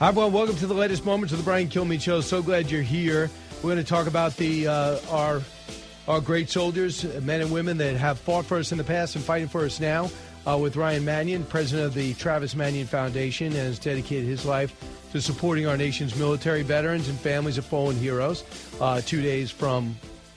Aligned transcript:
Hi, 0.00 0.08
everyone. 0.08 0.32
Welcome 0.32 0.56
to 0.56 0.66
the 0.66 0.72
latest 0.72 1.04
moments 1.04 1.30
of 1.34 1.38
the 1.38 1.44
Brian 1.44 1.68
Kilmeade 1.68 2.00
Show. 2.00 2.22
So 2.22 2.42
glad 2.42 2.70
you're 2.70 2.80
here. 2.80 3.28
We're 3.56 3.74
going 3.74 3.76
to 3.76 3.84
talk 3.84 4.06
about 4.06 4.34
the 4.38 4.66
uh, 4.66 4.98
our 5.10 5.42
our 6.08 6.22
great 6.22 6.48
soldiers, 6.48 7.04
men 7.20 7.42
and 7.42 7.52
women 7.52 7.76
that 7.76 7.96
have 7.96 8.18
fought 8.18 8.46
for 8.46 8.56
us 8.56 8.72
in 8.72 8.78
the 8.78 8.84
past 8.84 9.14
and 9.14 9.22
fighting 9.22 9.46
for 9.46 9.62
us 9.66 9.78
now. 9.78 10.10
Uh, 10.46 10.56
with 10.56 10.74
Ryan 10.76 11.04
Manion, 11.04 11.44
president 11.44 11.86
of 11.86 11.92
the 11.92 12.14
Travis 12.14 12.56
Manion 12.56 12.86
Foundation, 12.86 13.48
and 13.48 13.56
has 13.56 13.78
dedicated 13.78 14.24
his 14.24 14.46
life 14.46 14.74
to 15.12 15.20
supporting 15.20 15.66
our 15.66 15.76
nation's 15.76 16.16
military 16.16 16.62
veterans 16.62 17.10
and 17.10 17.20
families 17.20 17.58
of 17.58 17.66
fallen 17.66 17.96
heroes. 17.96 18.42
Uh, 18.80 19.02
two 19.02 19.20
days 19.20 19.50
from 19.50 19.94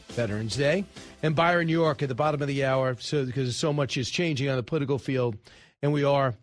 Veterans 0.09 0.57
Day, 0.57 0.83
and 1.21 1.37
Byron 1.37 1.69
York 1.69 2.03
at 2.03 2.09
the 2.09 2.15
bottom 2.15 2.41
of 2.41 2.49
the 2.49 2.65
hour, 2.65 2.97
so 2.99 3.25
because 3.25 3.55
so 3.55 3.71
much 3.71 3.95
is 3.95 4.09
changing 4.09 4.49
on 4.49 4.57
the 4.57 4.63
political 4.63 4.99
field, 4.99 5.37
and 5.81 5.93
we 5.93 6.03
are 6.03 6.33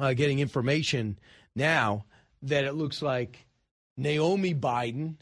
uh, 0.00 0.12
getting 0.12 0.40
information 0.40 1.20
now 1.54 2.04
that 2.42 2.64
it 2.64 2.74
looks 2.74 3.02
like 3.02 3.46
Naomi 3.96 4.54
Biden, 4.54 5.16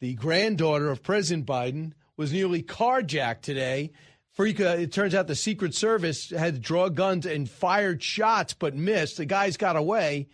the 0.00 0.14
granddaughter 0.14 0.90
of 0.90 1.02
President 1.02 1.46
Biden, 1.46 1.92
was 2.16 2.32
nearly 2.32 2.62
carjacked 2.62 3.42
today. 3.42 3.92
Freak, 4.32 4.60
uh, 4.60 4.76
it 4.78 4.92
turns 4.92 5.14
out 5.14 5.26
the 5.26 5.34
Secret 5.34 5.74
Service 5.74 6.30
had 6.30 6.62
draw 6.62 6.88
guns 6.88 7.26
and 7.26 7.48
fired 7.48 8.02
shots 8.02 8.54
but 8.54 8.74
missed. 8.74 9.18
The 9.18 9.26
guys 9.26 9.56
got 9.56 9.76
away. 9.76 10.28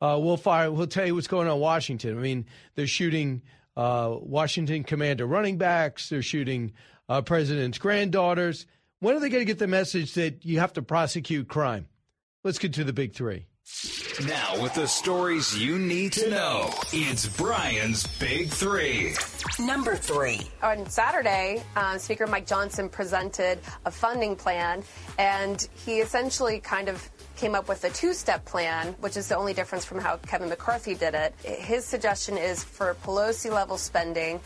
Uh, 0.00 0.18
we'll 0.20 0.36
fire. 0.36 0.70
We'll 0.70 0.86
tell 0.86 1.06
you 1.06 1.14
what's 1.14 1.28
going 1.28 1.48
on 1.48 1.54
in 1.54 1.60
Washington. 1.60 2.18
I 2.18 2.20
mean, 2.20 2.46
they're 2.74 2.86
shooting 2.86 3.42
uh, 3.76 4.16
Washington 4.20 4.82
commander 4.82 5.26
running 5.26 5.56
backs. 5.56 6.08
They're 6.08 6.22
shooting 6.22 6.72
uh, 7.08 7.22
president's 7.22 7.78
granddaughters. 7.78 8.66
When 9.00 9.16
are 9.16 9.20
they 9.20 9.28
going 9.28 9.42
to 9.42 9.46
get 9.46 9.58
the 9.58 9.66
message 9.66 10.14
that 10.14 10.44
you 10.44 10.60
have 10.60 10.72
to 10.74 10.82
prosecute 10.82 11.48
crime? 11.48 11.86
Let's 12.42 12.58
get 12.58 12.74
to 12.74 12.84
the 12.84 12.92
big 12.92 13.14
three. 13.14 13.46
Now, 14.26 14.62
with 14.62 14.74
the 14.74 14.86
stories 14.86 15.58
you 15.58 15.76
need 15.76 16.12
to 16.12 16.30
know, 16.30 16.70
it's 16.92 17.26
Brian's 17.26 18.06
Big 18.18 18.48
Three. 18.48 19.14
Number 19.58 19.96
three. 19.96 20.40
On 20.62 20.88
Saturday, 20.88 21.62
uh, 21.74 21.98
Speaker 21.98 22.26
Mike 22.28 22.46
Johnson 22.46 22.88
presented 22.88 23.58
a 23.84 23.90
funding 23.90 24.36
plan, 24.36 24.84
and 25.18 25.68
he 25.84 25.98
essentially 25.98 26.60
kind 26.60 26.88
of 26.88 27.10
came 27.36 27.56
up 27.56 27.68
with 27.68 27.82
a 27.84 27.90
two 27.90 28.14
step 28.14 28.44
plan, 28.44 28.94
which 29.00 29.16
is 29.16 29.28
the 29.28 29.36
only 29.36 29.52
difference 29.52 29.84
from 29.84 29.98
how 29.98 30.16
Kevin 30.18 30.48
McCarthy 30.48 30.94
did 30.94 31.14
it. 31.14 31.34
His 31.42 31.84
suggestion 31.84 32.38
is 32.38 32.62
for 32.62 32.94
Pelosi 33.02 33.50
level 33.50 33.76
spending. 33.76 34.40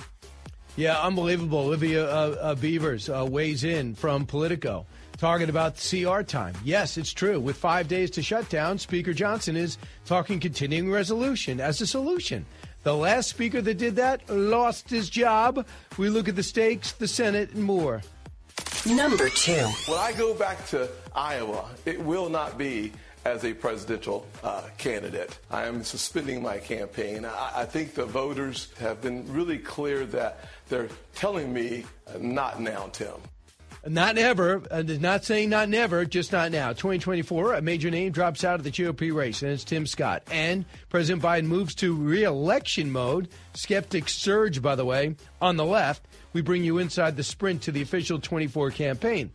Yeah, 0.76 0.98
unbelievable. 1.02 1.58
Olivia 1.58 2.08
uh, 2.08 2.36
uh, 2.40 2.54
Beavers 2.54 3.08
uh, 3.10 3.26
weighs 3.28 3.64
in 3.64 3.94
from 3.94 4.24
Politico. 4.24 4.86
Talking 5.18 5.48
about 5.48 5.76
CR 5.76 6.22
time. 6.22 6.54
Yes, 6.64 6.96
it's 6.96 7.12
true. 7.12 7.40
With 7.40 7.56
five 7.56 7.88
days 7.88 8.08
to 8.12 8.22
shut 8.22 8.48
down, 8.48 8.78
Speaker 8.78 9.12
Johnson 9.12 9.56
is 9.56 9.76
talking 10.06 10.38
continuing 10.38 10.92
resolution 10.92 11.60
as 11.60 11.80
a 11.80 11.88
solution. 11.88 12.46
The 12.84 12.94
last 12.94 13.28
speaker 13.28 13.60
that 13.60 13.78
did 13.78 13.96
that 13.96 14.22
lost 14.30 14.88
his 14.88 15.10
job. 15.10 15.66
We 15.96 16.08
look 16.08 16.28
at 16.28 16.36
the 16.36 16.44
stakes, 16.44 16.92
the 16.92 17.08
Senate, 17.08 17.50
and 17.52 17.64
more. 17.64 18.00
Number 18.86 19.28
two. 19.28 19.66
When 19.86 19.98
I 19.98 20.12
go 20.12 20.34
back 20.34 20.64
to 20.68 20.88
Iowa, 21.16 21.68
it 21.84 22.00
will 22.00 22.28
not 22.28 22.56
be 22.56 22.92
as 23.24 23.44
a 23.44 23.52
presidential 23.52 24.24
uh, 24.44 24.62
candidate. 24.78 25.36
I 25.50 25.66
am 25.66 25.82
suspending 25.82 26.40
my 26.42 26.58
campaign. 26.58 27.24
I, 27.24 27.52
I, 27.56 27.64
think 27.64 27.94
the 27.94 28.06
voters 28.06 28.72
have 28.78 29.02
been 29.02 29.30
really 29.32 29.58
clear 29.58 30.06
that 30.06 30.48
they're 30.68 30.88
telling 31.16 31.52
me 31.52 31.84
uh, 32.06 32.18
not 32.20 32.60
now, 32.60 32.88
Tim. 32.92 33.14
Not 33.86 34.18
ever. 34.18 34.62
Uh, 34.70 34.82
not 34.82 35.24
saying 35.24 35.50
not 35.50 35.68
never, 35.68 36.04
just 36.04 36.32
not 36.32 36.50
now. 36.50 36.68
2024, 36.68 37.54
a 37.54 37.62
major 37.62 37.90
name 37.90 38.12
drops 38.12 38.44
out 38.44 38.56
of 38.56 38.64
the 38.64 38.70
GOP 38.70 39.14
race, 39.14 39.42
and 39.42 39.52
it's 39.52 39.64
Tim 39.64 39.86
Scott. 39.86 40.22
And 40.30 40.64
President 40.88 41.22
Biden 41.22 41.46
moves 41.46 41.74
to 41.76 41.94
reelection 41.94 42.90
mode. 42.90 43.28
Skeptics 43.54 44.14
surge, 44.14 44.60
by 44.60 44.74
the 44.74 44.84
way, 44.84 45.16
on 45.40 45.56
the 45.56 45.64
left. 45.64 46.06
We 46.32 46.42
bring 46.42 46.64
you 46.64 46.78
inside 46.78 47.16
the 47.16 47.22
sprint 47.22 47.62
to 47.62 47.72
the 47.72 47.82
official 47.82 48.18
24 48.18 48.70
campaign. 48.72 49.32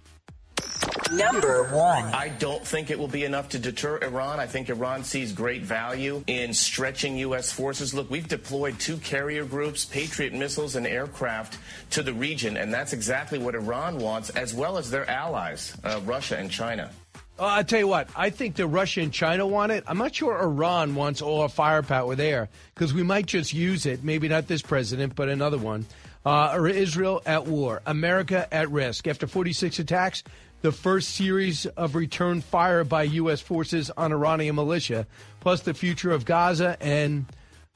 Number 1.18 1.64
one. 1.66 2.06
I 2.06 2.30
don't 2.30 2.66
think 2.66 2.90
it 2.90 2.98
will 2.98 3.08
be 3.08 3.24
enough 3.24 3.50
to 3.50 3.60
deter 3.60 4.00
Iran. 4.02 4.40
I 4.40 4.48
think 4.48 4.70
Iran 4.70 5.04
sees 5.04 5.32
great 5.32 5.62
value 5.62 6.24
in 6.28 6.54
stretching 6.54 7.18
U.S. 7.18 7.52
forces. 7.52 7.94
Look, 7.94 8.10
we've 8.10 8.28
deployed 8.28 8.80
two 8.80 8.98
carrier 8.98 9.46
groups, 9.46 9.86
Patriot 9.86 10.34
missiles, 10.34 10.76
and 10.76 10.88
aircraft 10.88 11.60
to 11.92 12.04
the 12.04 12.14
region, 12.14 12.58
and 12.58 12.74
that's 12.74 12.94
exactly 12.94 13.38
what 13.38 13.56
Iran 13.56 14.00
wants, 14.00 14.30
as 14.32 14.54
well 14.54 14.78
as 14.78 14.90
their 14.90 15.10
allies, 15.10 15.78
uh, 15.84 16.00
Russia 16.06 16.38
and 16.38 16.50
China. 16.50 16.92
Uh, 17.38 17.46
I'll 17.46 17.64
tell 17.64 17.80
you 17.80 17.88
what, 17.88 18.10
I 18.16 18.30
think 18.30 18.56
that 18.56 18.68
Russia 18.68 19.02
and 19.02 19.12
China 19.12 19.48
want 19.48 19.72
it. 19.72 19.84
I'm 19.88 19.98
not 19.98 20.14
sure 20.14 20.40
Iran 20.40 20.94
wants 20.94 21.22
all 21.22 21.42
our 21.42 21.50
firepower 21.50 22.16
there 22.16 22.50
because 22.76 22.94
we 22.94 23.04
might 23.04 23.26
just 23.26 23.54
use 23.54 23.86
it, 23.86 24.04
maybe 24.04 24.28
not 24.28 24.48
this 24.48 24.62
president, 24.62 25.16
but 25.16 25.30
another 25.30 25.58
one. 25.58 25.86
Uh, 26.26 26.70
Israel 26.72 27.22
at 27.26 27.48
war, 27.48 27.82
America 27.86 28.48
at 28.54 28.72
risk. 28.72 29.08
After 29.08 29.28
46 29.28 29.80
attacks, 29.80 30.24
the 30.64 30.72
first 30.72 31.10
series 31.10 31.66
of 31.66 31.94
return 31.94 32.40
fire 32.40 32.86
by 32.86 33.04
U.S. 33.04 33.42
forces 33.42 33.92
on 33.98 34.14
Iranian 34.14 34.56
militia, 34.56 35.06
plus 35.42 35.60
the 35.60 35.74
future 35.74 36.12
of 36.12 36.24
Gaza 36.24 36.78
and 36.80 37.26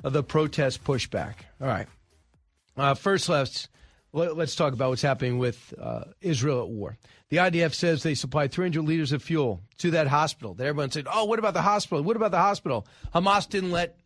the 0.01 0.23
protest 0.23 0.85
pushback. 0.85 1.33
All 1.59 1.67
right. 1.67 1.87
Uh, 2.77 2.93
first, 2.93 3.27
let's 3.27 3.67
let's 4.13 4.55
talk 4.55 4.71
about 4.71 4.89
what's 4.89 5.01
happening 5.01 5.37
with 5.37 5.73
uh, 5.79 6.05
Israel 6.21 6.61
at 6.63 6.69
war. 6.69 6.97
The 7.29 7.37
IDF 7.37 7.73
says 7.73 8.03
they 8.03 8.15
supplied 8.15 8.53
300 8.53 8.81
liters 8.81 9.11
of 9.11 9.21
fuel 9.21 9.59
to 9.79 9.91
that 9.91 10.07
hospital. 10.07 10.53
That 10.53 10.67
everyone 10.67 10.91
said, 10.91 11.07
"Oh, 11.11 11.25
what 11.25 11.39
about 11.39 11.55
the 11.55 11.61
hospital? 11.63 12.01
What 12.03 12.15
about 12.15 12.31
the 12.31 12.37
hospital?" 12.37 12.87
Hamas 13.13 13.49
didn't 13.49 13.71
let 13.71 13.97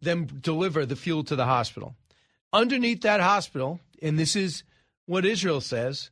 them 0.00 0.24
deliver 0.24 0.86
the 0.86 0.96
fuel 0.96 1.22
to 1.24 1.36
the 1.36 1.44
hospital. 1.44 1.94
Underneath 2.50 3.02
that 3.02 3.20
hospital, 3.20 3.78
and 4.00 4.18
this 4.18 4.36
is 4.36 4.64
what 5.04 5.26
Israel 5.26 5.60
says, 5.60 6.10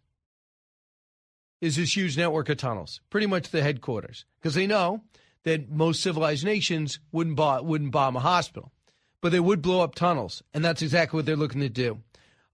is 1.61 1.77
this 1.77 1.97
huge 1.97 2.17
network 2.17 2.49
of 2.49 2.57
tunnels, 2.57 3.01
pretty 3.11 3.27
much 3.27 3.51
the 3.51 3.63
headquarters, 3.63 4.25
because 4.41 4.55
they 4.55 4.67
know 4.67 5.03
that 5.45 5.71
most 5.71 6.03
civilized 6.03 6.45
nations 6.45 6.99
wouldn't 7.13 7.37
bomb, 7.37 7.67
wouldn't 7.67 7.93
bomb 7.93 8.17
a 8.17 8.21
hospital, 8.21 8.73
but 9.21 9.33
they 9.33 9.41
would 9.41 9.63
blow 9.63 9.83
up 9.83 9.95
tunnels, 9.95 10.43
and 10.55 10.65
that's 10.65 10.83
exactly 10.83 11.19
what 11.19 11.27
they're 11.27 11.37
looking 11.37 11.61
to 11.61 11.69
do. 11.69 11.99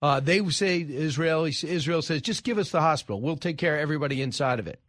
Uh, 0.03 0.21
they 0.21 0.47
say 0.51 0.87
Israel 0.89 1.45
Israel 1.45 2.03
says 2.03 2.21
just 2.21 2.45
give 2.45 2.59
us 2.59 2.71
the 2.71 2.81
hospital, 2.81 3.21
we'll 3.21 3.37
take 3.37 3.59
care 3.59 3.77
of 3.77 3.81
everybody 3.81 4.23
inside 4.23 4.59
of 4.59 4.67
it. 4.67 4.81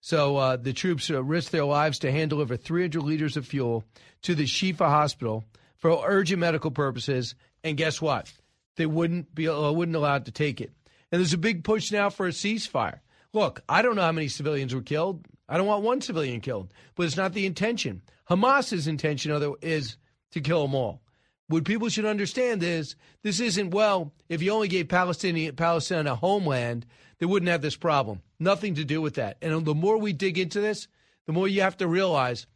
So 0.00 0.36
uh, 0.36 0.56
the 0.56 0.72
troops 0.72 1.10
uh, 1.10 1.22
risk 1.22 1.50
their 1.50 1.64
lives 1.64 1.98
to 2.00 2.12
hand 2.12 2.30
deliver 2.30 2.56
300 2.56 3.02
liters 3.02 3.36
of 3.36 3.46
fuel 3.46 3.84
to 4.22 4.34
the 4.34 4.44
Shifa 4.44 4.86
hospital 4.86 5.44
for 5.76 6.02
urgent 6.06 6.40
medical 6.40 6.70
purposes, 6.70 7.34
and 7.64 7.76
guess 7.76 8.00
what? 8.00 8.32
They 8.76 8.86
wouldn't 8.86 9.34
be 9.34 9.48
uh, 9.48 9.70
wouldn't 9.72 9.96
allowed 9.96 10.26
to 10.26 10.32
take 10.32 10.60
it. 10.60 10.72
And 11.10 11.20
there's 11.20 11.32
a 11.32 11.38
big 11.38 11.64
push 11.64 11.90
now 11.90 12.10
for 12.10 12.26
a 12.26 12.30
ceasefire. 12.30 13.00
Look, 13.34 13.60
I 13.68 13.82
don't 13.82 13.96
know 13.96 14.02
how 14.02 14.12
many 14.12 14.28
civilians 14.28 14.74
were 14.74 14.82
killed. 14.82 15.26
I 15.48 15.56
don't 15.56 15.66
want 15.66 15.82
one 15.82 16.00
civilian 16.00 16.40
killed, 16.40 16.72
but 16.94 17.06
it's 17.06 17.16
not 17.16 17.32
the 17.32 17.46
intention. 17.46 18.02
Hamas's 18.28 18.86
intention 18.86 19.56
is 19.62 19.96
to 20.32 20.40
kill 20.40 20.62
them 20.62 20.74
all. 20.74 21.02
What 21.48 21.64
people 21.64 21.88
should 21.88 22.04
understand 22.04 22.62
is 22.62 22.94
this 23.22 23.40
isn't 23.40 23.70
well. 23.70 24.12
If 24.28 24.42
you 24.42 24.52
only 24.52 24.68
gave 24.68 24.88
Palestinian 24.88 25.56
Palestine 25.56 26.06
a 26.06 26.14
homeland, 26.14 26.84
they 27.18 27.26
wouldn't 27.26 27.50
have 27.50 27.62
this 27.62 27.76
problem. 27.76 28.20
Nothing 28.38 28.74
to 28.74 28.84
do 28.84 29.00
with 29.00 29.14
that. 29.14 29.38
And 29.40 29.64
the 29.64 29.74
more 29.74 29.96
we 29.96 30.12
dig 30.12 30.38
into 30.38 30.60
this, 30.60 30.88
the 31.26 31.32
more 31.32 31.48
you 31.48 31.62
have 31.62 31.78
to 31.78 31.88
realize 31.88 32.46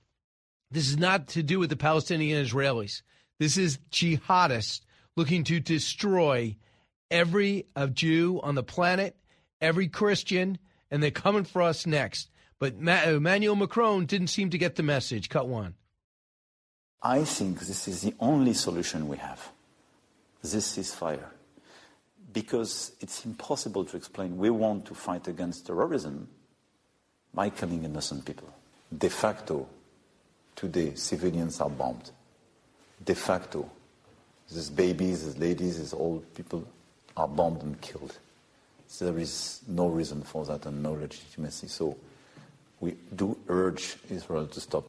this 0.70 0.88
is 0.88 0.98
not 0.98 1.28
to 1.28 1.42
do 1.42 1.58
with 1.58 1.70
the 1.70 1.76
Palestinian 1.76 2.44
Israelis. 2.44 3.02
This 3.38 3.56
is 3.56 3.78
jihadists 3.90 4.82
looking 5.16 5.44
to 5.44 5.58
destroy 5.58 6.56
every 7.10 7.66
uh, 7.74 7.86
Jew 7.86 8.40
on 8.42 8.54
the 8.54 8.62
planet 8.62 9.16
every 9.62 9.88
Christian, 9.88 10.58
and 10.90 11.02
they're 11.02 11.10
coming 11.10 11.44
for 11.44 11.62
us 11.62 11.86
next. 11.86 12.28
But 12.58 12.74
Emmanuel 12.74 13.56
Macron 13.56 14.04
didn't 14.04 14.26
seem 14.26 14.50
to 14.50 14.58
get 14.58 14.76
the 14.76 14.82
message. 14.82 15.28
Cut 15.30 15.48
one. 15.48 15.74
I 17.02 17.24
think 17.24 17.60
this 17.60 17.88
is 17.88 18.02
the 18.02 18.14
only 18.20 18.52
solution 18.54 19.08
we 19.08 19.16
have. 19.16 19.50
This 20.42 20.76
ceasefire. 20.76 21.30
Because 22.32 22.92
it's 23.00 23.24
impossible 23.24 23.84
to 23.86 23.96
explain. 23.96 24.36
We 24.36 24.50
want 24.50 24.84
to 24.86 24.94
fight 24.94 25.26
against 25.28 25.66
terrorism 25.66 26.28
by 27.32 27.50
killing 27.50 27.84
innocent 27.84 28.24
people. 28.24 28.52
De 28.96 29.08
facto, 29.08 29.66
today, 30.54 30.94
civilians 30.94 31.60
are 31.60 31.70
bombed. 31.70 32.10
de 33.04 33.14
facto, 33.14 33.68
these 34.50 34.70
babies, 34.70 35.24
these 35.24 35.38
ladies, 35.38 35.78
these 35.78 35.92
old 35.92 36.22
people 36.34 36.64
are 37.16 37.28
bombed 37.28 37.62
and 37.62 37.80
killed. 37.80 38.16
So 38.92 39.06
there 39.06 39.18
is 39.18 39.62
no 39.66 39.88
reason 39.88 40.20
for 40.20 40.44
that 40.44 40.66
and 40.66 40.82
no 40.82 40.92
legitimacy. 40.92 41.68
So 41.68 41.96
we 42.78 42.94
do 43.14 43.38
urge 43.48 43.96
Israel 44.10 44.46
to 44.48 44.60
stop. 44.60 44.84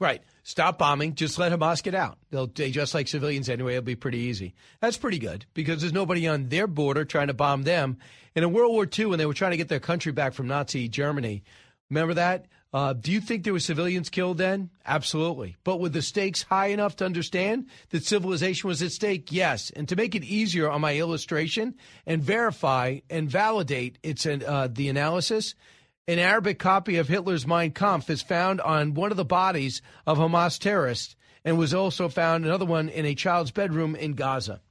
Right. 0.00 0.22
Stop 0.42 0.78
bombing. 0.78 1.14
Just 1.14 1.38
let 1.38 1.52
Hamas 1.52 1.82
get 1.82 1.94
out. 1.94 2.16
They'll 2.30 2.46
they 2.46 2.70
just 2.70 2.94
like 2.94 3.08
civilians 3.08 3.50
anyway. 3.50 3.74
It'll 3.74 3.84
be 3.84 3.94
pretty 3.94 4.20
easy. 4.20 4.54
That's 4.80 4.96
pretty 4.96 5.18
good 5.18 5.44
because 5.52 5.82
there's 5.82 5.92
nobody 5.92 6.26
on 6.26 6.48
their 6.48 6.66
border 6.66 7.04
trying 7.04 7.26
to 7.26 7.34
bomb 7.34 7.64
them. 7.64 7.98
And 8.34 8.42
in 8.42 8.54
World 8.54 8.72
War 8.72 8.88
II, 8.98 9.06
when 9.06 9.18
they 9.18 9.26
were 9.26 9.34
trying 9.34 9.50
to 9.50 9.58
get 9.58 9.68
their 9.68 9.80
country 9.80 10.12
back 10.12 10.32
from 10.32 10.46
Nazi 10.46 10.88
Germany, 10.88 11.44
remember 11.90 12.14
that? 12.14 12.46
Uh, 12.72 12.94
do 12.94 13.12
you 13.12 13.20
think 13.20 13.44
there 13.44 13.52
were 13.52 13.60
civilians 13.60 14.08
killed 14.08 14.38
then? 14.38 14.70
Absolutely. 14.86 15.56
But 15.62 15.78
were 15.78 15.90
the 15.90 16.00
stakes 16.00 16.42
high 16.42 16.68
enough 16.68 16.96
to 16.96 17.04
understand 17.04 17.66
that 17.90 18.04
civilization 18.04 18.68
was 18.68 18.80
at 18.80 18.92
stake? 18.92 19.30
Yes. 19.30 19.70
And 19.70 19.86
to 19.90 19.96
make 19.96 20.14
it 20.14 20.24
easier 20.24 20.70
on 20.70 20.80
my 20.80 20.96
illustration 20.96 21.74
and 22.06 22.22
verify 22.22 23.00
and 23.10 23.30
validate 23.30 23.98
its 24.02 24.24
uh, 24.24 24.68
the 24.72 24.88
analysis, 24.88 25.54
an 26.08 26.18
Arabic 26.18 26.58
copy 26.58 26.96
of 26.96 27.08
Hitler's 27.08 27.46
Mein 27.46 27.72
Kampf 27.72 28.08
is 28.08 28.22
found 28.22 28.60
on 28.62 28.94
one 28.94 29.10
of 29.10 29.18
the 29.18 29.24
bodies 29.24 29.82
of 30.06 30.16
Hamas 30.16 30.58
terrorists 30.58 31.14
and 31.44 31.58
was 31.58 31.74
also 31.74 32.08
found 32.08 32.44
another 32.44 32.64
one 32.64 32.88
in 32.88 33.04
a 33.04 33.14
child's 33.14 33.50
bedroom 33.50 33.94
in 33.94 34.14
Gaza. 34.14 34.62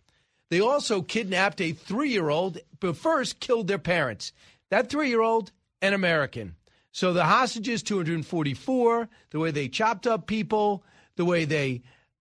They 0.49 0.59
also 0.59 1.01
kidnapped 1.01 1.61
a 1.61 1.71
three 1.71 2.09
year 2.09 2.29
old, 2.29 2.57
but 2.79 2.97
first 2.97 3.39
killed 3.39 3.67
their 3.67 3.77
parents. 3.77 4.33
That 4.69 4.89
three 4.89 5.09
year 5.09 5.21
old, 5.21 5.51
an 5.81 5.93
American. 5.93 6.55
So 6.91 7.13
the 7.13 7.23
hostages, 7.23 7.83
244, 7.83 9.09
the 9.29 9.39
way 9.39 9.51
they 9.51 9.69
chopped 9.69 10.07
up 10.07 10.27
people, 10.27 10.83
the 11.15 11.25
way 11.25 11.45
they 11.45 11.83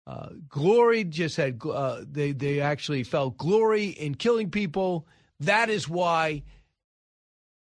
uh, 0.07 0.31
gloried, 0.49 1.11
just 1.11 1.37
had, 1.37 1.61
uh, 1.65 2.03
they, 2.11 2.33
they 2.33 2.61
actually 2.61 3.05
felt 3.05 3.37
glory 3.37 3.89
in 3.89 4.15
killing 4.15 4.51
people. 4.51 5.07
That 5.41 5.69
is 5.69 5.89
why 5.89 6.45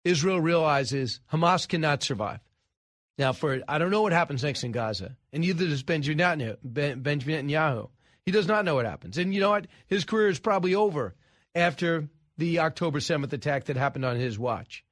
Israel 0.05 0.41
realizes 0.41 1.21
Hamas 1.33 1.67
cannot 1.67 2.03
survive. 2.03 2.41
Now, 3.19 3.33
for 3.33 3.63
I 3.69 3.79
don't 3.79 3.91
know 3.91 4.03
what 4.03 4.13
happens 4.13 4.43
next 4.43 4.65
in 4.65 4.73
Gaza, 4.73 5.17
and 5.33 5.43
neither 5.43 5.67
does 5.67 5.83
Benjamin 5.83 6.19
Netanyahu. 6.19 6.57
Benjamin 7.03 7.47
Netanyahu. 7.49 7.91
He 8.25 8.33
does 8.33 8.47
not 8.47 8.65
know 8.65 8.75
what 8.75 8.87
happens. 8.87 9.19
And 9.19 9.35
you 9.35 9.41
know 9.41 9.51
what? 9.51 9.67
His 9.87 10.05
career 10.05 10.29
is 10.29 10.39
probably 10.39 10.75
over 10.75 11.15
after 11.55 12.09
the 12.39 12.61
October 12.61 13.01
7th 13.01 13.33
attack 13.33 13.65
that 13.65 13.77
happened 13.77 14.05
on 14.05 14.17
his 14.17 14.39
watch. 14.39 14.85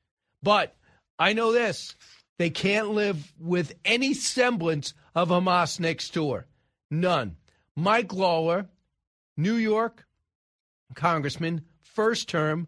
But 0.42 0.76
I 1.20 1.34
know 1.34 1.52
this 1.52 1.94
they 2.38 2.48
can't 2.48 2.88
live 2.88 3.32
with 3.38 3.74
any 3.84 4.14
semblance 4.14 4.94
of 5.14 5.28
Hamas 5.28 5.78
next 5.78 6.14
door. 6.14 6.46
None. 6.90 7.36
Mike 7.76 8.14
Lawler, 8.14 8.66
New 9.36 9.54
York 9.54 10.06
congressman, 10.94 11.66
first 11.82 12.28
term 12.28 12.66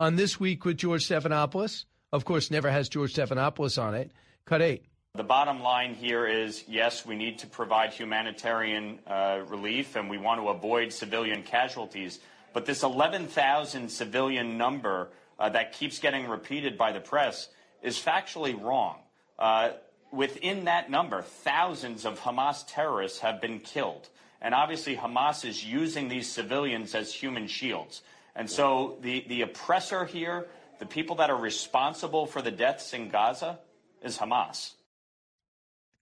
on 0.00 0.16
This 0.16 0.40
Week 0.40 0.64
with 0.64 0.78
George 0.78 1.06
Stephanopoulos. 1.06 1.84
Of 2.12 2.24
course, 2.24 2.50
never 2.50 2.70
has 2.70 2.88
George 2.88 3.12
Stephanopoulos 3.12 3.80
on 3.80 3.94
it. 3.94 4.10
Cut 4.46 4.62
eight. 4.62 4.86
The 5.14 5.22
bottom 5.22 5.60
line 5.60 5.94
here 5.94 6.26
is 6.26 6.64
yes, 6.66 7.04
we 7.04 7.16
need 7.16 7.38
to 7.40 7.46
provide 7.46 7.92
humanitarian 7.92 9.00
uh, 9.06 9.40
relief 9.48 9.96
and 9.96 10.08
we 10.08 10.16
want 10.16 10.40
to 10.40 10.48
avoid 10.48 10.92
civilian 10.92 11.42
casualties. 11.42 12.20
But 12.54 12.64
this 12.64 12.82
11,000 12.82 13.90
civilian 13.90 14.56
number 14.56 15.10
uh, 15.38 15.50
that 15.50 15.72
keeps 15.72 15.98
getting 15.98 16.28
repeated 16.28 16.78
by 16.78 16.92
the 16.92 17.00
press 17.00 17.48
is 17.82 17.98
factually 17.98 18.60
wrong. 18.60 18.98
Uh, 19.38 19.70
within 20.12 20.64
that 20.64 20.90
number, 20.90 21.22
thousands 21.22 22.04
of 22.04 22.20
Hamas 22.20 22.64
terrorists 22.66 23.20
have 23.20 23.40
been 23.40 23.60
killed. 23.60 24.08
And 24.42 24.54
obviously, 24.54 24.96
Hamas 24.96 25.44
is 25.44 25.64
using 25.64 26.08
these 26.08 26.28
civilians 26.28 26.94
as 26.94 27.12
human 27.12 27.46
shields. 27.46 28.02
And 28.34 28.48
so 28.48 28.96
the, 29.02 29.24
the 29.28 29.42
oppressor 29.42 30.04
here, 30.04 30.46
the 30.78 30.86
people 30.86 31.16
that 31.16 31.30
are 31.30 31.36
responsible 31.36 32.26
for 32.26 32.40
the 32.40 32.50
deaths 32.50 32.94
in 32.94 33.08
Gaza, 33.08 33.58
is 34.02 34.18
Hamas. 34.18 34.72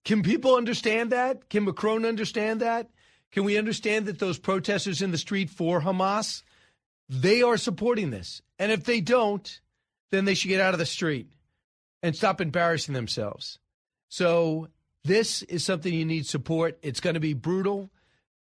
Can 0.04 0.22
people 0.22 0.54
understand 0.54 1.10
that? 1.10 1.48
Can 1.48 1.64
Macron 1.64 2.04
understand 2.04 2.60
that? 2.60 2.88
Can 3.32 3.44
we 3.44 3.58
understand 3.58 4.06
that 4.06 4.18
those 4.18 4.38
protesters 4.38 5.02
in 5.02 5.10
the 5.10 5.18
street 5.18 5.50
for 5.50 5.80
Hamas, 5.80 6.42
they 7.08 7.42
are 7.42 7.56
supporting 7.56 8.10
this? 8.10 8.40
And 8.58 8.72
if 8.72 8.84
they 8.84 9.00
don't, 9.00 9.60
then 10.10 10.24
they 10.24 10.34
should 10.34 10.48
get 10.48 10.60
out 10.60 10.74
of 10.74 10.78
the 10.78 10.86
street 10.86 11.32
and 12.02 12.14
stop 12.14 12.40
embarrassing 12.40 12.94
themselves. 12.94 13.58
So 14.08 14.68
this 15.04 15.42
is 15.42 15.64
something 15.64 15.92
you 15.92 16.04
need 16.04 16.26
support. 16.26 16.78
It's 16.82 17.00
going 17.00 17.14
to 17.14 17.20
be 17.20 17.34
brutal, 17.34 17.90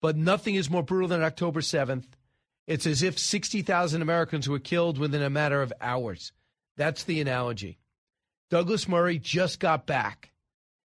but 0.01 0.17
nothing 0.17 0.55
is 0.55 0.69
more 0.69 0.83
brutal 0.83 1.07
than 1.07 1.23
October 1.23 1.61
7th. 1.61 2.05
It's 2.67 2.85
as 2.85 3.03
if 3.03 3.19
60,000 3.19 4.01
Americans 4.01 4.47
were 4.47 4.59
killed 4.59 4.97
within 4.97 5.21
a 5.21 5.29
matter 5.29 5.61
of 5.61 5.73
hours. 5.81 6.31
That's 6.77 7.03
the 7.03 7.19
analogy. 7.21 7.79
Douglas 8.49 8.87
Murray 8.87 9.17
just 9.17 9.59
got 9.59 9.85
back 9.85 10.31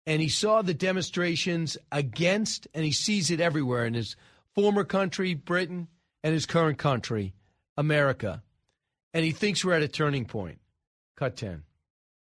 and 0.08 0.22
he 0.22 0.28
saw 0.31 0.62
the 0.62 0.72
demonstrations 0.72 1.76
against, 1.93 2.66
and 2.72 2.82
he 2.82 2.93
sees 2.93 3.31
it 3.31 3.43
everywhere 3.43 3.84
in 3.84 3.93
his 3.93 4.16
former 4.54 4.82
country, 4.82 5.34
Britain, 5.34 5.87
and 6.25 6.32
his 6.32 6.46
current 6.46 6.78
country, 6.78 7.34
America. 7.76 8.43
And 9.12 9.22
he 9.22 9.32
thinks 9.32 9.62
we're 9.62 9.75
at 9.75 9.82
a 9.82 9.88
turning 9.88 10.25
point. 10.25 10.61
Cut 11.14 11.37
10. 11.37 11.62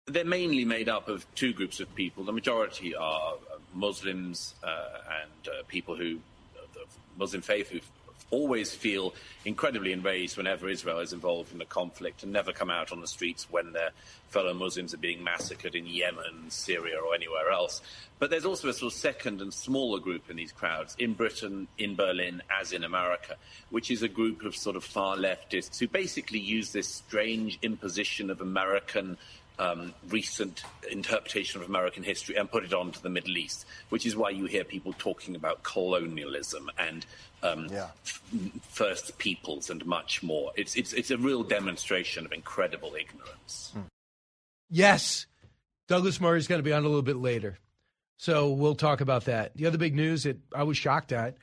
They're 0.08 0.26
mainly 0.26 0.66
made 0.66 0.90
up 0.90 1.10
of 1.10 1.26
two 1.36 1.54
groups 1.54 1.80
of 1.80 1.94
people. 1.94 2.24
The 2.24 2.32
majority 2.32 2.96
are 2.96 3.36
Muslims 3.74 4.56
uh, 4.64 4.68
and 5.22 5.48
uh, 5.48 5.64
people 5.68 5.96
who, 5.96 6.20
the 6.74 6.86
Muslim 7.18 7.44
faith, 7.44 7.70
who 7.70 7.80
always 8.32 8.74
feel 8.74 9.14
incredibly 9.46 9.92
enraged 9.92 10.38
whenever 10.38 10.70
Israel 10.70 11.00
is 11.00 11.14
involved 11.14 11.54
in 11.54 11.62
a 11.62 11.66
conflict 11.66 12.24
and 12.24 12.32
never 12.32 12.52
come 12.52 12.70
out 12.70 12.92
on 12.92 13.02
the 13.02 13.08
streets 13.08 13.48
when 13.52 13.74
their 13.74 13.92
fellow 14.30 14.54
Muslims 14.54 14.94
are 14.94 14.98
being 14.98 15.24
massacred 15.24 15.76
in 15.76 15.86
Yemen, 15.86 16.50
Syria, 16.50 16.98
or 16.98 17.14
anywhere 17.14 17.52
else. 17.52 17.82
But 18.20 18.30
there's 18.30 18.46
also 18.46 18.70
a 18.70 18.74
sort 18.74 18.94
of 18.94 18.98
second 18.98 19.42
and 19.42 19.54
smaller 19.54 20.00
group 20.00 20.30
in 20.30 20.38
these 20.38 20.52
crowds, 20.54 20.96
in 20.98 21.14
Britain, 21.14 21.68
in 21.78 21.96
Berlin, 21.96 22.42
as 22.60 22.72
in 22.72 22.84
America, 22.84 23.36
which 23.70 23.92
is 23.92 24.02
a 24.02 24.08
group 24.08 24.44
of 24.46 24.56
sort 24.56 24.76
of 24.76 24.84
far 24.84 25.18
leftists 25.18 25.78
who 25.78 25.88
basically 25.88 26.40
use 26.40 26.72
this 26.72 26.88
strange 26.88 27.60
imposition 27.62 28.30
of 28.30 28.40
American 28.40 29.18
um, 29.60 29.94
recent 30.10 30.64
interpretation 30.90 31.62
of 31.62 31.68
American 31.68 32.04
history 32.04 32.36
and 32.36 32.50
put 32.50 32.64
it 32.64 32.74
onto 32.74 33.00
the 33.00 33.10
Middle 33.10 33.38
East, 33.38 33.66
which 33.90 34.06
is 34.06 34.16
why 34.16 34.30
you 34.30 34.46
hear 34.46 34.64
people 34.64 34.94
talking 34.98 35.36
about 35.36 35.64
colonialism 35.64 36.70
and 36.78 37.06
um, 37.44 37.68
yeah. 37.72 37.88
f- 38.06 38.22
first 38.70 39.18
peoples 39.18 39.70
and 39.70 39.86
much 39.86 40.24
more. 40.24 40.52
It's, 40.56 40.76
it's, 40.76 40.94
it's 40.94 41.12
a 41.12 41.18
real 41.18 41.44
demonstration 41.44 42.26
of 42.26 42.32
incredible 42.32 42.96
ignorance. 43.00 43.72
Hmm. 43.74 43.82
Yes. 44.70 45.26
Douglas 45.88 46.22
Murray 46.22 46.40
is 46.40 46.48
going 46.48 46.60
to 46.60 46.64
be 46.64 46.74
on 46.74 46.84
a 46.84 46.88
little 46.88 47.02
bit 47.02 47.18
later. 47.18 47.58
So 48.18 48.52
we'll 48.52 48.76
talk 48.76 49.02
about 49.02 49.26
that. 49.26 49.56
The 49.56 49.66
other 49.66 49.78
big 49.78 49.96
news 49.96 50.24
that 50.24 50.38
I 50.56 50.64
was 50.64 50.78
shocked 50.78 51.12
at 51.12 51.38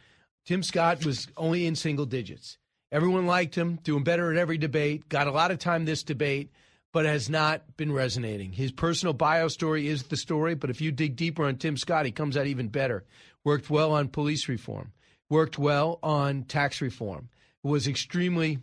Tim 0.48 0.62
Scott 0.62 1.04
was 1.04 1.28
only 1.36 1.66
in 1.66 1.76
single 1.76 2.06
digits. 2.06 2.56
Everyone 2.90 3.26
liked 3.26 3.54
him, 3.54 3.78
doing 3.82 4.02
better 4.02 4.32
at 4.32 4.38
every 4.38 4.56
debate, 4.56 5.08
got 5.10 5.26
a 5.26 5.30
lot 5.30 5.50
of 5.50 5.58
time 5.58 5.84
this 5.84 6.02
debate 6.02 6.50
but 6.92 7.04
has 7.04 7.28
not 7.28 7.76
been 7.76 7.92
resonating. 7.92 8.52
His 8.52 8.72
personal 8.72 9.12
bio 9.12 9.48
story 9.48 9.88
is 9.88 10.04
the 10.04 10.16
story, 10.16 10.54
but 10.54 10.70
if 10.70 10.80
you 10.80 10.90
dig 10.90 11.16
deeper 11.16 11.44
on 11.44 11.56
Tim 11.56 11.76
Scott, 11.76 12.06
he 12.06 12.12
comes 12.12 12.36
out 12.36 12.46
even 12.46 12.68
better. 12.68 13.04
Worked 13.44 13.70
well 13.70 13.92
on 13.92 14.08
police 14.08 14.48
reform, 14.48 14.92
worked 15.30 15.58
well 15.58 15.98
on 16.02 16.44
tax 16.44 16.80
reform, 16.80 17.28
was 17.62 17.86
extremely 17.86 18.58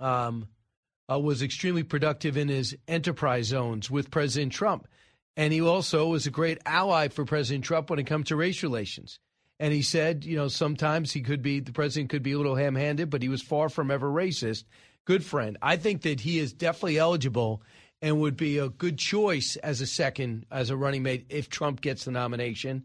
um, 0.00 0.48
uh, 1.10 1.18
was 1.18 1.42
extremely 1.42 1.82
productive 1.82 2.36
in 2.36 2.48
his 2.48 2.76
enterprise 2.88 3.46
zones 3.46 3.90
with 3.90 4.10
President 4.10 4.52
Trump. 4.52 4.88
And 5.36 5.52
he 5.52 5.60
also 5.60 6.08
was 6.08 6.26
a 6.26 6.30
great 6.30 6.58
ally 6.66 7.08
for 7.08 7.24
President 7.24 7.64
Trump 7.64 7.90
when 7.90 7.98
it 7.98 8.06
comes 8.06 8.28
to 8.28 8.36
race 8.36 8.62
relations. 8.62 9.18
And 9.58 9.72
he 9.72 9.82
said, 9.82 10.24
you 10.24 10.36
know, 10.36 10.48
sometimes 10.48 11.12
he 11.12 11.22
could 11.22 11.42
be, 11.42 11.60
the 11.60 11.72
president 11.72 12.10
could 12.10 12.22
be 12.22 12.32
a 12.32 12.36
little 12.36 12.56
ham 12.56 12.74
handed, 12.74 13.08
but 13.08 13.22
he 13.22 13.28
was 13.28 13.40
far 13.40 13.68
from 13.68 13.90
ever 13.90 14.10
racist 14.10 14.64
good 15.06 15.24
friend. 15.24 15.56
I 15.62 15.76
think 15.76 16.02
that 16.02 16.20
he 16.20 16.38
is 16.38 16.52
definitely 16.52 16.98
eligible 16.98 17.62
and 18.02 18.20
would 18.20 18.36
be 18.36 18.58
a 18.58 18.68
good 18.68 18.98
choice 18.98 19.56
as 19.56 19.80
a 19.80 19.86
second, 19.86 20.44
as 20.50 20.68
a 20.68 20.76
running 20.76 21.02
mate 21.02 21.26
if 21.30 21.48
Trump 21.48 21.80
gets 21.80 22.04
the 22.04 22.10
nomination. 22.10 22.84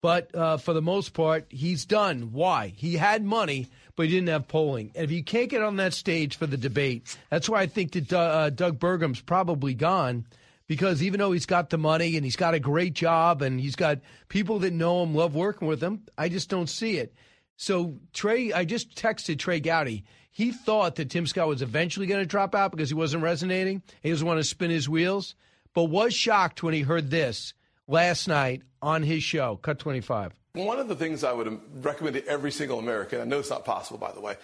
But 0.00 0.34
uh, 0.34 0.58
for 0.58 0.74
the 0.74 0.82
most 0.82 1.14
part, 1.14 1.46
he's 1.48 1.86
done. 1.86 2.32
Why? 2.32 2.74
He 2.76 2.94
had 2.94 3.24
money, 3.24 3.68
but 3.96 4.06
he 4.06 4.12
didn't 4.12 4.28
have 4.28 4.46
polling. 4.46 4.92
And 4.94 5.04
if 5.04 5.10
you 5.10 5.24
can't 5.24 5.48
get 5.48 5.62
on 5.62 5.76
that 5.76 5.94
stage 5.94 6.36
for 6.36 6.46
the 6.46 6.58
debate, 6.58 7.16
that's 7.30 7.48
why 7.48 7.62
I 7.62 7.66
think 7.66 7.92
that 7.92 8.12
uh, 8.12 8.50
Doug 8.50 8.78
Burgum's 8.78 9.22
probably 9.22 9.72
gone. 9.74 10.26
Because 10.66 11.02
even 11.02 11.20
though 11.20 11.32
he's 11.32 11.46
got 11.46 11.70
the 11.70 11.78
money 11.78 12.16
and 12.16 12.24
he's 12.24 12.36
got 12.36 12.54
a 12.54 12.60
great 12.60 12.94
job 12.94 13.42
and 13.42 13.60
he's 13.60 13.76
got 13.76 14.00
people 14.28 14.58
that 14.60 14.72
know 14.72 15.02
him, 15.02 15.14
love 15.14 15.34
working 15.34 15.68
with 15.68 15.82
him, 15.82 16.02
I 16.16 16.28
just 16.28 16.48
don't 16.48 16.68
see 16.68 16.96
it. 16.98 17.14
So 17.56 17.98
Trey, 18.12 18.52
I 18.52 18.64
just 18.64 18.94
texted 18.94 19.38
Trey 19.38 19.60
Gowdy. 19.60 20.04
He 20.34 20.50
thought 20.50 20.96
that 20.96 21.10
Tim 21.10 21.28
Scott 21.28 21.46
was 21.46 21.62
eventually 21.62 22.08
going 22.08 22.18
to 22.20 22.26
drop 22.26 22.56
out 22.56 22.72
because 22.72 22.88
he 22.88 22.94
wasn't 22.96 23.22
resonating. 23.22 23.82
He 24.02 24.10
doesn't 24.10 24.26
want 24.26 24.40
to 24.40 24.44
spin 24.44 24.68
his 24.68 24.88
wheels, 24.88 25.36
but 25.74 25.84
was 25.84 26.12
shocked 26.12 26.60
when 26.60 26.74
he 26.74 26.80
heard 26.80 27.08
this 27.08 27.54
last 27.86 28.26
night 28.26 28.62
on 28.82 29.04
his 29.04 29.22
show. 29.22 29.60
Cut 29.62 29.78
25. 29.78 30.32
One 30.54 30.80
of 30.80 30.88
the 30.88 30.96
things 30.96 31.22
I 31.22 31.32
would 31.32 31.60
recommend 31.84 32.16
to 32.16 32.26
every 32.26 32.50
single 32.50 32.80
American, 32.80 33.20
I 33.20 33.24
know 33.24 33.38
it's 33.38 33.50
not 33.50 33.64
possible, 33.64 33.96
by 33.96 34.10
the 34.10 34.20
way, 34.20 34.34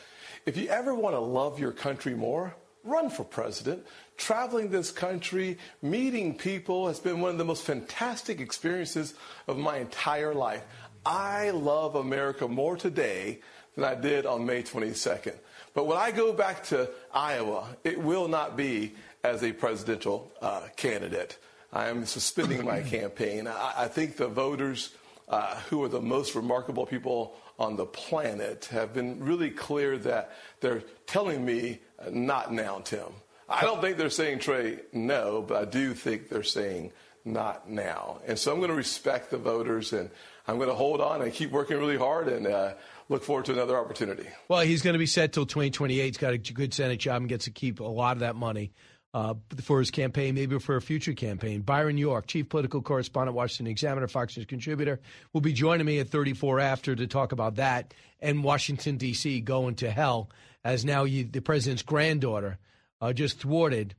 if 0.47 0.57
you 0.57 0.69
ever 0.69 0.95
want 0.95 1.17
to 1.17 1.21
love 1.21 1.59
your 1.59 1.73
country 1.73 2.15
more, 2.15 2.55
run 2.85 3.11
for 3.11 3.25
president. 3.25 3.85
Traveling 4.17 4.71
this 4.71 4.93
country, 4.93 5.59
meeting 5.83 6.39
people 6.39 6.87
has 6.87 7.01
been 7.01 7.21
one 7.21 7.33
of 7.33 7.39
the 7.39 7.45
most 7.45 7.65
fantastic 7.65 8.39
experiences 8.39 9.15
of 9.49 9.59
my 9.59 9.79
entire 9.79 10.35
life. 10.35 10.63
I 11.05 11.51
love 11.51 11.97
America 11.97 12.47
more 12.47 12.77
today 12.77 13.41
than 13.75 13.83
I 13.83 13.97
did 13.97 14.25
on 14.25 14.47
May 14.47 14.63
22nd. 14.63 15.35
But 15.75 15.87
when 15.87 15.99
I 15.99 16.11
go 16.11 16.33
back 16.33 16.65
to 16.65 16.91
Iowa, 17.13 17.77
it 17.85 17.99
will 17.99 18.29
not 18.29 18.57
be 18.57 18.95
as 19.23 19.43
a 19.43 19.53
presidential 19.53 20.31
uh, 20.41 20.63
candidate. 20.77 21.39
I 21.73 21.89
am 21.89 22.07
suspending 22.07 22.65
my 22.65 22.81
campaign. 22.97 23.47
I, 23.47 23.73
I, 23.77 23.89
think 23.89 24.17
the 24.17 24.29
voters 24.29 24.91
uh, 25.29 25.57
who 25.69 25.85
are 25.85 25.89
the 25.89 26.01
most 26.01 26.35
remarkable 26.35 26.87
people 26.87 27.37
on 27.59 27.77
the 27.77 27.87
planet 27.87 28.67
have 28.73 28.93
been 28.93 29.23
really 29.23 29.51
clear 29.51 29.99
that 29.99 30.33
they're 30.61 30.83
telling 31.07 31.45
me 31.45 31.79
uh, 31.99 32.07
not 32.11 32.53
now, 32.53 32.81
Tim. 32.81 33.07
I 33.49 33.63
don't 33.63 33.81
think 33.81 33.97
they're 33.97 34.11
saying, 34.11 34.39
Trey, 34.41 34.81
no, 34.93 35.43
but 35.47 35.57
I 35.57 35.65
do 35.65 35.93
think 35.93 36.29
they're 36.29 36.43
saying 36.43 36.93
not 37.25 37.69
now. 37.69 38.21
And 38.27 38.39
so 38.39 38.53
I'm 38.53 38.59
going 38.59 38.71
to 38.71 38.77
respect 38.77 39.31
the 39.31 39.39
voters 39.39 39.93
and 39.93 40.11
I'm 40.49 40.57
going 40.57 40.69
to 40.69 40.75
hold 40.75 41.01
on 41.01 41.23
and 41.23 41.33
keep 41.33 41.51
working 41.51 41.77
really 41.79 41.97
hard 41.97 42.29
and 42.29 42.47
uh, 42.47 42.75
look 43.11 43.23
forward 43.23 43.45
to 43.47 43.53
another 43.53 43.77
opportunity. 43.77 44.27
Well, 44.49 44.61
he's 44.61 44.81
going 44.81 44.95
to 44.95 44.99
be 44.99 45.07
set 45.07 45.35
till 45.35 45.45
2028. 45.45 46.03
He's 46.03 46.17
got 46.17 46.33
a 46.33 46.39
good 46.39 46.73
Senate 46.73 47.01
job 47.01 47.17
and 47.21 47.29
gets 47.29 47.45
to 47.45 47.51
keep 47.51 47.81
a 47.81 47.85
lot 47.85 48.17
of 48.17 48.21
that 48.21 48.37
money 48.37 48.73
uh, 49.13 49.35
for 49.61 49.81
his 49.81 49.91
campaign, 49.91 50.35
maybe 50.35 50.59
for 50.59 50.77
a 50.77 50.81
future 50.81 51.13
campaign. 51.13 51.63
Byron 51.63 51.99
York, 51.99 52.27
chief 52.27 52.49
political 52.49 52.81
correspondent, 52.81 53.37
Washington 53.37 53.67
Examiner, 53.67 54.07
Fox 54.07 54.37
News 54.37 54.47
contributor, 54.47 55.01
will 55.33 55.41
be 55.41 55.53
joining 55.53 55.85
me 55.85 55.99
at 55.99 56.09
34 56.09 56.61
after 56.61 56.95
to 56.95 57.07
talk 57.07 57.33
about 57.33 57.57
that 57.57 57.93
and 58.21 58.45
Washington, 58.45 58.97
D.C. 58.97 59.41
going 59.41 59.75
to 59.77 59.91
hell 59.91 60.31
as 60.63 60.85
Naomi, 60.85 61.25
the 61.25 61.41
president's 61.41 61.83
granddaughter 61.83 62.59
uh, 63.01 63.13
just 63.13 63.41
thwarted, 63.41 63.95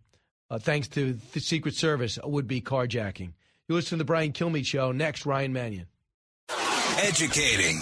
uh, 0.50 0.60
thanks 0.60 0.88
to 0.90 1.14
the 1.34 1.40
Secret 1.40 1.76
Service, 1.76 2.20
would 2.24 2.48
be 2.48 2.62
carjacking. 2.62 3.34
You 3.68 3.76
listen 3.76 3.98
to 3.98 4.04
the 4.04 4.06
Brian 4.06 4.32
Kilmeade 4.32 4.66
Show. 4.66 4.92
Next, 4.92 5.26
Ryan 5.26 5.54
Manion. 5.54 5.88
Educating, 7.00 7.82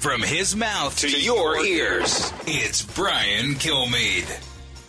From 0.00 0.22
his 0.22 0.56
mouth 0.56 0.96
to, 1.00 1.08
to 1.08 1.20
your 1.20 1.62
ears, 1.62 2.32
it's 2.46 2.80
Brian 2.80 3.54
Kilmeade. 3.56 4.40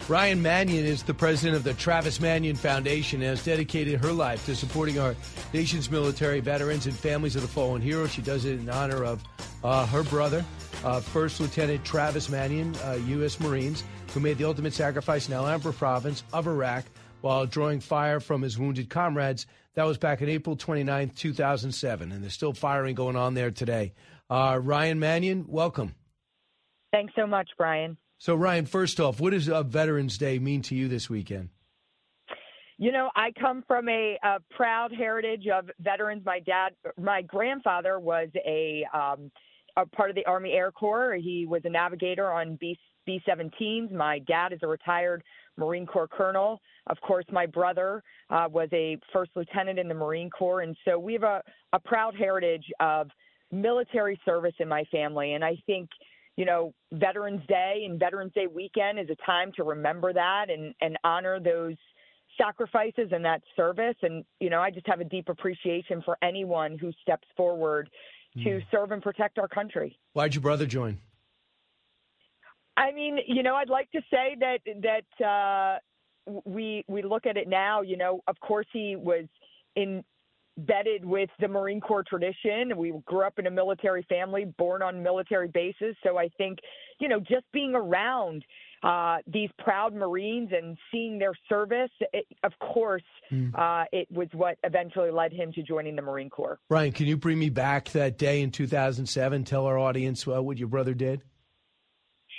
Ryan 0.08 0.42
Manion 0.42 0.86
is 0.86 1.04
the 1.04 1.14
president 1.14 1.58
of 1.58 1.66
the 1.66 1.74
Travis 1.74 2.22
Manion 2.22 2.56
Foundation 2.56 3.20
and 3.22 3.32
has 3.32 3.44
dedicated 3.44 4.00
her 4.00 4.14
life 4.14 4.46
to 4.46 4.56
supporting 4.56 5.00
our 5.00 5.14
nation's 5.54 5.92
military 5.92 6.40
veterans 6.40 6.86
and 6.86 6.96
families 6.96 7.36
of 7.36 7.42
the 7.42 7.50
fallen 7.50 7.82
heroes. 7.82 8.10
She 8.12 8.22
does 8.22 8.46
it 8.46 8.58
in 8.58 8.70
honor 8.70 9.04
of 9.04 9.22
uh, 9.66 9.86
her 9.88 10.04
brother, 10.04 10.46
uh, 10.86 11.02
First 11.02 11.42
Lieutenant 11.42 11.84
Travis 11.84 12.30
Manion, 12.30 12.74
uh, 12.86 12.98
U.S. 13.08 13.38
Marines, 13.42 13.84
who 14.14 14.22
made 14.22 14.38
the 14.38 14.46
ultimate 14.46 14.74
sacrifice 14.74 15.28
in 15.28 15.34
Al 15.34 15.44
Anbar 15.44 15.76
province 15.76 16.24
of 16.32 16.48
Iraq 16.48 16.86
while 17.20 17.46
drawing 17.46 17.82
fire 17.82 18.22
from 18.22 18.42
his 18.42 18.58
wounded 18.58 18.90
comrades. 18.90 19.46
That 19.74 19.84
was 19.84 19.98
back 19.98 20.22
in 20.22 20.30
April 20.30 20.56
29, 20.56 21.10
2007, 21.10 22.12
and 22.14 22.24
there's 22.24 22.34
still 22.34 22.54
firing 22.54 22.96
going 22.96 23.18
on 23.18 23.34
there 23.34 23.52
today. 23.52 23.92
Uh, 24.32 24.58
Ryan 24.64 24.98
Manion, 24.98 25.44
welcome. 25.46 25.94
Thanks 26.94 27.12
so 27.18 27.28
much, 27.28 27.50
Brian. 27.58 27.98
So, 28.18 28.34
Ryan, 28.34 28.66
first 28.66 29.02
off, 29.02 29.20
what 29.20 29.32
does 29.32 29.50
uh, 29.50 29.62
Veterans 29.64 30.18
Day 30.18 30.40
mean 30.40 30.62
to 30.64 30.76
you 30.76 30.88
this 30.88 31.10
weekend? 31.10 31.50
You 32.78 32.94
know, 32.94 33.10
I 33.14 33.34
come 33.38 33.62
from 33.68 33.90
a, 33.90 34.18
a, 34.24 34.38
proud 34.56 34.94
heritage 34.94 35.48
of 35.54 35.70
veterans. 35.82 36.24
My 36.26 36.40
dad, 36.40 36.70
my 36.98 37.22
grandfather 37.24 38.00
was 38.00 38.30
a, 38.46 38.86
um, 38.94 39.32
a 39.76 39.86
part 39.86 40.10
of 40.10 40.16
the 40.16 40.26
Army 40.26 40.54
Air 40.54 40.72
Corps. 40.72 41.16
He 41.22 41.46
was 41.46 41.62
a 41.66 41.70
navigator 41.70 42.32
on 42.32 42.56
B, 42.56 42.80
B-17s. 43.06 43.92
My 43.92 44.20
dad 44.20 44.54
is 44.54 44.60
a 44.64 44.68
retired 44.68 45.24
Marine 45.58 45.86
Corps 45.86 46.08
colonel. 46.08 46.62
Of 46.88 47.02
course, 47.02 47.26
my 47.32 47.48
brother 47.48 48.02
uh, 48.30 48.48
was 48.50 48.70
a 48.72 48.98
first 49.12 49.32
lieutenant 49.36 49.78
in 49.78 49.90
the 49.90 49.94
Marine 49.94 50.30
Corps. 50.30 50.62
And 50.62 50.76
so 50.86 50.98
we 50.98 51.14
have 51.14 51.24
a, 51.24 51.44
a 51.74 51.80
proud 51.80 52.16
heritage 52.16 52.66
of 52.80 53.10
military 53.52 54.20
service 54.26 54.56
in 54.60 54.68
my 54.68 54.84
family. 54.86 55.34
And 55.34 55.44
I 55.44 55.58
think– 55.66 55.90
you 56.38 56.46
know, 56.46 56.74
Veterans 56.94 57.42
Day 57.48 57.86
and 57.88 58.00
Veterans 58.00 58.32
Day 58.34 58.48
weekend 58.48 59.00
is 59.00 59.08
a 59.10 59.26
time 59.26 59.52
to 59.58 59.64
remember 59.64 60.14
that 60.14 60.48
and, 60.50 60.74
and 60.82 60.98
honor 61.04 61.40
those 61.40 61.76
sacrifices 62.38 63.10
and 63.12 63.24
that 63.26 63.42
service. 63.56 63.96
And, 64.02 64.24
you 64.40 64.50
know, 64.50 64.62
I 64.62 64.72
just 64.72 64.88
have 64.88 65.02
a 65.02 65.04
deep 65.04 65.30
appreciation 65.30 66.02
for 66.04 66.18
anyone 66.22 66.78
who 66.78 66.92
steps 67.02 67.28
forward 67.36 67.90
mm. 68.38 68.44
to 68.44 68.60
hmm. 68.60 68.66
serve 68.72 68.92
and 68.92 69.02
protect 69.02 69.38
our 69.38 69.48
country. 69.48 70.00
Why'd 70.14 70.34
your 70.34 70.42
brother 70.42 70.66
join? 70.66 70.98
I 72.78 72.92
mean, 72.94 73.20
you 73.28 73.44
know, 73.44 73.56
I'd 73.56 73.70
like 73.70 73.92
to 73.92 74.02
say 74.10 74.38
that 74.40 74.60
that 74.82 75.26
uh, 75.26 75.80
we 76.46 76.86
we 76.88 77.04
look 77.04 77.26
at 77.26 77.36
it 77.36 77.50
now. 77.50 77.82
You 77.82 77.98
know, 77.98 78.22
of 78.28 78.40
course 78.40 78.66
he 78.72 78.96
was 78.96 79.26
in 79.76 80.04
embedded 80.58 81.06
with 81.06 81.30
the 81.40 81.48
Marine 81.48 81.82
Corps 81.82 82.04
tradition. 82.04 82.76
We 82.76 82.94
grew 83.06 83.26
up 83.26 83.40
in 83.40 83.48
a 83.48 83.52
military 83.52 84.06
family, 84.10 84.46
born 84.58 84.82
on 84.82 85.02
military 85.02 85.48
bases. 85.48 85.96
So 86.04 86.18
I 86.18 86.30
think, 86.38 86.60
you 87.00 87.08
know, 87.08 87.20
just 87.20 87.46
being 87.54 87.74
around 87.76 88.44
uh, 88.84 89.18
these 89.28 89.50
proud 89.60 89.94
Marines 89.94 90.50
and 90.52 90.78
seeing 90.92 91.20
their 91.20 91.34
service, 91.48 91.92
it, 92.14 92.26
of 92.44 92.52
course, 92.60 93.04
mm. 93.32 93.54
uh, 93.58 93.86
it 93.92 94.08
was 94.12 94.28
what 94.34 94.58
eventually 94.64 95.12
led 95.12 95.32
him 95.32 95.52
to 95.54 95.62
joining 95.62 95.96
the 95.96 96.02
Marine 96.02 96.30
Corps. 96.30 96.60
Ryan, 96.70 96.92
can 96.92 97.08
you 97.08 97.18
bring 97.18 97.40
me 97.40 97.50
back 97.50 97.90
that 97.90 98.18
day 98.18 98.42
in 98.42 98.52
2007? 98.52 99.44
Tell 99.44 99.66
our 99.66 99.78
audience 99.78 100.28
uh, 100.28 100.42
what 100.42 100.58
your 100.58 100.68
brother 100.68 100.94
did. 100.94 101.22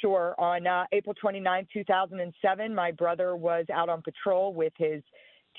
Sure. 0.00 0.35
On 0.37 0.66
uh, 0.66 0.85
April 0.90 1.14
29, 1.14 1.69
2007, 1.73 2.75
my 2.75 2.90
brother 2.90 3.37
was 3.37 3.66
out 3.73 3.88
on 3.88 4.02
patrol 4.02 4.52
with 4.52 4.73
his 4.76 5.00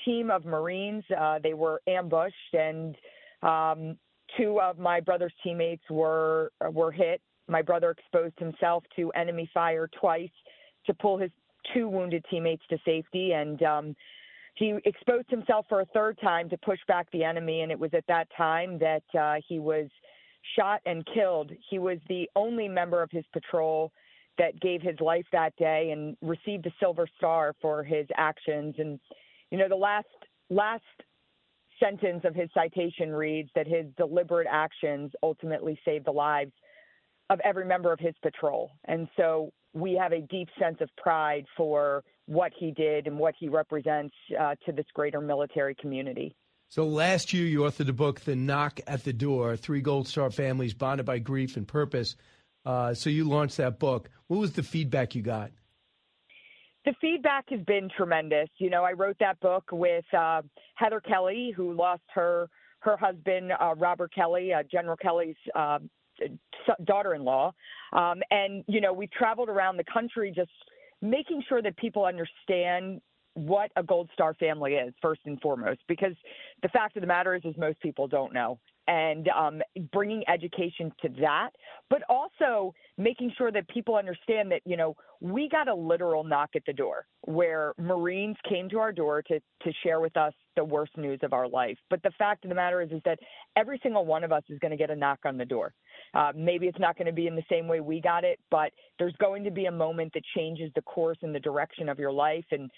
team 0.04 0.30
of 0.30 0.44
Marines. 0.44 1.04
Uh, 1.16 1.38
they 1.42 1.54
were 1.54 1.80
ambushed, 1.86 2.54
and 2.54 2.96
um, 3.42 3.96
two 4.36 4.60
of 4.60 4.78
my 4.78 5.00
brother's 5.00 5.34
teammates 5.42 5.84
were 5.90 6.50
were 6.72 6.92
hit. 6.92 7.20
My 7.48 7.62
brother 7.62 7.90
exposed 7.90 8.38
himself 8.38 8.84
to 8.96 9.10
enemy 9.12 9.50
fire 9.52 9.88
twice 10.00 10.30
to 10.86 10.94
pull 10.94 11.18
his 11.18 11.30
two 11.72 11.88
wounded 11.88 12.24
teammates 12.30 12.62
to 12.70 12.78
safety, 12.84 13.32
and 13.32 13.62
um, 13.62 13.96
he 14.54 14.74
exposed 14.84 15.28
himself 15.30 15.66
for 15.68 15.80
a 15.80 15.86
third 15.86 16.18
time 16.20 16.48
to 16.50 16.56
push 16.58 16.78
back 16.86 17.10
the 17.12 17.24
enemy. 17.24 17.62
And 17.62 17.72
it 17.72 17.78
was 17.78 17.90
at 17.92 18.06
that 18.08 18.28
time 18.36 18.78
that 18.78 19.02
uh, 19.18 19.36
he 19.46 19.58
was 19.58 19.86
shot 20.56 20.80
and 20.86 21.04
killed. 21.12 21.50
He 21.70 21.78
was 21.78 21.98
the 22.08 22.28
only 22.36 22.68
member 22.68 23.02
of 23.02 23.10
his 23.10 23.24
patrol 23.32 23.92
that 24.38 24.60
gave 24.60 24.82
his 24.82 24.98
life 25.00 25.26
that 25.32 25.54
day 25.56 25.90
and 25.90 26.16
received 26.20 26.66
a 26.66 26.72
Silver 26.80 27.06
Star 27.16 27.54
for 27.60 27.82
his 27.82 28.06
actions. 28.16 28.74
And 28.78 28.98
you 29.54 29.60
know, 29.60 29.68
the 29.68 29.76
last 29.76 30.08
last 30.50 30.82
sentence 31.78 32.22
of 32.24 32.34
his 32.34 32.50
citation 32.52 33.12
reads 33.12 33.48
that 33.54 33.68
his 33.68 33.86
deliberate 33.96 34.48
actions 34.50 35.12
ultimately 35.22 35.78
saved 35.84 36.06
the 36.06 36.10
lives 36.10 36.50
of 37.30 37.38
every 37.44 37.64
member 37.64 37.92
of 37.92 38.00
his 38.00 38.16
patrol. 38.20 38.72
And 38.86 39.06
so 39.16 39.52
we 39.72 39.94
have 39.94 40.10
a 40.10 40.22
deep 40.22 40.48
sense 40.58 40.78
of 40.80 40.88
pride 40.96 41.44
for 41.56 42.02
what 42.26 42.50
he 42.58 42.72
did 42.72 43.06
and 43.06 43.16
what 43.16 43.34
he 43.38 43.48
represents 43.48 44.12
uh, 44.36 44.56
to 44.66 44.72
this 44.72 44.86
greater 44.92 45.20
military 45.20 45.76
community. 45.76 46.34
So 46.68 46.84
last 46.84 47.32
year, 47.32 47.46
you 47.46 47.60
authored 47.60 47.86
the 47.86 47.92
book, 47.92 48.22
The 48.22 48.34
Knock 48.34 48.80
at 48.88 49.04
the 49.04 49.12
Door 49.12 49.58
Three 49.58 49.82
Gold 49.82 50.08
Star 50.08 50.32
Families 50.32 50.74
Bonded 50.74 51.06
by 51.06 51.20
Grief 51.20 51.56
and 51.56 51.68
Purpose. 51.68 52.16
Uh, 52.66 52.92
so 52.92 53.08
you 53.08 53.22
launched 53.22 53.58
that 53.58 53.78
book. 53.78 54.10
What 54.26 54.40
was 54.40 54.54
the 54.54 54.64
feedback 54.64 55.14
you 55.14 55.22
got? 55.22 55.52
The 56.84 56.94
feedback 57.00 57.48
has 57.50 57.60
been 57.62 57.88
tremendous. 57.96 58.48
You 58.58 58.70
know, 58.70 58.84
I 58.84 58.92
wrote 58.92 59.16
that 59.20 59.40
book 59.40 59.64
with 59.72 60.04
uh, 60.16 60.42
Heather 60.74 61.00
Kelly, 61.00 61.52
who 61.56 61.72
lost 61.72 62.02
her 62.14 62.48
her 62.80 62.96
husband 62.98 63.50
uh, 63.58 63.74
Robert 63.76 64.12
Kelly, 64.14 64.52
uh, 64.52 64.62
General 64.70 64.96
Kelly's 64.96 65.36
uh, 65.54 65.78
daughter-in-law, 66.84 67.50
um, 67.94 68.20
and 68.30 68.62
you 68.68 68.80
know 68.80 68.92
we've 68.92 69.10
traveled 69.10 69.48
around 69.48 69.78
the 69.78 69.84
country 69.84 70.32
just 70.34 70.50
making 71.00 71.42
sure 71.48 71.62
that 71.62 71.76
people 71.76 72.04
understand 72.04 73.00
what 73.34 73.70
a 73.76 73.82
Gold 73.82 74.10
Star 74.12 74.34
family 74.34 74.74
is 74.74 74.94
first 75.02 75.22
and 75.24 75.40
foremost, 75.40 75.80
because 75.88 76.14
the 76.62 76.68
fact 76.68 76.96
of 76.96 77.00
the 77.00 77.06
matter 77.06 77.34
is, 77.34 77.42
is 77.44 77.54
most 77.56 77.80
people 77.80 78.06
don't 78.06 78.32
know. 78.32 78.58
And 78.86 79.28
um, 79.28 79.62
bringing 79.92 80.22
education 80.28 80.92
to 81.02 81.08
that, 81.20 81.50
but 81.90 82.02
also 82.08 82.74
making 82.98 83.32
sure 83.36 83.50
that 83.50 83.68
people 83.68 83.96
understand 83.96 84.50
that 84.50 84.60
you 84.64 84.76
know 84.76 84.96
we 85.20 85.48
got 85.48 85.68
a 85.68 85.74
literal 85.74 86.24
knock 86.24 86.50
at 86.54 86.62
the 86.66 86.72
door 86.72 87.06
where 87.22 87.72
Marines 87.78 88.36
came 88.48 88.68
to 88.68 88.78
our 88.78 88.92
door 88.92 89.22
to 89.22 89.38
to 89.38 89.72
share 89.82 90.00
with 90.00 90.16
us 90.16 90.32
the 90.56 90.64
worst 90.64 90.96
news 90.96 91.20
of 91.22 91.32
our 91.32 91.48
life. 91.48 91.78
But 91.90 92.02
the 92.02 92.12
fact 92.18 92.44
of 92.44 92.48
the 92.48 92.54
matter 92.54 92.80
is, 92.82 92.90
is 92.90 93.00
that 93.04 93.18
every 93.56 93.80
single 93.82 94.04
one 94.04 94.24
of 94.24 94.32
us 94.32 94.42
is 94.48 94.58
going 94.58 94.70
to 94.70 94.76
get 94.76 94.90
a 94.90 94.96
knock 94.96 95.20
on 95.24 95.36
the 95.36 95.44
door. 95.44 95.72
Uh, 96.12 96.32
maybe 96.36 96.66
it's 96.66 96.78
not 96.78 96.96
going 96.96 97.06
to 97.06 97.12
be 97.12 97.26
in 97.26 97.34
the 97.34 97.44
same 97.50 97.66
way 97.66 97.80
we 97.80 98.00
got 98.00 98.22
it, 98.22 98.38
but 98.50 98.70
there's 98.98 99.14
going 99.18 99.42
to 99.44 99.50
be 99.50 99.66
a 99.66 99.72
moment 99.72 100.12
that 100.14 100.22
changes 100.36 100.70
the 100.74 100.82
course 100.82 101.18
and 101.22 101.34
the 101.34 101.40
direction 101.40 101.88
of 101.88 101.98
your 101.98 102.12
life 102.12 102.44
and 102.50 102.70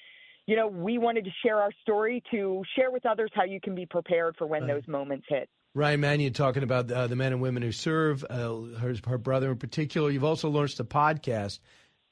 you 0.47 0.55
know, 0.55 0.69
we 0.69 0.99
wanted 0.99 1.25
to 1.25 1.31
share 1.45 1.61
our 1.61 1.73
story 1.83 2.23
to 2.31 2.63
share 2.77 2.91
with 2.91 3.05
others 3.05 3.31
how 3.35 3.45
you 3.45 3.61
can 3.61 3.75
be 3.75 3.85
prepared 3.85 4.37
for 4.37 4.47
when 4.47 4.63
right. 4.63 4.75
those 4.75 4.87
moments 4.87 5.27
hit. 5.29 5.49
Ryan 5.77 6.01
Manion 6.01 6.33
talking 6.33 6.63
about 6.63 6.91
uh, 6.91 7.07
the 7.07 7.17
men 7.17 7.33
and 7.33 7.43
women 7.43 7.63
who 7.63 7.71
serve, 7.71 8.25
uh, 8.31 8.79
her, 8.79 8.95
her 9.07 9.19
brother 9.19 9.51
in 9.51 9.59
particular. 9.59 10.09
You've 10.09 10.25
also 10.25 10.49
launched 10.49 10.81
a 10.81 10.85
podcast. 10.85 11.59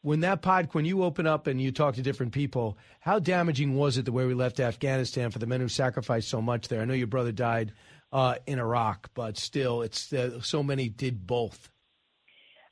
When 0.02 0.21
that 0.21 0.42
pod, 0.42 0.68
when 0.73 0.85
you 0.85 1.02
open 1.02 1.26
up 1.26 1.47
and 1.47 1.59
you 1.59 1.73
talk 1.73 1.94
to 1.94 2.02
different 2.02 2.33
people, 2.33 2.76
how 3.00 3.18
damaging 3.21 3.75
was 3.75 3.97
it 3.97 4.04
the 4.04 4.12
way 4.12 4.26
we 4.26 4.35
left 4.35 4.61
Afghanistan 4.61 5.30
for 5.30 5.38
the 5.38 5.47
men 5.47 5.62
who 5.62 5.68
sacrificed 5.68 6.28
so 6.28 6.42
much 6.42 6.68
there? 6.68 6.83
I 6.83 6.85
know 6.85 6.92
your 6.92 7.06
brother 7.06 7.33
died 7.33 7.73
uh, 8.12 8.35
in 8.47 8.59
Iraq, 8.59 9.09
but 9.14 9.38
still, 9.38 9.80
it's 9.80 10.12
uh, 10.12 10.42
so 10.42 10.62
many 10.62 10.90
did 10.90 11.26
both. 11.26 11.71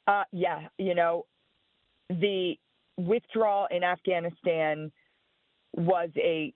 Uh, 0.07 0.25
yeah, 0.31 0.69
you 0.77 0.95
know, 0.95 1.25
the 2.11 2.57
withdrawal 2.99 3.67
in 3.71 3.83
Afghanistan 3.83 4.93
was 5.73 6.11
a 6.19 6.53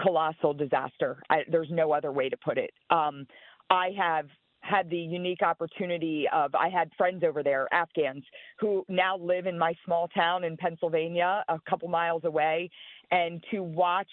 colossal 0.00 0.54
disaster. 0.54 1.22
I, 1.28 1.40
there's 1.50 1.70
no 1.70 1.92
other 1.92 2.10
way 2.10 2.30
to 2.30 2.36
put 2.38 2.56
it. 2.56 2.70
Um, 2.88 3.26
I 3.70 3.90
have 3.96 4.26
had 4.60 4.88
the 4.88 4.96
unique 4.96 5.42
opportunity 5.42 6.26
of 6.32 6.54
I 6.54 6.68
had 6.70 6.90
friends 6.96 7.22
over 7.22 7.42
there, 7.42 7.68
Afghans, 7.72 8.24
who 8.58 8.84
now 8.88 9.18
live 9.18 9.46
in 9.46 9.58
my 9.58 9.74
small 9.84 10.08
town 10.08 10.42
in 10.44 10.56
Pennsylvania, 10.56 11.44
a 11.48 11.60
couple 11.68 11.88
miles 11.88 12.24
away, 12.24 12.70
and 13.10 13.44
to 13.50 13.62
watch 13.62 14.08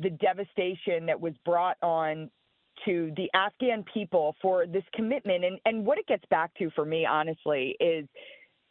the 0.00 0.10
devastation 0.10 1.04
that 1.06 1.20
was 1.20 1.34
brought 1.44 1.76
on 1.82 2.30
to 2.86 3.12
the 3.16 3.30
Afghan 3.34 3.84
people 3.92 4.34
for 4.40 4.66
this 4.66 4.84
commitment. 4.94 5.44
And, 5.44 5.58
and 5.66 5.84
what 5.84 5.98
it 5.98 6.06
gets 6.06 6.24
back 6.30 6.52
to 6.54 6.70
for 6.70 6.86
me 6.86 7.04
honestly 7.04 7.76
is 7.78 8.06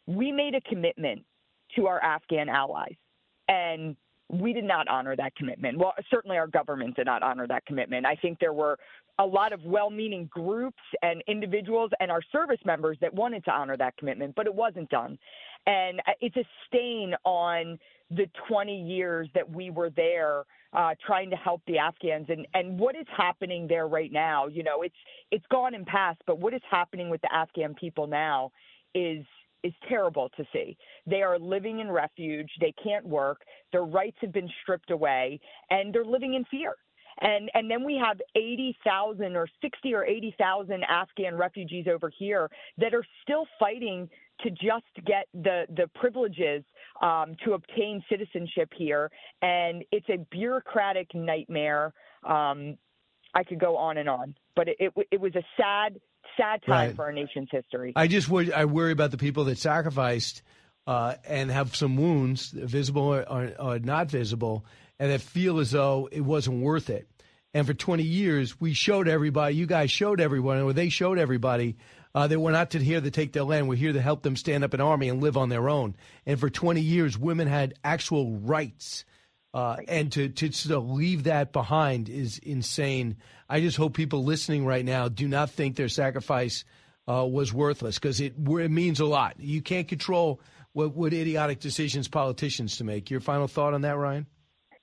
we 0.06 0.32
made 0.32 0.54
a 0.56 0.60
commitment 0.62 1.24
to 1.76 1.86
our 1.86 2.02
Afghan 2.02 2.48
allies. 2.48 2.96
And 3.48 3.96
we 4.32 4.52
did 4.52 4.64
not 4.64 4.88
honor 4.88 5.14
that 5.14 5.36
commitment. 5.36 5.78
Well, 5.78 5.92
certainly 6.10 6.38
our 6.38 6.46
government 6.46 6.96
did 6.96 7.06
not 7.06 7.22
honor 7.22 7.46
that 7.46 7.66
commitment. 7.66 8.06
I 8.06 8.16
think 8.16 8.38
there 8.40 8.54
were 8.54 8.78
a 9.18 9.26
lot 9.26 9.52
of 9.52 9.62
well 9.64 9.90
meaning 9.90 10.28
groups 10.32 10.82
and 11.02 11.22
individuals 11.26 11.90
and 12.00 12.10
our 12.10 12.22
service 12.32 12.60
members 12.64 12.96
that 13.02 13.12
wanted 13.12 13.44
to 13.44 13.50
honor 13.50 13.76
that 13.76 13.96
commitment, 13.98 14.34
but 14.34 14.46
it 14.46 14.54
wasn't 14.54 14.88
done. 14.88 15.18
And 15.66 16.00
uh, 16.00 16.12
it's 16.20 16.36
a 16.36 16.44
stain 16.66 17.14
on 17.24 17.78
the 18.10 18.28
20 18.48 18.82
years 18.82 19.28
that 19.34 19.48
we 19.48 19.70
were 19.70 19.90
there 19.90 20.44
uh, 20.72 20.94
trying 21.06 21.28
to 21.30 21.36
help 21.36 21.60
the 21.66 21.78
Afghans 21.78 22.26
and, 22.30 22.46
and 22.54 22.78
what 22.78 22.96
is 22.96 23.06
happening 23.14 23.66
there 23.68 23.86
right 23.86 24.10
now. 24.10 24.46
You 24.46 24.62
know, 24.62 24.82
it's 24.82 24.96
it's 25.30 25.44
gone 25.50 25.74
and 25.74 25.86
past, 25.86 26.20
but 26.26 26.38
what 26.38 26.54
is 26.54 26.62
happening 26.70 27.10
with 27.10 27.20
the 27.20 27.32
Afghan 27.32 27.74
people 27.74 28.06
now 28.06 28.50
is 28.94 29.24
is 29.62 29.72
terrible 29.88 30.28
to 30.36 30.44
see. 30.52 30.76
They 31.06 31.22
are 31.22 31.38
living 31.38 31.80
in 31.80 31.90
refuge. 31.90 32.50
They 32.60 32.74
can't 32.82 33.06
work. 33.06 33.42
Their 33.72 33.84
rights 33.84 34.16
have 34.20 34.32
been 34.32 34.50
stripped 34.62 34.90
away, 34.90 35.40
and 35.70 35.92
they're 35.94 36.04
living 36.04 36.34
in 36.34 36.44
fear. 36.46 36.74
And 37.20 37.50
and 37.54 37.70
then 37.70 37.84
we 37.84 38.00
have 38.02 38.20
80,000 38.34 39.36
or 39.36 39.46
60 39.60 39.94
or 39.94 40.04
80,000 40.04 40.82
Afghan 40.84 41.36
refugees 41.36 41.86
over 41.86 42.10
here 42.18 42.50
that 42.78 42.94
are 42.94 43.04
still 43.22 43.46
fighting 43.58 44.08
to 44.40 44.50
just 44.50 45.06
get 45.06 45.26
the 45.34 45.64
the 45.76 45.88
privileges 45.94 46.64
um, 47.00 47.36
to 47.44 47.52
obtain 47.52 48.02
citizenship 48.08 48.70
here, 48.76 49.10
and 49.42 49.84
it's 49.92 50.08
a 50.08 50.18
bureaucratic 50.30 51.14
nightmare. 51.14 51.92
Um, 52.24 52.76
I 53.34 53.44
could 53.44 53.58
go 53.58 53.76
on 53.76 53.96
and 53.98 54.08
on, 54.08 54.34
but 54.56 54.68
it, 54.68 54.76
it, 54.78 54.92
it 55.10 55.20
was 55.20 55.34
a 55.36 55.42
sad 55.56 56.00
sad 56.36 56.60
time 56.66 56.88
right. 56.88 56.96
for 56.96 57.04
our 57.04 57.12
nation's 57.12 57.48
history. 57.50 57.92
I 57.96 58.06
just 58.06 58.28
worry, 58.28 58.52
I 58.52 58.64
worry 58.64 58.92
about 58.92 59.10
the 59.10 59.18
people 59.18 59.44
that 59.44 59.58
sacrificed 59.58 60.42
uh, 60.86 61.14
and 61.26 61.50
have 61.50 61.76
some 61.76 61.96
wounds, 61.96 62.48
visible 62.50 63.02
or, 63.02 63.22
or, 63.28 63.52
or, 63.58 63.78
not 63.78 64.10
visible, 64.10 64.64
and 64.98 65.10
that 65.12 65.20
feel 65.20 65.60
as 65.60 65.70
though 65.70 66.08
it 66.10 66.22
wasn't 66.22 66.62
worth 66.62 66.90
it. 66.90 67.08
And 67.54 67.66
for 67.66 67.74
20 67.74 68.02
years, 68.02 68.60
we 68.60 68.72
showed 68.72 69.08
everybody, 69.08 69.54
you 69.54 69.66
guys 69.66 69.90
showed 69.90 70.20
everyone, 70.20 70.60
or 70.60 70.72
they 70.72 70.88
showed 70.88 71.18
everybody 71.18 71.76
uh, 72.14 72.26
that 72.26 72.40
we're 72.40 72.52
not 72.52 72.70
to 72.70 72.78
here 72.78 73.00
to 73.00 73.10
take 73.10 73.32
their 73.32 73.44
land. 73.44 73.68
We're 73.68 73.76
here 73.76 73.92
to 73.92 74.00
help 74.00 74.22
them 74.22 74.36
stand 74.36 74.64
up 74.64 74.74
an 74.74 74.80
army 74.80 75.08
and 75.08 75.22
live 75.22 75.36
on 75.36 75.50
their 75.50 75.68
own. 75.68 75.94
And 76.26 76.40
for 76.40 76.50
20 76.50 76.80
years, 76.80 77.18
women 77.18 77.48
had 77.48 77.74
actual 77.84 78.32
rights. 78.38 79.04
Uh, 79.54 79.76
and 79.86 80.10
to, 80.12 80.28
to, 80.30 80.48
to 80.48 80.78
leave 80.78 81.24
that 81.24 81.52
behind 81.52 82.08
is 82.08 82.38
insane. 82.38 83.16
I 83.48 83.60
just 83.60 83.76
hope 83.76 83.94
people 83.94 84.24
listening 84.24 84.64
right 84.64 84.84
now 84.84 85.08
do 85.08 85.28
not 85.28 85.50
think 85.50 85.76
their 85.76 85.90
sacrifice 85.90 86.64
uh, 87.06 87.26
was 87.26 87.52
worthless 87.52 87.98
because 87.98 88.20
it, 88.20 88.34
it 88.38 88.70
means 88.70 89.00
a 89.00 89.04
lot. 89.04 89.38
You 89.38 89.60
can't 89.60 89.88
control 89.88 90.40
what, 90.72 90.94
what 90.94 91.12
idiotic 91.12 91.60
decisions 91.60 92.08
politicians 92.08 92.78
to 92.78 92.84
make. 92.84 93.10
Your 93.10 93.20
final 93.20 93.46
thought 93.46 93.74
on 93.74 93.82
that, 93.82 93.96
Ryan? 93.96 94.26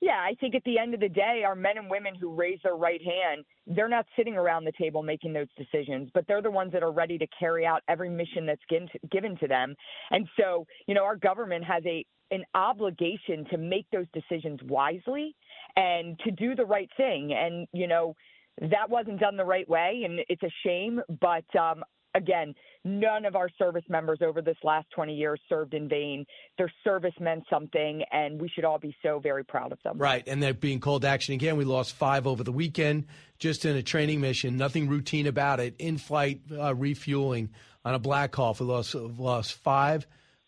Yeah, 0.00 0.18
I 0.18 0.34
think 0.40 0.54
at 0.54 0.64
the 0.64 0.78
end 0.78 0.94
of 0.94 1.00
the 1.00 1.10
day, 1.10 1.42
our 1.44 1.54
men 1.54 1.76
and 1.76 1.90
women 1.90 2.14
who 2.14 2.34
raise 2.34 2.58
their 2.62 2.74
right 2.74 3.02
hand, 3.02 3.44
they're 3.66 3.88
not 3.88 4.06
sitting 4.16 4.34
around 4.34 4.64
the 4.64 4.72
table 4.80 5.02
making 5.02 5.34
those 5.34 5.48
decisions, 5.58 6.08
but 6.14 6.24
they're 6.26 6.40
the 6.40 6.50
ones 6.50 6.72
that 6.72 6.82
are 6.82 6.92
ready 6.92 7.18
to 7.18 7.26
carry 7.38 7.66
out 7.66 7.82
every 7.86 8.08
mission 8.08 8.46
that's 8.46 8.62
given 8.70 8.88
to, 8.92 8.98
given 9.10 9.36
to 9.38 9.46
them. 9.46 9.74
And 10.10 10.26
so, 10.38 10.66
you 10.86 10.94
know, 10.94 11.04
our 11.04 11.16
government 11.16 11.64
has 11.64 11.82
a 11.84 12.06
an 12.30 12.44
obligation 12.54 13.44
to 13.50 13.58
make 13.58 13.86
those 13.90 14.06
decisions 14.12 14.60
wisely 14.64 15.34
and 15.76 16.18
to 16.20 16.30
do 16.30 16.54
the 16.54 16.64
right 16.64 16.90
thing. 16.96 17.32
And, 17.32 17.66
you 17.72 17.86
know, 17.86 18.14
that 18.60 18.88
wasn't 18.88 19.20
done 19.20 19.36
the 19.36 19.44
right 19.44 19.68
way, 19.68 20.02
and 20.04 20.20
it's 20.28 20.42
a 20.42 20.50
shame. 20.64 21.00
But 21.20 21.44
um, 21.58 21.82
again, 22.14 22.54
none 22.84 23.24
of 23.24 23.36
our 23.36 23.48
service 23.58 23.84
members 23.88 24.18
over 24.22 24.42
this 24.42 24.56
last 24.62 24.86
20 24.94 25.14
years 25.14 25.40
served 25.48 25.74
in 25.74 25.88
vain. 25.88 26.24
Their 26.58 26.70
service 26.84 27.14
meant 27.20 27.44
something, 27.48 28.02
and 28.12 28.40
we 28.40 28.48
should 28.48 28.64
all 28.64 28.78
be 28.78 28.94
so 29.02 29.18
very 29.18 29.44
proud 29.44 29.72
of 29.72 29.78
them. 29.82 29.98
Right, 29.98 30.26
and 30.26 30.42
they're 30.42 30.54
being 30.54 30.80
called 30.80 31.02
to 31.02 31.08
action 31.08 31.34
again. 31.34 31.56
We 31.56 31.64
lost 31.64 31.94
five 31.94 32.26
over 32.26 32.44
the 32.44 32.52
weekend 32.52 33.06
just 33.38 33.64
in 33.64 33.76
a 33.76 33.82
training 33.82 34.20
mission, 34.20 34.56
nothing 34.56 34.88
routine 34.88 35.26
about 35.26 35.60
it. 35.60 35.74
In 35.78 35.98
flight 35.98 36.40
uh, 36.52 36.74
refueling 36.74 37.50
on 37.84 37.94
a 37.94 37.98
Black 37.98 38.34
Hawk, 38.34 38.60
we 38.60 38.66
lost, 38.66 38.94
lost 38.94 39.54
five. 39.54 40.06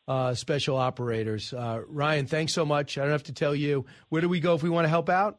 Uh, 0.09 0.35
special 0.35 0.77
operators. 0.77 1.53
Uh, 1.53 1.81
Ryan, 1.87 2.27
thanks 2.27 2.53
so 2.53 2.65
much. 2.65 2.99
I 2.99 3.03
don't 3.03 3.13
have 3.13 3.23
to 3.25 3.33
tell 3.33 3.55
you. 3.55 3.87
Where 4.09 4.21
do 4.21 4.29
we 4.29 4.41
go 4.41 4.55
if 4.55 4.63
we 4.63 4.69
want 4.69 4.85
to 4.85 4.89
help 4.89 5.09
out? 5.09 5.39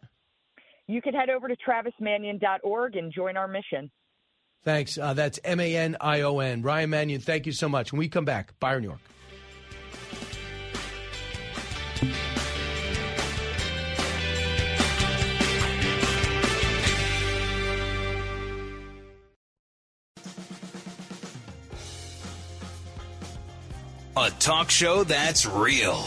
You 0.88 1.02
can 1.02 1.14
head 1.14 1.30
over 1.30 1.48
to 1.48 1.56
travismanion.org 1.56 2.96
and 2.96 3.12
join 3.12 3.36
our 3.36 3.48
mission. 3.48 3.92
Thanks. 4.64 4.98
Uh, 4.98 5.14
that's 5.14 5.40
M 5.44 5.60
A 5.60 5.76
N 5.76 5.98
I 6.00 6.22
O 6.22 6.40
N. 6.40 6.62
Ryan 6.62 6.90
Manion, 6.90 7.22
thank 7.22 7.46
you 7.46 7.52
so 7.52 7.68
much. 7.68 7.92
When 7.92 8.00
we 8.00 8.08
come 8.08 8.26
back, 8.26 8.58
Byron 8.60 8.84
York. 8.84 9.00
A 24.16 24.30
talk 24.40 24.70
show 24.70 25.04
that's 25.04 25.46
real. 25.46 26.04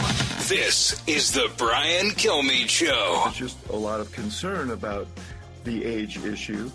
This 0.49 1.03
is 1.09 1.33
the 1.33 1.51
Brian 1.59 2.11
Kilmeade 2.11 2.69
Show. 2.69 3.21
There's 3.25 3.37
just 3.37 3.69
a 3.69 3.77
lot 3.77 4.01
of 4.01 4.13
concern 4.13 4.71
about 4.71 5.09
the 5.65 5.85
age 5.85 6.19
issue 6.19 6.71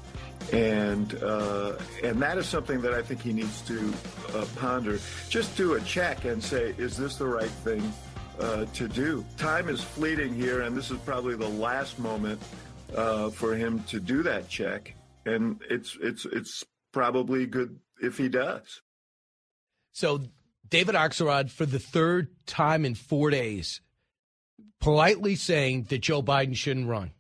and 0.52 1.16
uh, 1.24 1.78
and 2.04 2.22
that 2.22 2.38
is 2.38 2.48
something 2.48 2.82
that 2.82 2.94
I 2.94 3.02
think 3.02 3.22
he 3.22 3.32
needs 3.34 3.62
to 3.62 3.94
uh, 4.34 4.46
ponder. 4.56 5.00
Just 5.30 5.56
do 5.56 5.74
a 5.74 5.82
check 5.82 6.26
and 6.26 6.44
say, 6.44 6.74
is 6.78 6.98
this 6.98 7.16
the 7.16 7.28
right 7.28 7.50
thing 7.50 7.94
uh, 8.40 8.66
to 8.66 8.88
do? 8.88 9.26
Time 9.38 9.70
is 9.70 9.82
fleeting 9.82 10.34
here, 10.34 10.62
and 10.62 10.76
this 10.76 10.92
is 10.92 10.98
probably 11.00 11.36
the 11.36 11.48
last 11.48 12.00
moment 12.00 12.42
uh, 12.96 13.30
for 13.30 13.56
him 13.56 13.84
to 13.86 14.00
do 14.00 14.24
that 14.24 14.50
check. 14.50 14.94
And 15.26 15.62
it's 15.70 15.98
it's 16.02 16.26
it's 16.26 16.64
probably 16.92 17.46
good 17.46 17.80
if 18.02 18.18
he 18.18 18.28
does. 18.28 18.82
So, 19.94 20.24
David 20.72 20.96
Axelrod, 20.96 21.52
for 21.52 21.66
the 21.66 21.80
third 21.80 22.30
time 22.48 22.86
in 22.86 22.96
four 22.96 23.30
days, 23.30 23.82
politely 24.80 25.36
saying 25.36 25.84
that 25.90 26.00
Joe 26.00 26.24
Biden 26.24 26.56
shouldn't 26.56 26.88
run. 26.88 27.12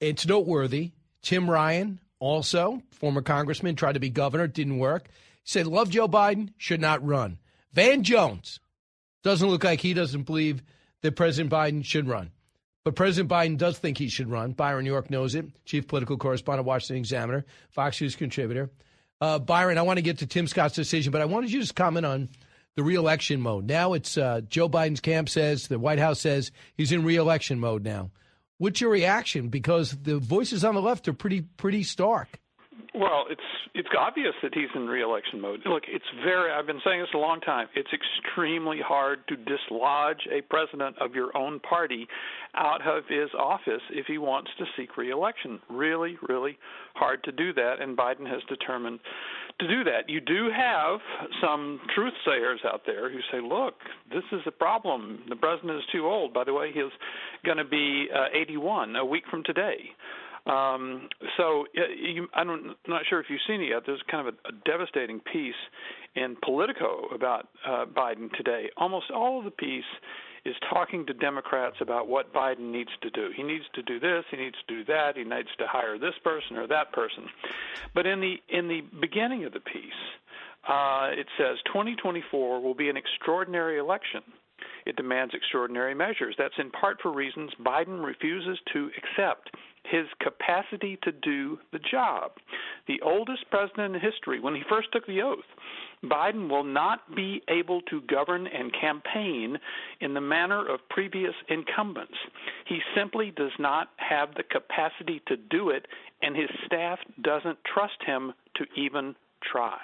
It's 0.00 0.26
noteworthy. 0.26 0.92
Tim 1.22 1.50
Ryan, 1.50 1.98
also, 2.20 2.82
former 2.92 3.22
congressman, 3.22 3.74
tried 3.74 3.94
to 3.94 4.00
be 4.00 4.10
governor, 4.10 4.46
didn't 4.46 4.78
work. 4.78 5.08
Said, 5.44 5.66
Love 5.66 5.88
Joe 5.88 6.08
Biden, 6.08 6.52
should 6.58 6.80
not 6.80 7.04
run. 7.04 7.38
Van 7.72 8.02
Jones 8.02 8.60
doesn't 9.24 9.48
look 9.48 9.64
like 9.64 9.80
he 9.80 9.94
doesn't 9.94 10.24
believe 10.24 10.62
that 11.00 11.16
President 11.16 11.50
Biden 11.50 11.82
should 11.82 12.06
run. 12.06 12.30
But 12.84 12.96
President 12.96 13.30
Biden 13.30 13.56
does 13.56 13.78
think 13.78 13.96
he 13.96 14.08
should 14.08 14.30
run. 14.30 14.52
Byron 14.52 14.84
York 14.84 15.10
knows 15.10 15.34
it, 15.34 15.46
chief 15.64 15.88
political 15.88 16.18
correspondent, 16.18 16.66
Washington 16.66 16.98
Examiner, 16.98 17.46
Fox 17.70 18.00
News 18.00 18.14
contributor. 18.14 18.70
Uh, 19.20 19.38
Byron, 19.38 19.78
I 19.78 19.82
want 19.82 19.96
to 19.96 20.02
get 20.02 20.18
to 20.18 20.26
Tim 20.26 20.46
Scott's 20.46 20.74
decision, 20.74 21.12
but 21.12 21.22
I 21.22 21.24
wanted 21.24 21.50
you 21.50 21.62
to 21.62 21.74
comment 21.74 22.06
on 22.06 22.28
the 22.78 22.84
reelection 22.84 23.40
mode. 23.40 23.66
Now 23.66 23.94
it's 23.94 24.16
uh, 24.16 24.40
Joe 24.48 24.68
Biden's 24.68 25.00
camp 25.00 25.28
says, 25.28 25.66
the 25.66 25.80
White 25.80 25.98
House 25.98 26.20
says 26.20 26.52
he's 26.76 26.92
in 26.92 27.02
reelection 27.02 27.58
mode 27.58 27.82
now. 27.82 28.12
What's 28.58 28.80
your 28.80 28.90
reaction? 28.90 29.48
Because 29.48 29.96
the 30.00 30.18
voices 30.18 30.64
on 30.64 30.76
the 30.76 30.80
left 30.80 31.08
are 31.08 31.12
pretty 31.12 31.40
pretty 31.40 31.82
stark. 31.82 32.38
Well, 32.94 33.24
it's 33.28 33.40
it's 33.74 33.88
obvious 33.98 34.34
that 34.42 34.54
he's 34.54 34.68
in 34.76 34.86
reelection 34.86 35.40
mode. 35.40 35.60
Look, 35.66 35.84
it's 35.88 36.04
very 36.24 36.52
I've 36.52 36.66
been 36.66 36.80
saying 36.84 37.00
this 37.00 37.10
a 37.14 37.18
long 37.18 37.40
time. 37.40 37.66
It's 37.74 37.90
extremely 37.92 38.78
hard 38.80 39.26
to 39.26 39.36
dislodge 39.36 40.28
a 40.30 40.40
president 40.42 40.96
of 41.00 41.16
your 41.16 41.36
own 41.36 41.58
party 41.58 42.06
out 42.54 42.86
of 42.86 43.04
his 43.08 43.30
office 43.36 43.82
if 43.90 44.06
he 44.06 44.18
wants 44.18 44.50
to 44.58 44.64
seek 44.76 44.96
reelection. 44.96 45.58
Really, 45.68 46.16
really 46.28 46.58
hard 46.94 47.24
to 47.24 47.32
do 47.32 47.52
that 47.54 47.80
and 47.80 47.96
Biden 47.96 48.28
has 48.28 48.42
determined 48.48 49.00
to 49.60 49.68
do 49.68 49.84
that. 49.84 50.08
You 50.08 50.20
do 50.20 50.50
have 50.54 51.00
some 51.42 51.80
truth 51.94 52.12
sayers 52.24 52.60
out 52.64 52.82
there 52.86 53.10
who 53.10 53.18
say, 53.32 53.40
"Look, 53.40 53.74
this 54.10 54.24
is 54.32 54.40
a 54.46 54.50
problem. 54.50 55.24
The 55.28 55.36
president 55.36 55.78
is 55.78 55.84
too 55.92 56.06
old. 56.06 56.32
By 56.32 56.44
the 56.44 56.52
way, 56.52 56.70
he's 56.72 56.92
going 57.44 57.58
to 57.58 57.64
be 57.64 58.08
uh, 58.14 58.26
81 58.32 58.96
a 58.96 59.04
week 59.04 59.24
from 59.30 59.42
today." 59.44 59.90
Um, 60.46 61.08
so 61.36 61.66
you, 61.74 62.26
I'm 62.32 62.74
not 62.86 63.02
sure 63.08 63.20
if 63.20 63.26
you've 63.28 63.40
seen 63.46 63.60
it 63.60 63.68
yet. 63.68 63.82
There's 63.84 64.02
kind 64.10 64.26
of 64.26 64.34
a, 64.34 64.48
a 64.48 64.52
devastating 64.64 65.20
piece 65.20 65.54
in 66.14 66.36
Politico 66.42 67.08
about 67.14 67.48
uh, 67.66 67.84
Biden 67.84 68.32
today. 68.34 68.70
Almost 68.76 69.10
all 69.10 69.38
of 69.38 69.44
the 69.44 69.50
piece 69.50 69.84
is 70.44 70.54
talking 70.72 71.06
to 71.06 71.14
Democrats 71.14 71.76
about 71.80 72.08
what 72.08 72.32
Biden 72.32 72.70
needs 72.72 72.90
to 73.02 73.10
do. 73.10 73.30
He 73.36 73.42
needs 73.42 73.64
to 73.74 73.82
do 73.82 74.00
this, 74.00 74.24
he 74.30 74.36
needs 74.36 74.56
to 74.66 74.74
do 74.74 74.84
that, 74.84 75.16
he 75.16 75.24
needs 75.24 75.48
to 75.58 75.66
hire 75.66 75.98
this 75.98 76.14
person 76.22 76.56
or 76.56 76.66
that 76.66 76.92
person. 76.92 77.24
But 77.94 78.06
in 78.06 78.20
the 78.20 78.36
in 78.48 78.68
the 78.68 78.82
beginning 79.00 79.44
of 79.44 79.52
the 79.52 79.60
piece, 79.60 80.02
uh, 80.68 81.10
it 81.12 81.26
says 81.36 81.58
2024 81.66 82.60
will 82.60 82.74
be 82.74 82.88
an 82.88 82.96
extraordinary 82.96 83.78
election. 83.78 84.22
It 84.86 84.96
demands 84.96 85.34
extraordinary 85.34 85.94
measures. 85.94 86.34
That's 86.38 86.54
in 86.58 86.70
part 86.70 86.98
for 87.02 87.12
reasons 87.12 87.50
Biden 87.60 88.04
refuses 88.04 88.58
to 88.72 88.90
accept 88.96 89.50
his 89.90 90.06
capacity 90.20 90.98
to 91.02 91.12
do 91.12 91.58
the 91.72 91.78
job. 91.78 92.32
The 92.86 93.00
oldest 93.02 93.44
president 93.50 93.94
in 93.94 94.00
history, 94.00 94.40
when 94.40 94.54
he 94.54 94.62
first 94.68 94.88
took 94.92 95.06
the 95.06 95.22
oath, 95.22 95.44
Biden 96.04 96.48
will 96.48 96.64
not 96.64 97.14
be 97.14 97.42
able 97.48 97.80
to 97.82 98.00
govern 98.02 98.46
and 98.46 98.72
campaign 98.72 99.58
in 100.00 100.14
the 100.14 100.20
manner 100.20 100.66
of 100.68 100.80
previous 100.90 101.34
incumbents. 101.48 102.14
He 102.66 102.80
simply 102.94 103.32
does 103.36 103.52
not 103.58 103.88
have 103.96 104.34
the 104.34 104.44
capacity 104.44 105.22
to 105.26 105.36
do 105.36 105.70
it, 105.70 105.86
and 106.22 106.36
his 106.36 106.50
staff 106.66 106.98
doesn't 107.22 107.58
trust 107.64 108.02
him 108.04 108.32
to 108.56 108.64
even 108.76 109.14
try. 109.42 109.78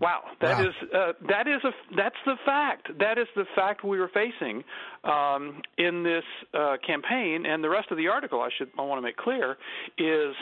Wow, 0.00 0.22
that 0.40 0.58
wow. 0.58 0.64
is 0.68 0.74
uh, 0.94 1.12
that 1.28 1.46
is 1.46 1.62
a 1.62 1.70
that's 1.94 2.16
the 2.24 2.36
fact. 2.46 2.88
That 2.98 3.18
is 3.18 3.26
the 3.36 3.44
fact 3.54 3.84
we 3.84 3.98
are 3.98 4.08
facing 4.08 4.64
um, 5.04 5.60
in 5.76 6.02
this 6.02 6.24
uh, 6.54 6.76
campaign, 6.86 7.44
and 7.44 7.62
the 7.62 7.68
rest 7.68 7.90
of 7.90 7.98
the 7.98 8.08
article 8.08 8.40
I 8.40 8.48
should 8.56 8.68
I 8.78 8.82
want 8.82 8.96
to 8.98 9.02
make 9.02 9.18
clear 9.18 9.58
is 9.98 10.34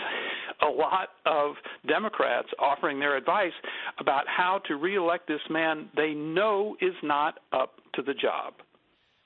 a 0.63 0.67
lot 0.71 1.09
of 1.27 1.57
Democrats 1.89 2.49
offering 2.61 3.01
their 3.01 3.17
advice 3.17 3.53
about 3.99 4.25
how 4.29 4.61
to 4.69 4.77
reelect 4.77 5.27
this 5.27 5.41
man 5.51 5.89
they 5.97 6.13
know 6.15 6.77
is 6.81 6.95
not 7.03 7.41
up 7.53 7.81
to 7.95 8.03
the 8.03 8.15
job. 8.15 8.55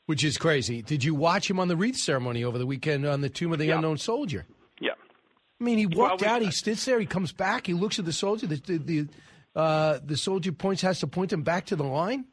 Which 0.06 0.24
is 0.24 0.38
crazy. 0.38 0.80
Did 0.80 1.04
you 1.04 1.14
watch 1.14 1.48
him 1.50 1.60
on 1.60 1.68
the 1.68 1.76
wreath 1.76 1.96
ceremony 1.96 2.42
over 2.42 2.56
the 2.56 2.66
weekend 2.66 3.04
on 3.06 3.20
the 3.20 3.28
Tomb 3.28 3.52
of 3.52 3.58
the 3.58 3.66
Yeah. 3.66 3.76
Unknown 3.76 3.98
Soldier? 3.98 4.46
Yeah. 4.80 4.90
I 5.60 5.64
mean, 5.64 5.76
he 5.78 5.86
walked 5.86 6.22
Well, 6.22 6.30
we- 6.30 6.36
out. 6.36 6.42
He 6.42 6.50
sits 6.50 6.86
there. 6.86 6.98
He 6.98 7.06
comes 7.06 7.32
back. 7.32 7.66
He 7.66 7.74
looks 7.74 7.98
at 7.98 8.06
the 8.06 8.12
soldier. 8.14 8.46
The 8.46 8.56
the, 8.56 8.78
the, 8.78 9.08
uh, 9.54 9.98
the 10.04 10.16
soldier 10.16 10.52
points 10.52 10.82
has 10.82 11.00
to 11.00 11.06
point 11.06 11.30
them 11.30 11.42
back 11.42 11.66
to 11.66 11.76
the 11.76 11.84
line. 11.84 12.24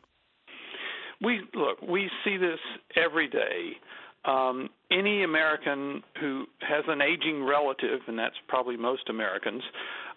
we 1.21 1.41
look 1.53 1.81
we 1.81 2.09
see 2.23 2.37
this 2.37 2.59
every 2.95 3.27
day. 3.27 3.77
Um, 4.25 4.69
any 4.91 5.23
american 5.23 6.03
who 6.19 6.45
has 6.59 6.83
an 6.89 7.01
aging 7.01 7.45
relative 7.45 8.01
and 8.07 8.19
that's 8.19 8.35
probably 8.49 8.75
most 8.75 9.09
americans 9.09 9.63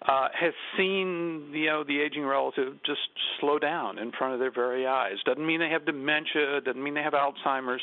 uh, 0.08 0.28
has 0.38 0.52
seen 0.76 1.50
you 1.52 1.66
know 1.66 1.84
the 1.84 2.00
aging 2.00 2.24
relative 2.24 2.74
just 2.84 3.00
slow 3.40 3.58
down 3.58 3.98
in 3.98 4.10
front 4.12 4.34
of 4.34 4.40
their 4.40 4.50
very 4.50 4.86
eyes. 4.86 5.16
Doesn't 5.24 5.46
mean 5.46 5.60
they 5.60 5.68
have 5.68 5.86
dementia 5.86 6.60
doesn't 6.60 6.82
mean 6.82 6.94
they 6.94 7.02
have 7.02 7.12
alzheimer's 7.12 7.82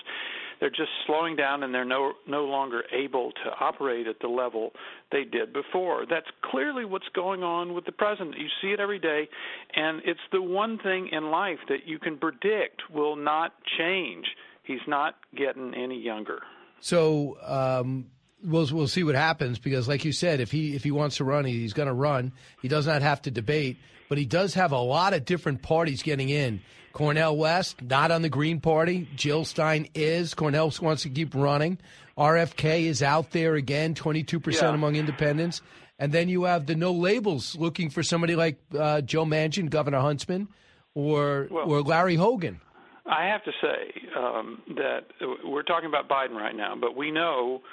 they're 0.59 0.69
just 0.69 0.89
slowing 1.05 1.35
down 1.35 1.63
and 1.63 1.73
they're 1.73 1.85
no 1.85 2.13
no 2.27 2.45
longer 2.45 2.83
able 2.91 3.31
to 3.31 3.51
operate 3.59 4.07
at 4.07 4.19
the 4.19 4.27
level 4.27 4.71
they 5.11 5.23
did 5.23 5.53
before. 5.53 6.05
That's 6.09 6.27
clearly 6.43 6.85
what's 6.85 7.07
going 7.13 7.43
on 7.43 7.73
with 7.73 7.85
the 7.85 7.91
president. 7.91 8.37
You 8.37 8.47
see 8.61 8.69
it 8.69 8.79
every 8.79 8.99
day, 8.99 9.29
and 9.75 10.01
it's 10.05 10.19
the 10.31 10.41
one 10.41 10.77
thing 10.79 11.09
in 11.11 11.31
life 11.31 11.59
that 11.69 11.85
you 11.87 11.99
can 11.99 12.17
predict 12.17 12.81
will 12.93 13.15
not 13.15 13.53
change. 13.77 14.25
He's 14.63 14.79
not 14.87 15.15
getting 15.35 15.73
any 15.73 15.99
younger. 15.99 16.41
So 16.81 17.37
um, 17.45 18.05
we'll 18.43 18.67
we'll 18.71 18.87
see 18.87 19.03
what 19.03 19.15
happens 19.15 19.59
because, 19.59 19.87
like 19.87 20.05
you 20.05 20.11
said, 20.11 20.39
if 20.39 20.51
he 20.51 20.75
if 20.75 20.83
he 20.83 20.91
wants 20.91 21.17
to 21.17 21.23
run, 21.23 21.45
he's 21.45 21.73
going 21.73 21.87
to 21.87 21.93
run. 21.93 22.31
He 22.61 22.67
does 22.67 22.87
not 22.87 23.01
have 23.01 23.21
to 23.23 23.31
debate, 23.31 23.77
but 24.07 24.17
he 24.17 24.25
does 24.25 24.53
have 24.55 24.71
a 24.71 24.77
lot 24.79 25.13
of 25.13 25.25
different 25.25 25.61
parties 25.61 26.03
getting 26.03 26.29
in. 26.29 26.61
Cornel 26.93 27.37
West 27.37 27.81
not 27.81 28.11
on 28.11 28.21
the 28.23 28.29
Green 28.29 28.59
Party. 28.59 29.07
Jill 29.15 29.45
Stein 29.45 29.87
is. 29.93 30.33
Cornel 30.33 30.73
wants 30.81 31.03
to 31.03 31.09
keep 31.09 31.35
running. 31.35 31.77
RFK 32.17 32.83
is 32.83 33.01
out 33.03 33.31
there 33.31 33.55
again, 33.55 33.93
twenty 33.95 34.23
two 34.23 34.39
percent 34.39 34.75
among 34.75 34.95
independents. 34.95 35.61
And 36.01 36.13
then 36.13 36.29
you 36.29 36.43
have 36.45 36.65
the 36.65 36.75
no 36.75 36.93
labels 36.93 37.57
looking 37.57 37.89
for 37.89 38.03
somebody 38.03 38.35
like 38.35 38.57
uh, 38.77 39.01
Joe 39.01 39.25
Manchin, 39.25 39.69
Governor 39.69 39.99
Huntsman, 39.99 40.47
or 40.95 41.47
Well- 41.51 41.71
or 41.71 41.81
Larry 41.81 42.15
Hogan. 42.15 42.61
I 43.05 43.25
have 43.25 43.43
to 43.45 43.51
say 43.59 44.01
um, 44.15 44.61
that 44.75 45.05
we're 45.43 45.63
talking 45.63 45.89
about 45.89 46.07
Biden 46.07 46.35
right 46.35 46.55
now, 46.55 46.75
but 46.79 46.95
we 46.95 47.09
know 47.09 47.63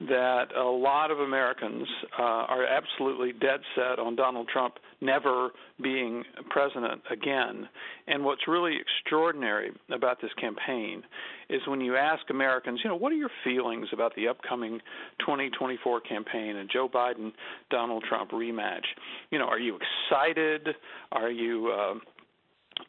that 0.00 0.54
a 0.56 0.62
lot 0.62 1.10
of 1.10 1.18
Americans 1.18 1.86
uh, 2.18 2.22
are 2.22 2.64
absolutely 2.64 3.32
dead 3.32 3.60
set 3.74 3.98
on 3.98 4.14
Donald 4.14 4.48
Trump 4.48 4.74
never 5.00 5.50
being 5.82 6.22
president 6.50 7.02
again. 7.10 7.68
And 8.06 8.24
what's 8.24 8.46
really 8.46 8.76
extraordinary 8.76 9.72
about 9.92 10.20
this 10.22 10.30
campaign 10.40 11.02
is 11.50 11.60
when 11.66 11.80
you 11.80 11.96
ask 11.96 12.22
Americans, 12.30 12.80
you 12.84 12.90
know, 12.90 12.96
what 12.96 13.10
are 13.10 13.16
your 13.16 13.30
feelings 13.42 13.88
about 13.92 14.14
the 14.14 14.28
upcoming 14.28 14.78
2024 15.18 16.00
campaign 16.02 16.56
and 16.56 16.70
Joe 16.72 16.88
Biden 16.88 17.32
Donald 17.70 18.04
Trump 18.08 18.30
rematch? 18.30 18.84
You 19.30 19.40
know, 19.40 19.46
are 19.46 19.58
you 19.58 19.78
excited? 20.10 20.76
Are 21.10 21.30
you 21.30 21.72
uh, 21.76 21.94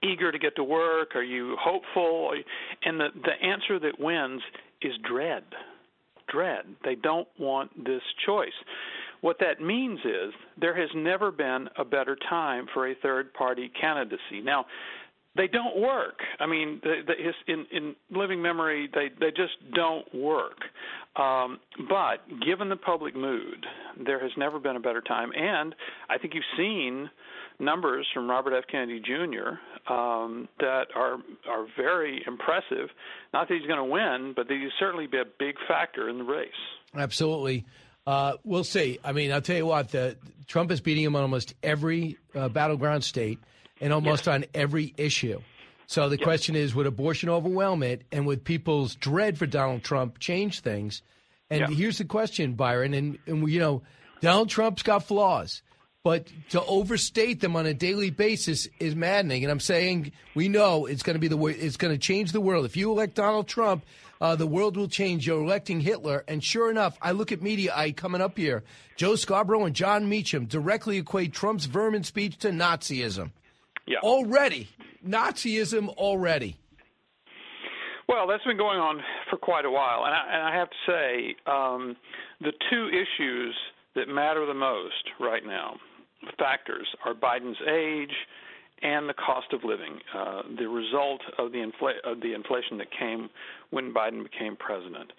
eager 0.04 0.32
to 0.32 0.38
get 0.38 0.56
to 0.58 0.64
work? 0.64 1.16
Are 1.16 1.24
you 1.24 1.58
hopeful? 1.60 2.34
And 2.84 3.00
the 3.00 3.08
the 3.24 3.48
answer 3.48 3.80
that 3.80 4.00
wins 4.00 4.42
is 4.84 4.94
dread. 5.08 5.44
Dread. 6.32 6.66
They 6.84 6.96
don't 6.96 7.28
want 7.38 7.72
this 7.84 8.02
choice. 8.26 8.50
What 9.22 9.38
that 9.40 9.62
means 9.62 10.00
is 10.06 10.34
there 10.60 10.76
has 10.80 10.90
never 10.96 11.32
been 11.32 11.68
a 11.78 11.84
better 11.84 12.18
time 12.30 12.68
for 12.74 12.90
a 12.90 12.96
third 12.96 13.34
party 13.34 13.72
candidacy. 13.80 14.42
Now, 14.44 14.66
they 15.36 15.48
don't 15.48 15.80
work. 15.80 16.20
I 16.40 16.48
mean, 16.48 16.80
the, 16.84 17.02
the, 17.06 17.14
his, 17.24 17.36
in, 17.48 17.66
in 17.72 17.96
living 18.12 18.42
memory, 18.42 18.90
they, 18.94 19.10
they 19.20 19.30
just 19.30 19.54
don't 19.74 20.06
work. 20.14 20.58
Um, 21.16 21.60
but 21.88 22.18
given 22.46 22.70
the 22.70 22.76
public 22.76 23.16
mood, 23.16 23.66
there 24.06 24.22
has 24.22 24.32
never 24.38 24.60
been 24.60 24.76
a 24.76 24.80
better 24.80 25.02
time. 25.02 25.32
And 25.36 25.76
I 26.10 26.18
think 26.18 26.34
you've 26.34 26.44
seen 26.58 27.10
numbers 27.60 28.08
from 28.14 28.30
Robert 28.30 28.54
F. 28.58 28.64
Kennedy 28.72 29.00
Jr. 29.02 29.92
Um, 29.92 30.48
that 30.60 30.88
are 30.96 31.18
are 31.48 31.66
very 31.78 32.24
impressive. 32.26 32.90
Not 33.34 33.48
that 33.48 33.58
he's 33.58 33.68
going 33.68 33.80
to 33.80 33.84
win, 33.92 34.34
but 34.36 34.48
that 34.48 34.54
he's 34.54 34.72
certainly 34.80 35.08
be 35.08 35.18
a 35.18 35.26
big 35.38 35.56
factor 35.68 36.10
in 36.10 36.20
the 36.20 36.24
race. 36.24 36.50
Absolutely. 36.96 37.66
Uh, 38.08 38.34
we'll 38.44 38.64
see. 38.64 39.00
I 39.04 39.12
mean, 39.12 39.32
I'll 39.32 39.42
tell 39.42 39.58
you 39.58 39.66
what, 39.68 39.90
the, 39.90 40.18
Trump 40.48 40.72
is 40.72 40.82
beating 40.82 41.04
him 41.04 41.16
on 41.16 41.22
almost 41.22 41.54
every 41.62 42.18
uh, 42.34 42.50
battleground 42.50 43.04
state 43.04 43.40
and 43.82 43.94
almost 43.94 44.28
on 44.28 44.46
every 44.56 44.94
issue. 44.98 45.40
So 45.86 46.10
the 46.10 46.18
question 46.18 46.56
is 46.56 46.74
would 46.74 46.88
abortion 46.88 47.30
overwhelm 47.30 47.84
it? 47.84 48.04
And 48.12 48.26
would 48.26 48.44
people's 48.44 48.96
dread 48.96 49.38
for 49.38 49.46
Donald 49.46 49.84
Trump 49.84 50.18
change 50.20 50.62
things? 50.62 51.02
And 51.52 51.62
Yeah. 51.62 51.68
here's 51.68 51.98
the 52.00 52.06
question, 52.06 52.54
Byron. 52.54 52.94
And, 52.94 53.18
and, 53.28 53.48
you 53.50 53.60
know, 53.60 53.82
Donald 54.22 54.50
Trump's 54.50 54.82
got 54.84 55.04
flaws. 55.04 55.62
But 56.04 56.28
to 56.52 56.64
overstate 56.64 57.42
them 57.42 57.58
on 57.58 57.66
a 57.66 57.74
daily 57.74 58.10
basis 58.10 58.70
is 58.80 58.96
maddening. 58.96 59.44
And 59.44 59.52
I'm 59.52 59.60
saying 59.60 60.14
we 60.34 60.48
know 60.48 60.86
it's 60.86 61.04
going 61.04 61.16
to 61.16 61.20
be 61.20 61.28
the 61.28 61.36
way 61.36 61.52
it's 61.52 61.76
going 61.76 61.94
to 61.94 62.00
change 62.00 62.32
the 62.32 62.40
world. 62.40 62.64
If 62.64 62.78
you 62.78 62.90
elect 62.90 63.16
Donald 63.16 63.50
Trump, 63.50 63.84
uh, 64.22 64.36
the 64.36 64.48
world 64.48 64.78
will 64.78 64.88
change. 64.88 65.28
You're 65.28 65.44
electing 65.44 65.82
Hitler, 65.82 66.24
and 66.28 66.44
sure 66.44 66.70
enough, 66.70 66.98
I 67.02 67.12
look 67.12 67.32
at 67.32 67.42
media. 67.42 67.74
I 67.76 67.92
coming 67.92 68.22
up 68.22 68.38
here. 68.38 68.64
Joe 68.96 69.16
Scarborough 69.16 69.66
and 69.66 69.76
Jon 69.76 70.08
Meacham 70.08 70.46
directly 70.46 70.98
equate 70.98 71.34
Trump's 71.34 71.66
vermin 71.66 72.04
speech 72.04 72.38
to 72.40 72.50
Nazism. 72.50 73.32
Yeah. 73.86 74.00
Already, 74.04 74.70
Nazism 75.06 75.90
already. 75.90 76.58
Well, 78.08 78.28
that's 78.28 78.44
been 78.44 78.58
going 78.58 78.80
on 78.80 79.02
for 79.30 79.38
quite 79.38 79.66
a 79.66 79.72
while, 79.72 80.06
and 80.06 80.14
I, 80.14 80.34
and 80.34 80.44
I 80.44 80.56
have 80.56 80.70
to 80.70 80.76
say, 80.88 81.36
um, 81.46 81.96
the 82.42 82.52
two 82.70 82.90
issues 82.90 83.56
that 83.96 84.08
matter 84.08 84.46
the 84.46 84.54
most 84.54 85.12
right 85.20 85.46
now 85.46 85.78
factors 86.38 86.88
are 87.06 87.14
Biden's 87.14 87.60
age 87.68 88.16
and 88.82 89.10
the 89.10 89.14
cost 89.14 89.52
of 89.52 89.64
living, 89.64 90.00
uh, 90.16 90.42
the 90.58 90.68
result 90.68 91.22
of 91.38 91.52
the, 91.52 91.58
infl- 91.58 92.00
of 92.06 92.22
the 92.22 92.34
inflation 92.34 92.78
that 92.78 92.88
came 92.98 93.30
when 93.72 93.94
Biden 93.94 94.24
became 94.24 94.56
president. 94.56 95.12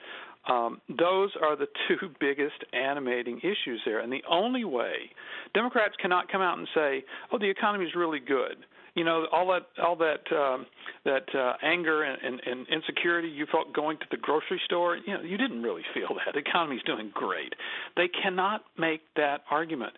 Um, 0.49 0.81
those 0.89 1.31
are 1.43 1.57
the 1.57 1.67
two 1.89 2.09
biggest 2.19 2.65
animating 2.73 3.39
issues 3.39 3.81
there. 3.85 4.01
And 4.01 4.13
the 4.13 4.23
only 4.29 4.65
way 4.65 5.11
Democrats 5.55 5.95
cannot 6.01 6.31
come 6.31 6.41
out 6.41 6.59
and 6.59 6.69
say, 6.75 7.05
"Oh, 7.33 7.39
the 7.39 7.51
economy 7.51 7.87
is 7.87 7.95
really 7.95 8.21
good." 8.21 8.65
You 8.95 9.05
know, 9.05 9.27
all 9.31 9.47
that 9.49 9.67
all 9.83 9.97
that 9.97 10.33
um, 10.35 10.67
that 11.05 11.33
uh, 11.35 11.55
anger 11.63 12.03
and, 12.03 12.21
and, 12.23 12.41
and 12.45 12.67
insecurity 12.69 13.29
you 13.29 13.47
felt 13.51 13.73
going 13.73 13.99
to 13.99 14.07
the 14.11 14.17
grocery 14.17 14.61
store. 14.65 14.97
You 14.97 15.15
know, 15.15 15.21
you 15.21 15.37
didn't 15.37 15.63
really 15.63 15.85
feel 15.95 16.09
that. 16.09 16.35
The 16.35 16.41
economy's 16.41 16.83
doing 16.85 17.11
great. 17.15 17.55
They 17.97 18.09
cannot 18.09 18.63
make 18.79 19.03
that 19.17 19.43
argument. 19.51 19.93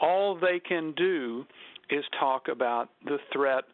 All 0.00 0.38
they 0.38 0.60
can 0.60 0.92
do 0.96 1.44
is 1.90 2.04
talk 2.18 2.48
about 2.48 2.88
the 3.04 3.18
threat 3.32 3.64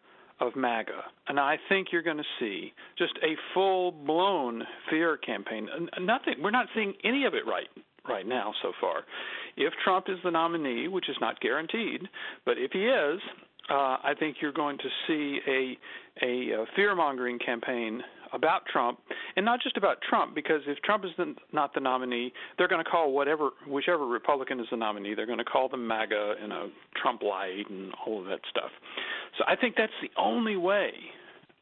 of 0.40 0.56
MAGA. 0.56 1.04
And 1.28 1.38
I 1.38 1.56
think 1.68 1.88
you're 1.92 2.02
going 2.02 2.16
to 2.16 2.24
see 2.38 2.72
just 2.98 3.14
a 3.22 3.34
full 3.52 3.92
blown 3.92 4.62
fear 4.90 5.16
campaign. 5.16 5.68
Nothing. 6.00 6.34
We're 6.42 6.50
not 6.50 6.66
seeing 6.74 6.94
any 7.04 7.24
of 7.24 7.34
it 7.34 7.46
right 7.46 7.68
right 8.06 8.26
now 8.26 8.52
so 8.62 8.72
far. 8.80 9.04
If 9.56 9.72
Trump 9.82 10.06
is 10.08 10.18
the 10.24 10.30
nominee, 10.30 10.88
which 10.88 11.08
is 11.08 11.16
not 11.20 11.40
guaranteed, 11.40 12.02
but 12.44 12.58
if 12.58 12.72
he 12.72 12.80
is, 12.80 13.20
uh, 13.70 13.96
I 14.04 14.12
think 14.18 14.36
you're 14.42 14.52
going 14.52 14.76
to 14.78 14.88
see 15.06 15.40
a 15.48 15.78
a, 16.24 16.62
a 16.62 16.66
fear 16.76 16.94
mongering 16.94 17.38
campaign 17.38 18.02
about 18.34 18.62
Trump, 18.70 18.98
and 19.36 19.44
not 19.44 19.62
just 19.62 19.76
about 19.76 19.98
Trump, 20.08 20.34
because 20.34 20.62
if 20.66 20.78
Trump 20.82 21.04
is 21.04 21.10
the, 21.16 21.34
not 21.52 21.72
the 21.74 21.80
nominee, 21.80 22.32
they're 22.58 22.68
going 22.68 22.84
to 22.84 22.90
call 22.90 23.12
whatever, 23.12 23.50
whichever 23.66 24.06
Republican 24.06 24.60
is 24.60 24.66
the 24.70 24.76
nominee, 24.76 25.14
they're 25.14 25.26
going 25.26 25.38
to 25.38 25.44
call 25.44 25.68
them 25.68 25.86
MAGA 25.86 26.34
and 26.42 26.52
a 26.52 26.68
Trump 27.00 27.22
light 27.22 27.68
and 27.70 27.92
all 28.06 28.20
of 28.20 28.26
that 28.26 28.40
stuff. 28.50 28.70
So 29.38 29.44
I 29.46 29.56
think 29.56 29.76
that's 29.76 29.92
the 30.02 30.10
only 30.20 30.56
way, 30.56 30.90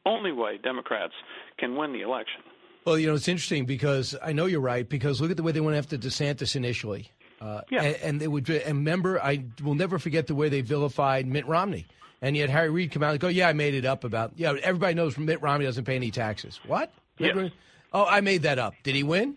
only 0.05 0.31
way 0.31 0.59
Democrats 0.61 1.13
can 1.57 1.75
win 1.75 1.93
the 1.93 2.01
election. 2.01 2.41
Well, 2.85 2.99
you 2.99 3.07
know, 3.07 3.13
it's 3.13 3.27
interesting 3.27 3.65
because 3.65 4.15
I 4.21 4.33
know 4.33 4.45
you're 4.45 4.59
right. 4.59 4.87
Because 4.87 5.21
look 5.21 5.31
at 5.31 5.37
the 5.37 5.43
way 5.43 5.51
they 5.51 5.61
went 5.61 5.77
after 5.77 5.97
DeSantis 5.97 6.55
initially. 6.55 7.09
Uh, 7.39 7.61
yeah. 7.69 7.83
and, 7.83 7.95
and 8.03 8.21
they 8.21 8.27
would 8.27 8.49
and 8.49 8.79
remember. 8.79 9.21
I 9.21 9.45
will 9.63 9.75
never 9.75 9.99
forget 9.99 10.27
the 10.27 10.35
way 10.35 10.49
they 10.49 10.61
vilified 10.61 11.27
Mitt 11.27 11.47
Romney. 11.47 11.87
And 12.23 12.37
yet 12.37 12.49
Harry 12.49 12.69
Reid 12.69 12.91
come 12.91 13.03
out 13.03 13.11
and 13.11 13.19
go, 13.19 13.27
"Yeah, 13.27 13.49
I 13.49 13.53
made 13.53 13.73
it 13.73 13.83
up 13.83 14.05
about 14.05 14.31
yeah." 14.37 14.53
Everybody 14.63 14.93
knows 14.93 15.17
Mitt 15.17 15.41
Romney 15.41 15.65
doesn't 15.65 15.83
pay 15.83 15.97
any 15.97 16.09
taxes. 16.09 16.57
What? 16.65 16.89
Yeah. 17.17 17.49
Oh, 17.91 18.05
I 18.05 18.21
made 18.21 18.43
that 18.43 18.57
up. 18.57 18.75
Did 18.81 18.95
he 18.95 19.03
win? 19.03 19.35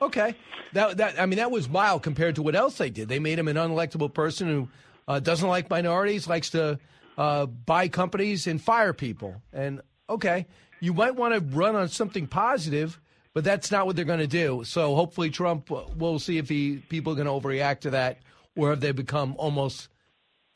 Okay. 0.00 0.36
That 0.72 0.98
that 0.98 1.20
I 1.20 1.26
mean 1.26 1.38
that 1.38 1.50
was 1.50 1.68
mild 1.68 2.04
compared 2.04 2.36
to 2.36 2.42
what 2.42 2.54
else 2.54 2.78
they 2.78 2.88
did. 2.88 3.08
They 3.08 3.18
made 3.18 3.36
him 3.36 3.48
an 3.48 3.56
unelectable 3.56 4.14
person 4.14 4.46
who 4.46 4.68
uh, 5.08 5.18
doesn't 5.18 5.48
like 5.48 5.68
minorities, 5.68 6.28
likes 6.28 6.50
to 6.50 6.78
uh, 7.18 7.46
buy 7.46 7.88
companies 7.88 8.46
and 8.46 8.62
fire 8.62 8.92
people. 8.92 9.42
And 9.52 9.80
okay, 10.08 10.46
you 10.78 10.94
might 10.94 11.16
want 11.16 11.34
to 11.34 11.40
run 11.56 11.74
on 11.74 11.88
something 11.88 12.28
positive, 12.28 13.00
but 13.34 13.42
that's 13.42 13.72
not 13.72 13.86
what 13.86 13.96
they're 13.96 14.04
going 14.04 14.20
to 14.20 14.28
do. 14.28 14.62
So 14.64 14.94
hopefully 14.94 15.30
Trump, 15.30 15.68
we'll 15.96 16.20
see 16.20 16.38
if 16.38 16.48
he 16.48 16.76
people 16.88 17.12
are 17.12 17.16
going 17.16 17.26
to 17.26 17.48
overreact 17.48 17.80
to 17.80 17.90
that, 17.90 18.18
or 18.56 18.70
have 18.70 18.80
they 18.80 18.92
become 18.92 19.34
almost 19.36 19.88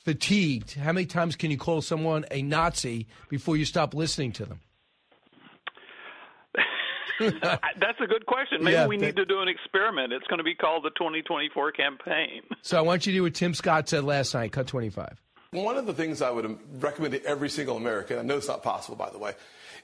fatigued? 0.05 0.75
How 0.75 0.93
many 0.93 1.07
times 1.07 1.37
can 1.37 1.51
you 1.51 1.59
call 1.59 1.83
someone 1.83 2.25
a 2.31 2.43
Nazi 2.43 3.07
before 3.29 3.57
you 3.57 3.65
stop 3.65 3.95
listening 3.95 4.33
to 4.33 4.45
them? 4.47 4.61
That's 7.21 8.01
a 8.03 8.07
good 8.07 8.27
question. 8.27 8.63
Maybe 8.65 8.73
Yeah, 8.75 8.87
we 8.87 8.97
that- 8.99 9.07
need 9.07 9.17
to 9.17 9.25
do 9.25 9.41
an 9.41 9.49
experiment. 9.49 10.13
It's 10.13 10.27
going 10.27 10.39
to 10.39 10.45
be 10.45 10.55
called 10.55 10.85
the 10.85 10.91
2024 10.91 11.73
campaign. 11.73 12.43
So 12.63 12.79
I 12.79 12.81
want 12.81 13.05
you 13.07 13.13
to 13.13 13.19
do 13.19 13.23
what 13.25 13.35
Tim 13.35 13.53
Scott 13.53 13.89
said 13.91 14.05
last 14.05 14.33
night. 14.33 14.51
Cut 14.53 14.67
twenty 14.67 14.89
five. 14.89 15.21
One 15.51 15.77
of 15.77 15.85
the 15.85 15.93
things 15.93 16.23
I 16.23 16.31
would 16.31 16.59
recommend 16.83 17.13
to 17.13 17.23
every 17.27 17.51
single 17.51 17.77
American, 17.77 18.19
I 18.19 18.23
know 18.23 18.39
it's 18.39 18.49
not 18.49 18.63
possible, 18.63 18.97
by 18.97 19.11
the 19.11 19.19
way, 19.19 19.35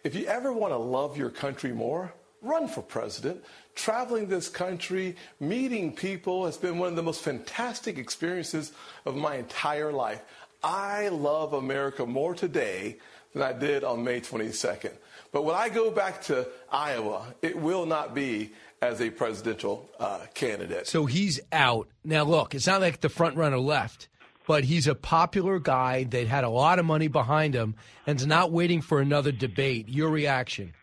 if 0.02 0.14
you 0.14 0.24
ever 0.24 0.50
want 0.50 0.72
to 0.72 0.78
love 0.78 1.18
your 1.18 1.28
country 1.28 1.72
more, 1.72 2.12
run 2.40 2.68
for 2.68 2.80
president. 2.80 3.44
Traveling 3.80 4.26
this 4.26 4.50
country, 4.50 5.16
meeting 5.40 5.94
people 5.94 6.44
has 6.44 6.58
been 6.58 6.78
one 6.78 6.90
of 6.90 6.96
the 6.96 7.02
most 7.02 7.22
fantastic 7.22 7.96
experiences 7.96 8.72
of 9.06 9.16
my 9.16 9.36
entire 9.36 9.90
life. 9.90 10.20
I 10.62 11.08
love 11.08 11.54
America 11.54 12.04
more 12.04 12.34
today 12.34 12.98
than 13.32 13.42
I 13.42 13.54
did 13.54 13.82
on 13.82 14.04
May 14.04 14.20
22nd. 14.20 14.92
But 15.32 15.46
when 15.46 15.56
I 15.56 15.70
go 15.70 15.90
back 15.90 16.20
to 16.24 16.46
Iowa, 16.70 17.34
it 17.40 17.56
will 17.56 17.86
not 17.86 18.14
be 18.14 18.52
as 18.82 19.00
a 19.00 19.08
presidential 19.08 19.88
uh, 19.98 20.26
candidate. 20.34 20.86
So 20.86 21.06
he's 21.06 21.40
out 21.50 21.88
now. 22.04 22.24
Look, 22.24 22.54
it's 22.54 22.66
not 22.66 22.82
like 22.82 23.00
the 23.00 23.08
front 23.08 23.38
runner 23.38 23.58
left, 23.58 24.08
but 24.46 24.64
he's 24.64 24.88
a 24.88 24.94
popular 24.94 25.58
guy 25.58 26.04
that 26.04 26.26
had 26.26 26.44
a 26.44 26.50
lot 26.50 26.78
of 26.78 26.84
money 26.84 27.08
behind 27.08 27.54
him 27.54 27.76
and's 28.06 28.26
not 28.26 28.52
waiting 28.52 28.82
for 28.82 29.00
another 29.00 29.32
debate. 29.32 29.88
Your 29.88 30.10
reaction? 30.10 30.74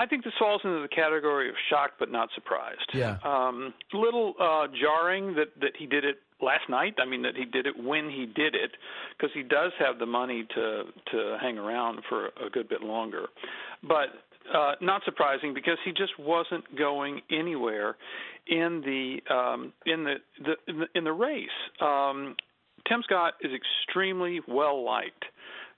I 0.00 0.06
think 0.06 0.24
this 0.24 0.32
falls 0.38 0.62
into 0.64 0.80
the 0.80 0.88
category 0.88 1.50
of 1.50 1.54
shocked 1.68 1.94
but 1.98 2.10
not 2.10 2.30
surprised. 2.34 2.90
Yeah. 2.94 3.18
Um, 3.22 3.74
little 3.92 4.32
uh, 4.40 4.66
jarring 4.80 5.34
that 5.34 5.48
that 5.60 5.72
he 5.78 5.84
did 5.84 6.06
it 6.06 6.16
last 6.40 6.70
night. 6.70 6.94
I 6.98 7.04
mean 7.04 7.20
that 7.22 7.36
he 7.36 7.44
did 7.44 7.66
it 7.66 7.74
when 7.78 8.08
he 8.08 8.24
did 8.24 8.54
it 8.54 8.70
because 9.16 9.30
he 9.34 9.42
does 9.42 9.72
have 9.78 9.98
the 9.98 10.06
money 10.06 10.46
to 10.54 10.84
to 11.12 11.36
hang 11.38 11.58
around 11.58 12.00
for 12.08 12.28
a 12.28 12.48
good 12.50 12.66
bit 12.66 12.80
longer. 12.80 13.26
But 13.82 14.08
uh, 14.54 14.72
not 14.80 15.02
surprising 15.04 15.52
because 15.52 15.76
he 15.84 15.90
just 15.92 16.18
wasn't 16.18 16.64
going 16.78 17.20
anywhere 17.30 17.96
in 18.46 18.80
the 18.80 19.34
um, 19.34 19.74
in 19.84 20.04
the, 20.04 20.14
the 20.42 20.54
in 20.66 20.78
the 20.80 20.86
in 20.94 21.04
the 21.04 21.12
race. 21.12 21.48
Um, 21.78 22.36
Tim 22.88 23.02
Scott 23.04 23.34
is 23.42 23.52
extremely 23.52 24.40
well 24.48 24.82
liked 24.82 25.26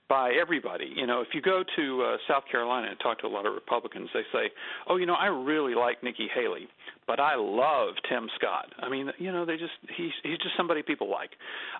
by 0.09 0.33
everybody. 0.39 0.91
You 0.95 1.07
know, 1.07 1.21
if 1.21 1.29
you 1.33 1.41
go 1.41 1.63
to 1.75 2.03
uh, 2.03 2.17
South 2.27 2.43
Carolina 2.51 2.87
and 2.89 2.99
talk 2.99 3.19
to 3.19 3.27
a 3.27 3.29
lot 3.29 3.45
of 3.45 3.53
Republicans, 3.53 4.09
they 4.13 4.23
say, 4.31 4.51
"Oh, 4.87 4.97
you 4.97 5.05
know, 5.05 5.15
I 5.15 5.27
really 5.27 5.75
like 5.75 6.03
Nikki 6.03 6.27
Haley, 6.33 6.67
but 7.07 7.19
I 7.19 7.35
love 7.35 7.95
Tim 8.09 8.29
Scott." 8.35 8.67
I 8.79 8.89
mean, 8.89 9.11
you 9.17 9.31
know, 9.31 9.45
they 9.45 9.57
just 9.57 9.73
he's 9.95 10.11
he's 10.23 10.37
just 10.37 10.55
somebody 10.57 10.83
people 10.83 11.09
like. 11.09 11.31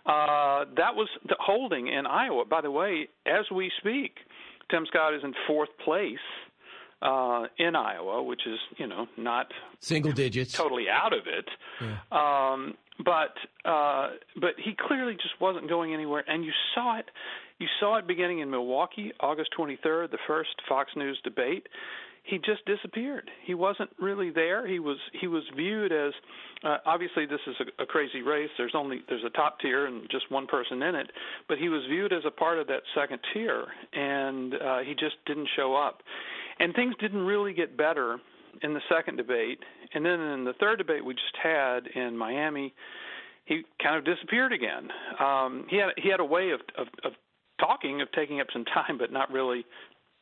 Uh, 0.06 0.66
that 0.78 0.96
was 0.96 1.10
the 1.28 1.36
holding 1.40 1.88
in 1.88 2.06
Iowa. 2.06 2.46
By 2.46 2.62
the 2.62 2.72
way, 2.72 3.08
as 3.26 3.46
we 3.54 3.72
speak, 3.80 4.14
Tim 4.72 4.86
Scott 4.88 5.14
is 5.14 5.22
in 5.24 5.34
fourth 5.48 5.70
place 5.84 6.18
uh, 7.02 7.44
in 7.60 7.76
Iowa, 7.76 8.24
which 8.24 8.42
is 8.48 8.60
you 8.78 8.88
know 8.88 9.08
not 9.18 9.48
Single 9.80 10.14
digits. 10.14 10.54
totally 10.54 10.86
out 10.90 11.14
of 11.14 11.28
it. 11.28 11.50
Um, 12.12 12.76
but 13.04 13.36
uh, 13.70 14.12
but 14.40 14.52
he 14.58 14.76
clearly 14.80 15.14
just 15.14 15.40
wasn't 15.42 15.68
going 15.68 15.94
anywhere, 15.94 16.24
and 16.28 16.46
you 16.46 16.52
saw 16.74 17.00
it. 17.00 17.06
You 17.64 17.70
saw 17.80 17.96
it 17.96 18.06
beginning 18.06 18.40
in 18.40 18.50
Milwaukee, 18.50 19.14
August 19.22 19.52
23rd, 19.58 20.12
the 20.12 20.18
first 20.28 20.50
Fox 20.68 20.92
News 20.98 21.18
debate. 21.24 21.66
He 22.24 22.38
just 22.38 22.66
disappeared. 22.66 23.32
He 23.46 23.54
wasn't 23.54 23.90
really 24.02 24.32
there. 24.32 24.68
He 24.68 24.80
was 24.80 24.98
he 25.18 25.28
was 25.28 25.44
viewed 25.56 25.94
as 25.94 26.12
uh, 26.66 26.80
obviously 26.86 27.26
this 27.26 27.40
is 27.48 27.56
a, 27.62 27.84
a 27.84 27.86
crazy 27.86 28.22
race. 28.22 28.50
There's 28.58 28.74
only 28.76 29.00
there's 29.08 29.24
a 29.24 29.30
top 29.30 29.62
tier 29.62 29.86
and 29.86 30.10
just 30.12 30.30
one 30.30 30.46
person 30.46 30.84
in 30.84 30.94
it, 30.94 31.10
but 31.48 31.58
he 31.58 31.70
was 31.70 31.84
viewed 31.90 32.12
as 32.12 32.24
a 32.28 32.32
part 32.32 32.60
of 32.60 32.68
that 32.68 32.82
second 32.94 33.20
tier, 33.34 33.64
and 33.94 34.56
uh, 34.56 34.80
he 34.80 34.94
just 34.94 35.16
didn't 35.26 35.48
show 35.56 35.74
up. 35.74 36.02
And 36.60 36.76
things 36.76 36.96
didn't 37.00 37.26
really 37.26 37.54
get 37.54 37.78
better 37.78 38.18
in 38.62 38.74
the 38.74 38.82
second 38.94 39.16
debate, 39.16 39.60
and 39.94 40.06
then 40.06 40.20
in 40.20 40.44
the 40.44 40.54
third 40.60 40.80
debate 40.80 41.06
we 41.06 41.14
just 41.14 41.38
had 41.42 41.88
in 41.96 42.18
Miami, 42.18 42.74
he 43.46 43.62
kind 43.82 43.96
of 43.96 44.04
disappeared 44.04 44.52
again. 44.52 44.90
Um, 45.18 45.66
he 45.70 45.78
had 45.78 45.92
he 45.96 46.10
had 46.10 46.20
a 46.20 46.26
way 46.26 46.50
of, 46.50 46.60
of 46.78 46.88
of 47.06 47.14
talking, 47.60 48.02
of 48.02 48.12
taking 48.12 48.40
up 48.42 48.48
some 48.54 48.66
time, 48.74 48.98
but 48.98 49.12
not 49.12 49.32
really 49.32 49.66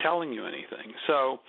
telling 0.02 0.34
you 0.34 0.46
anything. 0.46 0.94
So 1.08 1.40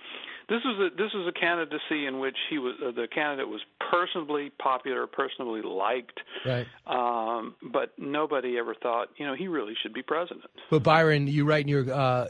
this 0.49 0.59
was 0.65 0.91
a 0.91 0.95
this 0.95 1.11
was 1.13 1.27
a 1.35 1.39
candidacy 1.39 2.05
in 2.05 2.19
which 2.19 2.35
he 2.49 2.57
was 2.57 2.75
uh, 2.85 2.91
the 2.91 3.07
candidate 3.13 3.47
was 3.47 3.61
personally 3.91 4.51
popular, 4.61 5.07
personally 5.07 5.61
liked, 5.61 6.19
Right. 6.45 6.67
um, 6.85 7.55
but 7.71 7.93
nobody 7.97 8.57
ever 8.57 8.75
thought 8.75 9.07
you 9.17 9.25
know 9.25 9.35
he 9.35 9.47
really 9.47 9.73
should 9.81 9.93
be 9.93 10.03
president. 10.03 10.43
But 10.69 10.83
Byron, 10.83 11.27
you 11.27 11.45
write 11.45 11.61
in 11.61 11.69
your 11.69 11.91
uh, 11.91 12.27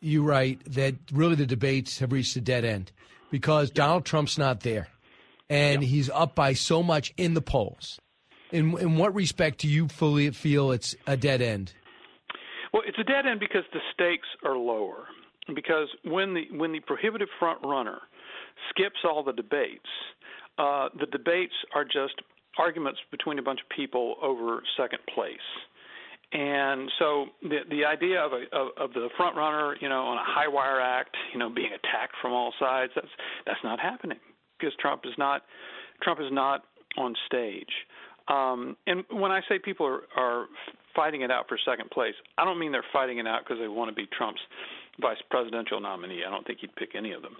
you 0.00 0.22
write 0.24 0.60
that 0.74 0.96
really 1.12 1.36
the 1.36 1.46
debates 1.46 2.00
have 2.00 2.12
reached 2.12 2.36
a 2.36 2.40
dead 2.40 2.64
end 2.64 2.92
because 3.30 3.70
Donald 3.70 4.04
Trump's 4.04 4.36
not 4.36 4.60
there, 4.60 4.88
and 5.48 5.82
he's 5.82 6.10
up 6.10 6.34
by 6.34 6.52
so 6.52 6.82
much 6.82 7.14
in 7.16 7.34
the 7.34 7.42
polls. 7.42 7.98
In 8.50 8.76
in 8.78 8.96
what 8.96 9.14
respect 9.14 9.60
do 9.60 9.68
you 9.68 9.88
fully 9.88 10.30
feel 10.32 10.72
it's 10.72 10.94
a 11.06 11.16
dead 11.16 11.40
end? 11.40 11.72
Well, 12.72 12.82
it's 12.86 12.98
a 12.98 13.04
dead 13.04 13.26
end 13.26 13.40
because 13.40 13.64
the 13.72 13.80
stakes 13.92 14.28
are 14.44 14.56
lower. 14.56 15.04
Because 15.54 15.88
when 16.04 16.34
the 16.34 16.44
when 16.56 16.72
the 16.72 16.80
prohibitive 16.80 17.28
front 17.38 17.58
runner 17.64 17.98
skips 18.70 18.98
all 19.04 19.24
the 19.24 19.32
debates, 19.32 19.88
uh, 20.58 20.88
the 20.98 21.06
debates 21.06 21.54
are 21.74 21.84
just 21.84 22.14
arguments 22.58 23.00
between 23.10 23.38
a 23.38 23.42
bunch 23.42 23.60
of 23.60 23.68
people 23.74 24.16
over 24.22 24.62
second 24.76 25.00
place. 25.12 25.36
And 26.32 26.90
so 26.98 27.26
the 27.42 27.58
the 27.70 27.84
idea 27.84 28.20
of 28.20 28.32
a 28.32 28.44
of, 28.56 28.68
of 28.78 28.92
the 28.94 29.08
front 29.16 29.36
runner, 29.36 29.76
you 29.80 29.88
know, 29.88 30.02
on 30.02 30.16
a 30.16 30.24
high 30.24 30.48
wire 30.48 30.80
act, 30.80 31.16
you 31.32 31.38
know, 31.38 31.50
being 31.50 31.72
attacked 31.72 32.14
from 32.22 32.32
all 32.32 32.54
sides, 32.58 32.92
that's 32.94 33.08
that's 33.44 33.60
not 33.64 33.80
happening 33.80 34.20
because 34.58 34.74
Trump 34.80 35.02
is 35.04 35.12
not 35.18 35.42
Trump 36.02 36.20
is 36.20 36.30
not 36.30 36.64
on 36.96 37.14
stage. 37.26 37.72
Um, 38.28 38.76
and 38.86 39.04
when 39.10 39.30
I 39.30 39.40
say 39.48 39.58
people 39.58 39.86
are, 39.86 40.02
are 40.16 40.46
fighting 40.94 41.22
it 41.22 41.30
out 41.30 41.48
for 41.48 41.58
second 41.64 41.90
place, 41.90 42.14
I 42.38 42.44
don't 42.44 42.58
mean 42.58 42.72
they're 42.72 42.84
fighting 42.92 43.18
it 43.18 43.26
out 43.26 43.40
because 43.44 43.60
they 43.60 43.68
want 43.68 43.90
to 43.90 43.94
be 43.94 44.08
Trump's 44.16 44.40
vice 45.00 45.18
presidential 45.30 45.80
nominee. 45.80 46.22
I 46.26 46.30
don't 46.30 46.46
think 46.46 46.60
he'd 46.60 46.74
pick 46.76 46.90
any 46.94 47.12
of 47.12 47.22
them. 47.22 47.36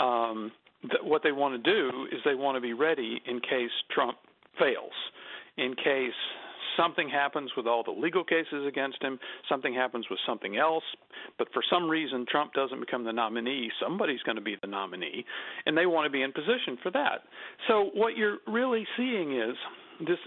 Um, 0.00 0.52
th- 0.82 1.02
what 1.02 1.22
they 1.22 1.32
want 1.32 1.62
to 1.62 1.70
do 1.70 2.06
is 2.12 2.20
they 2.24 2.34
want 2.34 2.56
to 2.56 2.60
be 2.60 2.72
ready 2.72 3.20
in 3.26 3.40
case 3.40 3.70
Trump 3.94 4.18
fails, 4.58 4.92
in 5.56 5.74
case 5.74 6.12
something 6.76 7.08
happens 7.08 7.50
with 7.56 7.66
all 7.66 7.82
the 7.82 7.90
legal 7.90 8.24
cases 8.24 8.66
against 8.66 9.02
him, 9.02 9.18
something 9.48 9.72
happens 9.72 10.06
with 10.10 10.18
something 10.26 10.56
else, 10.56 10.84
but 11.38 11.48
for 11.52 11.62
some 11.70 11.88
reason 11.88 12.26
Trump 12.28 12.52
doesn't 12.52 12.80
become 12.80 13.04
the 13.04 13.12
nominee, 13.12 13.70
somebody's 13.82 14.22
going 14.22 14.36
to 14.36 14.42
be 14.42 14.56
the 14.60 14.66
nominee, 14.66 15.24
and 15.64 15.76
they 15.76 15.86
want 15.86 16.04
to 16.04 16.10
be 16.10 16.22
in 16.22 16.32
position 16.32 16.76
for 16.82 16.90
that. 16.90 17.22
So 17.68 17.90
what 17.94 18.16
you're 18.16 18.38
really 18.46 18.86
seeing 18.96 19.40
is 19.40 19.56
this 20.00 20.18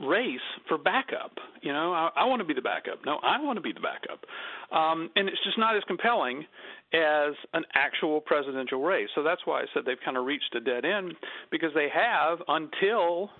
race 0.00 0.40
for 0.68 0.78
backup. 0.78 1.32
You 1.62 1.72
know, 1.72 1.92
I, 1.92 2.10
I 2.16 2.24
want 2.24 2.40
to 2.40 2.46
be 2.46 2.54
the 2.54 2.62
backup. 2.62 3.04
No, 3.04 3.18
I 3.22 3.40
want 3.42 3.56
to 3.56 3.60
be 3.60 3.72
the 3.72 3.80
backup. 3.80 4.24
Um, 4.72 5.10
and 5.16 5.28
it's 5.28 5.42
just 5.44 5.58
not 5.58 5.76
as 5.76 5.82
compelling 5.86 6.46
as 6.92 7.34
an 7.52 7.64
actual 7.74 8.20
presidential 8.20 8.82
race. 8.82 9.08
So 9.14 9.22
that's 9.22 9.42
why 9.44 9.60
I 9.60 9.64
said 9.72 9.84
they've 9.84 9.96
kind 10.04 10.16
of 10.16 10.24
reached 10.24 10.54
a 10.54 10.60
dead 10.60 10.84
end 10.84 11.14
because 11.50 11.70
they 11.74 11.88
have 11.92 12.38
until 12.48 13.30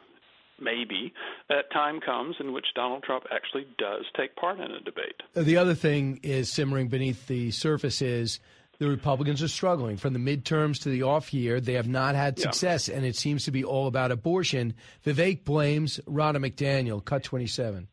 maybe 0.60 1.12
that 1.48 1.72
time 1.72 2.00
comes 2.00 2.36
in 2.38 2.52
which 2.52 2.66
Donald 2.74 3.02
Trump 3.02 3.24
actually 3.32 3.66
does 3.78 4.04
take 4.16 4.36
part 4.36 4.60
in 4.60 4.70
a 4.70 4.80
debate. 4.80 5.22
The 5.34 5.56
other 5.56 5.74
thing 5.74 6.20
is 6.22 6.52
simmering 6.52 6.88
beneath 6.88 7.26
the 7.26 7.50
surface 7.50 8.02
is 8.02 8.40
the 8.80 8.88
Republicans 8.88 9.42
are 9.42 9.48
struggling 9.48 9.98
from 9.98 10.14
the 10.14 10.18
midterms 10.18 10.82
to 10.82 10.88
the 10.88 11.02
off 11.02 11.34
year. 11.34 11.60
They 11.60 11.74
have 11.74 11.86
not 11.86 12.14
had 12.14 12.38
success, 12.38 12.88
yeah. 12.88 12.96
and 12.96 13.04
it 13.04 13.14
seems 13.14 13.44
to 13.44 13.50
be 13.50 13.62
all 13.62 13.86
about 13.86 14.10
abortion. 14.10 14.72
Vivek 15.04 15.44
blames 15.44 16.00
Ronna 16.08 16.38
McDaniel. 16.38 17.04
Cut 17.04 17.22
27. 17.22 17.88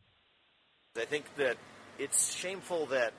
I 0.96 1.04
think 1.04 1.26
that 1.36 1.58
it's 1.98 2.34
shameful 2.34 2.86
that 2.86 3.12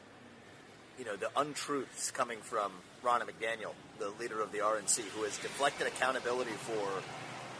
you 0.97 1.05
know 1.05 1.15
the 1.15 1.29
untruths 1.37 2.09
coming 2.09 2.39
from 2.41 2.71
Ronna 3.03 3.21
McDaniel, 3.21 3.73
the 3.99 4.09
leader 4.19 4.41
of 4.41 4.51
the 4.51 4.59
RNC, 4.59 5.01
who 5.15 5.21
has 5.23 5.37
deflected 5.37 5.85
accountability 5.85 6.51
for 6.51 7.03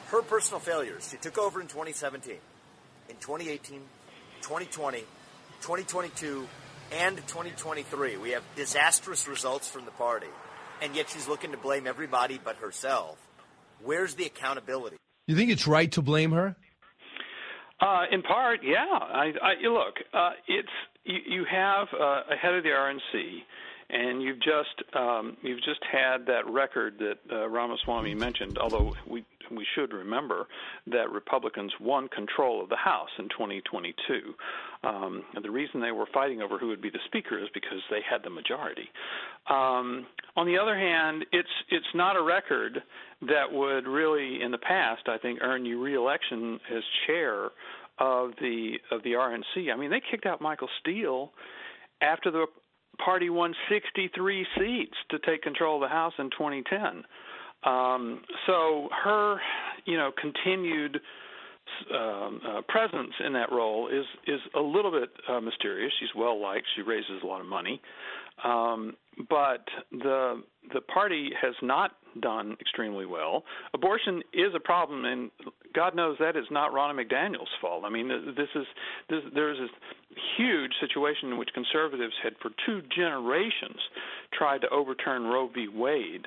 her 0.07 0.23
personal 0.23 0.59
failures. 0.59 1.07
She 1.11 1.17
took 1.17 1.37
over 1.37 1.61
in 1.61 1.67
2017, 1.67 2.33
in 3.09 3.15
2018, 3.17 3.81
2020, 4.41 5.01
2022 5.61 6.47
and 6.91 7.17
2023. 7.17 8.17
We 8.17 8.31
have 8.31 8.43
disastrous 8.55 9.27
results 9.27 9.67
from 9.67 9.85
the 9.85 9.91
party, 9.91 10.27
and 10.81 10.95
yet 10.95 11.09
she's 11.09 11.27
looking 11.27 11.51
to 11.51 11.57
blame 11.57 11.87
everybody 11.87 12.39
but 12.43 12.57
herself. 12.57 13.17
Where's 13.83 14.15
the 14.15 14.25
accountability? 14.25 14.97
You 15.27 15.35
think 15.35 15.51
it's 15.51 15.67
right 15.67 15.91
to 15.93 16.01
blame 16.01 16.31
her? 16.31 16.55
Uh, 17.79 18.03
in 18.11 18.21
part, 18.21 18.59
yeah. 18.63 18.85
I, 18.91 19.31
I, 19.41 19.67
look, 19.67 19.95
uh, 20.13 20.31
it's 20.47 20.67
you, 21.05 21.19
you 21.27 21.45
have 21.49 21.87
uh, 21.93 22.21
a 22.31 22.35
head 22.35 22.53
of 22.53 22.63
the 22.63 22.69
RNC, 22.69 23.39
and 23.89 24.21
you've 24.21 24.39
just 24.39 24.95
um, 24.95 25.37
you've 25.41 25.63
just 25.63 25.79
had 25.89 26.25
that 26.25 26.49
record 26.49 26.99
that 26.99 27.17
uh, 27.31 27.47
Ramaswamy 27.47 28.15
mentioned. 28.15 28.57
Although 28.57 28.95
we 29.07 29.23
we 29.55 29.65
should 29.75 29.93
remember 29.93 30.47
that 30.87 31.11
Republicans 31.11 31.71
won 31.79 32.07
control 32.09 32.61
of 32.61 32.69
the 32.69 32.75
House 32.75 33.09
in 33.17 33.25
2022. 33.29 34.33
Um, 34.83 35.23
and 35.35 35.43
the 35.43 35.51
reason 35.51 35.81
they 35.81 35.91
were 35.91 36.07
fighting 36.13 36.41
over 36.41 36.57
who 36.57 36.67
would 36.67 36.81
be 36.81 36.89
the 36.89 36.99
speaker 37.05 37.37
is 37.37 37.49
because 37.53 37.79
they 37.89 37.99
had 38.09 38.23
the 38.23 38.29
majority. 38.29 38.89
Um, 39.49 40.05
on 40.35 40.45
the 40.45 40.57
other 40.57 40.77
hand, 40.77 41.25
it's 41.31 41.49
it's 41.69 41.85
not 41.93 42.15
a 42.15 42.21
record 42.21 42.81
that 43.21 43.51
would 43.51 43.87
really, 43.87 44.41
in 44.41 44.51
the 44.51 44.57
past, 44.57 45.03
I 45.07 45.17
think, 45.17 45.39
earn 45.41 45.65
you 45.65 45.81
reelection 45.81 46.59
as 46.75 46.83
chair 47.07 47.49
of 47.99 48.31
the 48.39 48.75
of 48.91 49.03
the 49.03 49.13
RNC. 49.13 49.71
I 49.73 49.75
mean, 49.75 49.89
they 49.89 50.01
kicked 50.09 50.25
out 50.25 50.41
Michael 50.41 50.69
Steele 50.79 51.31
after 52.01 52.31
the 52.31 52.45
party 53.03 53.29
won 53.29 53.53
63 53.69 54.45
seats 54.57 54.95
to 55.09 55.19
take 55.19 55.41
control 55.41 55.75
of 55.75 55.81
the 55.81 55.93
House 55.93 56.13
in 56.19 56.29
2010. 56.31 57.03
Um, 57.63 58.21
so 58.47 58.89
her, 59.03 59.37
you 59.85 59.97
know, 59.97 60.11
continued 60.19 60.99
um, 61.93 62.41
uh, 62.47 62.61
presence 62.67 63.13
in 63.25 63.33
that 63.33 63.51
role 63.51 63.87
is 63.87 64.05
is 64.27 64.39
a 64.55 64.59
little 64.59 64.91
bit 64.91 65.09
uh, 65.27 65.39
mysterious. 65.39 65.91
She's 65.99 66.09
well 66.15 66.41
liked. 66.41 66.65
She 66.75 66.81
raises 66.81 67.21
a 67.23 67.27
lot 67.27 67.41
of 67.41 67.47
money, 67.47 67.81
um, 68.43 68.95
but 69.29 69.65
the 69.91 70.43
the 70.73 70.81
party 70.81 71.29
has 71.41 71.53
not 71.61 71.91
done 72.21 72.55
extremely 72.59 73.05
well. 73.05 73.43
Abortion 73.73 74.21
is 74.33 74.53
a 74.55 74.59
problem, 74.59 75.05
and 75.05 75.31
God 75.75 75.95
knows 75.95 76.17
that 76.19 76.35
is 76.35 76.45
not 76.51 76.71
Ronna 76.71 76.93
McDaniel's 76.99 77.49
fault. 77.61 77.83
I 77.85 77.89
mean, 77.89 78.07
this 78.07 78.49
is 78.55 78.65
this, 79.09 79.21
there's 79.33 79.59
this 79.59 79.69
huge 80.37 80.71
situation 80.81 81.29
in 81.29 81.37
which 81.37 81.49
conservatives 81.53 82.13
had 82.23 82.33
for 82.41 82.51
two 82.65 82.81
generations 82.95 83.79
tried 84.33 84.61
to 84.61 84.69
overturn 84.69 85.23
Roe 85.23 85.49
v. 85.53 85.67
Wade 85.67 86.25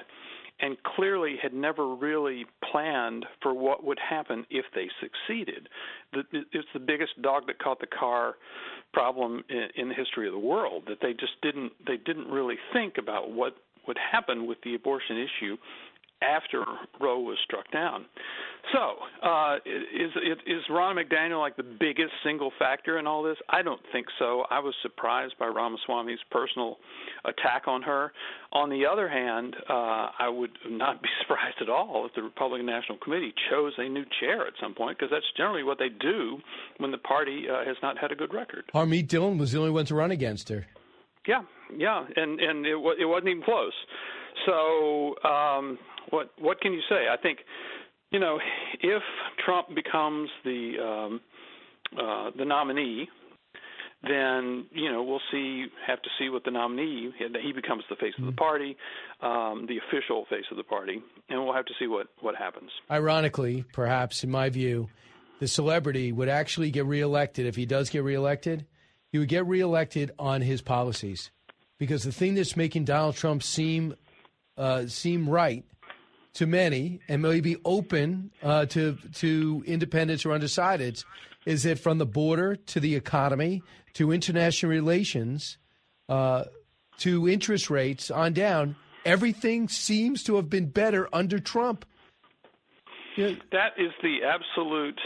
and 0.62 0.80
clearly 0.84 1.36
had 1.42 1.52
never 1.52 1.94
really 1.94 2.46
planned 2.70 3.26
for 3.42 3.52
what 3.52 3.84
would 3.84 3.98
happen 3.98 4.46
if 4.48 4.64
they 4.74 4.88
succeeded. 5.00 5.68
It's 6.14 6.68
the 6.72 6.80
biggest 6.80 7.20
dog 7.20 7.48
that 7.48 7.58
caught 7.58 7.80
the 7.80 7.86
car 7.86 8.36
problem 8.94 9.42
in 9.76 9.88
the 9.88 9.94
history 9.94 10.26
of 10.28 10.32
the 10.32 10.38
world 10.38 10.84
that 10.86 10.98
they 11.02 11.12
just 11.12 11.32
didn't 11.42 11.72
they 11.86 11.96
didn't 11.96 12.28
really 12.28 12.56
think 12.72 12.98
about 12.98 13.32
what 13.32 13.56
would 13.88 13.98
happen 13.98 14.46
with 14.46 14.58
the 14.64 14.74
abortion 14.74 15.16
issue 15.16 15.56
after 16.22 16.64
Roe 17.00 17.20
was 17.20 17.38
struck 17.44 17.70
down. 17.70 18.06
So, 18.72 19.28
uh, 19.28 19.56
is 19.66 20.12
is 20.46 20.62
Ron 20.70 20.96
McDaniel 20.96 21.40
like 21.40 21.56
the 21.56 21.64
biggest 21.64 22.12
single 22.24 22.52
factor 22.60 22.98
in 22.98 23.08
all 23.08 23.22
this? 23.22 23.36
I 23.50 23.60
don't 23.60 23.80
think 23.90 24.06
so. 24.20 24.44
I 24.50 24.60
was 24.60 24.72
surprised 24.82 25.34
by 25.38 25.46
Ramaswamy's 25.46 26.20
personal 26.30 26.78
attack 27.24 27.66
on 27.66 27.82
her. 27.82 28.12
On 28.52 28.70
the 28.70 28.86
other 28.86 29.08
hand, 29.08 29.56
uh, 29.68 30.10
I 30.16 30.28
would 30.28 30.56
not 30.68 31.02
be 31.02 31.08
surprised 31.22 31.56
at 31.60 31.68
all 31.68 32.06
if 32.06 32.14
the 32.14 32.22
Republican 32.22 32.66
National 32.66 32.98
Committee 32.98 33.34
chose 33.50 33.72
a 33.78 33.88
new 33.88 34.04
chair 34.20 34.46
at 34.46 34.52
some 34.60 34.74
point, 34.74 34.96
because 34.96 35.10
that's 35.10 35.26
generally 35.36 35.64
what 35.64 35.78
they 35.78 35.88
do 35.88 36.38
when 36.78 36.92
the 36.92 36.98
party 36.98 37.46
uh, 37.50 37.64
has 37.64 37.76
not 37.82 37.98
had 37.98 38.12
a 38.12 38.14
good 38.14 38.32
record. 38.32 38.64
Harmeet 38.72 39.08
Dillon 39.08 39.38
was 39.38 39.50
the 39.50 39.58
only 39.58 39.70
one 39.70 39.86
to 39.86 39.94
run 39.96 40.12
against 40.12 40.48
her. 40.50 40.66
Yeah, 41.26 41.42
yeah, 41.76 42.04
and 42.16 42.40
and 42.40 42.66
it, 42.66 42.76
it 42.98 43.06
wasn't 43.06 43.28
even 43.28 43.42
close. 43.42 43.72
So 44.46 45.14
um, 45.24 45.78
what 46.10 46.30
what 46.38 46.60
can 46.60 46.72
you 46.72 46.82
say? 46.88 47.06
I 47.10 47.16
think 47.16 47.38
you 48.10 48.20
know 48.20 48.38
if 48.80 49.02
Trump 49.44 49.74
becomes 49.74 50.28
the 50.44 50.76
um, 50.82 51.20
uh, 51.98 52.30
the 52.36 52.44
nominee, 52.44 53.08
then 54.02 54.66
you 54.72 54.90
know 54.90 55.02
we'll 55.02 55.20
see 55.30 55.66
have 55.86 56.02
to 56.02 56.08
see 56.18 56.28
what 56.28 56.44
the 56.44 56.50
nominee 56.50 57.12
he 57.42 57.52
becomes 57.52 57.84
the 57.88 57.96
face 57.96 58.14
of 58.18 58.24
the 58.24 58.30
mm-hmm. 58.30 58.36
party, 58.36 58.76
um, 59.20 59.66
the 59.68 59.78
official 59.78 60.26
face 60.28 60.44
of 60.50 60.56
the 60.56 60.64
party, 60.64 61.00
and 61.28 61.44
we'll 61.44 61.54
have 61.54 61.66
to 61.66 61.74
see 61.78 61.86
what 61.86 62.08
what 62.20 62.34
happens. 62.36 62.70
Ironically, 62.90 63.64
perhaps 63.72 64.24
in 64.24 64.30
my 64.30 64.48
view, 64.48 64.88
the 65.40 65.48
celebrity 65.48 66.12
would 66.12 66.28
actually 66.28 66.70
get 66.70 66.86
reelected 66.86 67.46
if 67.46 67.56
he 67.56 67.66
does 67.66 67.90
get 67.90 68.02
reelected. 68.02 68.66
He 69.10 69.18
would 69.18 69.28
get 69.28 69.46
reelected 69.46 70.10
on 70.18 70.40
his 70.40 70.62
policies, 70.62 71.30
because 71.78 72.02
the 72.02 72.12
thing 72.12 72.34
that's 72.34 72.56
making 72.56 72.86
Donald 72.86 73.14
Trump 73.14 73.42
seem 73.42 73.94
uh, 74.56 74.86
seem 74.86 75.28
right 75.28 75.64
to 76.34 76.46
many 76.46 77.00
and 77.08 77.22
maybe 77.22 77.56
open 77.64 78.30
uh, 78.42 78.66
to 78.66 78.96
to 79.14 79.62
independents 79.66 80.24
or 80.24 80.30
undecideds 80.30 81.04
is 81.44 81.64
that 81.64 81.78
from 81.78 81.98
the 81.98 82.06
border 82.06 82.56
to 82.56 82.80
the 82.80 82.94
economy 82.94 83.62
to 83.94 84.12
international 84.12 84.70
relations 84.70 85.58
uh, 86.08 86.44
to 86.98 87.28
interest 87.28 87.68
rates 87.68 88.10
on 88.10 88.32
down, 88.32 88.76
everything 89.04 89.68
seems 89.68 90.22
to 90.22 90.36
have 90.36 90.48
been 90.48 90.66
better 90.66 91.08
under 91.12 91.38
Trump. 91.38 91.84
Yeah. 93.16 93.32
That 93.50 93.72
is 93.76 93.90
the 94.02 94.18
absolute 94.24 94.98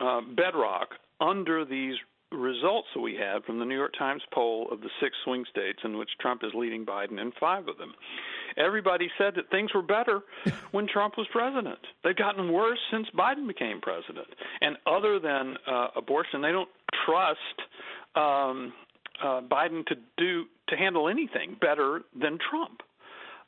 uh, 0.00 0.20
bedrock 0.34 0.88
under 1.20 1.64
these 1.64 1.94
results 2.32 2.88
that 2.94 3.00
we 3.00 3.14
had 3.14 3.44
from 3.44 3.58
the 3.58 3.64
New 3.64 3.76
York 3.76 3.94
Times 3.96 4.22
poll 4.34 4.68
of 4.70 4.80
the 4.80 4.90
six 5.00 5.16
swing 5.24 5.44
states 5.48 5.78
in 5.84 5.96
which 5.96 6.10
Trump 6.20 6.42
is 6.44 6.52
leading 6.54 6.84
Biden 6.84 7.20
in 7.20 7.32
five 7.38 7.68
of 7.68 7.78
them 7.78 7.94
everybody 8.56 9.08
said 9.18 9.34
that 9.36 9.50
things 9.50 9.70
were 9.74 9.82
better 9.82 10.20
when 10.72 10.86
Trump 10.86 11.14
was 11.18 11.26
president. 11.32 11.78
They've 12.04 12.16
gotten 12.16 12.52
worse 12.52 12.78
since 12.90 13.06
Biden 13.16 13.46
became 13.46 13.80
president. 13.80 14.28
And 14.60 14.76
other 14.86 15.18
than 15.18 15.56
uh, 15.66 15.88
abortion, 15.96 16.42
they 16.42 16.52
don't 16.52 16.68
trust 17.04 17.38
um, 18.14 18.72
uh, 19.22 19.40
Biden 19.42 19.84
to 19.86 19.94
do 20.16 20.44
to 20.68 20.76
handle 20.76 21.08
anything 21.08 21.56
better 21.60 22.02
than 22.20 22.38
Trump. 22.50 22.80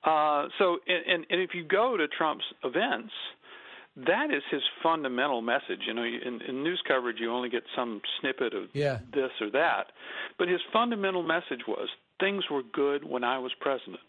Uh, 0.05 0.49
so, 0.59 0.79
and, 0.87 1.27
and 1.29 1.41
if 1.41 1.51
you 1.55 1.65
go 1.65 1.97
to 1.97 2.07
Trump's 2.07 2.45
events, 2.63 3.13
that 4.07 4.31
is 4.31 4.43
his 4.51 4.63
fundamental 4.83 5.43
message. 5.43 5.81
You 5.87 5.95
know, 5.95 6.05
in, 6.05 6.41
in 6.47 6.63
news 6.63 6.81
coverage, 6.87 7.17
you 7.19 7.33
only 7.33 7.49
get 7.49 7.65
some 7.75 8.01
snippet 8.21 8.55
of 8.55 8.65
yeah. 8.73 8.99
this 9.13 9.31
or 9.41 9.51
that, 9.51 9.87
but 10.39 10.49
his 10.49 10.61
fundamental 10.73 11.23
message 11.23 11.63
was 11.67 11.89
things 12.21 12.45
were 12.51 12.63
good 12.63 13.05
when 13.05 13.25
I 13.25 13.39
was 13.39 13.53
president. 13.61 14.01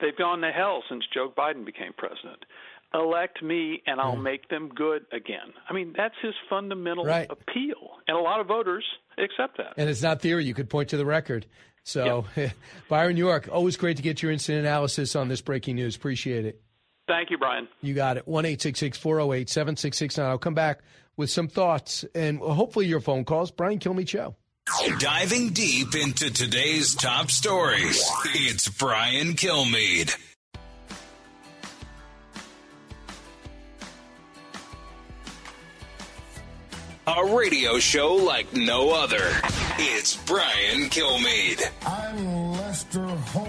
They've 0.00 0.16
gone 0.16 0.40
to 0.40 0.50
hell 0.50 0.82
since 0.88 1.04
Joe 1.12 1.32
Biden 1.36 1.64
became 1.64 1.92
president. 1.96 2.44
elect 2.92 3.40
me 3.40 3.80
and 3.86 4.00
I'll 4.00 4.16
make 4.16 4.48
them 4.48 4.68
good 4.74 5.06
again. 5.12 5.52
I 5.68 5.72
mean, 5.72 5.94
that's 5.96 6.14
his 6.22 6.34
fundamental 6.48 7.04
Right. 7.04 7.30
appeal. 7.30 7.98
And 8.08 8.16
a 8.16 8.20
lot 8.20 8.40
of 8.40 8.48
voters 8.48 8.84
accept 9.16 9.58
that. 9.58 9.74
And 9.76 9.88
it's 9.88 10.02
not 10.02 10.20
theory. 10.20 10.44
You 10.44 10.54
could 10.54 10.68
point 10.68 10.88
to 10.88 10.96
the 10.96 11.06
record. 11.06 11.46
So, 11.84 12.24
Byron 12.88 13.16
York, 13.16 13.48
always 13.52 13.76
great 13.76 13.96
to 13.98 14.02
get 14.02 14.22
your 14.22 14.32
instant 14.32 14.58
analysis 14.58 15.14
on 15.14 15.28
this 15.28 15.40
breaking 15.40 15.76
news. 15.76 15.94
Appreciate 15.94 16.44
it. 16.46 16.60
Thank 17.06 17.30
you, 17.30 17.38
Brian. 17.38 17.68
You 17.80 17.94
got 17.94 18.16
it. 18.16 18.26
1 18.26 18.44
408 18.44 19.48
7669. 19.48 20.28
I'll 20.28 20.38
come 20.38 20.54
back 20.54 20.80
with 21.16 21.30
some 21.30 21.46
thoughts 21.46 22.04
and 22.14 22.38
hopefully 22.40 22.86
your 22.86 23.00
phone 23.00 23.24
calls. 23.24 23.52
Brian 23.52 23.78
Kilmeade 23.78 24.08
Show. 24.08 24.34
Diving 24.98 25.48
deep 25.50 25.96
into 25.96 26.32
today's 26.32 26.94
top 26.94 27.30
stories, 27.30 28.08
it's 28.26 28.68
Brian 28.68 29.34
Kilmeade. 29.34 30.14
A 37.06 37.24
radio 37.34 37.80
show 37.80 38.14
like 38.14 38.52
no 38.52 38.90
other. 38.90 39.26
It's 39.78 40.16
Brian 40.24 40.88
Kilmeade. 40.88 41.68
I'm 41.84 42.52
Lester 42.52 43.06
Holt, 43.06 43.48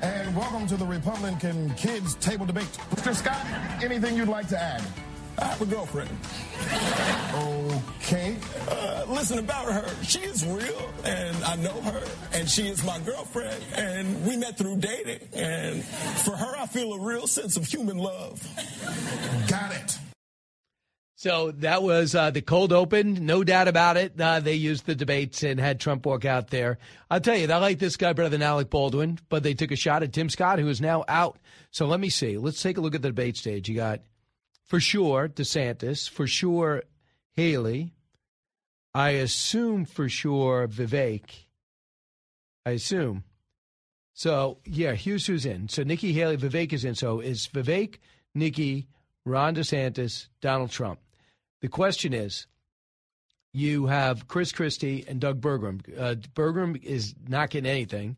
and 0.00 0.34
welcome 0.34 0.66
to 0.68 0.76
the 0.76 0.86
Republican 0.86 1.74
Kids 1.74 2.14
Table 2.14 2.46
Debate. 2.46 2.64
Mr. 2.92 3.14
Scott, 3.14 3.44
anything 3.82 4.16
you'd 4.16 4.28
like 4.28 4.48
to 4.48 4.58
add? 4.58 4.82
I 5.40 5.44
have 5.44 5.62
a 5.62 5.66
girlfriend. 5.66 6.10
Okay. 7.96 8.36
Uh, 8.68 9.04
listen 9.08 9.38
about 9.38 9.72
her. 9.72 10.04
She 10.04 10.20
is 10.20 10.44
real, 10.46 10.90
and 11.04 11.36
I 11.44 11.56
know 11.56 11.80
her, 11.80 12.02
and 12.32 12.48
she 12.48 12.68
is 12.68 12.84
my 12.84 12.98
girlfriend, 13.00 13.62
and 13.74 14.26
we 14.26 14.36
met 14.36 14.58
through 14.58 14.76
dating. 14.78 15.28
And 15.32 15.84
for 15.84 16.36
her, 16.36 16.56
I 16.58 16.66
feel 16.66 16.92
a 16.92 17.00
real 17.00 17.26
sense 17.26 17.56
of 17.56 17.66
human 17.66 17.98
love. 17.98 18.46
Got 19.48 19.72
it. 19.74 19.98
So 21.16 21.50
that 21.58 21.82
was 21.82 22.14
uh, 22.14 22.30
the 22.30 22.40
cold 22.40 22.72
open, 22.72 23.26
no 23.26 23.44
doubt 23.44 23.68
about 23.68 23.98
it. 23.98 24.18
Uh, 24.18 24.40
they 24.40 24.54
used 24.54 24.86
the 24.86 24.94
debates 24.94 25.42
and 25.42 25.60
had 25.60 25.78
Trump 25.78 26.06
walk 26.06 26.24
out 26.24 26.48
there. 26.48 26.78
I'll 27.10 27.20
tell 27.20 27.36
you, 27.36 27.46
I 27.52 27.58
like 27.58 27.78
this 27.78 27.98
guy 27.98 28.14
better 28.14 28.30
than 28.30 28.40
Alec 28.40 28.70
Baldwin, 28.70 29.18
but 29.28 29.42
they 29.42 29.52
took 29.52 29.70
a 29.70 29.76
shot 29.76 30.02
at 30.02 30.14
Tim 30.14 30.30
Scott, 30.30 30.58
who 30.58 30.68
is 30.68 30.80
now 30.80 31.04
out. 31.08 31.38
So 31.72 31.86
let 31.86 32.00
me 32.00 32.08
see. 32.08 32.38
Let's 32.38 32.62
take 32.62 32.78
a 32.78 32.80
look 32.80 32.94
at 32.94 33.02
the 33.02 33.08
debate 33.08 33.36
stage. 33.36 33.68
You 33.68 33.76
got, 33.76 34.00
for 34.70 34.78
sure, 34.78 35.28
DeSantis, 35.28 36.08
for 36.08 36.28
sure, 36.28 36.84
Haley. 37.34 37.92
I 38.94 39.10
assume 39.10 39.84
for 39.84 40.08
sure 40.08 40.68
Vivek. 40.68 41.46
I 42.64 42.70
assume. 42.70 43.24
So 44.14 44.58
yeah, 44.64 44.92
here's 44.92 45.26
who's 45.26 45.44
in. 45.44 45.68
So 45.68 45.82
Nikki 45.82 46.12
Haley, 46.12 46.36
Vivek 46.36 46.72
is 46.72 46.84
in. 46.84 46.94
So 46.94 47.18
is 47.18 47.48
Vivek, 47.48 47.96
Nikki, 48.32 48.86
Ron 49.24 49.56
DeSantis, 49.56 50.28
Donald 50.40 50.70
Trump. 50.70 51.00
The 51.62 51.68
question 51.68 52.14
is, 52.14 52.46
you 53.52 53.86
have 53.86 54.28
Chris 54.28 54.52
Christie 54.52 55.04
and 55.08 55.20
Doug 55.20 55.40
Burgum. 55.40 55.80
Uh, 55.98 56.14
Burgum 56.34 56.80
is 56.80 57.16
not 57.26 57.50
getting 57.50 57.68
anything, 57.68 58.16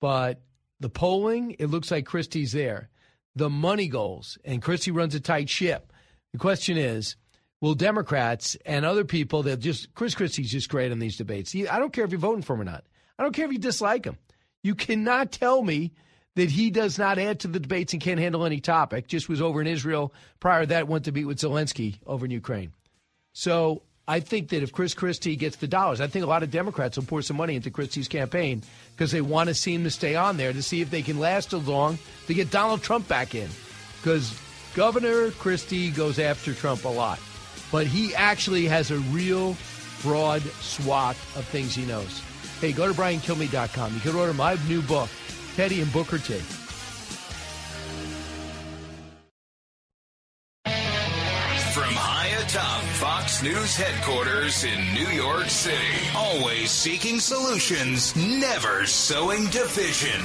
but 0.00 0.42
the 0.80 0.90
polling, 0.90 1.54
it 1.60 1.66
looks 1.66 1.92
like 1.92 2.04
Christie's 2.04 2.50
there. 2.50 2.90
The 3.36 3.50
money 3.50 3.88
goals, 3.88 4.38
and 4.44 4.62
Christie 4.62 4.90
runs 4.90 5.14
a 5.14 5.20
tight 5.20 5.48
ship. 5.48 5.92
The 6.32 6.38
question 6.38 6.76
is, 6.76 7.16
will 7.60 7.74
Democrats 7.74 8.56
and 8.66 8.84
other 8.84 9.04
people 9.04 9.42
that 9.44 9.58
just 9.60 9.94
Chris 9.94 10.14
Christie's 10.14 10.50
just 10.50 10.68
great 10.68 10.92
in 10.92 10.98
these 10.98 11.16
debates. 11.16 11.50
He- 11.50 11.68
I 11.68 11.78
don't 11.78 11.92
care 11.92 12.04
if 12.04 12.10
you're 12.10 12.18
voting 12.20 12.42
for 12.42 12.54
him 12.54 12.60
or 12.60 12.64
not. 12.64 12.84
I 13.18 13.22
don't 13.22 13.32
care 13.32 13.46
if 13.46 13.52
you 13.52 13.58
dislike 13.58 14.04
him. 14.04 14.18
You 14.62 14.74
cannot 14.74 15.32
tell 15.32 15.62
me 15.62 15.92
that 16.36 16.50
he 16.50 16.70
does 16.70 16.98
not 16.98 17.18
add 17.18 17.40
to 17.40 17.48
the 17.48 17.60
debates 17.60 17.92
and 17.92 18.02
can't 18.02 18.20
handle 18.20 18.44
any 18.44 18.60
topic. 18.60 19.06
Just 19.06 19.28
was 19.28 19.40
over 19.40 19.60
in 19.60 19.66
Israel. 19.66 20.12
Prior 20.40 20.62
to 20.62 20.66
that, 20.66 20.88
went 20.88 21.04
to 21.04 21.12
meet 21.12 21.26
with 21.26 21.38
Zelensky 21.38 21.98
over 22.06 22.24
in 22.24 22.30
Ukraine. 22.30 22.72
So 23.32 23.82
I 24.06 24.20
think 24.20 24.50
that 24.50 24.62
if 24.62 24.72
Chris 24.72 24.92
Christie 24.92 25.36
gets 25.36 25.56
the 25.56 25.66
dollars, 25.66 26.00
I 26.00 26.08
think 26.08 26.24
a 26.24 26.28
lot 26.28 26.42
of 26.42 26.50
Democrats 26.50 26.96
will 26.96 27.04
pour 27.04 27.22
some 27.22 27.38
money 27.38 27.56
into 27.56 27.70
Christie's 27.70 28.08
campaign 28.08 28.62
because 28.94 29.10
they 29.10 29.22
want 29.22 29.48
to 29.48 29.54
see 29.54 29.74
him 29.74 29.84
to 29.84 29.90
stay 29.90 30.14
on 30.14 30.36
there 30.36 30.52
to 30.52 30.62
see 30.62 30.82
if 30.82 30.90
they 30.90 31.00
can 31.00 31.18
last 31.18 31.54
as 31.54 31.66
long 31.66 31.98
to 32.26 32.34
get 32.34 32.50
Donald 32.50 32.82
Trump 32.82 33.08
back 33.08 33.34
in. 33.34 33.48
Because 33.96 34.38
Governor 34.74 35.30
Christie 35.32 35.90
goes 35.90 36.18
after 36.18 36.52
Trump 36.52 36.84
a 36.84 36.88
lot, 36.88 37.18
but 37.72 37.86
he 37.86 38.14
actually 38.14 38.66
has 38.66 38.90
a 38.90 38.98
real 38.98 39.56
broad 40.02 40.42
swath 40.60 41.36
of 41.36 41.46
things 41.46 41.74
he 41.74 41.86
knows. 41.86 42.20
Hey, 42.60 42.72
go 42.72 42.86
to 42.86 42.92
briankilmeade.com. 42.92 43.94
You 43.94 44.00
can 44.00 44.14
order 44.16 44.34
my 44.34 44.58
new 44.68 44.82
book, 44.82 45.08
Teddy 45.56 45.80
and 45.80 45.90
Booker 45.92 46.18
T. 46.18 46.40
atop 52.54 52.82
Fox 52.82 53.42
News 53.42 53.74
headquarters 53.74 54.62
in 54.62 54.94
New 54.94 55.08
York 55.08 55.46
City, 55.46 55.76
always 56.14 56.70
seeking 56.70 57.18
solutions, 57.18 58.14
never 58.14 58.86
sowing 58.86 59.46
division. 59.46 60.20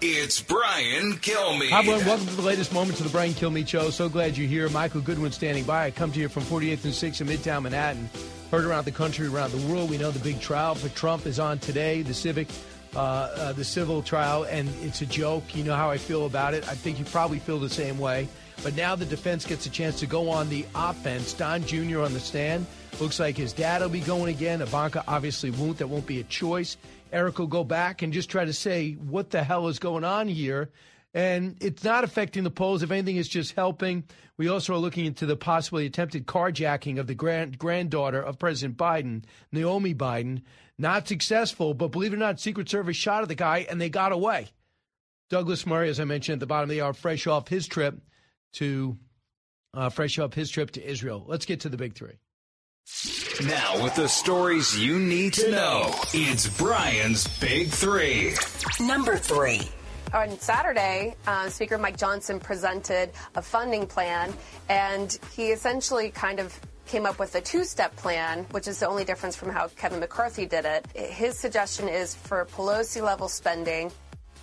It's 0.00 0.40
Brian 0.40 1.14
Kilmeade. 1.14 1.70
Hi, 1.70 1.80
everyone. 1.80 2.06
Welcome 2.06 2.26
to 2.28 2.36
the 2.36 2.42
latest 2.42 2.72
moments 2.72 3.00
of 3.00 3.06
the 3.06 3.12
Brian 3.12 3.32
Kilmeade 3.32 3.66
Show. 3.66 3.90
So 3.90 4.08
glad 4.08 4.36
you're 4.36 4.46
here. 4.46 4.68
Michael 4.68 5.00
Goodwin 5.00 5.32
standing 5.32 5.64
by. 5.64 5.86
I 5.86 5.90
come 5.90 6.12
to 6.12 6.20
you 6.20 6.28
from 6.28 6.44
48th 6.44 6.84
and 6.84 6.92
6th 6.92 7.20
in 7.20 7.26
Midtown 7.26 7.62
Manhattan. 7.64 8.08
Heard 8.52 8.64
around 8.64 8.84
the 8.84 8.92
country, 8.92 9.26
around 9.26 9.50
the 9.50 9.66
world. 9.66 9.90
We 9.90 9.98
know 9.98 10.12
the 10.12 10.20
big 10.20 10.40
trial 10.40 10.76
for 10.76 10.90
Trump 10.90 11.26
is 11.26 11.40
on 11.40 11.58
today, 11.58 12.02
the 12.02 12.14
civic, 12.14 12.46
uh, 12.94 13.00
uh, 13.00 13.52
the 13.52 13.64
civil 13.64 14.00
trial, 14.00 14.44
and 14.44 14.68
it's 14.82 15.02
a 15.02 15.06
joke. 15.06 15.56
You 15.56 15.64
know 15.64 15.74
how 15.74 15.90
I 15.90 15.98
feel 15.98 16.24
about 16.24 16.54
it. 16.54 16.68
I 16.68 16.76
think 16.76 17.00
you 17.00 17.04
probably 17.04 17.40
feel 17.40 17.58
the 17.58 17.68
same 17.68 17.98
way. 17.98 18.28
But 18.62 18.76
now 18.76 18.94
the 18.94 19.04
defense 19.04 19.44
gets 19.44 19.66
a 19.66 19.70
chance 19.70 19.98
to 20.00 20.06
go 20.06 20.30
on 20.30 20.48
the 20.48 20.64
offense. 20.74 21.32
Don 21.32 21.64
Jr. 21.64 22.00
on 22.00 22.12
the 22.12 22.20
stand. 22.20 22.66
Looks 23.00 23.18
like 23.18 23.36
his 23.36 23.52
dad 23.52 23.82
will 23.82 23.88
be 23.88 24.00
going 24.00 24.34
again. 24.34 24.62
Ivanka 24.62 25.02
obviously 25.08 25.50
won't. 25.50 25.78
That 25.78 25.88
won't 25.88 26.06
be 26.06 26.20
a 26.20 26.24
choice. 26.24 26.76
Eric 27.12 27.38
will 27.38 27.46
go 27.46 27.64
back 27.64 28.02
and 28.02 28.12
just 28.12 28.30
try 28.30 28.44
to 28.44 28.52
say 28.52 28.92
what 28.92 29.30
the 29.30 29.42
hell 29.42 29.68
is 29.68 29.78
going 29.78 30.04
on 30.04 30.28
here. 30.28 30.70
And 31.14 31.56
it's 31.60 31.84
not 31.84 32.04
affecting 32.04 32.42
the 32.42 32.50
polls. 32.50 32.82
If 32.82 32.90
anything, 32.90 33.16
it's 33.16 33.28
just 33.28 33.54
helping. 33.54 34.04
We 34.38 34.48
also 34.48 34.74
are 34.74 34.78
looking 34.78 35.04
into 35.04 35.26
the 35.26 35.36
possibly 35.36 35.84
attempted 35.84 36.26
carjacking 36.26 36.98
of 36.98 37.06
the 37.06 37.14
grand, 37.14 37.58
granddaughter 37.58 38.22
of 38.22 38.38
President 38.38 38.78
Biden, 38.78 39.24
Naomi 39.50 39.94
Biden. 39.94 40.42
Not 40.78 41.06
successful, 41.06 41.74
but 41.74 41.88
believe 41.88 42.12
it 42.12 42.16
or 42.16 42.18
not, 42.18 42.40
Secret 42.40 42.68
Service 42.68 42.96
shot 42.96 43.22
at 43.22 43.28
the 43.28 43.34
guy 43.34 43.66
and 43.68 43.80
they 43.80 43.90
got 43.90 44.12
away. 44.12 44.48
Douglas 45.28 45.66
Murray, 45.66 45.90
as 45.90 46.00
I 46.00 46.04
mentioned 46.04 46.34
at 46.34 46.40
the 46.40 46.46
bottom 46.46 46.70
of 46.70 46.74
the 46.74 46.80
hour, 46.80 46.92
fresh 46.92 47.26
off 47.26 47.48
his 47.48 47.66
trip 47.66 48.00
to 48.54 48.96
uh, 49.74 49.88
fresh 49.88 50.18
off 50.18 50.34
his 50.34 50.50
trip 50.50 50.70
to 50.72 50.86
Israel. 50.86 51.24
Let's 51.26 51.46
get 51.46 51.60
to 51.60 51.68
the 51.68 51.76
big 51.76 51.94
three. 51.94 52.18
Now, 53.44 53.82
with 53.82 53.94
the 53.94 54.08
stories 54.08 54.78
you 54.78 54.98
need 54.98 55.32
to 55.34 55.50
know, 55.50 55.94
it's 56.12 56.46
Brian's 56.58 57.26
Big 57.38 57.68
Three. 57.68 58.34
Number 58.80 59.16
three. 59.16 59.62
On 60.12 60.38
Saturday, 60.38 61.16
uh, 61.26 61.48
Speaker 61.48 61.78
Mike 61.78 61.96
Johnson 61.96 62.38
presented 62.38 63.10
a 63.34 63.40
funding 63.40 63.86
plan, 63.86 64.34
and 64.68 65.18
he 65.34 65.52
essentially 65.52 66.10
kind 66.10 66.38
of 66.38 66.58
came 66.86 67.06
up 67.06 67.18
with 67.18 67.34
a 67.34 67.40
two 67.40 67.64
step 67.64 67.96
plan, 67.96 68.44
which 68.50 68.68
is 68.68 68.80
the 68.80 68.86
only 68.86 69.04
difference 69.04 69.36
from 69.36 69.48
how 69.48 69.68
Kevin 69.68 70.00
McCarthy 70.00 70.44
did 70.44 70.66
it. 70.66 70.86
His 70.94 71.38
suggestion 71.38 71.88
is 71.88 72.14
for 72.14 72.44
Pelosi 72.44 73.00
level 73.02 73.28
spending. 73.28 73.90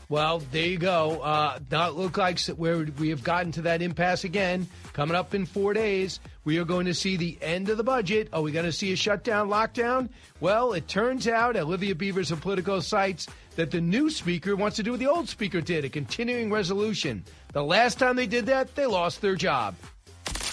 Well, 0.10 0.40
there 0.40 0.66
you 0.66 0.80
go. 0.80 1.22
Uh, 1.22 1.60
not 1.70 1.96
look 1.96 2.18
like 2.18 2.40
where 2.48 2.80
we 2.98 3.10
have 3.10 3.24
gotten 3.24 3.52
to 3.54 3.62
that 3.62 3.84
impasse 3.84 4.24
again. 4.24 4.68
Coming 4.92 5.16
up 5.16 5.36
in 5.36 5.46
four 5.46 5.72
days, 5.76 6.20
we 6.46 6.58
are 6.58 6.66
going 6.66 6.88
to 6.88 6.96
see 6.96 7.16
the 7.16 7.38
end 7.44 7.70
of 7.70 7.78
the 7.78 7.84
budget. 7.84 8.28
Are 8.34 8.42
we 8.42 8.52
going 8.52 8.66
to 8.66 8.72
see 8.72 8.92
a 8.92 8.96
shutdown, 8.96 9.50
lockdown? 9.50 10.10
Well, 10.40 10.74
it 10.74 10.88
turns 10.88 11.28
out, 11.28 11.56
Olivia 11.56 11.94
Beavers 11.94 12.32
of 12.32 12.42
Politico 12.42 12.80
cites 12.80 13.28
that 13.56 13.70
the 13.70 13.82
new 13.82 14.10
speaker 14.10 14.56
wants 14.56 14.78
to 14.78 14.84
do 14.84 14.92
what 14.92 15.00
the 15.00 15.06
old 15.06 15.30
speaker 15.30 15.62
did, 15.62 15.86
a 15.86 15.90
continuing 15.90 16.52
resolution. 16.52 17.24
The 17.54 17.64
last 17.64 18.00
time 18.00 18.16
they 18.16 18.26
did 18.26 18.48
that, 18.48 18.74
they 18.74 18.88
lost 18.88 19.22
their 19.22 19.36
job. 19.36 19.76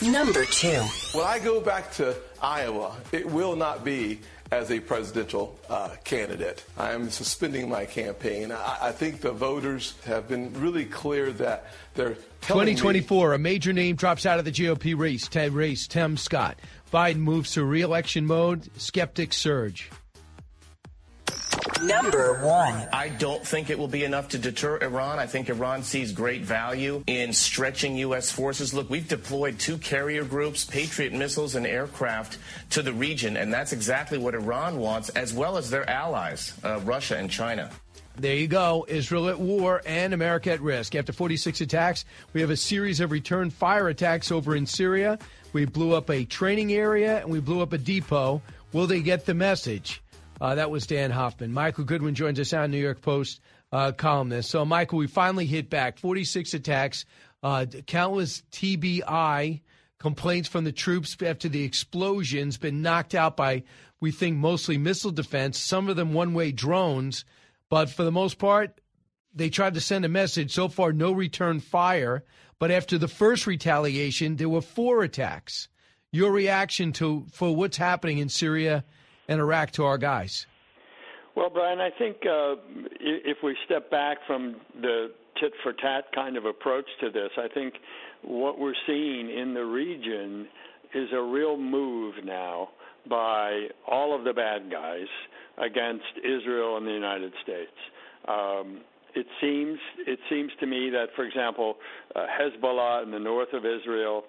Number 0.02 0.44
two. 0.44 0.82
When 1.14 1.24
I 1.24 1.38
go 1.38 1.62
back 1.62 1.92
to 1.92 2.14
Iowa, 2.42 2.94
it 3.10 3.24
will 3.24 3.56
not 3.56 3.84
be 3.84 4.20
as 4.50 4.70
a 4.70 4.80
presidential 4.80 5.58
uh, 5.68 5.90
candidate. 6.04 6.64
I 6.76 6.92
am 6.92 7.10
suspending 7.10 7.68
my 7.68 7.86
campaign. 7.86 8.52
I, 8.52 8.78
I 8.82 8.92
think 8.92 9.20
the 9.20 9.32
voters 9.32 9.94
have 10.04 10.28
been 10.28 10.52
really 10.60 10.84
clear 10.84 11.32
that 11.32 11.66
they're 11.94 12.16
telling 12.40 12.66
me 12.66 12.72
2024, 12.72 13.34
a 13.34 13.38
major 13.38 13.72
name 13.72 13.96
drops 13.96 14.26
out 14.26 14.38
of 14.38 14.44
the 14.44 14.52
GOP 14.52 14.96
race, 14.96 15.28
Ted 15.28 15.52
race, 15.52 15.86
Tim 15.86 16.16
Scott. 16.16 16.58
Biden 16.92 17.16
moves 17.16 17.52
to 17.52 17.64
re-election 17.64 18.26
mode. 18.26 18.70
Skeptics 18.76 19.36
surge. 19.36 19.90
Number 21.82 22.44
one. 22.44 22.88
I 22.92 23.08
don't 23.08 23.46
think 23.46 23.70
it 23.70 23.78
will 23.78 23.88
be 23.88 24.04
enough 24.04 24.28
to 24.30 24.38
deter 24.38 24.78
Iran. 24.82 25.18
I 25.18 25.26
think 25.26 25.48
Iran 25.48 25.82
sees 25.82 26.12
great 26.12 26.42
value 26.42 27.04
in 27.06 27.32
stretching 27.32 27.96
U.S. 27.98 28.30
forces. 28.30 28.74
Look, 28.74 28.90
we've 28.90 29.08
deployed 29.08 29.58
two 29.58 29.78
carrier 29.78 30.24
groups, 30.24 30.64
Patriot 30.64 31.12
missiles, 31.12 31.54
and 31.54 31.66
aircraft 31.66 32.38
to 32.70 32.82
the 32.82 32.92
region, 32.92 33.36
and 33.36 33.52
that's 33.52 33.72
exactly 33.72 34.18
what 34.18 34.34
Iran 34.34 34.78
wants, 34.78 35.10
as 35.10 35.32
well 35.32 35.56
as 35.56 35.70
their 35.70 35.88
allies, 35.88 36.54
uh, 36.64 36.80
Russia 36.80 37.16
and 37.16 37.30
China. 37.30 37.70
There 38.18 38.34
you 38.34 38.46
go. 38.46 38.86
Israel 38.88 39.28
at 39.28 39.38
war 39.38 39.82
and 39.84 40.14
America 40.14 40.50
at 40.50 40.62
risk. 40.62 40.94
After 40.94 41.12
46 41.12 41.60
attacks, 41.60 42.06
we 42.32 42.40
have 42.40 42.48
a 42.48 42.56
series 42.56 43.00
of 43.00 43.10
return 43.10 43.50
fire 43.50 43.88
attacks 43.88 44.32
over 44.32 44.56
in 44.56 44.64
Syria. 44.64 45.18
We 45.52 45.66
blew 45.66 45.92
up 45.92 46.10
a 46.10 46.24
training 46.24 46.72
area 46.72 47.18
and 47.20 47.28
we 47.28 47.40
blew 47.40 47.60
up 47.60 47.74
a 47.74 47.78
depot. 47.78 48.40
Will 48.72 48.86
they 48.86 49.00
get 49.00 49.26
the 49.26 49.34
message? 49.34 50.02
Uh, 50.40 50.54
that 50.54 50.70
was 50.70 50.86
Dan 50.86 51.10
Hoffman. 51.10 51.52
Michael 51.52 51.84
Goodwin 51.84 52.14
joins 52.14 52.38
us 52.38 52.52
on 52.52 52.70
New 52.70 52.78
York 52.78 53.00
Post 53.00 53.40
uh, 53.72 53.92
columnist. 53.92 54.50
So, 54.50 54.64
Michael, 54.64 54.98
we 54.98 55.06
finally 55.06 55.46
hit 55.46 55.70
back 55.70 55.98
46 55.98 56.54
attacks, 56.54 57.04
uh, 57.42 57.66
countless 57.86 58.42
TBI 58.52 59.60
complaints 59.98 60.48
from 60.48 60.64
the 60.64 60.72
troops 60.72 61.16
after 61.22 61.48
the 61.48 61.64
explosions, 61.64 62.58
been 62.58 62.82
knocked 62.82 63.14
out 63.14 63.36
by, 63.36 63.62
we 64.00 64.12
think, 64.12 64.36
mostly 64.36 64.78
missile 64.78 65.10
defense, 65.10 65.58
some 65.58 65.88
of 65.88 65.96
them 65.96 66.12
one 66.12 66.34
way 66.34 66.52
drones. 66.52 67.24
But 67.70 67.90
for 67.90 68.04
the 68.04 68.12
most 68.12 68.38
part, 68.38 68.80
they 69.34 69.50
tried 69.50 69.74
to 69.74 69.80
send 69.80 70.04
a 70.04 70.08
message. 70.08 70.52
So 70.52 70.68
far, 70.68 70.92
no 70.92 71.12
return 71.12 71.60
fire. 71.60 72.24
But 72.58 72.70
after 72.70 72.98
the 72.98 73.08
first 73.08 73.46
retaliation, 73.46 74.36
there 74.36 74.48
were 74.48 74.62
four 74.62 75.02
attacks. 75.02 75.68
Your 76.12 76.30
reaction 76.30 76.92
to 76.94 77.26
for 77.32 77.54
what's 77.54 77.76
happening 77.76 78.18
in 78.18 78.28
Syria 78.28 78.84
and 79.28 79.40
Iraq 79.40 79.70
to 79.72 79.84
our 79.84 79.98
guys? 79.98 80.46
Well, 81.34 81.50
Brian, 81.50 81.80
I 81.80 81.90
think 81.90 82.16
uh, 82.24 82.54
if 83.00 83.38
we 83.42 83.54
step 83.66 83.90
back 83.90 84.18
from 84.26 84.56
the 84.80 85.12
tit 85.40 85.52
for 85.62 85.74
tat 85.74 86.04
kind 86.14 86.36
of 86.36 86.46
approach 86.46 86.86
to 87.00 87.10
this, 87.10 87.30
I 87.36 87.48
think 87.52 87.74
what 88.22 88.58
we're 88.58 88.74
seeing 88.86 89.30
in 89.30 89.52
the 89.52 89.64
region 89.64 90.48
is 90.94 91.08
a 91.12 91.20
real 91.20 91.58
move 91.58 92.14
now 92.24 92.70
by 93.08 93.68
all 93.86 94.16
of 94.16 94.24
the 94.24 94.32
bad 94.32 94.70
guys 94.70 95.06
against 95.58 96.04
Israel 96.18 96.78
and 96.78 96.86
the 96.86 96.92
United 96.92 97.32
States. 97.42 97.72
Um, 98.28 98.80
it 99.14 99.26
seems 99.40 99.78
it 100.06 100.18
seems 100.28 100.50
to 100.60 100.66
me 100.66 100.90
that, 100.90 101.06
for 101.16 101.24
example, 101.24 101.76
uh, 102.14 102.26
Hezbollah 102.26 103.02
in 103.02 103.10
the 103.10 103.18
north 103.18 103.52
of 103.52 103.64
Israel 103.64 104.24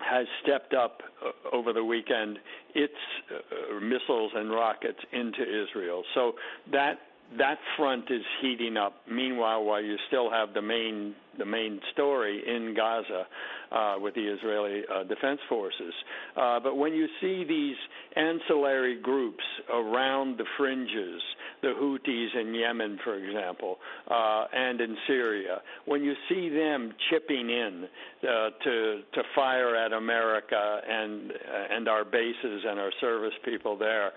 has 0.00 0.26
stepped 0.42 0.74
up 0.74 1.00
uh, 1.24 1.56
over 1.56 1.72
the 1.72 1.84
weekend 1.84 2.38
its 2.74 2.92
uh, 3.30 3.80
missiles 3.80 4.32
and 4.34 4.50
rockets 4.50 4.98
into 5.12 5.42
Israel. 5.42 6.02
So 6.14 6.32
that 6.72 6.94
that 7.36 7.58
front 7.76 8.04
is 8.10 8.22
heating 8.40 8.76
up. 8.76 8.94
Meanwhile, 9.10 9.64
while 9.64 9.82
you 9.82 9.96
still 10.06 10.30
have 10.30 10.54
the 10.54 10.62
main 10.62 11.14
the 11.38 11.44
main 11.44 11.80
story 11.92 12.42
in 12.46 12.74
Gaza 12.74 13.26
uh, 13.70 13.94
with 13.98 14.14
the 14.14 14.26
Israeli 14.26 14.82
uh, 14.92 15.04
Defense 15.04 15.40
Forces, 15.48 15.94
uh, 16.36 16.60
but 16.60 16.76
when 16.76 16.92
you 16.92 17.06
see 17.20 17.44
these 17.44 17.76
ancillary 18.16 19.00
groups 19.00 19.44
around 19.72 20.38
the 20.38 20.44
fringes, 20.56 21.20
the 21.62 21.68
Houthis 21.68 22.40
in 22.40 22.54
Yemen, 22.54 22.98
for 23.04 23.14
example, 23.14 23.78
uh, 24.10 24.44
and 24.52 24.80
in 24.80 24.96
Syria, 25.06 25.60
when 25.86 26.02
you 26.02 26.14
see 26.28 26.48
them 26.48 26.92
chipping 27.10 27.50
in 27.50 27.88
uh, 28.22 28.50
to 28.64 29.00
to 29.12 29.22
fire 29.34 29.76
at 29.76 29.92
America 29.92 30.80
and 30.88 31.30
uh, 31.30 31.74
and 31.76 31.88
our 31.88 32.04
bases 32.04 32.64
and 32.66 32.78
our 32.78 32.92
service 33.00 33.34
people 33.44 33.76
there, 33.76 34.12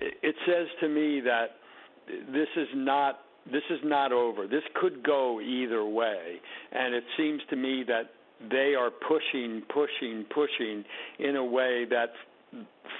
it 0.00 0.34
says 0.46 0.66
to 0.80 0.88
me 0.88 1.20
that 1.20 1.56
this 2.32 2.48
is 2.56 2.68
not 2.74 3.20
this 3.52 3.62
is 3.70 3.80
not 3.84 4.12
over. 4.12 4.46
This 4.46 4.62
could 4.74 5.02
go 5.02 5.40
either 5.40 5.84
way, 5.84 6.40
and 6.72 6.94
it 6.94 7.04
seems 7.16 7.40
to 7.50 7.56
me 7.56 7.84
that 7.86 8.10
they 8.50 8.74
are 8.78 8.90
pushing, 8.90 9.62
pushing, 9.72 10.24
pushing 10.34 10.84
in 11.18 11.36
a 11.36 11.44
way 11.44 11.86
that 11.88 12.10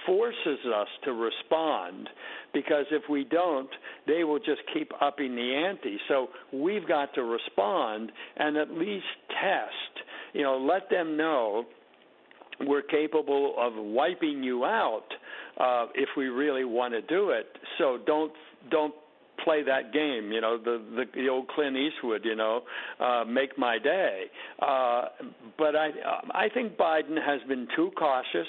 forces 0.07 0.59
us 0.75 0.89
to 1.05 1.13
respond 1.13 2.09
because 2.53 2.87
if 2.91 3.03
we 3.11 3.25
don't, 3.25 3.69
they 4.07 4.25
will 4.25 4.39
just 4.39 4.61
keep 4.73 4.91
upping 5.01 5.35
the 5.35 5.55
ante. 5.55 5.99
So 6.09 6.29
we've 6.53 6.87
got 6.87 7.15
to 7.15 7.23
respond 7.23 8.13
and 8.37 8.57
at 8.57 8.71
least 8.71 9.05
test, 9.29 10.07
you 10.33 10.43
know, 10.43 10.57
let 10.59 10.89
them 10.91 11.17
know 11.17 11.67
we're 12.61 12.83
capable 12.83 13.55
of 13.59 13.73
wiping 13.77 14.43
you 14.43 14.65
out 14.65 15.05
uh, 15.59 15.87
if 15.95 16.09
we 16.17 16.27
really 16.27 16.65
want 16.65 16.95
to 16.95 17.03
do 17.03 17.31
it. 17.31 17.47
So 17.79 17.99
don't 18.07 18.33
don't 18.71 18.95
play 19.47 19.63
that 19.63 19.93
game. 19.93 20.33
You 20.33 20.41
know, 20.41 20.59
the 20.59 20.83
the, 20.97 21.05
the 21.15 21.29
old 21.29 21.49
Clint 21.49 21.77
Eastwood. 21.77 22.25
You 22.25 22.37
know, 22.37 22.63
uh, 23.01 23.25
make 23.25 23.57
my 23.57 23.79
day. 23.79 24.25
Uh, 24.61 25.05
but 25.57 25.77
I 25.77 25.91
I 26.33 26.49
think 26.53 26.77
Biden 26.77 27.17
has 27.25 27.41
been 27.49 27.69
too 27.77 27.91
cautious. 27.97 28.49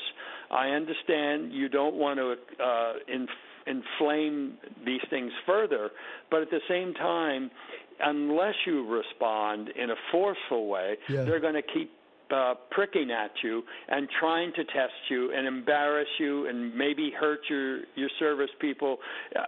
I 0.49 0.69
understand 0.69 1.53
you 1.53 1.69
don't 1.69 1.95
want 1.95 2.19
to 2.19 2.35
uh, 2.63 2.93
inf- 3.07 3.29
inflame 3.67 4.53
these 4.85 5.01
things 5.09 5.31
further, 5.45 5.89
but 6.31 6.41
at 6.41 6.49
the 6.49 6.61
same 6.69 6.93
time, 6.93 7.51
unless 7.99 8.55
you 8.65 8.87
respond 8.87 9.69
in 9.69 9.89
a 9.89 9.95
forceful 10.11 10.67
way, 10.67 10.97
yeah. 11.09 11.23
they're 11.23 11.41
going 11.41 11.55
to 11.55 11.61
keep 11.61 11.91
uh, 12.31 12.55
pricking 12.71 13.11
at 13.11 13.31
you 13.43 13.63
and 13.87 14.07
trying 14.19 14.51
to 14.53 14.63
test 14.65 14.93
you 15.09 15.33
and 15.33 15.47
embarrass 15.47 16.07
you 16.19 16.47
and 16.47 16.75
maybe 16.75 17.11
hurt 17.17 17.39
your 17.49 17.81
your 17.95 18.09
service 18.19 18.49
people. 18.59 18.97
Uh, 19.35 19.41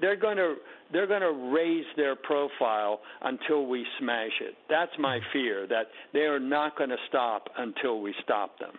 they're 0.00 0.16
going 0.16 0.36
to 0.36 0.56
they're 0.92 1.06
going 1.06 1.20
to 1.20 1.52
raise 1.54 1.86
their 1.96 2.16
profile 2.16 3.00
until 3.22 3.66
we 3.66 3.86
smash 3.98 4.32
it. 4.40 4.54
That's 4.68 4.92
my 4.98 5.20
fear 5.32 5.66
that 5.68 5.86
they 6.12 6.20
are 6.20 6.40
not 6.40 6.76
going 6.76 6.90
to 6.90 6.98
stop 7.08 7.48
until 7.56 8.00
we 8.00 8.14
stop 8.22 8.58
them. 8.58 8.72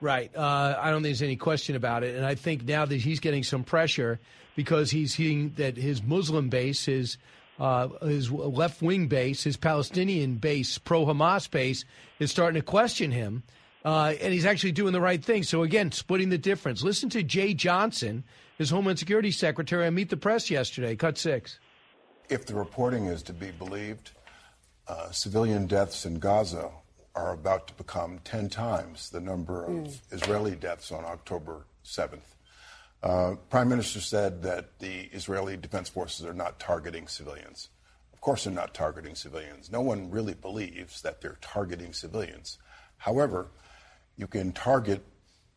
Right. 0.00 0.30
Uh, 0.36 0.76
I 0.78 0.90
don't 0.90 1.02
think 1.02 1.14
there's 1.14 1.22
any 1.22 1.36
question 1.36 1.74
about 1.74 2.04
it. 2.04 2.16
And 2.16 2.26
I 2.26 2.34
think 2.34 2.64
now 2.64 2.84
that 2.84 2.96
he's 2.96 3.20
getting 3.20 3.42
some 3.42 3.64
pressure 3.64 4.20
because 4.54 4.90
he's 4.90 5.14
seeing 5.14 5.52
that 5.56 5.76
his 5.76 6.02
Muslim 6.02 6.48
base, 6.50 6.84
his 6.84 7.16
uh, 7.58 7.88
his 8.06 8.30
left 8.30 8.82
wing 8.82 9.08
base, 9.08 9.42
his 9.42 9.56
Palestinian 9.56 10.36
base, 10.36 10.78
pro 10.78 11.06
Hamas 11.06 11.50
base, 11.50 11.84
is 12.18 12.30
starting 12.30 12.60
to 12.60 12.64
question 12.64 13.10
him. 13.10 13.42
Uh, 13.84 14.14
and 14.20 14.32
he's 14.32 14.44
actually 14.44 14.72
doing 14.72 14.92
the 14.92 15.00
right 15.00 15.24
thing. 15.24 15.44
So, 15.44 15.62
again, 15.62 15.92
splitting 15.92 16.28
the 16.28 16.38
difference. 16.38 16.82
Listen 16.82 17.08
to 17.10 17.22
Jeh 17.22 17.56
Johnson, 17.56 18.24
his 18.58 18.68
Homeland 18.70 18.98
Security 18.98 19.30
Secretary, 19.30 19.86
on 19.86 19.94
Meet 19.94 20.10
the 20.10 20.16
Press 20.16 20.50
yesterday, 20.50 20.96
cut 20.96 21.16
six. 21.16 21.60
If 22.28 22.46
the 22.46 22.54
reporting 22.54 23.06
is 23.06 23.22
to 23.24 23.32
be 23.32 23.52
believed, 23.52 24.10
uh, 24.88 25.10
civilian 25.12 25.66
deaths 25.66 26.04
in 26.04 26.18
Gaza 26.18 26.70
are 27.14 27.32
about 27.32 27.68
to 27.68 27.74
become 27.74 28.18
10 28.24 28.48
times 28.48 29.10
the 29.10 29.20
number 29.20 29.64
of 29.64 29.70
mm. 29.70 30.00
Israeli 30.10 30.56
deaths 30.56 30.92
on 30.92 31.04
October 31.04 31.66
7th. 31.84 32.35
Uh, 33.02 33.34
Prime 33.50 33.68
Minister 33.68 34.00
said 34.00 34.42
that 34.42 34.78
the 34.78 35.08
Israeli 35.12 35.56
Defense 35.56 35.88
Forces 35.88 36.26
are 36.26 36.34
not 36.34 36.58
targeting 36.58 37.06
civilians. 37.08 37.68
Of 38.12 38.20
course, 38.20 38.44
they're 38.44 38.52
not 38.52 38.74
targeting 38.74 39.14
civilians. 39.14 39.70
No 39.70 39.80
one 39.80 40.10
really 40.10 40.34
believes 40.34 41.02
that 41.02 41.20
they're 41.20 41.38
targeting 41.40 41.92
civilians. 41.92 42.58
However, 42.96 43.48
you 44.16 44.26
can 44.26 44.52
target 44.52 45.04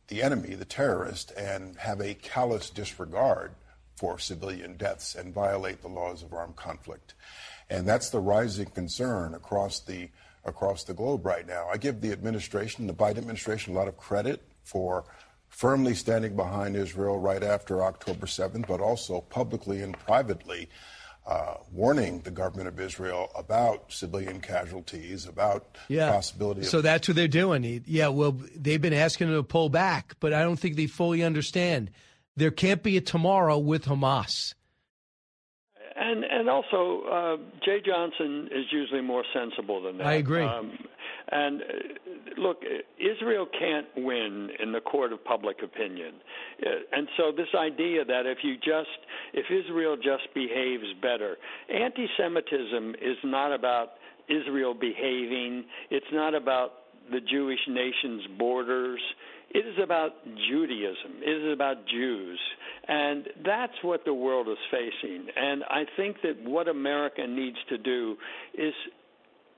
the 0.07 0.21
enemy, 0.21 0.55
the 0.55 0.65
terrorist, 0.65 1.31
and 1.37 1.75
have 1.77 2.01
a 2.01 2.13
callous 2.15 2.69
disregard 2.69 3.53
for 3.95 4.19
civilian 4.19 4.77
deaths 4.77 5.15
and 5.15 5.33
violate 5.33 5.81
the 5.81 5.87
laws 5.87 6.23
of 6.23 6.33
armed 6.33 6.55
conflict. 6.55 7.13
And 7.69 7.87
that's 7.87 8.09
the 8.09 8.19
rising 8.19 8.67
concern 8.67 9.33
across 9.33 9.79
the 9.79 10.09
across 10.45 10.83
the 10.83 10.93
globe 10.93 11.25
right 11.25 11.45
now. 11.45 11.67
I 11.71 11.77
give 11.77 12.01
the 12.01 12.11
administration, 12.11 12.87
the 12.87 12.93
Biden 12.93 13.17
administration, 13.17 13.73
a 13.73 13.77
lot 13.77 13.89
of 13.89 13.97
credit 13.97 14.41
for 14.63 15.03
firmly 15.49 15.93
standing 15.95 16.35
behind 16.35 16.75
Israel 16.75 17.19
right 17.19 17.43
after 17.43 17.83
October 17.83 18.25
7th, 18.25 18.67
but 18.67 18.79
also 18.79 19.21
publicly 19.21 19.81
and 19.81 19.97
privately 19.97 20.69
uh, 21.27 21.55
warning 21.71 22.21
the 22.21 22.31
government 22.31 22.67
of 22.67 22.79
Israel 22.79 23.29
about 23.35 23.91
civilian 23.91 24.41
casualties, 24.41 25.27
about 25.27 25.77
yeah. 25.87 26.11
possibility. 26.11 26.61
Of- 26.61 26.67
so 26.67 26.81
that's 26.81 27.07
what 27.07 27.15
they're 27.15 27.27
doing. 27.27 27.83
Yeah, 27.85 28.07
well, 28.07 28.35
they've 28.55 28.81
been 28.81 28.93
asking 28.93 29.27
them 29.27 29.37
to 29.37 29.43
pull 29.43 29.69
back, 29.69 30.15
but 30.19 30.33
I 30.33 30.41
don't 30.41 30.57
think 30.57 30.75
they 30.75 30.87
fully 30.87 31.23
understand. 31.23 31.91
There 32.35 32.51
can't 32.51 32.81
be 32.81 32.97
a 32.97 33.01
tomorrow 33.01 33.57
with 33.57 33.85
Hamas. 33.85 34.55
And 35.95 36.23
and 36.23 36.49
also, 36.49 37.03
uh, 37.11 37.37
Jeh 37.67 37.85
Johnson 37.85 38.47
is 38.51 38.65
usually 38.71 39.01
more 39.01 39.25
sensible 39.33 39.83
than 39.83 39.97
that. 39.97 40.07
I 40.07 40.13
agree. 40.13 40.43
Um, 40.43 40.77
and 41.31 41.61
uh, 41.61 41.65
look, 42.37 42.57
Israel 42.97 43.47
can't 43.57 43.87
win 43.97 44.49
in 44.61 44.71
the 44.71 44.81
court 44.81 45.13
of 45.13 45.23
public 45.23 45.57
opinion. 45.63 46.15
Uh, 46.65 46.69
and 46.91 47.07
so 47.17 47.31
this 47.35 47.47
idea 47.57 48.05
that 48.05 48.25
if 48.25 48.39
you 48.43 48.55
just 48.55 48.99
if 49.33 49.45
Israel 49.49 49.95
just 49.95 50.33
behaves 50.33 50.85
better, 51.01 51.37
anti-Semitism 51.73 52.95
is 53.01 53.17
not 53.23 53.53
about 53.53 53.91
Israel 54.27 54.73
behaving. 54.73 55.65
It's 55.89 56.05
not 56.11 56.35
about 56.35 56.71
the 57.11 57.19
Jewish 57.19 57.59
nation's 57.67 58.23
borders. 58.37 59.01
It 59.51 59.65
is 59.65 59.77
about 59.83 60.11
Judaism. 60.47 61.21
It 61.21 61.43
is 61.47 61.53
about 61.53 61.77
Jews. 61.87 62.39
And 62.87 63.27
that's 63.43 63.73
what 63.81 64.05
the 64.05 64.13
world 64.13 64.47
is 64.47 64.57
facing. 64.69 65.27
And 65.35 65.63
I 65.63 65.85
think 65.97 66.17
that 66.21 66.35
what 66.43 66.67
America 66.67 67.25
needs 67.27 67.57
to 67.69 67.77
do 67.79 68.15
is 68.53 68.73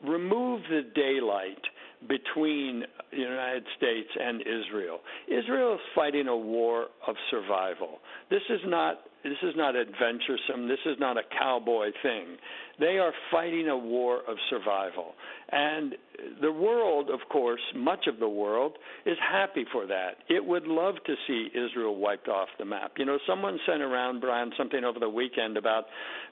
remove 0.07 0.61
the 0.69 0.81
daylight 0.95 1.61
between 2.07 2.83
the 3.11 3.17
United 3.17 3.63
States 3.77 4.09
and 4.19 4.41
Israel. 4.41 4.99
Israel 5.27 5.75
is 5.75 5.79
fighting 5.93 6.27
a 6.27 6.35
war 6.35 6.87
of 7.07 7.15
survival. 7.29 7.99
This 8.29 8.41
is 8.49 8.61
not 8.65 9.01
this 9.23 9.37
is 9.43 9.53
not 9.55 9.75
adventuresome. 9.75 10.67
This 10.67 10.79
is 10.85 10.97
not 10.99 11.17
a 11.17 11.21
cowboy 11.37 11.91
thing. 12.01 12.37
They 12.79 12.97
are 12.97 13.13
fighting 13.29 13.67
a 13.67 13.77
war 13.77 14.21
of 14.27 14.37
survival. 14.49 15.13
And 15.49 15.95
the 16.41 16.51
world, 16.51 17.09
of 17.09 17.19
course, 17.29 17.61
much 17.75 18.07
of 18.07 18.19
the 18.19 18.27
world, 18.27 18.77
is 19.05 19.17
happy 19.19 19.65
for 19.71 19.85
that. 19.85 20.17
It 20.29 20.43
would 20.43 20.65
love 20.65 20.95
to 21.05 21.15
see 21.27 21.49
Israel 21.53 21.95
wiped 21.95 22.27
off 22.27 22.47
the 22.57 22.65
map. 22.65 22.93
You 22.97 23.05
know, 23.05 23.19
someone 23.27 23.59
sent 23.67 23.81
around, 23.81 24.21
Brian, 24.21 24.51
something 24.57 24.83
over 24.83 24.99
the 24.99 25.09
weekend 25.09 25.57
about 25.57 25.85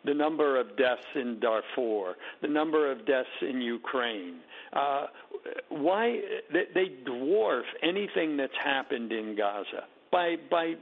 the 0.06 0.14
number 0.14 0.60
of 0.60 0.76
deaths 0.78 1.06
in 1.16 1.40
Darfur, 1.40 2.16
the 2.42 2.48
number 2.48 2.92
of 2.92 3.06
deaths 3.06 3.30
in 3.42 3.62
Ukraine. 3.62 4.40
Uh, 4.74 5.08
why 5.70 6.20
they, 6.52 6.64
they 6.74 7.10
dwarf 7.10 7.64
anything 7.84 8.38
that's 8.38 8.54
happened 8.64 9.12
in 9.12 9.36
Gaza 9.36 9.86
by 10.12 10.36
by 10.50 10.76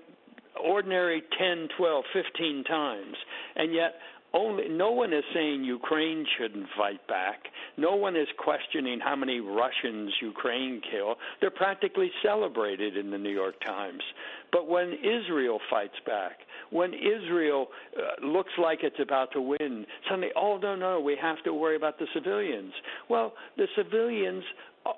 ordinary 0.63 1.23
10, 1.37 1.69
12, 1.77 2.03
15 2.13 2.63
times. 2.63 3.15
And 3.55 3.73
yet 3.73 3.95
only 4.33 4.67
no 4.67 4.91
one 4.91 5.13
is 5.13 5.23
saying 5.33 5.63
Ukraine 5.63 6.25
shouldn't 6.37 6.67
fight 6.77 7.05
back. 7.07 7.45
No 7.77 7.95
one 7.95 8.15
is 8.15 8.27
questioning 8.37 8.99
how 8.99 9.15
many 9.15 9.39
Russians 9.39 10.13
Ukraine 10.21 10.81
kill. 10.91 11.15
They're 11.39 11.49
practically 11.49 12.11
celebrated 12.23 12.97
in 12.97 13.09
the 13.09 13.17
New 13.17 13.31
York 13.31 13.55
Times. 13.65 14.03
But 14.51 14.67
when 14.67 14.93
Israel 14.93 15.59
fights 15.69 15.99
back, 16.05 16.39
when 16.71 16.93
Israel 16.93 17.67
uh, 17.97 18.25
looks 18.25 18.51
like 18.61 18.79
it's 18.83 18.99
about 19.01 19.31
to 19.33 19.41
win, 19.41 19.85
suddenly, 20.07 20.29
oh 20.35 20.57
no, 20.57 20.75
no, 20.75 20.99
we 20.99 21.17
have 21.21 21.41
to 21.45 21.53
worry 21.53 21.75
about 21.75 21.97
the 21.97 22.07
civilians. 22.13 22.73
Well, 23.09 23.33
the 23.55 23.67
civilians 23.75 24.43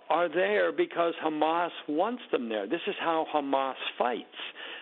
are 0.09 0.29
there 0.29 0.71
because 0.71 1.13
Hamas 1.23 1.71
wants 1.87 2.23
them 2.31 2.49
there. 2.49 2.67
This 2.67 2.81
is 2.87 2.95
how 2.99 3.25
Hamas 3.33 3.75
fights. 3.97 4.25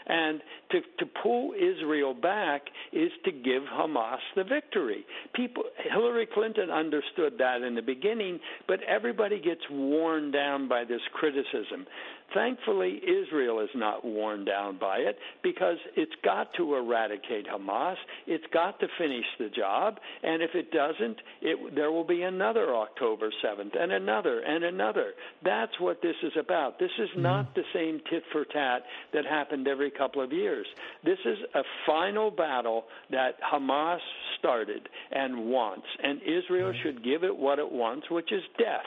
And 0.08 0.42
to, 0.72 0.80
to 1.00 1.06
pull 1.22 1.54
Israel 1.54 2.14
back 2.14 2.64
is 2.94 3.12
to 3.26 3.32
give 3.32 3.64
Hamas 3.64 4.20
the 4.36 4.44
victory. 4.44 5.06
People, 5.36 5.64
Hillary 5.92 6.28
Clinton 6.34 6.70
understood 6.70 7.34
that 7.40 7.62
in 7.62 7.76
the 7.76 7.82
beginning, 7.82 8.40
but 8.68 8.80
everybody 8.84 9.42
gets 9.42 9.62
worn 9.70 10.32
down 10.32 10.70
by 10.70 10.86
this 10.86 11.02
criticism. 11.14 11.86
Thankfully, 12.34 13.00
Israel 13.04 13.62
is 13.62 13.70
not 13.74 14.04
worn 14.04 14.44
down 14.44 14.78
by 14.78 14.98
it 14.98 15.18
because 15.44 15.78
it's 15.96 16.12
got 16.24 16.54
to 16.56 16.76
eradicate 16.76 17.48
Hamas. 17.48 17.96
It's 18.26 18.44
got 18.54 18.80
to 18.82 18.88
finish 18.98 19.26
the 19.40 19.50
job. 19.50 20.00
And 20.24 20.42
if 20.42 20.52
it 20.54 20.72
doesn't, 20.72 21.18
it, 21.42 21.76
there 21.76 21.92
will 21.92 22.04
be 22.04 22.24
another 22.24 22.76
October 22.76 23.32
7th 23.44 23.82
and 23.82 23.92
another 23.92 24.42
and 24.42 24.66
another. 24.66 25.12
That's 25.44 25.80
what 25.80 26.02
this 26.02 26.16
is 26.22 26.34
about. 26.38 26.80
This 26.80 26.92
is 27.00 27.10
mm-hmm. 27.12 27.22
not 27.22 27.56
the 27.56 27.64
same 27.74 28.02
tit 28.10 28.24
for 28.32 28.44
tat 28.44 28.84
that 29.14 29.26
happened 29.26 29.68
every 29.68 29.92
couple 29.92 30.22
of 30.22 30.34
years. 30.34 30.68
This 31.06 31.20
is 31.26 31.38
a 31.56 31.64
final 31.86 32.30
battle 32.30 32.86
that 33.10 33.36
Hamas 33.42 34.00
started 34.38 34.90
and 35.12 35.46
wants. 35.46 35.88
And 36.04 36.22
Israel 36.22 36.74
mm-hmm. 36.74 36.82
should 36.84 37.04
give 37.04 37.24
it 37.24 37.36
what 37.36 37.60
it 37.60 37.72
wants, 37.72 38.10
which 38.10 38.34
is 38.34 38.44
death. 38.58 38.86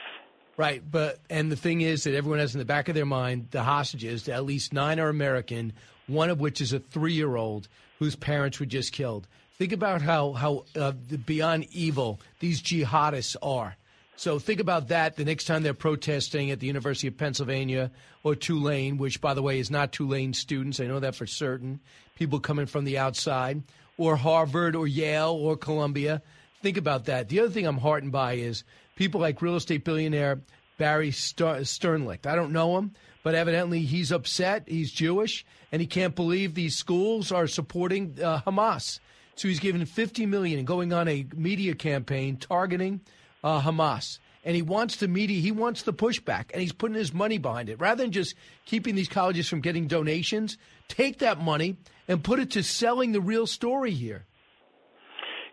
Right, 0.57 0.83
but 0.89 1.19
and 1.29 1.51
the 1.51 1.55
thing 1.55 1.81
is 1.81 2.03
that 2.03 2.13
everyone 2.13 2.39
has 2.39 2.53
in 2.53 2.59
the 2.59 2.65
back 2.65 2.89
of 2.89 2.95
their 2.95 3.05
mind 3.05 3.47
the 3.51 3.63
hostages. 3.63 4.27
At 4.29 4.45
least 4.45 4.73
nine 4.73 4.99
are 4.99 5.09
American, 5.09 5.73
one 6.07 6.29
of 6.29 6.39
which 6.39 6.61
is 6.61 6.73
a 6.73 6.79
three-year-old 6.79 7.67
whose 7.99 8.15
parents 8.15 8.59
were 8.59 8.65
just 8.65 8.91
killed. 8.91 9.27
Think 9.57 9.71
about 9.71 10.01
how 10.01 10.33
how 10.33 10.65
uh, 10.75 10.91
beyond 10.91 11.67
evil 11.71 12.19
these 12.39 12.61
jihadists 12.61 13.35
are. 13.41 13.75
So 14.17 14.37
think 14.37 14.59
about 14.59 14.89
that 14.89 15.15
the 15.15 15.25
next 15.25 15.45
time 15.45 15.63
they're 15.63 15.73
protesting 15.73 16.51
at 16.51 16.59
the 16.59 16.67
University 16.67 17.07
of 17.07 17.17
Pennsylvania 17.17 17.89
or 18.23 18.35
Tulane, 18.35 18.97
which, 18.97 19.19
by 19.19 19.33
the 19.33 19.41
way, 19.41 19.57
is 19.57 19.71
not 19.71 19.91
Tulane 19.91 20.33
students. 20.33 20.79
I 20.79 20.85
know 20.85 20.99
that 20.99 21.15
for 21.15 21.25
certain. 21.25 21.79
People 22.15 22.39
coming 22.39 22.67
from 22.67 22.85
the 22.85 22.99
outside, 22.99 23.63
or 23.97 24.15
Harvard 24.15 24.75
or 24.75 24.85
Yale 24.85 25.31
or 25.31 25.57
Columbia. 25.57 26.21
Think 26.61 26.77
about 26.77 27.05
that. 27.05 27.29
The 27.29 27.39
other 27.39 27.49
thing 27.49 27.65
I'm 27.65 27.79
heartened 27.79 28.11
by 28.11 28.33
is 28.33 28.63
people 29.01 29.19
like 29.19 29.41
real 29.41 29.55
estate 29.55 29.83
billionaire 29.83 30.39
Barry 30.77 31.09
Sternlicht. 31.09 32.27
I 32.27 32.35
don't 32.35 32.51
know 32.51 32.77
him, 32.77 32.91
but 33.23 33.33
evidently 33.33 33.81
he's 33.81 34.11
upset. 34.11 34.65
He's 34.67 34.91
Jewish, 34.91 35.43
and 35.71 35.81
he 35.81 35.87
can't 35.87 36.15
believe 36.15 36.53
these 36.53 36.77
schools 36.77 37.31
are 37.31 37.47
supporting 37.47 38.15
uh, 38.23 38.41
Hamas. 38.41 38.99
So 39.33 39.47
he's 39.47 39.59
given 39.59 39.83
50 39.87 40.27
million 40.27 40.59
and 40.59 40.67
going 40.67 40.93
on 40.93 41.07
a 41.07 41.25
media 41.35 41.73
campaign 41.73 42.37
targeting 42.37 43.01
uh, 43.43 43.59
Hamas. 43.59 44.19
And 44.43 44.55
he 44.55 44.61
wants 44.61 44.97
the 44.97 45.07
media, 45.07 45.41
he 45.41 45.51
wants 45.51 45.81
the 45.81 45.93
pushback, 45.93 46.51
and 46.53 46.61
he's 46.61 46.71
putting 46.71 46.95
his 46.95 47.11
money 47.11 47.39
behind 47.39 47.69
it. 47.69 47.79
Rather 47.79 48.03
than 48.03 48.11
just 48.11 48.35
keeping 48.65 48.93
these 48.93 49.09
colleges 49.09 49.49
from 49.49 49.61
getting 49.61 49.87
donations, 49.87 50.59
take 50.87 51.17
that 51.19 51.41
money 51.41 51.75
and 52.07 52.23
put 52.23 52.39
it 52.39 52.51
to 52.51 52.61
selling 52.61 53.13
the 53.13 53.21
real 53.21 53.47
story 53.47 53.93
here. 53.93 54.27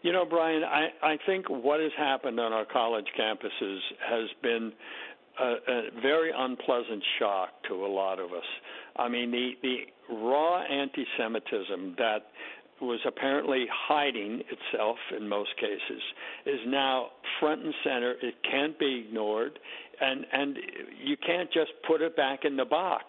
You 0.03 0.13
know, 0.13 0.25
Brian, 0.25 0.63
I, 0.63 0.89
I 1.03 1.19
think 1.27 1.47
what 1.49 1.81
has 1.81 1.93
happened 1.97 2.39
on 2.39 2.53
our 2.53 2.65
college 2.65 3.07
campuses 3.19 3.79
has 4.09 4.29
been 4.43 4.73
a, 5.41 5.55
a 5.69 5.83
very 6.01 6.31
unpleasant 6.37 7.03
shock 7.19 7.51
to 7.69 7.85
a 7.85 7.89
lot 7.89 8.19
of 8.21 8.33
us. 8.33 8.45
I 8.97 9.09
mean, 9.09 9.31
the, 9.31 9.53
the 9.63 10.15
raw 10.15 10.63
anti 10.63 11.05
Semitism 11.17 11.97
that 11.99 12.27
was 12.81 13.01
apparently 13.07 13.67
hiding 13.73 14.43
itself 14.51 14.97
in 15.17 15.29
most 15.29 15.51
cases 15.57 16.03
is 16.47 16.61
now 16.67 17.09
front 17.41 17.65
and 17.65 17.75
center. 17.83 18.15
It 18.23 18.35
can't 18.49 18.79
be 18.79 19.05
ignored, 19.07 19.59
and 20.01 20.25
and 20.33 20.57
you 21.03 21.17
can't 21.17 21.53
just 21.53 21.73
put 21.87 22.03
it 22.03 22.17
back 22.17 22.45
in 22.45 22.57
the 22.57 22.65
box. 22.65 23.07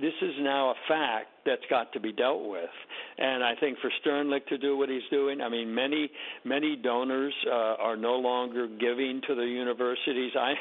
This 0.00 0.14
is 0.22 0.34
now 0.40 0.70
a 0.70 0.74
fact 0.88 1.28
that's 1.46 1.62
got 1.70 1.92
to 1.92 2.00
be 2.00 2.12
dealt 2.12 2.48
with. 2.48 2.70
And 3.18 3.44
I 3.44 3.54
think 3.60 3.78
for 3.78 3.90
Sternlicht 4.04 4.46
to 4.48 4.58
do 4.58 4.76
what 4.76 4.88
he's 4.88 5.02
doing, 5.10 5.40
I 5.40 5.48
mean, 5.48 5.74
many 5.74 6.10
many 6.44 6.76
donors 6.76 7.34
uh, 7.46 7.76
are 7.78 7.96
no 7.96 8.14
longer 8.16 8.66
giving 8.66 9.20
to 9.28 9.34
the 9.34 9.44
universities. 9.44 10.32
I 10.38 10.54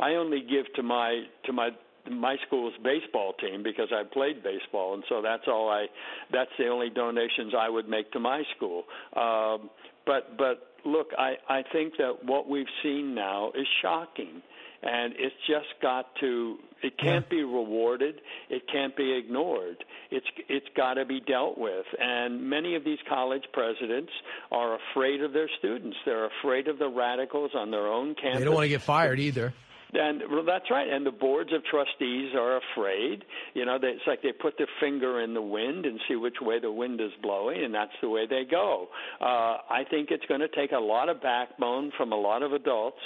I 0.00 0.14
only 0.14 0.40
give 0.40 0.72
to 0.74 0.82
my 0.82 1.24
to 1.46 1.52
my 1.52 1.70
my 2.10 2.36
school's 2.46 2.74
baseball 2.82 3.34
team 3.34 3.62
because 3.62 3.88
I 3.92 4.02
played 4.04 4.42
baseball, 4.42 4.94
and 4.94 5.04
so 5.08 5.20
that's 5.22 5.44
all 5.46 5.68
I. 5.68 5.86
That's 6.32 6.50
the 6.58 6.68
only 6.68 6.90
donations 6.90 7.52
I 7.56 7.68
would 7.68 7.88
make 7.88 8.10
to 8.12 8.20
my 8.20 8.42
school. 8.56 8.84
Um, 9.16 9.70
but 10.06 10.36
but 10.36 10.70
look, 10.84 11.08
I 11.18 11.34
I 11.48 11.62
think 11.72 11.94
that 11.98 12.24
what 12.24 12.48
we've 12.48 12.66
seen 12.82 13.14
now 13.14 13.50
is 13.54 13.66
shocking, 13.82 14.42
and 14.82 15.12
it's 15.18 15.34
just 15.46 15.80
got 15.82 16.06
to. 16.20 16.58
It 16.82 16.96
can't 16.96 17.28
be 17.28 17.42
rewarded. 17.42 18.20
It 18.48 18.62
can't 18.72 18.96
be 18.96 19.12
ignored. 19.16 19.84
It's 20.10 20.26
it's 20.48 20.66
got 20.76 20.94
to 20.94 21.04
be 21.04 21.20
dealt 21.20 21.58
with. 21.58 21.84
And 21.98 22.48
many 22.48 22.74
of 22.74 22.84
these 22.84 22.98
college 23.08 23.44
presidents 23.52 24.10
are 24.50 24.78
afraid 24.92 25.22
of 25.22 25.32
their 25.32 25.50
students. 25.58 25.96
They're 26.06 26.26
afraid 26.40 26.68
of 26.68 26.78
the 26.78 26.88
radicals 26.88 27.50
on 27.54 27.70
their 27.70 27.86
own 27.86 28.14
campus. 28.14 28.38
They 28.38 28.44
don't 28.44 28.54
want 28.54 28.64
to 28.64 28.70
get 28.70 28.82
fired 28.82 29.20
either. 29.20 29.52
And 29.92 30.22
well, 30.30 30.44
that's 30.44 30.70
right. 30.70 30.88
And 30.88 31.04
the 31.04 31.10
boards 31.10 31.50
of 31.52 31.64
trustees 31.64 32.32
are 32.34 32.58
afraid. 32.58 33.24
You 33.54 33.64
know, 33.64 33.78
they, 33.80 33.88
it's 33.88 34.06
like 34.06 34.22
they 34.22 34.32
put 34.32 34.56
their 34.56 34.68
finger 34.80 35.20
in 35.20 35.34
the 35.34 35.42
wind 35.42 35.86
and 35.86 35.98
see 36.08 36.16
which 36.16 36.36
way 36.40 36.60
the 36.60 36.70
wind 36.70 37.00
is 37.00 37.10
blowing, 37.22 37.64
and 37.64 37.74
that's 37.74 37.92
the 38.00 38.08
way 38.08 38.26
they 38.28 38.44
go. 38.48 38.88
Uh, 39.20 39.58
I 39.68 39.84
think 39.90 40.10
it's 40.10 40.24
going 40.26 40.40
to 40.40 40.48
take 40.48 40.72
a 40.72 40.78
lot 40.78 41.08
of 41.08 41.20
backbone 41.22 41.92
from 41.96 42.12
a 42.12 42.16
lot 42.16 42.42
of 42.42 42.52
adults 42.52 43.00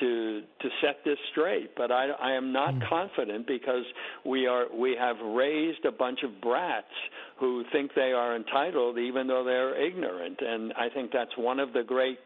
to 0.00 0.42
to 0.60 0.68
set 0.80 0.98
this 1.04 1.18
straight. 1.32 1.74
But 1.76 1.90
I, 1.90 2.08
I 2.10 2.32
am 2.32 2.52
not 2.52 2.74
mm. 2.74 2.88
confident 2.88 3.46
because 3.46 3.84
we 4.24 4.46
are 4.46 4.66
we 4.72 4.96
have 4.98 5.16
raised 5.20 5.84
a 5.84 5.92
bunch 5.92 6.20
of 6.22 6.40
brats 6.40 6.86
who 7.40 7.64
think 7.72 7.92
they 7.94 8.12
are 8.12 8.36
entitled 8.36 8.98
even 8.98 9.26
though 9.26 9.44
they're 9.44 9.80
ignorant, 9.80 10.38
and 10.40 10.72
I 10.74 10.88
think 10.88 11.10
that's 11.12 11.36
one 11.36 11.58
of 11.58 11.72
the 11.72 11.82
great 11.82 12.18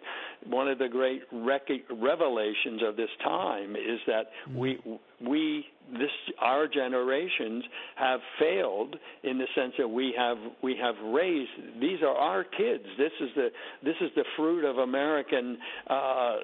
one 0.47 0.69
of 0.69 0.79
the 0.79 0.89
great 0.89 1.23
rec- 1.33 1.69
revelations 1.91 2.83
of 2.87 2.97
this 2.97 3.11
time 3.23 3.77
is 3.77 4.01
that 4.07 4.31
we 4.55 4.79
we 5.21 5.67
this 5.93 6.11
our 6.39 6.67
generations 6.67 7.65
have 7.97 8.21
failed 8.39 8.97
in 9.23 9.39
the 9.39 9.47
sense 9.55 9.75
that 9.79 9.89
we 9.89 10.15
have 10.17 10.39
we 10.63 10.77
have 10.81 10.95
raised 11.13 11.51
these 11.81 12.03
are 12.03 12.17
our 12.17 12.45
kids 12.45 12.85
this 12.99 13.13
is 13.21 13.29
the 13.37 13.49
this 13.83 13.97
is 14.01 14.11
the 14.17 14.25
fruit 14.37 14.65
of 14.65 14.79
American 14.79 15.59
uh, 15.89 16.37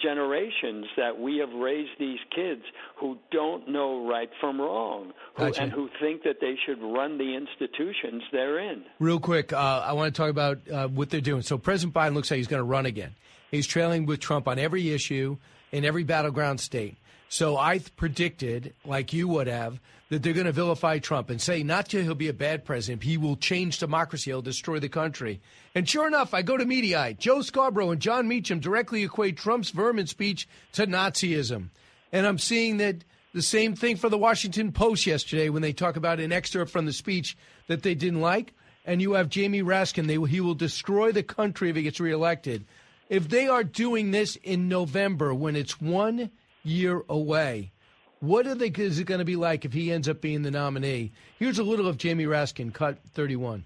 generations 0.00 0.86
that 0.96 1.18
we 1.18 1.38
have 1.38 1.52
raised 1.52 1.90
these 1.98 2.20
kids 2.34 2.62
who 2.96 3.16
don't 3.30 3.68
know 3.68 4.06
right 4.08 4.30
from 4.40 4.60
wrong 4.60 5.12
who, 5.36 5.44
Gotcha. 5.44 5.62
and 5.62 5.72
who 5.72 5.88
think 6.00 6.22
that 6.22 6.36
they 6.40 6.54
should 6.66 6.80
run 6.80 7.18
the 7.18 7.34
institutions 7.36 8.22
they're 8.32 8.58
in 8.58 8.84
Real 8.98 9.18
quick, 9.18 9.52
uh, 9.52 9.82
I 9.84 9.92
want 9.94 10.14
to 10.14 10.20
talk 10.20 10.30
about 10.30 10.60
uh, 10.70 10.88
what 10.88 11.10
they're 11.10 11.20
doing. 11.20 11.42
So 11.42 11.58
President 11.58 11.94
Biden 11.94 12.14
looks 12.14 12.30
like 12.30 12.38
he's 12.38 12.46
going 12.46 12.60
to 12.60 12.64
run 12.64 12.86
again. 12.86 13.14
He's 13.50 13.66
trailing 13.66 14.06
with 14.06 14.20
Trump 14.20 14.48
on 14.48 14.58
every 14.58 14.92
issue 14.92 15.38
in 15.72 15.84
every 15.84 16.04
battleground 16.04 16.60
state. 16.60 16.96
So 17.32 17.56
I 17.56 17.78
predicted, 17.78 18.74
like 18.84 19.14
you 19.14 19.26
would 19.26 19.46
have, 19.46 19.80
that 20.10 20.22
they're 20.22 20.34
going 20.34 20.44
to 20.44 20.52
vilify 20.52 20.98
Trump 20.98 21.30
and 21.30 21.40
say 21.40 21.62
not 21.62 21.88
that 21.88 22.02
he'll 22.02 22.14
be 22.14 22.28
a 22.28 22.34
bad 22.34 22.66
president, 22.66 23.02
he 23.02 23.16
will 23.16 23.36
change 23.36 23.78
democracy, 23.78 24.30
he'll 24.30 24.42
destroy 24.42 24.80
the 24.80 24.90
country. 24.90 25.40
And 25.74 25.88
sure 25.88 26.06
enough, 26.06 26.34
I 26.34 26.42
go 26.42 26.58
to 26.58 26.66
Mediaite. 26.66 27.18
Joe 27.18 27.40
Scarborough 27.40 27.90
and 27.90 28.02
Jon 28.02 28.28
Meacham 28.28 28.60
directly 28.60 29.02
equate 29.02 29.38
Trump's 29.38 29.70
vermin 29.70 30.08
speech 30.08 30.46
to 30.72 30.86
Nazism. 30.86 31.70
And 32.12 32.26
I'm 32.26 32.36
seeing 32.36 32.76
that 32.76 32.96
the 33.32 33.40
same 33.40 33.76
thing 33.76 33.96
for 33.96 34.10
the 34.10 34.18
Washington 34.18 34.70
Post 34.70 35.06
yesterday 35.06 35.48
when 35.48 35.62
they 35.62 35.72
talk 35.72 35.96
about 35.96 36.20
an 36.20 36.32
excerpt 36.32 36.70
from 36.70 36.84
the 36.84 36.92
speech 36.92 37.34
that 37.66 37.82
they 37.82 37.94
didn't 37.94 38.20
like. 38.20 38.52
And 38.84 39.00
you 39.00 39.12
have 39.14 39.30
Jamie 39.30 39.62
Raskin. 39.62 40.06
They, 40.06 40.20
he 40.30 40.42
will 40.42 40.52
destroy 40.52 41.12
the 41.12 41.22
country 41.22 41.70
if 41.70 41.76
he 41.76 41.82
gets 41.82 41.98
reelected. 41.98 42.66
If 43.08 43.30
they 43.30 43.48
are 43.48 43.64
doing 43.64 44.10
this 44.10 44.36
in 44.36 44.68
November 44.68 45.32
when 45.32 45.56
it's 45.56 45.80
one 45.80 46.30
year 46.62 47.02
away, 47.08 47.72
what 48.20 48.46
are 48.46 48.54
they, 48.54 48.68
is 48.68 48.98
it 48.98 49.04
going 49.04 49.18
to 49.18 49.24
be 49.24 49.36
like 49.36 49.64
if 49.64 49.72
he 49.72 49.90
ends 49.90 50.08
up 50.08 50.20
being 50.20 50.42
the 50.42 50.50
nominee? 50.50 51.12
Here's 51.38 51.58
a 51.58 51.64
little 51.64 51.88
of 51.88 51.98
Jamie 51.98 52.24
Raskin, 52.24 52.72
cut 52.72 52.98
31. 53.12 53.64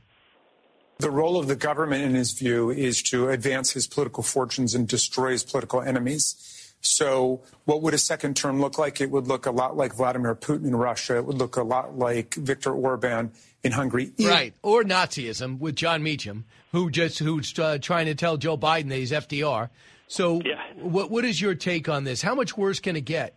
The 0.99 1.11
role 1.11 1.39
of 1.39 1.47
the 1.47 1.57
government, 1.57 2.05
in 2.05 2.15
his 2.15 2.33
view, 2.33 2.71
is 2.71 3.03
to 3.05 3.29
advance 3.29 3.73
his 3.73 3.87
political 3.87 4.23
fortunes 4.23 4.75
and 4.75 4.89
destroy 4.89 5.33
his 5.33 5.45
political 5.45 5.83
enemies. 5.83 6.73
So, 6.81 7.43
what 7.67 7.83
would 7.83 7.93
a 7.93 7.99
second 7.99 8.37
term 8.37 8.61
look 8.61 8.79
like? 8.79 9.01
It 9.01 9.11
would 9.11 9.27
look 9.27 9.45
a 9.45 9.51
lot 9.51 9.77
like 9.77 9.95
Vladimir 9.95 10.35
Putin 10.35 10.67
in 10.67 10.77
Russia. 10.77 11.17
It 11.17 11.27
would 11.27 11.37
look 11.37 11.57
a 11.57 11.63
lot 11.63 11.99
like 11.99 12.35
Viktor 12.35 12.73
Orban 12.73 13.33
in 13.63 13.73
Hungary. 13.73 14.13
Right. 14.19 14.55
Or 14.63 14.85
Nazism 14.85 15.59
with 15.59 15.77
Jon 15.77 16.03
Meacham, 16.03 16.45
who 16.73 16.91
just 16.91 17.19
who's 17.19 17.59
uh, 17.59 17.79
trying 17.81 18.07
to 18.07 18.15
tell 18.15 18.37
Joe 18.37 18.57
Biden 18.57 18.89
that 18.89 18.97
he's 18.97 19.13
FDR. 19.13 19.69
So, 20.09 20.41
Yeah. 20.45 20.63
what 20.81 21.11
what 21.11 21.25
is 21.25 21.41
your 21.41 21.55
take 21.55 21.89
on 21.89 22.05
this? 22.05 22.23
How 22.23 22.35
much 22.35 22.57
worse 22.57 22.81
can 22.81 22.97
it 22.97 23.05
get? 23.05 23.37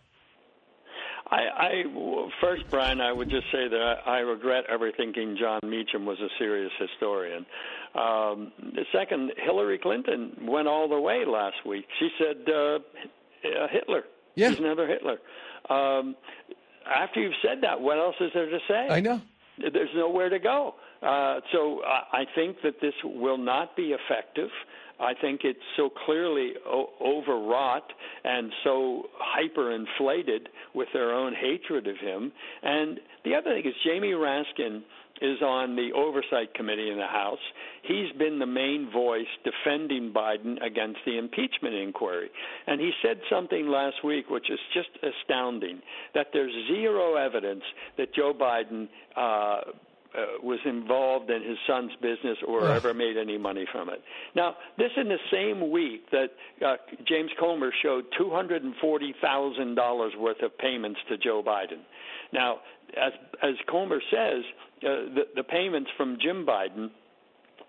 I, 1.32 1.36
I 1.56 2.30
first, 2.40 2.64
Brian, 2.70 3.00
I 3.00 3.12
would 3.12 3.30
just 3.30 3.46
say 3.52 3.68
that 3.68 3.80
I, 4.06 4.16
I 4.16 4.18
regret 4.20 4.64
ever 4.68 4.90
thinking 4.96 5.36
Jon 5.38 5.60
Meacham 5.64 6.04
was 6.04 6.18
a 6.20 6.28
serious 6.38 6.72
historian. 6.78 7.46
Um, 7.94 8.52
the 8.58 8.84
second, 8.92 9.32
Hillary 9.36 9.78
Clinton 9.78 10.32
went 10.42 10.66
all 10.66 10.88
the 10.88 10.98
way 11.00 11.24
last 11.26 11.64
week. 11.64 11.86
She 12.00 12.08
said 12.18 12.52
uh, 12.52 12.78
uh, 13.46 13.68
Hitler. 13.70 14.02
Yeah. 14.34 14.50
He's 14.50 14.58
another 14.58 14.88
Hitler. 14.88 15.18
Um, 15.68 16.16
after 16.92 17.20
you've 17.20 17.32
said 17.42 17.58
that, 17.62 17.80
what 17.80 17.98
else 17.98 18.16
is 18.20 18.30
there 18.34 18.50
to 18.50 18.58
say? 18.66 18.88
I 18.90 19.00
know. 19.00 19.20
There's 19.58 19.90
nowhere 19.94 20.30
to 20.30 20.38
go. 20.40 20.74
Uh, 21.02 21.40
so 21.52 21.82
I 21.84 22.22
I 22.22 22.24
think 22.34 22.56
that 22.64 22.80
this 22.80 22.94
will 23.04 23.38
not 23.38 23.76
be 23.76 23.92
effective. 23.94 24.48
I 25.00 25.14
think 25.20 25.40
it's 25.44 25.58
so 25.76 25.90
clearly 26.04 26.52
o- 26.66 26.90
overwrought 27.00 27.90
and 28.24 28.52
so 28.64 29.04
hyperinflated 29.20 30.46
with 30.74 30.88
their 30.92 31.12
own 31.12 31.34
hatred 31.34 31.86
of 31.86 31.96
him. 31.96 32.32
And 32.62 33.00
the 33.24 33.34
other 33.34 33.54
thing 33.54 33.66
is 33.66 33.74
Jamie 33.84 34.12
Raskin 34.12 34.82
is 35.20 35.42
on 35.42 35.76
the 35.76 35.90
oversight 35.94 36.54
committee 36.54 36.90
in 36.90 36.96
the 36.96 37.06
House. 37.06 37.38
He's 37.82 38.10
been 38.18 38.38
the 38.38 38.46
main 38.46 38.90
voice 38.90 39.26
defending 39.44 40.12
Biden 40.12 40.64
against 40.64 41.00
the 41.04 41.18
impeachment 41.18 41.74
inquiry. 41.74 42.30
And 42.66 42.80
he 42.80 42.90
said 43.02 43.20
something 43.28 43.68
last 43.68 44.02
week 44.04 44.30
which 44.30 44.50
is 44.50 44.58
just 44.72 44.88
astounding 45.02 45.80
that 46.14 46.28
there's 46.32 46.52
zero 46.68 47.16
evidence 47.16 47.62
that 47.98 48.14
Joe 48.14 48.32
Biden 48.32 48.88
uh, 49.16 49.72
uh, 50.16 50.42
was 50.42 50.58
involved 50.64 51.30
in 51.30 51.42
his 51.42 51.58
son's 51.66 51.92
business 52.02 52.38
or 52.46 52.64
Ugh. 52.64 52.76
ever 52.76 52.94
made 52.94 53.16
any 53.16 53.38
money 53.38 53.66
from 53.70 53.88
it. 53.88 54.02
Now, 54.34 54.56
this 54.76 54.90
in 54.96 55.08
the 55.08 55.18
same 55.30 55.70
week 55.70 56.10
that 56.10 56.30
uh, 56.64 56.76
James 57.06 57.30
Comer 57.38 57.70
showed 57.82 58.06
$240,000 58.20 60.16
worth 60.18 60.42
of 60.42 60.58
payments 60.58 61.00
to 61.08 61.16
Joe 61.16 61.42
Biden. 61.46 61.80
Now, 62.32 62.60
as 62.96 63.12
as 63.42 63.54
Comer 63.68 64.00
says, 64.10 64.42
uh, 64.82 65.14
the, 65.14 65.22
the 65.36 65.44
payments 65.44 65.90
from 65.96 66.18
Jim 66.20 66.44
Biden 66.44 66.90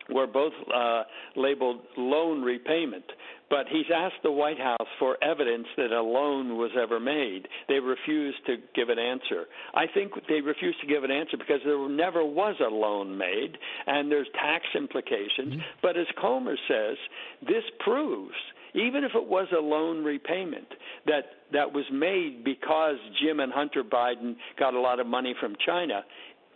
were 0.10 0.28
both 0.28 0.54
uh, 0.74 1.04
labeled 1.36 1.82
loan 1.98 2.42
repayment. 2.42 3.06
But 3.50 3.66
he's 3.70 3.86
asked 3.94 4.24
the 4.24 4.32
White 4.32 4.60
House 4.60 4.88
for 4.98 5.22
evidence 5.22 5.68
that 5.76 5.92
a 5.92 6.02
loan 6.02 6.58
was 6.58 6.72
ever 6.82 7.02
made. 7.02 7.48
They 7.68 7.80
refused 7.80 8.38
to 8.46 8.56
give 8.74 8.88
an 8.88 8.98
answer. 8.98 9.46
I 9.74 9.88
think 9.94 10.14
they 10.30 10.40
refused 10.40 10.80
to 10.82 10.88
give 10.88 11.04
an 11.04 11.12
answer 11.12 11.36
because 11.38 11.60
there 11.66 11.90
never 11.90 12.24
was 12.24 12.56
a 12.66 12.70
loan 12.70 13.18
made, 13.18 13.58
and 13.88 14.10
there's 14.10 14.28
tax 14.36 14.64
implications. 14.74 15.62
But 15.82 15.98
as 15.98 16.08
Comer 16.20 16.56
says, 16.68 16.98
this 17.42 17.64
proves 17.80 18.36
even 18.74 19.04
if 19.04 19.12
it 19.16 19.28
was 19.28 19.48
a 19.52 19.60
loan 19.60 20.04
repayment 20.04 20.68
that 21.06 21.24
that 21.52 21.74
was 21.74 21.84
made 21.92 22.44
because 22.44 22.96
Jim 23.22 23.40
and 23.40 23.52
Hunter 23.52 23.84
Biden 23.84 24.36
got 24.58 24.74
a 24.74 24.80
lot 24.80 25.00
of 25.00 25.08
money 25.08 25.36
from 25.40 25.56
China, 25.66 26.04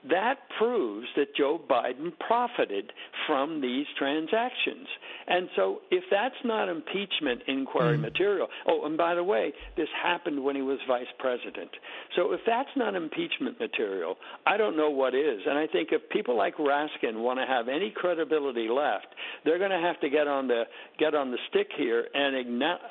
that 0.10 0.36
proves 0.58 1.08
that 1.16 1.36
Joe 1.36 1.60
Biden 1.70 2.12
profited 2.20 2.92
from 3.28 3.62
these 3.62 3.86
transactions. 3.98 4.88
And 5.28 5.50
so, 5.56 5.80
if 5.92 6.04
that's 6.12 6.36
not 6.44 6.70
impeachment 6.70 7.42
inquiry 7.48 7.96
hmm. 7.96 8.04
material, 8.04 8.48
oh, 8.68 8.86
and 8.86 8.98
by 8.98 9.16
the 9.16 9.24
way, 9.24 9.54
this 9.76 9.88
happened 10.02 10.44
when 10.44 10.56
he 10.56 10.62
was 10.62 10.80
vice 10.88 11.12
president. 11.20 11.72
So, 12.16 12.34
if 12.34 12.42
that's 12.46 12.70
not 12.76 12.96
impeachment 12.96 13.60
material, 13.60 14.18
I 14.46 14.58
don't 14.58 14.78
know 14.78 14.90
what 14.90 15.16
is. 15.16 15.42
And 15.48 15.58
I 15.58 15.68
think 15.68 15.90
if 15.92 16.08
people 16.10 16.38
like 16.38 16.56
Raskin 16.58 17.16
want 17.16 17.40
to 17.40 17.46
have 17.48 17.68
any 17.68 17.92
credibility 17.96 18.68
left, 18.70 19.08
they're 19.44 19.60
going 19.60 19.72
to 19.72 19.80
have 19.80 20.00
to 20.02 20.10
get 20.10 20.28
on 20.28 20.48
the 20.48 20.64
get 21.00 21.16
on 21.16 21.32
the 21.32 21.38
stick 21.50 21.70
here 21.78 22.08
and 22.14 22.36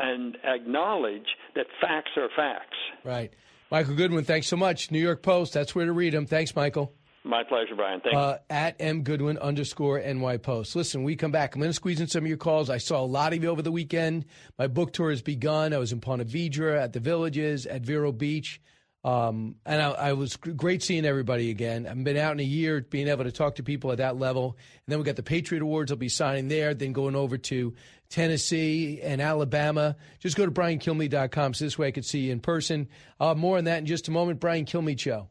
and 0.00 0.36
acknowledge 0.44 1.26
that 1.54 1.66
facts 1.80 2.10
are 2.16 2.28
facts. 2.36 2.76
Right. 3.04 3.32
Michael 3.70 3.94
Goodwin, 3.94 4.24
thanks 4.24 4.46
so 4.46 4.56
much. 4.56 4.90
New 4.90 5.00
York 5.00 5.22
Post, 5.22 5.52
that's 5.52 5.74
where 5.74 5.86
to 5.86 5.92
read 5.92 6.14
them. 6.14 6.26
Thanks, 6.26 6.54
Michael. 6.54 6.92
My 7.26 7.42
pleasure, 7.42 7.74
Brian. 7.74 8.00
Thank 8.00 8.12
you. 8.12 8.18
Uh, 8.18 8.38
at 8.50 8.76
M 8.78 9.02
Goodwin 9.02 9.38
underscore 9.38 9.98
NY 9.98 10.36
Post. 10.38 10.76
Listen, 10.76 11.04
we 11.04 11.16
come 11.16 11.32
back. 11.32 11.54
I'm 11.54 11.60
going 11.60 11.70
to 11.70 11.74
squeeze 11.74 12.00
in 12.00 12.06
some 12.06 12.24
of 12.24 12.28
your 12.28 12.36
calls. 12.36 12.68
I 12.68 12.76
saw 12.76 13.00
a 13.00 13.06
lot 13.06 13.32
of 13.32 13.42
you 13.42 13.48
over 13.48 13.62
the 13.62 13.72
weekend. 13.72 14.26
My 14.58 14.66
book 14.66 14.92
tour 14.92 15.08
has 15.08 15.22
begun. 15.22 15.72
I 15.72 15.78
was 15.78 15.90
in 15.90 16.00
Ponte 16.00 16.26
Vedra, 16.26 16.82
at 16.82 16.92
the 16.92 17.00
Villages, 17.00 17.64
at 17.64 17.80
Vero 17.80 18.12
Beach. 18.12 18.60
Um, 19.04 19.56
and 19.64 19.80
I, 19.80 19.90
I 19.90 20.12
was 20.14 20.36
great 20.36 20.82
seeing 20.82 21.04
everybody 21.06 21.50
again. 21.50 21.86
I've 21.86 22.02
been 22.04 22.16
out 22.16 22.32
in 22.32 22.40
a 22.40 22.44
year, 22.44 22.80
being 22.82 23.08
able 23.08 23.24
to 23.24 23.32
talk 23.32 23.56
to 23.56 23.62
people 23.62 23.90
at 23.90 23.98
that 23.98 24.18
level. 24.18 24.56
And 24.86 24.92
then 24.92 24.98
we 24.98 25.04
got 25.04 25.16
the 25.16 25.22
Patriot 25.22 25.62
Awards. 25.62 25.92
I'll 25.92 25.98
be 25.98 26.08
signing 26.10 26.48
there. 26.48 26.74
Then 26.74 26.92
going 26.92 27.16
over 27.16 27.38
to 27.38 27.74
Tennessee 28.10 29.00
and 29.02 29.22
Alabama. 29.22 29.96
Just 30.20 30.36
go 30.36 30.44
to 30.44 30.52
briankilmeade.com 30.52 31.54
so 31.54 31.64
this 31.64 31.78
way 31.78 31.88
I 31.88 31.90
could 31.90 32.04
see 32.04 32.20
you 32.20 32.32
in 32.32 32.40
person. 32.40 32.88
Uh, 33.18 33.34
more 33.34 33.58
on 33.58 33.64
that 33.64 33.78
in 33.78 33.86
just 33.86 34.08
a 34.08 34.10
moment. 34.10 34.40
Brian 34.40 34.66
Kilmeade 34.66 35.00
Show. 35.00 35.28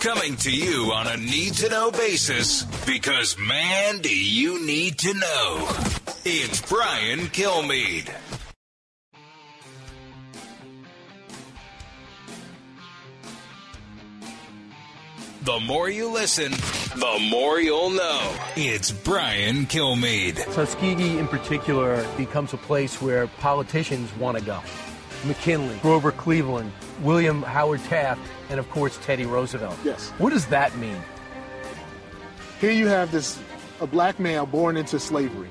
Coming 0.00 0.36
to 0.36 0.50
you 0.50 0.92
on 0.92 1.06
a 1.06 1.16
need 1.16 1.54
to 1.54 1.68
know 1.68 1.90
basis 1.90 2.64
because, 2.86 3.36
man, 3.38 3.98
do 3.98 4.08
you 4.08 4.64
need 4.64 4.98
to 4.98 5.12
know. 5.12 5.68
It's 6.24 6.60
Brian 6.62 7.20
Kilmeade. 7.28 8.10
The 15.42 15.58
more 15.60 15.88
you 15.88 16.12
listen, 16.12 16.52
the 16.52 17.28
more 17.30 17.60
you'll 17.60 17.90
know. 17.90 18.36
It's 18.56 18.90
Brian 18.90 19.66
Kilmeade. 19.66 20.36
Tuskegee, 20.54 21.18
in 21.18 21.26
particular, 21.28 22.06
becomes 22.18 22.52
a 22.52 22.58
place 22.58 23.00
where 23.00 23.26
politicians 23.26 24.14
want 24.16 24.38
to 24.38 24.44
go. 24.44 24.60
McKinley, 25.24 25.78
Grover 25.78 26.12
Cleveland, 26.12 26.72
William 27.02 27.42
Howard 27.42 27.82
Taft, 27.84 28.20
and 28.50 28.58
of 28.58 28.68
course 28.70 28.98
Teddy 29.02 29.24
Roosevelt. 29.24 29.78
Yes. 29.84 30.10
What 30.18 30.30
does 30.30 30.46
that 30.46 30.76
mean? 30.76 31.00
Here 32.60 32.72
you 32.72 32.88
have 32.88 33.10
this 33.12 33.38
a 33.80 33.86
black 33.86 34.20
male 34.20 34.44
born 34.44 34.76
into 34.76 35.00
slavery 35.00 35.48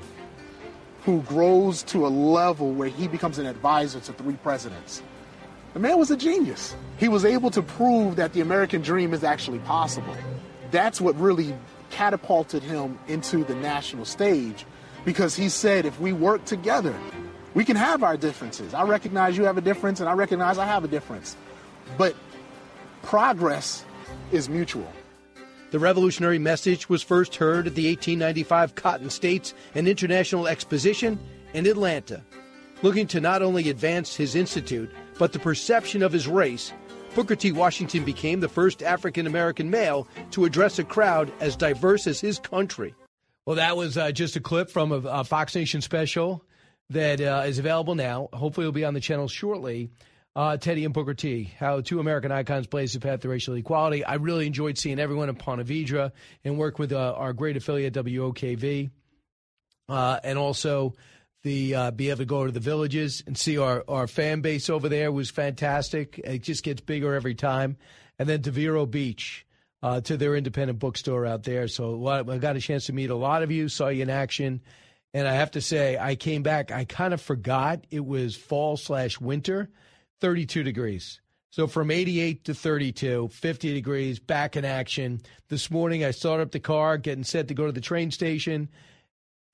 who 1.04 1.22
grows 1.22 1.82
to 1.82 2.06
a 2.06 2.08
level 2.08 2.72
where 2.72 2.88
he 2.88 3.08
becomes 3.08 3.38
an 3.38 3.46
advisor 3.46 3.98
to 3.98 4.12
three 4.12 4.36
presidents. 4.36 5.02
The 5.72 5.80
man 5.80 5.98
was 5.98 6.10
a 6.10 6.16
genius. 6.16 6.76
He 6.98 7.08
was 7.08 7.24
able 7.24 7.50
to 7.52 7.62
prove 7.62 8.16
that 8.16 8.32
the 8.34 8.40
American 8.40 8.82
dream 8.82 9.14
is 9.14 9.24
actually 9.24 9.60
possible. 9.60 10.14
That's 10.70 11.00
what 11.00 11.18
really 11.18 11.56
catapulted 11.90 12.62
him 12.62 12.98
into 13.08 13.44
the 13.44 13.54
national 13.54 14.04
stage 14.04 14.66
because 15.04 15.34
he 15.34 15.48
said 15.48 15.86
if 15.86 15.98
we 16.00 16.12
work 16.12 16.44
together, 16.44 16.94
we 17.54 17.64
can 17.64 17.76
have 17.76 18.04
our 18.04 18.16
differences. 18.16 18.74
I 18.74 18.84
recognize 18.84 19.36
you 19.36 19.44
have 19.44 19.58
a 19.58 19.62
difference 19.62 20.00
and 20.00 20.08
I 20.08 20.12
recognize 20.12 20.58
I 20.58 20.66
have 20.66 20.84
a 20.84 20.88
difference. 20.88 21.36
But 21.96 22.14
progress 23.02 23.84
is 24.32 24.48
mutual. 24.48 24.90
The 25.70 25.78
revolutionary 25.78 26.38
message 26.38 26.88
was 26.88 27.02
first 27.02 27.36
heard 27.36 27.66
at 27.66 27.74
the 27.74 27.88
1895 27.88 28.74
Cotton 28.74 29.10
States 29.10 29.54
and 29.74 29.86
International 29.86 30.48
Exposition 30.48 31.18
in 31.54 31.66
Atlanta. 31.66 32.22
Looking 32.82 33.06
to 33.08 33.20
not 33.20 33.42
only 33.42 33.68
advance 33.68 34.16
his 34.16 34.34
institute, 34.34 34.90
but 35.18 35.32
the 35.32 35.38
perception 35.38 36.02
of 36.02 36.12
his 36.12 36.26
race, 36.26 36.72
Booker 37.14 37.36
T. 37.36 37.52
Washington 37.52 38.04
became 38.04 38.40
the 38.40 38.48
first 38.48 38.82
African 38.82 39.26
American 39.26 39.70
male 39.70 40.08
to 40.30 40.44
address 40.44 40.78
a 40.78 40.84
crowd 40.84 41.32
as 41.40 41.56
diverse 41.56 42.06
as 42.06 42.20
his 42.20 42.38
country. 42.38 42.94
Well, 43.46 43.56
that 43.56 43.76
was 43.76 43.98
uh, 43.98 44.12
just 44.12 44.36
a 44.36 44.40
clip 44.40 44.70
from 44.70 44.92
a, 44.92 44.96
a 44.96 45.24
Fox 45.24 45.54
Nation 45.54 45.80
special 45.80 46.44
that 46.88 47.20
uh, 47.20 47.42
is 47.46 47.58
available 47.58 47.94
now. 47.94 48.28
Hopefully, 48.32 48.64
it'll 48.64 48.72
be 48.72 48.84
on 48.84 48.94
the 48.94 49.00
channel 49.00 49.28
shortly. 49.28 49.90
Uh, 50.40 50.56
Teddy 50.56 50.86
and 50.86 50.94
Booker 50.94 51.12
T, 51.12 51.52
how 51.58 51.82
two 51.82 52.00
American 52.00 52.32
icons 52.32 52.66
blaze 52.66 52.94
the 52.94 53.00
path 53.00 53.20
to 53.20 53.28
racial 53.28 53.52
equality. 53.56 54.02
I 54.06 54.14
really 54.14 54.46
enjoyed 54.46 54.78
seeing 54.78 54.98
everyone 54.98 55.28
in 55.28 55.34
Ponte 55.34 55.66
Vedra 55.66 56.12
and 56.42 56.56
work 56.56 56.78
with 56.78 56.92
uh, 56.92 57.12
our 57.14 57.34
great 57.34 57.58
affiliate 57.58 57.92
WOKV, 57.92 58.90
uh, 59.90 60.20
and 60.24 60.38
also 60.38 60.94
The 61.42 61.74
uh, 61.74 61.90
be 61.90 62.10
able 62.10 62.18
to 62.18 62.24
go 62.26 62.44
to 62.44 62.52
the 62.52 62.60
villages 62.60 63.22
and 63.26 63.36
see 63.36 63.56
our, 63.56 63.82
our 63.88 64.06
fan 64.06 64.42
base 64.42 64.68
over 64.68 64.88
there 64.88 65.10
was 65.10 65.30
fantastic. 65.30 66.18
It 66.22 66.42
just 66.42 66.62
gets 66.62 66.82
bigger 66.82 67.14
every 67.14 67.34
time. 67.34 67.78
And 68.18 68.28
then 68.28 68.42
to 68.42 68.50
Vero 68.50 68.84
Beach, 68.84 69.46
uh, 69.82 70.02
to 70.02 70.18
their 70.18 70.36
independent 70.36 70.78
bookstore 70.78 71.24
out 71.24 71.44
there. 71.44 71.66
So 71.68 72.06
I 72.06 72.36
got 72.36 72.56
a 72.56 72.60
chance 72.60 72.86
to 72.86 72.92
meet 72.92 73.08
a 73.08 73.14
lot 73.14 73.42
of 73.42 73.50
you, 73.50 73.68
saw 73.70 73.88
you 73.88 74.02
in 74.02 74.10
action. 74.10 74.60
And 75.14 75.26
I 75.26 75.34
have 75.34 75.52
to 75.52 75.62
say, 75.62 75.96
I 75.98 76.14
came 76.14 76.42
back, 76.42 76.70
I 76.70 76.84
kind 76.84 77.14
of 77.14 77.20
forgot 77.22 77.86
it 77.90 78.04
was 78.04 78.36
fall 78.36 78.76
slash 78.76 79.18
winter, 79.18 79.70
32 80.20 80.62
degrees. 80.62 81.20
So 81.50 81.66
from 81.66 81.90
88 81.90 82.44
to 82.44 82.54
32, 82.54 83.28
50 83.32 83.74
degrees, 83.74 84.20
back 84.20 84.56
in 84.56 84.64
action. 84.64 85.20
This 85.48 85.70
morning, 85.70 86.04
I 86.04 86.12
started 86.12 86.44
up 86.44 86.52
the 86.52 86.60
car, 86.60 86.96
getting 86.96 87.24
set 87.24 87.48
to 87.48 87.54
go 87.54 87.66
to 87.66 87.72
the 87.72 87.80
train 87.80 88.12
station, 88.12 88.68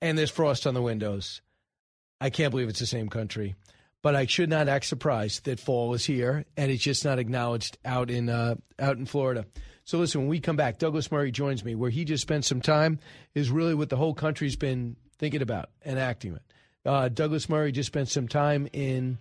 and 0.01 0.17
there's 0.17 0.29
frost 0.29 0.67
on 0.67 0.75
the 0.75 0.81
windows. 0.81 1.41
I 2.21 2.29
can't 2.29 2.51
believe 2.51 2.69
it's 2.69 2.79
the 2.79 2.85
same 2.85 3.09
country. 3.09 3.55
But 4.03 4.15
I 4.15 4.27
should 4.27 4.49
not 4.49 4.69
act 4.69 4.85
surprised 4.85 5.45
that 5.45 5.59
fall 5.59 5.93
is 5.95 6.05
here, 6.05 6.45
and 6.55 6.71
it's 6.71 6.83
just 6.83 7.03
not 7.03 7.17
acknowledged 7.17 7.79
out 7.83 8.11
in 8.11 8.29
uh, 8.29 8.55
out 8.77 8.97
in 8.97 9.07
Florida. 9.07 9.45
So 9.85 9.97
listen, 9.97 10.21
when 10.21 10.29
we 10.29 10.39
come 10.39 10.55
back, 10.55 10.77
Douglas 10.77 11.11
Murray 11.11 11.31
joins 11.31 11.65
me. 11.65 11.73
Where 11.73 11.89
he 11.89 12.05
just 12.05 12.21
spent 12.21 12.45
some 12.45 12.61
time 12.61 12.99
is 13.33 13.49
really 13.49 13.73
what 13.73 13.89
the 13.89 13.97
whole 13.97 14.13
country's 14.13 14.55
been 14.55 14.97
thinking 15.17 15.41
about 15.41 15.71
and 15.81 15.97
acting 15.97 16.35
it. 16.35 16.41
Uh, 16.85 17.09
Douglas 17.09 17.49
Murray 17.49 17.71
just 17.71 17.87
spent 17.87 18.07
some 18.07 18.27
time 18.27 18.67
in 18.71 19.17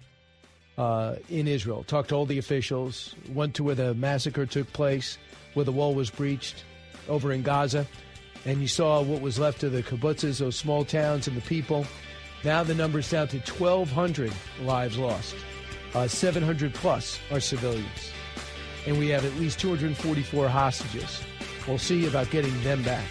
uh, 0.78 1.16
in 1.28 1.48
Israel, 1.48 1.84
talked 1.84 2.10
to 2.10 2.14
all 2.14 2.26
the 2.26 2.38
officials, 2.38 3.14
went 3.32 3.54
to 3.54 3.64
where 3.64 3.74
the 3.74 3.94
massacre 3.94 4.46
took 4.46 4.72
place, 4.72 5.18
where 5.54 5.64
the 5.64 5.72
wall 5.72 5.94
was 5.94 6.10
breached 6.10 6.64
over 7.08 7.32
in 7.32 7.42
Gaza, 7.42 7.86
and 8.44 8.60
you 8.60 8.68
saw 8.68 9.02
what 9.02 9.20
was 9.20 9.38
left 9.38 9.62
of 9.62 9.72
the 9.72 9.82
kibbutzes, 9.82 10.38
those 10.38 10.56
small 10.56 10.84
towns, 10.84 11.26
and 11.26 11.36
the 11.36 11.40
people. 11.42 11.86
Now 12.44 12.62
the 12.62 12.74
number's 12.74 13.10
down 13.10 13.28
to 13.28 13.38
1,200 13.38 14.32
lives 14.62 14.98
lost. 14.98 15.34
Uh, 15.94 16.06
700 16.06 16.74
plus 16.74 17.18
are 17.30 17.40
civilians. 17.40 18.12
And 18.86 18.98
we 18.98 19.08
have 19.08 19.24
at 19.24 19.34
least 19.34 19.58
244 19.58 20.48
hostages. 20.48 21.22
We'll 21.66 21.78
see 21.78 22.06
about 22.06 22.30
getting 22.30 22.62
them 22.62 22.82
back. 22.82 23.06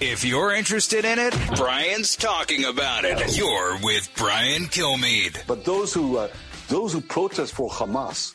If 0.00 0.24
you're 0.24 0.54
interested 0.54 1.04
in 1.04 1.18
it, 1.18 1.36
Brian's 1.56 2.16
talking 2.16 2.64
about 2.64 3.04
it. 3.04 3.36
You're 3.36 3.78
with 3.82 4.08
Brian 4.16 4.62
Kilmeade. 4.62 5.46
But 5.46 5.66
those 5.66 5.92
who 5.92 6.16
uh, 6.16 6.28
those 6.68 6.94
who 6.94 7.02
protest 7.02 7.52
for 7.52 7.68
Hamas, 7.68 8.34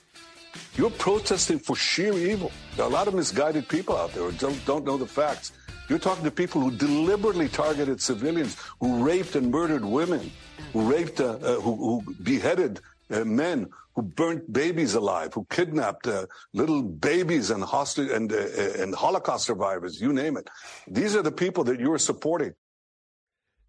you're 0.76 0.92
protesting 0.92 1.58
for 1.58 1.76
sheer 1.76 2.14
evil. 2.14 2.52
There 2.76 2.86
are 2.86 2.90
a 2.90 2.94
lot 2.94 3.08
of 3.08 3.16
misguided 3.16 3.68
people 3.68 3.98
out 3.98 4.14
there 4.14 4.30
who 4.30 4.32
don't, 4.34 4.66
don't 4.68 4.86
know 4.86 4.98
the 4.98 5.08
facts. 5.08 5.54
You're 5.90 5.98
talking 5.98 6.24
to 6.24 6.30
people 6.32 6.62
who 6.62 6.70
deliberately 6.70 7.50
targeted 7.50 8.00
civilians, 8.00 8.58
who 8.80 9.04
raped 9.04 9.36
and 9.36 9.50
murdered 9.50 9.84
women, 9.84 10.32
who 10.72 10.82
raped, 10.92 11.20
uh, 11.20 11.38
uh, 11.42 11.56
who, 11.62 11.76
who, 11.76 12.16
beheaded 12.22 12.80
uh, 13.12 13.24
men, 13.24 13.70
who 13.96 14.02
burnt 14.02 14.52
babies 14.52 14.94
alive, 14.94 15.34
who 15.34 15.46
kidnapped 15.50 16.08
uh, 16.08 16.26
little 16.54 16.84
babies 16.84 17.50
and, 17.50 17.64
hostage 17.64 18.10
and, 18.12 18.32
uh, 18.32 18.36
uh, 18.36 18.82
and 18.82 18.94
Holocaust 18.94 19.46
survivors, 19.46 20.02
you 20.02 20.12
name 20.12 20.38
it. 20.38 20.50
These 20.88 21.16
are 21.16 21.22
the 21.22 21.32
people 21.32 21.64
that 21.66 21.80
you're 21.80 21.98
supporting. 21.98 22.54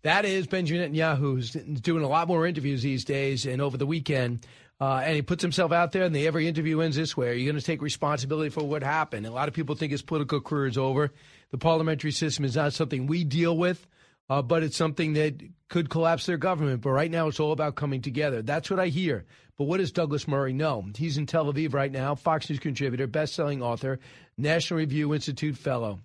That 0.03 0.25
is 0.25 0.47
Benjamin 0.47 0.93
Netanyahu, 0.93 1.19
who's 1.19 1.51
doing 1.53 2.05
a 2.05 2.09
lot 2.09 2.29
more 2.29 2.47
interviews 2.47 2.83
these 2.83 3.05
days. 3.05 3.47
And 3.47 3.61
over 3.61 3.77
the 3.77 3.87
weekend, 3.87 4.47
uh, 4.81 5.03
and 5.05 5.17
he 5.17 5.23
puts 5.23 5.43
himself 5.43 5.73
out 5.73 5.93
there, 5.93 6.05
and 6.05 6.15
the, 6.15 6.27
every 6.27 6.47
interview 6.47 6.81
ends 6.81 6.97
this 6.97 7.17
way: 7.17 7.31
Are 7.31 7.33
you 7.33 7.47
going 7.47 7.59
to 7.59 7.65
take 7.65 7.81
responsibility 7.81 8.51
for 8.51 8.63
what 8.63 8.83
happened? 8.83 9.27
A 9.27 9.31
lot 9.31 9.49
of 9.49 9.55
people 9.55 9.75
think 9.75 9.91
his 9.91 10.03
political 10.03 10.41
career 10.41 10.67
is 10.67 10.77
over. 10.77 11.13
The 11.51 11.59
parliamentary 11.59 12.13
system 12.13 12.45
is 12.45 12.57
not 12.57 12.75
something 12.75 13.07
we 13.07 13.25
deal 13.25 13.57
with, 13.57 13.87
uh, 14.29 14.43
but 14.43 14.63
it's 14.63 14.77
something 14.77 15.15
that 15.15 15.41
could 15.69 15.91
collapse 15.91 16.27
their 16.27 16.37
government. 16.37 16.81
But 16.83 16.91
right 16.91 17.11
now, 17.11 17.29
it's 17.29 17.41
all 17.41 17.53
about 17.53 17.75
coming 17.75 18.03
together. 18.03 18.43
That's 18.43 18.71
what 18.71 18.81
I 18.81 18.89
hear. 18.89 19.25
But 19.57 19.65
what 19.65 19.79
does 19.79 19.93
Douglas 19.93 20.29
Murray 20.29 20.53
know? 20.53 20.85
He's 20.97 21.17
in 21.17 21.27
Tel 21.27 21.53
Aviv 21.53 21.73
right 21.73 21.91
now, 21.91 22.15
Fox 22.15 22.51
News 22.51 22.59
contributor, 22.59 23.07
best-selling 23.07 23.63
author, 23.63 23.99
National 24.37 24.79
Review 24.79 25.15
Institute 25.15 25.57
fellow. 25.57 26.01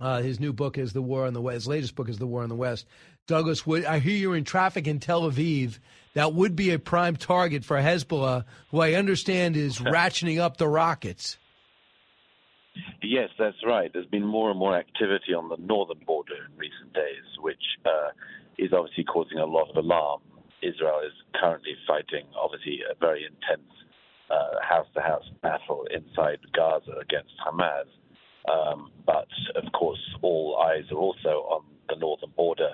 Uh, 0.00 0.20
his 0.20 0.40
new 0.40 0.52
book 0.52 0.78
is 0.78 0.92
The 0.92 1.02
War 1.02 1.26
on 1.26 1.32
the 1.32 1.40
West. 1.40 1.54
His 1.54 1.68
latest 1.68 1.94
book 1.94 2.08
is 2.08 2.18
The 2.18 2.26
War 2.26 2.42
on 2.42 2.48
the 2.48 2.56
West. 2.56 2.86
Douglas, 3.28 3.62
I 3.68 4.00
hear 4.00 4.16
you're 4.16 4.36
in 4.36 4.42
traffic 4.42 4.88
in 4.88 4.98
Tel 4.98 5.30
Aviv. 5.30 5.78
That 6.14 6.34
would 6.34 6.56
be 6.56 6.70
a 6.70 6.78
prime 6.80 7.14
target 7.14 7.64
for 7.64 7.76
Hezbollah, 7.76 8.44
who 8.70 8.80
I 8.80 8.94
understand 8.94 9.56
is 9.56 9.78
ratcheting 9.78 10.40
up 10.40 10.56
the 10.56 10.66
rockets. 10.66 11.38
Yes, 13.02 13.28
that's 13.38 13.56
right. 13.66 13.90
There's 13.92 14.06
been 14.06 14.26
more 14.26 14.50
and 14.50 14.58
more 14.58 14.76
activity 14.76 15.34
on 15.34 15.48
the 15.48 15.56
northern 15.58 16.00
border 16.06 16.34
in 16.34 16.56
recent 16.56 16.92
days, 16.94 17.24
which 17.40 17.62
uh, 17.84 18.10
is 18.58 18.72
obviously 18.72 19.04
causing 19.04 19.38
a 19.38 19.46
lot 19.46 19.68
of 19.70 19.76
alarm. 19.76 20.20
Israel 20.62 21.00
is 21.04 21.12
currently 21.34 21.74
fighting, 21.86 22.26
obviously, 22.40 22.80
a 22.90 22.94
very 22.98 23.24
intense 23.26 23.68
house 24.62 24.86
to 24.94 25.00
house 25.00 25.28
battle 25.42 25.86
inside 25.94 26.38
Gaza 26.54 26.92
against 27.00 27.32
Hamas. 27.46 27.88
Um, 28.50 28.90
but 29.06 29.28
of 29.54 29.70
course, 29.72 30.00
all 30.22 30.56
eyes 30.56 30.84
are 30.90 30.98
also 30.98 31.46
on 31.50 31.64
the 31.88 31.96
northern 31.96 32.30
border, 32.36 32.72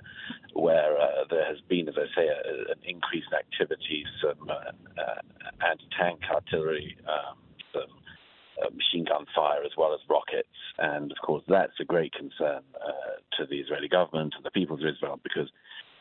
where 0.55 0.97
uh, 0.97 1.25
there 1.31 1.45
has 1.45 1.59
been, 1.69 1.89
as 1.89 1.95
I 1.97 2.07
say, 2.15 2.29
a, 2.29 2.73
an 2.73 2.79
increased 2.85 3.33
activity, 3.37 4.05
some 4.23 4.49
uh, 4.49 4.53
uh, 5.01 5.69
anti-tank 5.69 6.21
artillery, 6.33 6.97
um, 7.07 7.37
some 7.73 7.91
uh, 8.63 8.71
machine 8.75 9.05
gun 9.05 9.27
fire, 9.35 9.63
as 9.65 9.73
well 9.77 9.95
as 9.95 10.01
rockets, 10.09 10.49
and 10.79 11.13
of 11.13 11.19
course 11.19 11.43
that's 11.49 11.79
a 11.81 11.85
great 11.85 12.13
concern 12.13 12.63
uh, 12.75 13.37
to 13.37 13.47
the 13.47 13.57
Israeli 13.57 13.89
government 13.89 14.35
and 14.37 14.45
the 14.45 14.51
people 14.51 14.77
of 14.77 14.83
Israel 14.83 15.21
because 15.23 15.51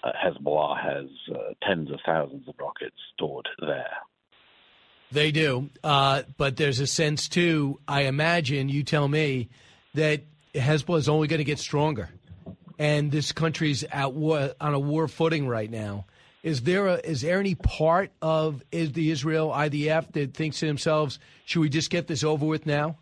uh, 0.03 0.11
Hezbollah 0.13 0.81
has 0.81 1.05
tens 1.67 1.91
of 1.91 1.99
thousands 2.05 2.47
of 2.47 2.55
rockets 2.59 2.95
stored 3.13 3.47
there. 3.59 3.97
They 5.11 5.31
do, 5.31 5.69
but 5.81 6.57
there's 6.57 6.79
a 6.79 6.87
sense 6.87 7.29
too. 7.29 7.79
I 7.87 8.03
imagine 8.03 8.67
you 8.69 8.83
tell 8.83 9.07
me 9.07 9.49
that 9.93 10.21
Hezbollah 10.53 10.97
is 10.99 11.09
only 11.09 11.27
going 11.27 11.39
to 11.39 11.45
get 11.45 11.59
stronger 11.59 12.09
and 12.79 13.11
this 13.11 13.31
country's 13.31 13.83
at 13.83 14.13
war, 14.13 14.53
on 14.61 14.73
a 14.73 14.79
war 14.79 15.07
footing 15.07 15.47
right 15.47 15.69
now. 15.69 16.05
Is 16.47 16.61
there 16.61 16.87
a, 16.87 16.93
is 17.03 17.23
there 17.23 17.41
any 17.41 17.55
part 17.55 18.09
of 18.21 18.63
is 18.71 18.93
the 18.93 19.11
Israel 19.11 19.49
IDF 19.49 20.13
that 20.13 20.33
thinks 20.33 20.59
to 20.59 20.65
themselves, 20.65 21.19
should 21.43 21.59
we 21.59 21.67
just 21.67 21.89
get 21.89 22.07
this 22.07 22.23
over 22.23 22.45
with 22.45 22.65
now? 22.65 22.97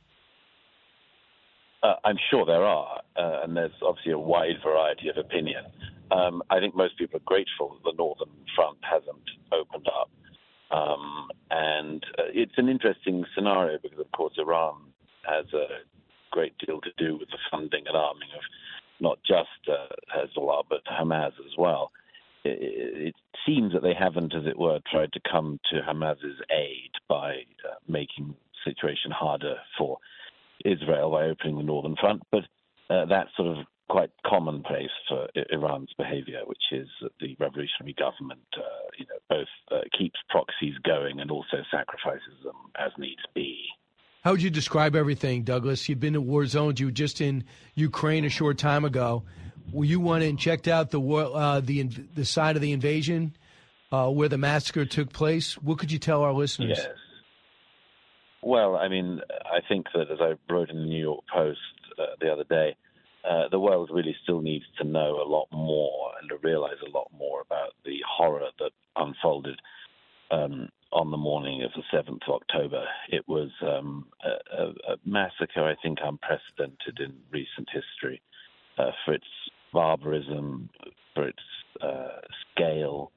Uh, 1.83 1.93
I'm 2.03 2.17
sure 2.31 2.43
there 2.47 2.65
are, 2.65 3.01
uh, 3.15 3.41
and 3.43 3.55
there's 3.55 3.77
obviously 3.83 4.13
a 4.13 4.17
wide 4.17 4.55
variety 4.63 5.09
of 5.09 5.17
opinion. 5.17 5.63
Um, 6.09 6.41
I 6.49 6.59
think 6.59 6.75
most 6.75 6.97
people 6.97 7.17
are 7.17 7.27
grateful 7.27 7.77
that 7.77 7.91
the 7.91 7.95
Northern 7.95 8.31
Front 8.55 8.79
hasn't 8.81 9.29
opened 9.51 9.89
up. 9.89 10.09
Um, 10.75 11.27
and 11.51 12.03
uh, 12.17 12.23
it's 12.33 12.57
an 12.57 12.67
interesting 12.67 13.25
scenario 13.35 13.77
because, 13.77 13.99
of 13.99 14.11
course, 14.11 14.33
Iran 14.39 14.73
has 15.21 15.45
a 15.53 15.85
great 16.31 16.57
deal 16.65 16.81
to 16.81 16.89
do 16.97 17.19
with 17.19 17.29
the 17.29 17.37
funding 17.51 17.83
and 17.85 17.95
arming 17.95 18.29
of 18.35 18.41
not 18.99 19.19
just 19.21 19.69
uh, 19.69 19.93
Hezbollah 20.17 20.63
but 20.67 20.81
Hamas 20.85 21.33
as 21.45 21.55
well. 21.59 21.91
It, 22.45 23.15
seems 23.45 23.73
that 23.73 23.83
they 23.83 23.93
haven't, 23.93 24.33
as 24.33 24.47
it 24.47 24.57
were, 24.57 24.79
tried 24.89 25.13
to 25.13 25.19
come 25.31 25.59
to 25.71 25.79
Hamas's 25.85 26.41
aid 26.49 26.89
by 27.07 27.43
uh, 27.63 27.75
making 27.87 28.29
the 28.29 28.71
situation 28.71 29.11
harder 29.11 29.57
for 29.77 29.99
Israel 30.63 31.11
by 31.11 31.25
opening 31.25 31.57
the 31.57 31.63
northern 31.63 31.95
front, 31.95 32.23
but 32.31 32.43
uh, 32.89 33.05
that's 33.05 33.29
sort 33.37 33.55
of 33.55 33.65
quite 33.87 34.09
commonplace 34.25 34.89
for 35.07 35.27
Iran's 35.51 35.91
behavior, 35.97 36.41
which 36.45 36.63
is 36.71 36.87
that 37.01 37.11
the 37.19 37.35
revolutionary 37.39 37.93
government, 37.93 38.41
uh, 38.57 38.61
you 38.97 39.05
know, 39.05 39.19
both 39.29 39.47
uh, 39.71 39.81
keeps 39.97 40.19
proxies 40.29 40.73
going 40.83 41.19
and 41.19 41.29
also 41.29 41.57
sacrifices 41.69 42.43
them 42.43 42.55
as 42.79 42.91
needs 42.97 43.21
be. 43.35 43.65
How 44.23 44.31
would 44.31 44.41
you 44.41 44.49
describe 44.49 44.95
everything, 44.95 45.43
Douglas? 45.43 45.87
You've 45.87 45.99
been 45.99 46.15
in 46.15 46.25
war 46.25 46.47
zones. 46.47 46.79
You 46.79 46.87
were 46.87 46.91
just 46.91 47.21
in 47.21 47.43
Ukraine 47.75 48.25
a 48.25 48.29
short 48.29 48.57
time 48.57 48.83
ago. 48.83 49.23
Well, 49.71 49.85
you 49.85 49.99
went 49.99 50.23
and 50.23 50.37
checked 50.39 50.67
out 50.67 50.91
the 50.91 51.01
uh, 51.01 51.59
the 51.59 51.83
the 51.83 52.25
side 52.25 52.55
of 52.55 52.61
the 52.61 52.71
invasion 52.71 53.35
uh, 53.91 54.09
where 54.09 54.29
the 54.29 54.37
massacre 54.37 54.85
took 54.85 55.11
place. 55.11 55.57
What 55.57 55.79
could 55.79 55.91
you 55.91 55.99
tell 55.99 56.21
our 56.23 56.33
listeners? 56.33 56.77
Yes. 56.77 56.87
Well, 58.41 58.75
I 58.75 58.87
mean, 58.87 59.21
I 59.45 59.59
think 59.67 59.87
that 59.95 60.11
as 60.11 60.19
I 60.21 60.33
wrote 60.51 60.69
in 60.69 60.77
the 60.77 60.85
New 60.85 61.01
York 61.01 61.23
Post 61.33 61.59
uh, 61.97 62.15
the 62.21 62.31
other 62.31 62.43
day, 62.43 62.75
uh, 63.27 63.49
the 63.49 63.59
world 63.59 63.89
really 63.91 64.15
still 64.21 64.41
needs 64.41 64.65
to 64.77 64.83
know 64.83 65.19
a 65.19 65.27
lot 65.27 65.47
more 65.51 66.11
and 66.21 66.29
to 66.29 66.37
realize 66.47 66.77
a 66.85 66.95
lot 66.95 67.09
more 67.17 67.41
about 67.41 67.73
the 67.83 67.97
horror 68.07 68.47
that 68.59 68.71
unfolded 68.95 69.59
um, 70.29 70.69
on 70.91 71.09
the 71.09 71.17
morning 71.17 71.63
of 71.63 71.71
the 71.75 71.97
7th 71.97 72.21
of 72.27 72.41
October. 72.41 72.85
It 73.09 73.27
was 73.27 73.49
um, 73.63 74.05
a, 74.23 74.93
a, 74.93 74.95
massacre, 75.05 75.65
I 75.65 75.75
think, 75.81 75.99
unprecedented 76.03 76.99
in 76.99 77.15
recent 77.31 77.67
history 77.73 78.21
uh, 78.77 78.91
for 79.03 79.13
its 79.13 79.25
barbarism, 79.75 80.69
for 81.13 81.27
its 81.27 81.47
uh, 81.81 82.21
scale, 82.51 83.11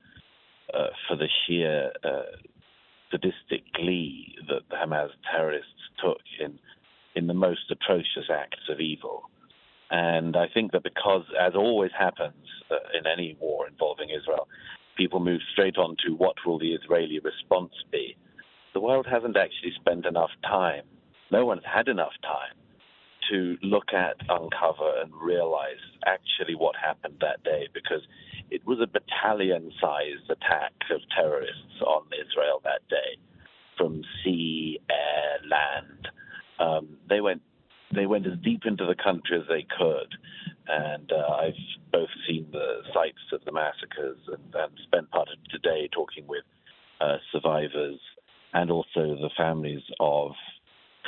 uh, 0.75 0.89
for 1.07 1.17
the 1.17 1.29
sheer 1.47 1.93
uh, 2.05 2.35
sadistic 3.11 3.63
glee 3.75 4.37
that 4.49 4.63
the 4.69 4.77
Hamas 4.77 5.11
terrorists 5.31 5.83
took 6.05 6.21
in 6.41 6.59
in 7.15 7.27
the 7.27 7.35
most 7.35 7.71
atrocious 7.71 8.29
acts 8.31 8.69
of 8.69 8.81
evil. 8.81 9.31
And 9.91 10.37
I 10.37 10.47
think 10.53 10.73
that 10.73 10.83
because, 10.83 11.25
as 11.41 11.55
always 11.55 11.93
happens 11.99 12.45
uh, 12.71 12.99
in 12.99 13.07
any 13.07 13.37
war 13.41 13.67
involving 13.67 14.11
Israel, 14.11 14.47
people 14.97 15.21
move 15.21 15.41
straight 15.53 15.79
on 15.79 15.97
to 16.05 16.13
what 16.13 16.37
will 16.45 16.59
the 16.59 16.75
Israeli 16.75 17.21
response 17.21 17.73
be. 17.91 18.17
The 18.75 18.81
world 18.81 19.07
hasn't 19.11 19.37
actually 19.37 19.73
spent 19.81 20.05
enough 20.07 20.31
time, 20.43 20.85
no 21.31 21.47
one's 21.47 21.65
had 21.65 21.89
enough 21.89 22.17
time 22.23 22.57
to 23.31 23.57
look 23.63 23.93
at, 23.93 24.17
uncover, 24.29 25.01
and 25.01 25.13
realize 25.15 25.83
actually 26.07 26.55
what 26.55 26.77
happened 26.77 27.17
that 27.21 27.43
day 27.45 27.69
because 27.75 28.03
it 28.51 28.67
was 28.67 28.79
a 28.81 28.87
battalion 28.87 29.71
sized 29.81 30.31
attack 30.31 30.73
of 30.91 31.01
terrorists 31.15 31.81
on 31.87 32.05
Israel 32.13 32.61
that 32.65 32.87
day 32.89 33.19
from 33.77 34.03
sea, 34.25 34.81
air, 34.91 35.49
land. 35.49 36.09
Um, 36.59 36.99
they 37.09 37.21
went 37.21 37.43
they 37.95 38.07
went 38.07 38.27
as 38.27 38.39
deep 38.45 38.63
into 38.67 38.85
the 38.85 38.95
country 38.95 39.41
as 39.41 39.47
they 39.49 39.67
could. 39.79 40.15
And 40.67 41.11
uh, 41.11 41.33
I've 41.33 41.55
both 41.91 42.11
seen 42.27 42.47
the 42.53 42.83
sites 42.93 43.33
of 43.33 43.43
the 43.47 43.53
massacres 43.53 44.19
and, 44.27 44.55
and 44.55 44.73
spent 44.85 45.11
part 45.11 45.29
of 45.33 45.43
today 45.51 45.89
talking 45.91 46.27
with 46.27 46.45
uh, 47.01 47.17
survivors 47.33 47.99
and 48.53 48.71
also 48.71 49.17
the 49.17 49.31
families 49.37 49.83
of 50.01 50.33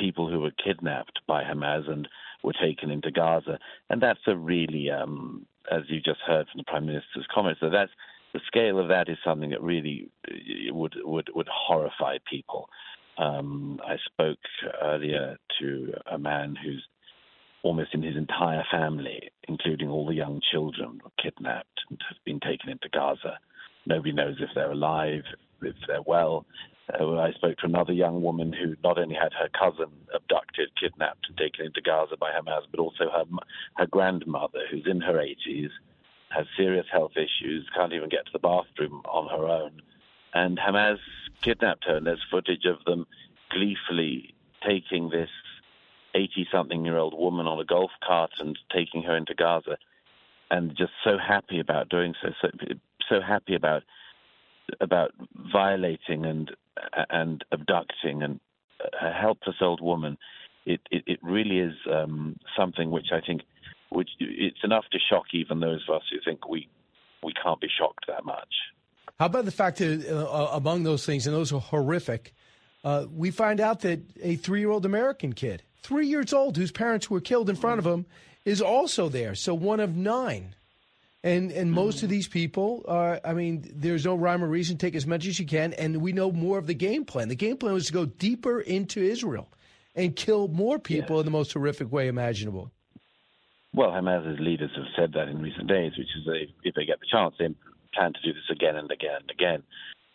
people 0.01 0.29
who 0.29 0.39
were 0.41 0.51
kidnapped 0.63 1.19
by 1.27 1.43
Hamas 1.43 1.89
and 1.89 2.07
were 2.43 2.53
taken 2.53 2.89
into 2.89 3.11
Gaza. 3.11 3.59
And 3.89 4.01
that's 4.01 4.19
a 4.27 4.35
really, 4.35 4.89
um, 4.89 5.45
as 5.71 5.83
you 5.87 6.01
just 6.01 6.21
heard 6.25 6.47
from 6.51 6.59
the 6.59 6.63
Prime 6.71 6.87
Minister's 6.87 7.27
comments, 7.33 7.59
so 7.61 7.69
that's 7.69 7.91
the 8.33 8.41
scale 8.47 8.79
of 8.79 8.87
that 8.87 9.09
is 9.09 9.17
something 9.23 9.51
that 9.51 9.61
really 9.61 10.09
uh, 10.27 10.73
would 10.73 10.95
would 11.03 11.29
would 11.35 11.49
horrify 11.49 12.17
people. 12.29 12.69
Um, 13.17 13.79
I 13.85 13.97
spoke 14.05 14.39
earlier 14.81 15.37
to 15.59 15.93
a 16.11 16.17
man 16.17 16.55
who's 16.55 16.83
almost 17.63 17.93
in 17.93 18.01
his 18.01 18.15
entire 18.15 18.63
family, 18.71 19.29
including 19.47 19.89
all 19.89 20.07
the 20.07 20.15
young 20.15 20.41
children, 20.51 20.99
were 21.03 21.11
kidnapped 21.21 21.79
and 21.89 21.99
have 22.09 22.17
been 22.25 22.39
taken 22.39 22.69
into 22.69 22.89
Gaza. 22.89 23.37
Nobody 23.85 24.13
knows 24.13 24.37
if 24.39 24.49
they're 24.55 24.71
alive, 24.71 25.23
if 25.61 25.75
they're 25.87 26.01
well. 26.01 26.45
Uh, 26.89 27.17
I 27.19 27.31
spoke 27.33 27.57
to 27.57 27.65
another 27.65 27.93
young 27.93 28.21
woman 28.21 28.53
who 28.53 28.75
not 28.83 28.97
only 28.97 29.15
had 29.15 29.33
her 29.33 29.49
cousin 29.49 29.91
abducted, 30.13 30.69
kidnapped, 30.79 31.27
and 31.27 31.37
taken 31.37 31.65
into 31.65 31.81
Gaza 31.81 32.17
by 32.17 32.31
Hamas, 32.31 32.63
but 32.69 32.79
also 32.79 33.09
her 33.09 33.23
her 33.77 33.85
grandmother, 33.85 34.61
who's 34.69 34.85
in 34.85 35.01
her 35.01 35.13
80s, 35.13 35.69
has 36.29 36.45
serious 36.57 36.87
health 36.91 37.13
issues, 37.15 37.67
can't 37.75 37.93
even 37.93 38.09
get 38.09 38.25
to 38.25 38.31
the 38.33 38.39
bathroom 38.39 39.01
on 39.05 39.27
her 39.29 39.47
own, 39.47 39.81
and 40.33 40.57
Hamas 40.57 40.99
kidnapped 41.41 41.85
her. 41.85 41.97
And 41.97 42.07
there's 42.07 42.25
footage 42.29 42.65
of 42.65 42.83
them 42.85 43.05
gleefully 43.49 44.33
taking 44.65 45.09
this 45.09 45.29
80 46.13 46.47
something 46.51 46.85
year 46.85 46.97
old 46.97 47.17
woman 47.17 47.47
on 47.47 47.59
a 47.59 47.65
golf 47.65 47.91
cart 48.05 48.31
and 48.39 48.57
taking 48.73 49.03
her 49.03 49.15
into 49.15 49.33
Gaza 49.33 49.77
and 50.51 50.75
just 50.75 50.91
so 51.03 51.17
happy 51.17 51.59
about 51.59 51.89
doing 51.89 52.13
so, 52.21 52.29
so, 52.41 52.49
so 53.09 53.21
happy 53.21 53.55
about 53.55 53.83
about 54.79 55.11
violating 55.51 56.25
and 56.25 56.51
and 57.09 57.43
abducting 57.51 58.23
and 58.23 58.39
a 59.01 59.11
helpless 59.11 59.57
old 59.61 59.81
woman. 59.81 60.17
It 60.65 60.81
it, 60.91 61.03
it 61.07 61.19
really 61.21 61.59
is 61.59 61.73
um, 61.91 62.37
something 62.57 62.91
which 62.91 63.07
I 63.11 63.19
think 63.25 63.41
which 63.89 64.09
it's 64.19 64.63
enough 64.63 64.85
to 64.91 64.99
shock 65.09 65.25
even 65.33 65.59
those 65.59 65.83
of 65.89 65.95
us 65.95 66.03
who 66.11 66.17
think 66.23 66.47
we 66.47 66.67
we 67.23 67.33
can't 67.33 67.59
be 67.59 67.67
shocked 67.77 68.05
that 68.07 68.25
much. 68.25 68.53
How 69.19 69.27
about 69.27 69.45
the 69.45 69.51
fact 69.51 69.77
that 69.77 70.07
uh, 70.09 70.49
among 70.53 70.83
those 70.83 71.05
things, 71.05 71.27
and 71.27 71.35
those 71.35 71.53
are 71.53 71.59
horrific, 71.59 72.33
uh, 72.83 73.05
we 73.13 73.29
find 73.29 73.59
out 73.59 73.81
that 73.81 73.99
a 74.21 74.35
three 74.35 74.59
year 74.59 74.71
old 74.71 74.85
American 74.85 75.33
kid, 75.33 75.63
three 75.83 76.07
years 76.07 76.33
old, 76.33 76.57
whose 76.57 76.71
parents 76.71 77.09
were 77.09 77.21
killed 77.21 77.49
in 77.49 77.55
front 77.55 77.79
of 77.79 77.85
him, 77.85 78.05
is 78.45 78.61
also 78.61 79.09
there. 79.09 79.35
So 79.35 79.53
one 79.53 79.79
of 79.79 79.95
nine. 79.95 80.55
And 81.23 81.51
and 81.51 81.71
most 81.71 82.01
of 82.01 82.09
these 82.09 82.27
people 82.27 82.83
are, 82.87 83.21
I 83.23 83.33
mean, 83.33 83.69
there's 83.75 84.05
no 84.05 84.15
rhyme 84.15 84.43
or 84.43 84.47
reason. 84.47 84.77
Take 84.77 84.95
as 84.95 85.05
much 85.05 85.27
as 85.27 85.39
you 85.39 85.45
can, 85.45 85.73
and 85.73 86.01
we 86.01 86.13
know 86.13 86.31
more 86.31 86.57
of 86.57 86.65
the 86.65 86.73
game 86.73 87.05
plan. 87.05 87.27
The 87.27 87.35
game 87.35 87.57
plan 87.57 87.73
was 87.73 87.85
to 87.87 87.93
go 87.93 88.05
deeper 88.05 88.59
into 88.59 89.01
Israel 89.01 89.47
and 89.95 90.15
kill 90.15 90.47
more 90.47 90.79
people 90.79 91.19
in 91.19 91.25
the 91.25 91.31
most 91.31 91.53
horrific 91.53 91.91
way 91.91 92.07
imaginable. 92.07 92.71
Well, 93.73 93.91
Hamas's 93.91 94.39
leaders 94.39 94.71
have 94.75 94.85
said 94.97 95.13
that 95.13 95.29
in 95.29 95.41
recent 95.41 95.67
days, 95.67 95.93
which 95.97 96.07
is 96.17 96.25
they, 96.25 96.53
if 96.67 96.75
they 96.75 96.85
get 96.85 96.99
the 96.99 97.05
chance, 97.09 97.35
they 97.39 97.47
plan 97.93 98.13
to 98.13 98.21
do 98.21 98.33
this 98.33 98.49
again 98.49 98.75
and 98.75 98.91
again 98.91 99.21
and 99.21 99.29
again. 99.31 99.63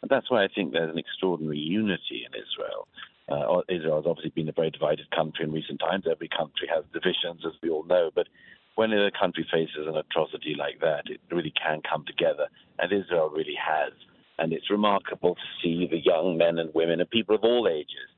And 0.03 0.11
that's 0.11 0.31
why 0.31 0.45
I 0.45 0.49
think 0.55 0.73
there's 0.73 0.91
an 0.91 0.99
extraordinary 0.99 1.59
unity 1.59 2.27
in 2.27 2.33
Israel. 2.35 2.89
Uh, 3.29 3.63
Israel 3.69 3.97
has 3.97 4.07
obviously 4.07 4.31
been 4.31 4.49
a 4.49 4.53
very 4.53 4.71
divided 4.71 5.11
country 5.11 5.45
in 5.45 5.53
recent 5.53 5.81
times. 5.81 6.05
Every 6.11 6.29
country 6.29 6.69
has 6.73 6.85
divisions, 6.93 7.43
as 7.47 7.55
we 7.63 7.71
all 7.71 7.85
know. 7.85 8.11
But 8.15 8.29
when 8.77 8.93
a 8.93 9.11
country 9.18 9.47
faces 9.51 9.87
an 9.89 9.97
atrocity 9.97 10.55
like 10.57 10.79
that, 10.81 11.03
it 11.07 11.20
really 11.31 11.53
can 11.61 11.81
come 11.91 12.05
together. 12.07 12.47
And 12.79 12.93
Israel 12.93 13.31
really 13.31 13.57
has. 13.57 13.93
And 14.39 14.53
it's 14.53 14.70
remarkable 14.70 15.35
to 15.35 15.41
see 15.62 15.89
the 15.91 15.99
young 15.99 16.37
men 16.37 16.59
and 16.59 16.72
women 16.74 17.01
and 17.01 17.11
people 17.11 17.35
of 17.35 17.43
all 17.43 17.68
ages 17.68 18.09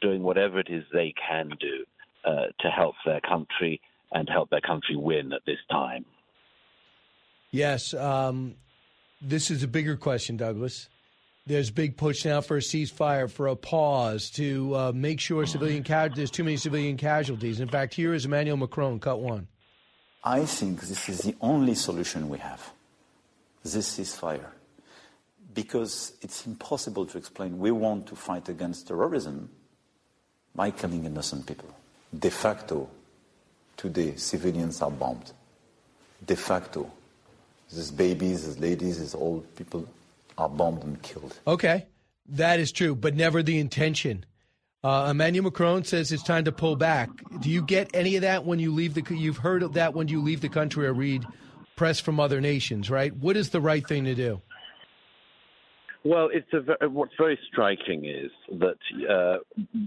doing 0.00 0.22
whatever 0.22 0.58
it 0.58 0.68
is 0.70 0.84
they 0.92 1.14
can 1.28 1.50
do 1.60 1.84
uh, 2.24 2.46
to 2.60 2.68
help 2.70 2.94
their 3.04 3.20
country 3.20 3.80
and 4.12 4.28
help 4.28 4.48
their 4.50 4.60
country 4.62 4.96
win 4.96 5.32
at 5.32 5.42
this 5.46 5.58
time. 5.70 6.04
Yes. 7.50 7.92
Um, 7.92 8.54
this 9.20 9.50
is 9.50 9.62
a 9.62 9.68
bigger 9.68 9.96
question, 9.96 10.38
Douglas. 10.38 10.88
There's 11.46 11.70
big 11.70 11.96
push 11.96 12.24
now 12.24 12.40
for 12.40 12.56
a 12.56 12.60
ceasefire, 12.60 13.30
for 13.30 13.48
a 13.48 13.56
pause, 13.56 14.30
to 14.30 14.74
uh, 14.74 14.92
make 14.94 15.20
sure 15.20 15.46
civilian 15.46 15.84
ca- 15.84 16.08
there's 16.08 16.30
too 16.30 16.42
many 16.42 16.56
civilian 16.56 16.96
casualties. 16.96 17.60
In 17.60 17.68
fact, 17.68 17.94
here 17.94 18.14
is 18.14 18.24
Emmanuel 18.24 18.56
Macron, 18.56 18.98
cut 18.98 19.20
one. 19.20 19.46
I 20.26 20.44
think 20.44 20.80
this 20.80 21.08
is 21.08 21.20
the 21.20 21.36
only 21.40 21.76
solution 21.76 22.28
we 22.28 22.38
have, 22.38 22.72
this 23.62 23.96
ceasefire, 23.96 24.48
because 25.54 26.14
it's 26.20 26.44
impossible 26.46 27.06
to 27.06 27.16
explain. 27.16 27.60
We 27.60 27.70
want 27.70 28.08
to 28.08 28.16
fight 28.16 28.48
against 28.48 28.88
terrorism 28.88 29.48
by 30.52 30.72
killing 30.72 31.04
innocent 31.04 31.46
people. 31.46 31.72
De 32.18 32.28
facto, 32.28 32.88
today, 33.76 34.16
civilians 34.16 34.82
are 34.82 34.90
bombed. 34.90 35.30
De 36.26 36.34
facto, 36.34 36.90
these 37.72 37.92
babies, 37.92 38.46
these 38.46 38.58
ladies, 38.58 38.98
these 38.98 39.14
old 39.14 39.54
people 39.54 39.86
are 40.36 40.48
bombed 40.48 40.82
and 40.82 41.00
killed. 41.02 41.38
Okay, 41.46 41.86
that 42.30 42.58
is 42.58 42.72
true, 42.72 42.96
but 42.96 43.14
never 43.14 43.44
the 43.44 43.60
intention. 43.60 44.24
Uh, 44.84 45.08
Emmanuel 45.10 45.44
Macron 45.44 45.84
says 45.84 46.12
it's 46.12 46.22
time 46.22 46.44
to 46.44 46.52
pull 46.52 46.76
back. 46.76 47.10
Do 47.40 47.50
you 47.50 47.62
get 47.62 47.90
any 47.94 48.16
of 48.16 48.22
that 48.22 48.44
when 48.44 48.58
you 48.58 48.72
leave 48.72 48.94
the? 48.94 49.02
You've 49.14 49.38
heard 49.38 49.62
of 49.62 49.72
that 49.72 49.94
when 49.94 50.08
you 50.08 50.22
leave 50.22 50.40
the 50.40 50.48
country 50.48 50.86
or 50.86 50.92
read 50.92 51.24
press 51.76 51.98
from 52.00 52.20
other 52.20 52.40
nations, 52.40 52.90
right? 52.90 53.14
What 53.16 53.36
is 53.36 53.50
the 53.50 53.60
right 53.60 53.86
thing 53.86 54.04
to 54.04 54.14
do? 54.14 54.40
Well, 56.04 56.30
it's 56.32 56.46
a, 56.52 56.88
what's 56.88 57.14
very 57.18 57.36
striking 57.50 58.04
is 58.04 58.30
that 58.60 58.78
uh, 59.10 59.38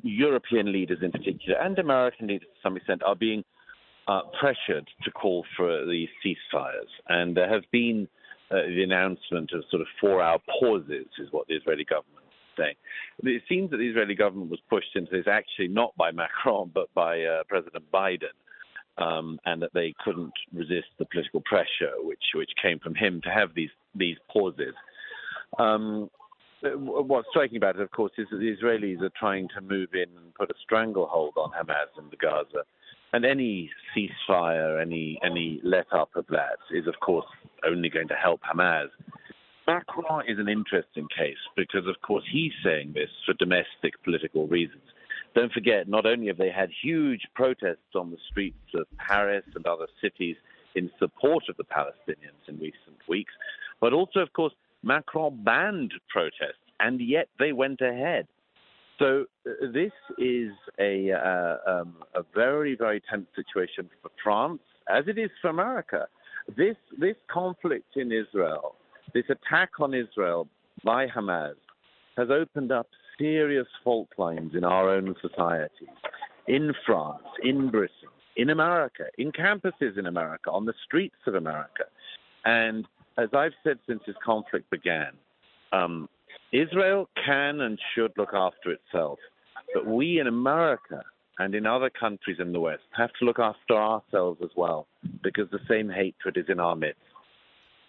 European 0.04 0.72
leaders, 0.74 1.00
in 1.02 1.12
particular, 1.12 1.58
and 1.62 1.80
American 1.80 2.28
leaders 2.28 2.48
to 2.56 2.62
some 2.62 2.76
extent, 2.76 3.02
are 3.04 3.16
being 3.16 3.46
uh, 4.10 4.22
pressured 4.38 4.88
to 5.04 5.12
call 5.12 5.46
for 5.56 5.86
these 5.86 6.10
ceasefires, 6.26 6.90
and 7.08 7.38
there 7.38 7.48
have 7.48 7.64
been 7.72 8.08
uh, 8.52 8.56
the 8.68 8.84
announcement 8.84 9.52
of 9.54 9.64
sort 9.70 9.82
of 9.82 9.88
four-hour 10.02 10.40
pauses, 10.60 11.06
is 11.20 11.32
what 11.32 11.48
the 11.48 11.56
Israeli 11.56 11.86
government 11.86 12.19
It 13.24 13.44
seems 13.48 13.72
that 13.72 13.78
the 13.78 13.88
Israeli 13.88 14.16
government 14.16 14.50
was 14.52 14.60
pushed 14.70 14.96
into 14.96 15.12
this 15.12 15.28
actually 15.28 15.68
not 15.68 15.96
by 15.98 16.12
Macron 16.24 16.72
but 16.74 16.94
by 16.94 17.24
uh, 17.24 17.44
President 17.48 17.84
Biden, 17.92 18.36
um, 18.98 19.40
and 19.46 19.62
that 19.62 19.74
they 19.74 19.94
couldn't 20.04 20.34
resist 20.54 20.88
the 20.98 21.06
political 21.06 21.42
pressure 21.42 21.94
which 22.02 22.24
which 22.36 22.52
came 22.62 22.80
from 22.80 22.96
him 22.96 23.22
to 23.24 23.30
have 23.30 23.54
these 23.56 23.72
these 23.96 24.18
pauses. 24.32 24.74
Um, 25.58 26.10
what's 26.62 27.28
striking 27.30 27.58
about 27.58 27.78
it, 27.78 27.82
of 27.82 27.92
course, 27.92 28.12
is 28.18 28.28
that 28.32 28.38
the 28.38 28.56
Israelis 28.56 29.02
are 29.02 29.12
trying 29.18 29.48
to 29.56 29.62
move 29.62 29.90
in 29.94 30.10
and 30.18 30.34
put 30.36 30.52
a 30.52 30.54
stranglehold 30.62 31.34
on 31.38 31.52
Hamas 31.52 31.98
in 31.98 32.10
the 32.10 32.18
Gaza 32.18 32.64
and 33.14 33.26
any 33.26 33.70
ceasefire, 33.96 34.82
any 34.82 35.20
any 35.24 35.60
let 35.64 35.92
up 35.92 36.10
of 36.16 36.26
that 36.30 36.58
is, 36.72 36.88
of 36.88 37.00
course, 37.00 37.26
only 37.66 37.90
going 37.90 38.08
to 38.08 38.16
help 38.16 38.42
Hamas. 38.42 38.90
Macron 39.70 40.24
is 40.28 40.40
an 40.40 40.50
interesting 40.50 41.08
case 41.16 41.38
because, 41.56 41.86
of 41.86 42.02
course, 42.02 42.24
he's 42.32 42.54
saying 42.64 42.94
this 42.96 43.12
for 43.24 43.36
domestic 43.36 44.04
political 44.04 44.48
reasons. 44.48 44.82
Don't 45.36 45.52
forget, 45.52 45.88
not 45.88 46.08
only 46.08 46.26
have 46.26 46.40
they 46.40 46.50
had 46.50 46.72
huge 46.82 47.22
protests 47.36 47.94
on 47.94 48.10
the 48.10 48.18
streets 48.32 48.74
of 48.74 48.88
Paris 48.98 49.44
and 49.54 49.68
other 49.68 49.86
cities 50.02 50.38
in 50.74 50.90
support 50.98 51.44
of 51.50 51.58
the 51.58 51.66
Palestinians 51.66 52.42
in 52.48 52.56
recent 52.56 52.98
weeks, 53.08 53.32
but 53.80 53.94
also, 53.94 54.22
of 54.22 54.34
course, 54.34 54.54
Macron 54.82 55.44
banned 55.44 55.94
protests, 56.10 56.66
and 56.80 57.00
yet 57.00 57.28
they 57.38 57.54
went 57.54 57.80
ahead. 57.80 58.26
So 58.98 59.26
uh, 59.48 59.68
this 59.72 59.94
is 60.18 60.50
a, 60.80 61.12
uh, 61.12 61.58
um, 61.72 61.94
a 62.16 62.24
very, 62.34 62.76
very 62.76 63.04
tense 63.08 63.28
situation 63.36 63.88
for 64.02 64.10
France, 64.24 64.62
as 64.90 65.04
it 65.08 65.20
is 65.20 65.30
for 65.44 65.50
America. 65.50 66.08
This, 66.58 66.76
this 66.98 67.18
conflict 67.32 67.96
in 67.98 68.12
Israel, 68.12 68.74
this 69.14 69.26
attack 69.30 69.72
on 69.80 69.94
Israel 69.94 70.48
by 70.84 71.08
Hamas, 71.08 71.56
has 72.18 72.30
opened 72.30 72.72
up 72.72 72.88
serious 73.18 73.68
fault 73.84 74.10
lines 74.18 74.54
in 74.56 74.64
our 74.64 74.90
own 74.90 75.16
societies, 75.22 75.88
in 76.48 76.74
France, 76.86 77.24
in 77.44 77.70
Britain, 77.70 78.10
in 78.36 78.50
America, 78.50 79.06
in 79.18 79.32
campuses 79.32 79.98
in 79.98 80.06
America, 80.06 80.50
on 80.52 80.66
the 80.66 80.74
streets 80.86 81.16
of 81.28 81.36
America. 81.36 81.84
And 82.46 82.86
as 83.18 83.30
I've 83.34 83.54
said 83.64 83.80
since 83.88 84.02
this 84.08 84.16
conflict 84.24 84.70
began, 84.70 85.12
um, 85.72 86.08
Israel 86.52 87.10
can 87.26 87.62
and 87.62 87.78
should 87.94 88.12
look 88.18 88.34
after 88.34 88.72
itself. 88.72 89.20
But 89.74 89.86
we 89.86 90.20
in 90.20 90.28
America 90.28 91.04
and 91.38 91.54
in 91.54 91.66
other 91.66 91.90
countries 91.90 92.38
in 92.40 92.52
the 92.54 92.60
West 92.60 92.84
have 92.98 93.12
to 93.20 93.26
look 93.26 93.40
after 93.40 93.76
ourselves 93.76 94.40
as 94.44 94.50
well, 94.56 94.88
because 95.24 95.50
the 95.52 95.60
same 95.70 95.90
hatred 95.90 96.38
is 96.38 96.46
in 96.50 96.60
our 96.60 96.76
midst. 96.76 97.02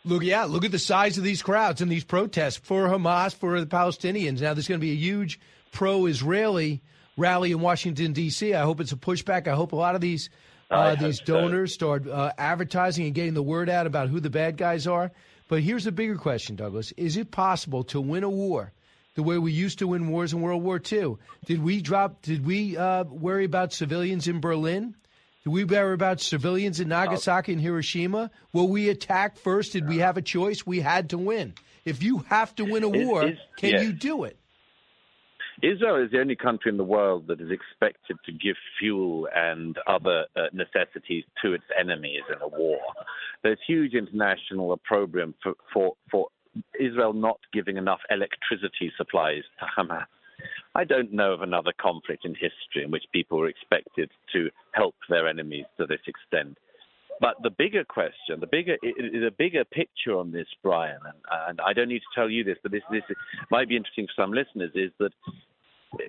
Look, 0.05 0.23
yeah, 0.25 0.45
look 0.45 0.65
at 0.65 0.71
the 0.71 0.79
size 0.79 1.19
of 1.19 1.25
these 1.25 1.43
crowds 1.43 1.83
and 1.83 1.93
these 1.93 2.05
protests 2.05 2.57
for 2.57 2.89
Hamas, 2.89 3.35
for 3.35 3.61
the 3.61 3.67
Palestinians. 3.67 4.41
Now, 4.41 4.55
there's 4.55 4.67
going 4.67 4.81
to 4.81 4.87
be 4.87 4.93
a 4.93 4.97
huge 4.97 5.39
pro 5.73 6.07
Israeli 6.07 6.81
rally 7.19 7.53
in 7.53 7.61
Washington, 7.61 8.13
D.C. 8.15 8.55
I 8.55 8.63
hope 8.63 8.81
it's 8.81 8.93
a 8.93 8.97
pushback. 8.97 9.47
I 9.47 9.55
hope 9.55 9.73
a 9.73 9.77
lot 9.77 9.95
of 9.95 10.01
these. 10.01 10.31
Uh, 10.71 10.95
these 10.95 11.19
donors 11.19 11.75
start 11.75 12.07
uh, 12.07 12.31
advertising 12.39 13.05
and 13.05 13.13
getting 13.13 13.35
the 13.35 13.43
word 13.43 13.69
out 13.69 13.89
about 13.89 14.09
who 14.09 14.21
the 14.21 14.31
bad 14.31 14.57
guys 14.57 14.87
are. 14.87 15.11
But 15.49 15.65
here's 15.65 15.83
the 15.83 15.91
bigger 15.91 16.15
question, 16.15 16.55
Douglas: 16.55 16.93
Is 16.93 17.17
it 17.17 17.33
possible 17.33 17.83
to 17.85 18.01
win 18.01 18.23
a 18.23 18.31
war 18.31 18.73
the 19.17 19.25
way 19.25 19.37
we 19.37 19.51
used 19.51 19.81
to 19.81 19.89
win 19.89 20.09
wars 20.09 20.33
in 20.33 20.41
World 20.41 20.63
War 20.63 20.81
II? 20.81 21.17
Did 21.45 21.65
we 21.65 21.83
drop? 21.83 22.23
Did 22.23 22.47
we 22.47 22.77
uh, 22.77 23.03
worry 23.03 23.45
about 23.45 23.73
civilians 23.73 24.29
in 24.29 24.41
Berlin? 24.41 24.95
Did 25.45 25.51
we 25.51 25.65
worry 25.65 25.95
about 25.95 26.21
civilians 26.21 26.81
in 26.81 26.89
Nagasaki 26.89 27.53
and 27.53 27.61
Hiroshima? 27.61 28.31
Will 28.53 28.69
we 28.69 28.91
attack 28.91 29.39
first? 29.39 29.73
Did 29.73 29.89
we 29.89 29.99
have 29.99 30.19
a 30.19 30.23
choice? 30.23 30.67
We 30.67 30.81
had 30.81 31.11
to 31.11 31.19
win. 31.19 31.55
If 31.85 32.03
you 32.03 32.19
have 32.29 32.55
to 32.57 32.65
win 32.65 32.83
a 32.83 32.89
war, 32.89 33.25
is, 33.25 33.33
is, 33.33 33.39
can 33.57 33.71
yes. 33.71 33.83
you 33.83 33.93
do 33.93 34.25
it? 34.25 34.37
Israel 35.63 36.03
is 36.03 36.11
the 36.11 36.21
only 36.21 36.37
country 36.37 36.71
in 36.71 36.77
the 36.77 36.85
world 36.85 37.27
that 37.29 37.41
is 37.41 37.51
expected 37.51 38.17
to 38.25 38.33
give 38.33 38.57
fuel 38.79 39.29
and 39.35 39.77
other 39.87 40.27
uh, 40.37 40.43
necessities 40.53 41.25
to 41.43 41.53
its 41.53 41.65
enemies 41.79 42.23
in 42.29 42.41
a 42.41 42.49
war. 42.49 42.79
There's 43.43 43.59
huge 43.67 43.95
international 43.95 44.73
opprobrium 44.73 45.35
for, 45.43 45.55
for, 45.73 45.95
for 46.11 46.29
Israel 46.79 47.13
not 47.13 47.41
giving 47.53 47.77
enough 47.77 48.01
electricity 48.11 48.93
supplies 48.97 49.43
to 49.59 49.67
Hamas. 49.67 50.07
I 50.75 50.85
don't 50.85 51.13
know 51.13 51.33
of 51.33 51.43
another 51.43 51.73
conflict 51.81 52.25
in 52.25 52.35
history 52.35 52.85
in 52.85 52.91
which 52.91 53.05
people 53.13 53.39
were 53.39 53.49
expected 53.49 54.11
to 54.33 54.51
help 54.73 54.95
their 55.09 55.27
enemies 55.29 55.65
to 55.79 55.87
this 55.87 56.01
extent. 56.07 56.59
But 57.21 57.35
the 57.43 57.51
bigger 57.51 57.85
question, 57.85 58.41
the 58.41 58.47
bigger, 58.47 58.77
the 58.83 59.33
bigger 59.37 59.65
picture 59.65 60.17
on 60.17 60.33
this, 60.33 60.47
Brian, 60.63 61.01
and, 61.05 61.49
and 61.49 61.61
I 61.61 61.75
don't 61.75 61.89
need 61.89 61.99
to 61.99 62.15
tell 62.15 62.31
you 62.31 62.45
this, 62.45 62.57
but 62.63 62.73
this, 62.73 62.83
this 62.91 63.03
might 63.51 63.69
be 63.69 63.77
interesting 63.77 64.07
for 64.07 64.23
some 64.23 64.33
listeners, 64.33 64.71
is 64.75 64.91
that 64.99 65.13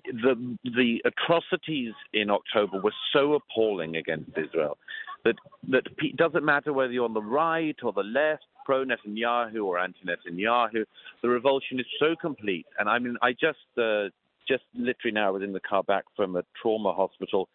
the 0.05 0.57
the 0.63 1.01
atrocities 1.05 1.93
in 2.13 2.29
October 2.29 2.79
were 2.79 2.93
so 3.11 3.33
appalling 3.33 3.97
against 3.97 4.29
Israel 4.37 4.77
that 5.25 5.35
that 5.69 5.83
it 5.97 6.17
doesn't 6.17 6.45
matter 6.45 6.73
whether 6.73 6.93
you're 6.93 7.05
on 7.05 7.13
the 7.13 7.21
right 7.21 7.75
or 7.83 7.91
the 7.91 8.03
left, 8.03 8.45
pro 8.65 8.85
Netanyahu 8.85 9.63
or 9.63 9.79
anti 9.79 9.99
Netanyahu, 10.05 10.85
the 11.21 11.29
revulsion 11.29 11.79
is 11.79 11.85
so 11.99 12.15
complete. 12.15 12.65
And 12.79 12.89
I 12.89 12.99
mean, 12.99 13.17
I 13.21 13.31
just 13.31 13.59
uh, 13.77 14.09
just 14.47 14.63
literally 14.73 15.13
now 15.13 15.27
I 15.27 15.31
was 15.31 15.43
in 15.43 15.53
the 15.53 15.59
car 15.59 15.83
back 15.83 16.05
from 16.15 16.35
a 16.35 16.43
trauma 16.61 16.93
hospital, 16.93 17.49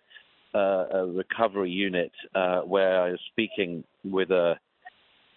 uh, 0.55 0.85
a 0.93 1.07
recovery 1.07 1.71
unit, 1.71 2.13
uh, 2.35 2.61
where 2.61 3.03
I 3.03 3.11
was 3.11 3.21
speaking 3.33 3.85
with 4.05 4.31
a 4.31 4.59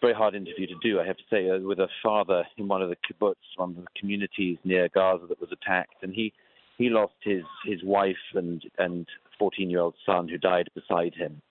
very 0.02 0.14
hard 0.14 0.36
interview 0.36 0.68
to 0.68 0.76
do, 0.82 1.00
I 1.00 1.06
have 1.06 1.18
to 1.18 1.24
say, 1.30 1.50
uh, 1.50 1.60
with 1.60 1.80
a 1.80 1.88
father 2.02 2.46
in 2.58 2.68
one 2.68 2.82
of 2.82 2.90
the 2.90 2.96
kibbutz, 2.96 3.36
one 3.58 3.72
of 3.72 3.76
the 3.76 3.86
communities 4.00 4.58
near 4.64 4.90
Gaza 4.90 5.28
that 5.28 5.42
was 5.42 5.52
attacked, 5.52 6.04
and 6.04 6.14
he 6.14 6.34
he 6.78 6.90
lost 6.90 7.14
his 7.22 7.44
his 7.66 7.84
wife 7.84 8.16
and 8.34 8.64
and 8.78 9.06
14 9.38 9.70
year 9.70 9.82
old 9.82 9.96
son 10.06 10.28
who 10.28 10.38
died 10.38 10.70
beside 10.74 11.14
him. 11.14 11.42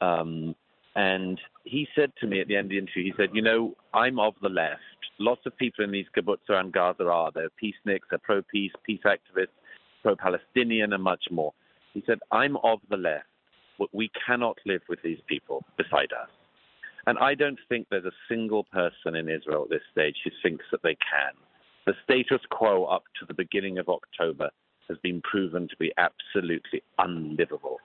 Um, 0.00 0.54
and 0.96 1.40
he 1.64 1.88
said 1.94 2.12
to 2.20 2.26
me 2.26 2.40
at 2.40 2.48
the 2.48 2.56
end 2.56 2.66
of 2.66 2.70
the 2.70 2.78
interview, 2.78 3.04
he 3.04 3.14
said, 3.16 3.30
"You 3.32 3.42
know, 3.42 3.74
I'm 3.92 4.18
of 4.18 4.34
the 4.42 4.48
left. 4.48 4.80
Lots 5.18 5.46
of 5.46 5.56
people 5.56 5.84
in 5.84 5.90
these 5.90 6.06
kibbutz 6.16 6.48
around 6.48 6.72
Gaza 6.72 7.08
are. 7.08 7.30
They're 7.32 7.50
peaceniks, 7.62 8.08
they're 8.10 8.18
pro-peace, 8.18 8.72
peace 8.82 9.02
activists, 9.04 9.48
pro-Palestinian, 10.02 10.92
and 10.92 11.02
much 11.02 11.30
more." 11.30 11.52
He 11.92 12.02
said, 12.06 12.18
"I'm 12.30 12.56
of 12.58 12.80
the 12.88 12.96
left, 12.96 13.28
but 13.78 13.88
we 13.94 14.08
cannot 14.26 14.58
live 14.66 14.82
with 14.88 15.00
these 15.02 15.20
people 15.26 15.64
beside 15.76 16.12
us." 16.12 16.28
And 17.06 17.18
I 17.18 17.34
don't 17.34 17.60
think 17.68 17.88
there's 17.88 18.04
a 18.04 18.12
single 18.28 18.64
person 18.64 19.14
in 19.14 19.28
Israel 19.28 19.64
at 19.64 19.70
this 19.70 19.86
stage 19.92 20.16
who 20.24 20.30
thinks 20.42 20.64
that 20.70 20.82
they 20.82 20.96
can. 20.96 21.32
The 21.84 21.94
status 22.02 22.40
quo 22.46 22.86
up 22.86 23.04
to 23.18 23.26
the 23.26 23.34
beginning 23.34 23.78
of 23.78 23.88
October 23.88 24.50
has 24.88 24.98
been 24.98 25.20
proven 25.20 25.68
to 25.68 25.76
be 25.76 25.92
absolutely 25.98 26.82
unlivable. 26.98 27.78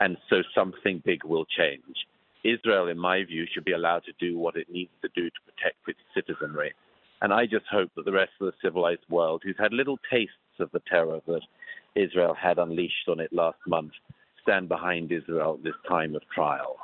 And 0.00 0.18
so 0.28 0.42
something 0.54 0.98
big 1.04 1.24
will 1.24 1.44
change. 1.44 2.06
Israel, 2.44 2.88
in 2.88 2.98
my 2.98 3.24
view, 3.24 3.46
should 3.52 3.64
be 3.64 3.72
allowed 3.72 4.04
to 4.04 4.12
do 4.20 4.38
what 4.38 4.56
it 4.56 4.70
needs 4.70 4.92
to 5.02 5.08
do 5.14 5.28
to 5.28 5.36
protect 5.46 5.76
its 5.88 5.98
citizenry. 6.14 6.72
And 7.22 7.32
I 7.32 7.46
just 7.46 7.66
hope 7.70 7.90
that 7.96 8.04
the 8.04 8.12
rest 8.12 8.32
of 8.40 8.46
the 8.46 8.52
civilized 8.62 9.04
world, 9.08 9.42
who's 9.44 9.56
had 9.58 9.72
little 9.72 9.98
tastes 10.10 10.34
of 10.60 10.70
the 10.72 10.82
terror 10.88 11.20
that 11.26 11.40
Israel 11.94 12.34
had 12.34 12.58
unleashed 12.58 13.08
on 13.08 13.20
it 13.20 13.32
last 13.32 13.58
month, 13.66 13.92
stand 14.42 14.68
behind 14.68 15.10
Israel 15.10 15.58
this 15.62 15.74
time 15.88 16.14
of 16.14 16.22
trial. 16.34 16.76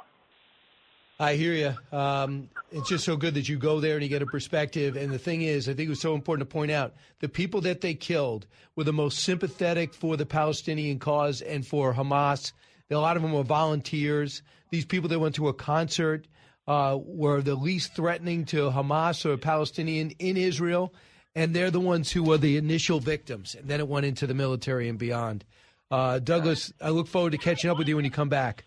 I 1.20 1.36
hear 1.36 1.52
you. 1.52 1.96
Um, 1.96 2.48
it's 2.72 2.88
just 2.88 3.04
so 3.04 3.16
good 3.16 3.34
that 3.34 3.48
you 3.48 3.56
go 3.56 3.78
there 3.78 3.94
and 3.94 4.02
you 4.02 4.08
get 4.08 4.22
a 4.22 4.26
perspective. 4.26 4.96
And 4.96 5.12
the 5.12 5.18
thing 5.18 5.42
is, 5.42 5.68
I 5.68 5.74
think 5.74 5.86
it 5.86 5.90
was 5.90 6.00
so 6.00 6.14
important 6.14 6.48
to 6.48 6.52
point 6.52 6.72
out 6.72 6.94
the 7.20 7.28
people 7.28 7.60
that 7.60 7.80
they 7.80 7.94
killed 7.94 8.46
were 8.74 8.82
the 8.84 8.92
most 8.92 9.20
sympathetic 9.20 9.94
for 9.94 10.16
the 10.16 10.26
Palestinian 10.26 10.98
cause 10.98 11.40
and 11.40 11.64
for 11.64 11.94
Hamas. 11.94 12.52
A 12.92 13.00
lot 13.00 13.16
of 13.16 13.22
them 13.22 13.32
were 13.32 13.42
volunteers. 13.42 14.42
These 14.70 14.84
people 14.84 15.08
that 15.10 15.18
went 15.18 15.34
to 15.36 15.48
a 15.48 15.54
concert 15.54 16.26
uh, 16.66 16.98
were 17.00 17.42
the 17.42 17.54
least 17.54 17.94
threatening 17.94 18.44
to 18.46 18.70
Hamas 18.70 19.26
or 19.26 19.32
a 19.32 19.38
Palestinian 19.38 20.10
in 20.18 20.36
Israel. 20.36 20.94
And 21.34 21.54
they're 21.54 21.70
the 21.70 21.80
ones 21.80 22.12
who 22.12 22.22
were 22.22 22.38
the 22.38 22.56
initial 22.56 23.00
victims. 23.00 23.54
And 23.54 23.68
then 23.68 23.80
it 23.80 23.88
went 23.88 24.06
into 24.06 24.26
the 24.26 24.34
military 24.34 24.88
and 24.88 24.98
beyond. 24.98 25.44
Uh, 25.90 26.18
Douglas, 26.18 26.72
I 26.80 26.90
look 26.90 27.06
forward 27.06 27.32
to 27.32 27.38
catching 27.38 27.70
up 27.70 27.78
with 27.78 27.88
you 27.88 27.96
when 27.96 28.04
you 28.04 28.10
come 28.10 28.28
back. 28.28 28.64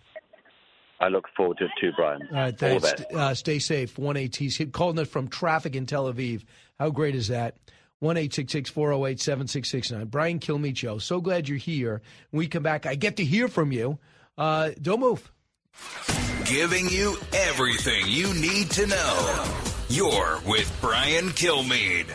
I 0.99 1.09
look 1.09 1.26
forward 1.36 1.57
to 1.57 1.65
it 1.65 1.71
too, 1.80 1.91
Brian. 1.95 2.21
All 2.32 2.38
right, 2.38 2.57
thanks. 2.57 2.93
All 3.11 3.17
uh, 3.17 3.34
stay 3.34 3.59
safe. 3.59 3.97
One 3.97 4.15
eight. 4.15 4.36
He's 4.36 4.61
calling 4.71 4.97
it 4.97 5.05
from 5.05 5.28
traffic 5.28 5.76
in 5.76 5.86
Tel 5.86 6.11
Aviv. 6.11 6.43
How 6.80 6.89
great 6.89 7.15
is 7.15 7.28
that? 7.28 7.57
One 7.99 8.17
eight 8.17 8.34
six 8.34 8.51
six 8.51 8.69
four 8.69 8.89
zero 8.89 9.01
oh 9.01 9.05
eight 9.05 9.19
seven 9.19 9.47
six 9.47 9.69
six 9.69 9.91
nine. 9.91 10.05
Brian 10.05 10.39
Kilmeade 10.39 11.01
So 11.01 11.19
glad 11.19 11.49
you're 11.49 11.57
here. 11.57 12.01
When 12.32 12.39
we 12.39 12.47
come 12.47 12.63
back, 12.63 12.86
I 12.86 12.95
get 12.95 13.17
to 13.17 13.26
hear 13.26 13.47
from 13.47 13.71
you. 13.71 13.99
Uh, 14.38 14.71
don't 14.81 14.99
move. 14.99 15.31
Giving 16.45 16.89
you 16.89 17.17
everything 17.33 18.05
you 18.07 18.33
need 18.33 18.69
to 18.71 18.86
know. 18.88 19.45
You're 19.89 20.39
with 20.45 20.75
Brian 20.81 21.29
Kilmeade. 21.29 22.13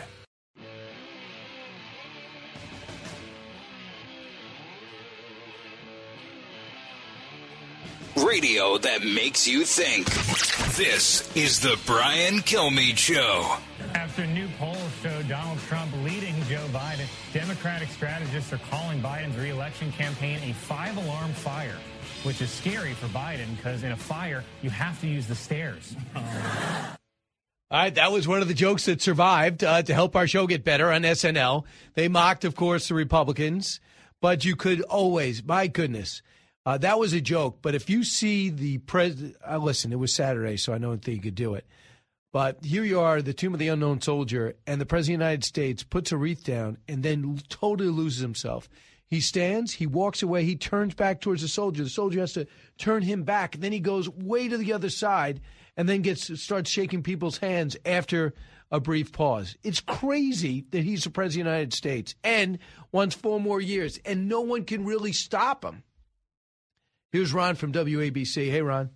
Radio 8.17 8.77
that 8.77 9.03
makes 9.03 9.47
you 9.47 9.65
think. 9.65 10.05
This 10.75 11.35
is 11.35 11.59
the 11.59 11.77
Brian 11.85 12.35
Kilmeade 12.39 12.97
Show. 12.97 13.57
After 13.95 14.25
new 14.27 14.47
polls 14.59 14.77
show 15.01 15.21
Donald 15.23 15.59
Trump 15.67 15.91
leading 16.03 16.35
Joe 16.43 16.65
Biden, 16.71 17.07
Democratic 17.33 17.89
strategists 17.89 18.53
are 18.53 18.59
calling 18.69 19.01
Biden's 19.01 19.37
reelection 19.37 19.91
campaign 19.91 20.39
a 20.49 20.53
five 20.53 20.95
alarm 20.97 21.31
fire, 21.33 21.77
which 22.23 22.41
is 22.41 22.49
scary 22.49 22.93
for 22.93 23.07
Biden 23.07 23.55
because 23.57 23.83
in 23.83 23.91
a 23.91 23.97
fire, 23.97 24.43
you 24.61 24.69
have 24.69 24.99
to 25.01 25.07
use 25.07 25.27
the 25.27 25.35
stairs. 25.35 25.95
All 26.15 27.77
right, 27.77 27.95
that 27.95 28.11
was 28.11 28.27
one 28.27 28.41
of 28.41 28.49
the 28.49 28.53
jokes 28.53 28.85
that 28.85 29.01
survived 29.01 29.63
uh, 29.63 29.81
to 29.81 29.93
help 29.93 30.15
our 30.17 30.27
show 30.27 30.45
get 30.45 30.65
better 30.65 30.91
on 30.91 31.03
SNL. 31.03 31.63
They 31.93 32.09
mocked, 32.09 32.43
of 32.43 32.53
course, 32.53 32.89
the 32.89 32.95
Republicans, 32.95 33.79
but 34.19 34.43
you 34.43 34.57
could 34.57 34.81
always, 34.81 35.41
my 35.41 35.67
goodness, 35.67 36.21
uh, 36.65 36.77
that 36.79 36.99
was 36.99 37.13
a 37.13 37.21
joke, 37.21 37.59
but 37.61 37.73
if 37.73 37.89
you 37.89 38.03
see 38.03 38.49
the 38.49 38.79
president, 38.79 39.37
uh, 39.49 39.57
listen, 39.57 39.93
it 39.93 39.99
was 39.99 40.13
Saturday, 40.13 40.57
so 40.57 40.73
I 40.73 40.79
don't 40.79 41.01
think 41.01 41.15
you 41.15 41.21
could 41.23 41.35
do 41.35 41.55
it. 41.55 41.65
But 42.33 42.63
here 42.63 42.83
you 42.83 42.99
are, 42.99 43.21
the 43.21 43.33
tomb 43.33 43.53
of 43.53 43.59
the 43.59 43.69
unknown 43.69 44.01
soldier, 44.01 44.55
and 44.67 44.79
the 44.79 44.85
president 44.85 45.15
of 45.15 45.19
the 45.19 45.25
United 45.25 45.45
States 45.45 45.83
puts 45.83 46.11
a 46.11 46.17
wreath 46.17 46.43
down 46.43 46.77
and 46.87 47.03
then 47.03 47.39
totally 47.49 47.89
loses 47.89 48.21
himself. 48.21 48.69
He 49.11 49.19
stands, 49.19 49.73
he 49.73 49.87
walks 49.87 50.23
away, 50.23 50.45
he 50.45 50.55
turns 50.55 50.95
back 50.95 51.19
towards 51.19 51.41
the 51.41 51.49
soldier. 51.49 51.83
The 51.83 51.89
soldier 51.89 52.21
has 52.21 52.31
to 52.33 52.47
turn 52.77 53.03
him 53.03 53.23
back, 53.23 53.57
then 53.57 53.73
he 53.73 53.81
goes 53.81 54.07
way 54.07 54.47
to 54.47 54.57
the 54.57 54.71
other 54.71 54.89
side 54.89 55.41
and 55.75 55.87
then 55.87 56.01
gets 56.01 56.41
starts 56.41 56.71
shaking 56.71 57.03
people's 57.03 57.37
hands 57.37 57.75
after 57.85 58.33
a 58.71 58.79
brief 58.79 59.11
pause. 59.11 59.57
It's 59.63 59.81
crazy 59.81 60.63
that 60.71 60.85
he's 60.85 61.03
the 61.03 61.09
president 61.09 61.49
of 61.49 61.51
the 61.51 61.57
United 61.57 61.73
States 61.73 62.15
and 62.23 62.57
wants 62.93 63.13
four 63.13 63.41
more 63.41 63.59
years, 63.59 63.99
and 64.05 64.29
no 64.29 64.39
one 64.41 64.63
can 64.63 64.85
really 64.85 65.11
stop 65.11 65.65
him. 65.65 65.83
Here's 67.11 67.33
Ron 67.33 67.55
from 67.55 67.73
WABC. 67.73 68.49
Hey, 68.49 68.61
Ron. 68.61 68.91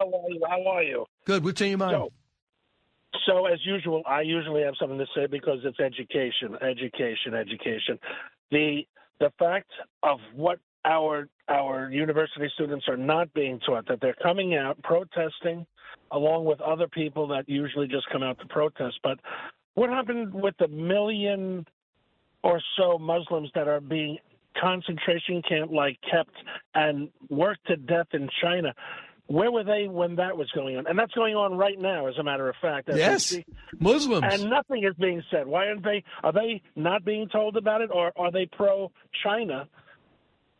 How 0.00 0.06
are 0.06 0.30
you? 0.30 0.40
How 0.48 0.66
are 0.66 0.82
you? 0.82 1.06
Good. 1.26 1.44
What's 1.44 1.60
in 1.60 1.68
your 1.68 1.78
mind? 1.78 1.92
So, 1.92 2.12
So, 3.24 3.46
as 3.46 3.60
usual, 3.64 4.02
I 4.04 4.22
usually 4.22 4.62
have 4.62 4.74
something 4.80 4.98
to 4.98 5.06
say 5.14 5.26
because 5.30 5.60
it's 5.62 5.78
education, 5.78 6.56
education, 6.60 7.34
education. 7.34 8.00
The 8.50 8.86
the 9.20 9.32
fact 9.38 9.70
of 10.02 10.18
what 10.34 10.58
our 10.84 11.28
our 11.48 11.90
university 11.90 12.50
students 12.54 12.86
are 12.88 12.96
not 12.96 13.32
being 13.34 13.60
taught 13.60 13.86
that 13.88 14.00
they're 14.00 14.16
coming 14.22 14.54
out 14.54 14.80
protesting 14.82 15.66
along 16.10 16.44
with 16.44 16.60
other 16.60 16.88
people 16.88 17.26
that 17.28 17.48
usually 17.48 17.86
just 17.86 18.06
come 18.10 18.22
out 18.22 18.38
to 18.38 18.46
protest. 18.46 18.98
But 19.02 19.18
what 19.74 19.90
happened 19.90 20.32
with 20.32 20.54
the 20.58 20.68
million 20.68 21.66
or 22.42 22.60
so 22.76 22.98
Muslims 22.98 23.50
that 23.54 23.68
are 23.68 23.80
being 23.80 24.18
concentration 24.60 25.42
camp 25.48 25.72
like 25.72 25.98
kept 26.08 26.34
and 26.74 27.08
worked 27.28 27.66
to 27.66 27.76
death 27.76 28.06
in 28.12 28.28
China? 28.42 28.74
Where 29.26 29.50
were 29.50 29.64
they 29.64 29.88
when 29.88 30.16
that 30.16 30.36
was 30.36 30.50
going 30.54 30.76
on? 30.76 30.86
And 30.86 30.98
that's 30.98 31.12
going 31.12 31.34
on 31.34 31.56
right 31.56 31.78
now, 31.78 32.06
as 32.08 32.14
a 32.18 32.22
matter 32.22 32.48
of 32.48 32.56
fact. 32.60 32.90
as 32.90 32.96
Yes. 32.96 33.34
Muslims. 33.78 34.26
And 34.30 34.50
nothing 34.50 34.84
is 34.84 34.94
being 35.00 35.22
said. 35.30 35.46
Why 35.46 35.68
aren't 35.68 35.82
they? 35.82 36.04
Are 36.22 36.32
they 36.32 36.60
not 36.76 37.04
being 37.04 37.28
told 37.28 37.56
about 37.56 37.80
it, 37.80 37.90
or 37.92 38.12
are 38.16 38.30
they 38.30 38.46
pro-China? 38.52 39.66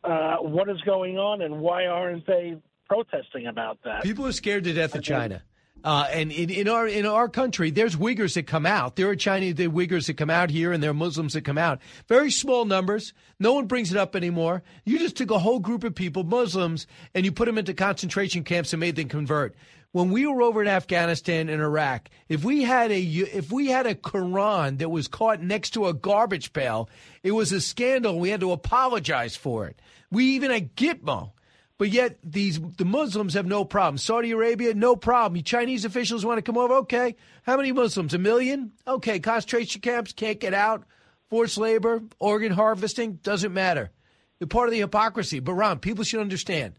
Uh, 0.03 0.37
what 0.39 0.69
is 0.69 0.81
going 0.83 1.19
on, 1.19 1.43
and 1.43 1.61
why 1.61 1.87
aren't 1.87 2.27
they 2.27 2.57
protesting 2.89 3.47
about 3.47 3.79
that? 3.85 4.03
People 4.03 4.27
are 4.27 4.33
scared 4.33 4.65
to 4.65 4.73
death 4.73 4.95
of 4.95 5.03
China. 5.03 5.43
Uh, 5.85 6.07
and 6.11 6.33
in, 6.33 6.49
in 6.49 6.67
our 6.67 6.89
in 6.89 7.05
our 7.05 7.29
country, 7.29 7.71
there's 7.71 7.95
Uyghurs 7.95 8.35
that 8.35 8.47
come 8.47 8.65
out. 8.65 8.97
There 8.97 9.11
are 9.11 9.15
Chinese 9.17 9.55
Uyghurs 9.55 10.07
that 10.07 10.17
come 10.17 10.31
out 10.31 10.49
here, 10.49 10.73
and 10.73 10.83
there 10.83 10.91
are 10.91 10.95
Muslims 10.95 11.35
that 11.35 11.43
come 11.43 11.59
out. 11.59 11.79
Very 12.09 12.31
small 12.31 12.65
numbers. 12.65 13.13
No 13.39 13.53
one 13.53 13.67
brings 13.67 13.91
it 13.91 13.99
up 13.99 14.17
anymore. 14.17 14.63
You 14.87 14.99
just 14.99 15.15
took 15.15 15.31
a 15.31 15.39
whole 15.39 15.59
group 15.59 15.85
of 15.85 15.95
people, 15.95 16.25
Muslims, 16.25 16.87
and 17.15 17.27
you 17.27 17.33
put 17.33 17.45
them 17.45 17.59
into 17.59 17.75
concentration 17.75 18.45
camps 18.45 18.73
and 18.73 18.81
made 18.81 18.97
them 18.97 19.09
convert. 19.11 19.55
When 19.93 20.11
we 20.11 20.27
were 20.27 20.41
over 20.41 20.63
in 20.63 20.69
Afghanistan 20.69 21.51
and 21.51 21.61
Iraq, 21.61 22.09
if 22.31 22.45
we 22.45 22.63
had 22.63 22.91
a 22.91 23.01
if 23.01 23.53
we 23.53 23.69
had 23.69 23.87
a 23.87 23.95
Quran 23.95 24.79
that 24.79 24.89
was 24.89 25.07
caught 25.07 25.43
next 25.43 25.71
to 25.75 25.87
a 25.87 25.93
garbage 25.93 26.55
pail, 26.55 26.89
it 27.23 27.33
was 27.33 27.53
a 27.53 27.61
scandal. 27.61 28.19
We 28.19 28.31
had 28.31 28.41
to 28.41 28.53
apologize 28.53 29.37
for 29.37 29.67
it. 29.67 29.79
We 30.11 30.25
even 30.31 30.51
had 30.51 30.75
Gitmo. 30.77 31.33
But 31.77 31.91
yet 31.91 32.19
these 32.23 32.61
the 32.61 32.85
Muslims 32.85 33.35
have 33.35 33.47
no 33.47 33.65
problem. 33.65 33.99
Saudi 33.99 34.31
Arabia, 34.31 34.75
no 34.75 34.95
problem. 34.95 35.37
You 35.37 35.43
Chinese 35.43 35.85
officials 35.85 36.25
want 36.25 36.39
to 36.39 36.43
come 36.43 36.57
over. 36.57 36.75
Okay, 36.75 37.17
how 37.43 37.57
many 37.57 37.73
Muslims? 37.73 38.15
A 38.15 38.19
million? 38.19 38.73
Okay, 38.87 39.19
concentration 39.19 39.81
camps 39.81 40.13
can't 40.13 40.39
get 40.39 40.55
out. 40.55 40.85
Forced 41.31 41.59
labor, 41.59 42.03
organ 42.21 42.53
harvesting 42.53 43.15
doesn't 43.23 43.53
matter. 43.53 43.91
You're 44.39 44.47
part 44.47 44.69
of 44.69 44.73
the 44.73 44.81
hypocrisy. 44.81 45.41
But 45.41 45.55
Ron, 45.55 45.81
people 45.81 46.05
should 46.05 46.21
understand. 46.21 46.75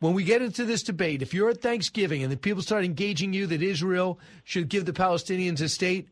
When 0.00 0.14
we 0.14 0.24
get 0.24 0.42
into 0.42 0.64
this 0.64 0.82
debate, 0.82 1.20
if 1.20 1.34
you're 1.34 1.50
at 1.50 1.60
Thanksgiving 1.60 2.22
and 2.22 2.32
the 2.32 2.36
people 2.36 2.62
start 2.62 2.84
engaging 2.84 3.34
you 3.34 3.46
that 3.48 3.62
Israel 3.62 4.18
should 4.44 4.70
give 4.70 4.86
the 4.86 4.94
Palestinians 4.94 5.60
a 5.60 5.68
state, 5.68 6.08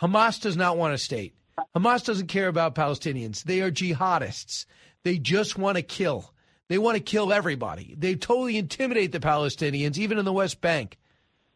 Hamas 0.00 0.40
does 0.40 0.56
not 0.56 0.76
want 0.76 0.94
a 0.94 0.98
state. 0.98 1.34
Hamas 1.74 2.04
doesn't 2.04 2.26
care 2.26 2.48
about 2.48 2.74
Palestinians. 2.74 3.44
They 3.44 3.62
are 3.62 3.70
jihadists. 3.70 4.66
They 5.04 5.16
just 5.16 5.56
want 5.56 5.76
to 5.76 5.82
kill. 5.82 6.31
They 6.72 6.78
want 6.78 6.96
to 6.96 7.02
kill 7.02 7.34
everybody. 7.34 7.94
They 7.98 8.14
totally 8.14 8.56
intimidate 8.56 9.12
the 9.12 9.20
Palestinians, 9.20 9.98
even 9.98 10.16
in 10.16 10.24
the 10.24 10.32
West 10.32 10.62
Bank. 10.62 10.96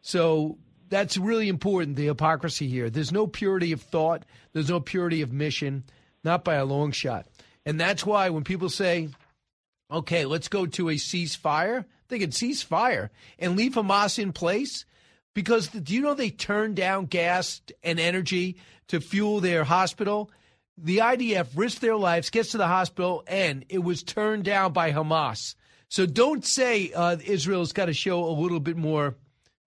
So 0.02 0.59
that's 0.90 1.16
really 1.16 1.48
important, 1.48 1.97
the 1.97 2.09
hypocrisy 2.09 2.68
here. 2.68 2.90
There's 2.90 3.12
no 3.12 3.26
purity 3.26 3.72
of 3.72 3.80
thought, 3.80 4.26
there's 4.52 4.68
no 4.68 4.78
purity 4.78 5.22
of 5.22 5.32
mission, 5.32 5.84
not 6.22 6.44
by 6.44 6.56
a 6.56 6.66
long 6.66 6.93
shot. 6.93 7.26
And 7.64 7.80
that's 7.80 8.05
why 8.05 8.28
when 8.28 8.44
people 8.44 8.68
say, 8.68 9.09
okay, 9.90 10.26
let's 10.26 10.48
go 10.48 10.66
to 10.66 10.90
a 10.90 10.97
ceasefire, 10.97 11.86
they 12.09 12.18
can 12.18 12.30
cease 12.30 12.60
fire 12.60 13.10
and 13.38 13.56
leave 13.56 13.72
Hamas 13.72 14.18
in 14.18 14.34
place. 14.34 14.84
Because 15.32 15.68
do 15.68 15.94
you 15.94 16.02
know 16.02 16.12
they 16.12 16.28
turn 16.28 16.74
down 16.74 17.06
gas 17.06 17.62
and 17.82 17.98
energy 17.98 18.59
to 18.88 19.01
fuel 19.01 19.40
their 19.40 19.64
hospital? 19.64 20.30
The 20.78 20.98
IDF 20.98 21.48
risked 21.54 21.80
their 21.80 21.96
lives, 21.96 22.30
gets 22.30 22.50
to 22.50 22.58
the 22.58 22.66
hospital, 22.66 23.24
and 23.26 23.64
it 23.68 23.78
was 23.78 24.02
turned 24.02 24.44
down 24.44 24.72
by 24.72 24.92
Hamas. 24.92 25.54
So 25.88 26.04
don't 26.04 26.44
say 26.44 26.92
uh, 26.92 27.16
Israel's 27.24 27.72
got 27.72 27.86
to 27.86 27.94
show 27.94 28.24
a 28.24 28.30
little 28.30 28.60
bit 28.60 28.76
more 28.76 29.14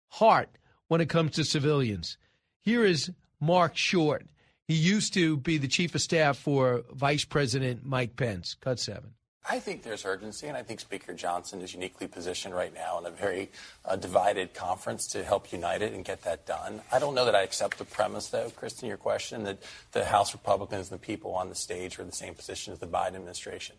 heart 0.09 0.49
when 0.87 1.01
it 1.01 1.09
comes 1.09 1.31
to 1.35 1.43
civilians. 1.43 2.17
Here 2.59 2.85
is 2.85 3.11
Mark 3.39 3.75
Short. 3.75 4.27
He 4.67 4.75
used 4.75 5.13
to 5.15 5.37
be 5.37 5.57
the 5.57 5.67
chief 5.67 5.95
of 5.95 6.01
staff 6.01 6.37
for 6.37 6.83
Vice 6.91 7.25
President 7.25 7.83
Mike 7.83 8.15
Pence. 8.15 8.55
Cut 8.59 8.79
seven. 8.79 9.13
I 9.49 9.59
think 9.59 9.81
there's 9.81 10.05
urgency, 10.05 10.47
and 10.47 10.55
I 10.55 10.61
think 10.61 10.79
Speaker 10.79 11.13
Johnson 11.13 11.61
is 11.61 11.73
uniquely 11.73 12.07
positioned 12.07 12.53
right 12.53 12.73
now 12.73 12.99
in 12.99 13.05
a 13.05 13.09
very 13.09 13.49
uh, 13.83 13.95
divided 13.95 14.53
conference 14.53 15.07
to 15.07 15.23
help 15.23 15.51
unite 15.51 15.81
it 15.81 15.93
and 15.93 16.05
get 16.05 16.21
that 16.23 16.45
done. 16.45 16.81
I 16.91 16.99
don't 16.99 17.15
know 17.15 17.25
that 17.25 17.35
I 17.35 17.41
accept 17.41 17.79
the 17.79 17.85
premise, 17.85 18.27
though, 18.27 18.51
Kristen, 18.51 18.87
your 18.87 18.97
question, 18.97 19.43
that 19.45 19.57
the 19.93 20.05
House 20.05 20.33
Republicans 20.33 20.91
and 20.91 20.99
the 20.99 21.03
people 21.03 21.33
on 21.33 21.49
the 21.49 21.55
stage 21.55 21.97
are 21.97 22.03
in 22.03 22.07
the 22.07 22.15
same 22.15 22.35
position 22.35 22.71
as 22.71 22.79
the 22.79 22.87
Biden 22.87 23.15
administration. 23.15 23.75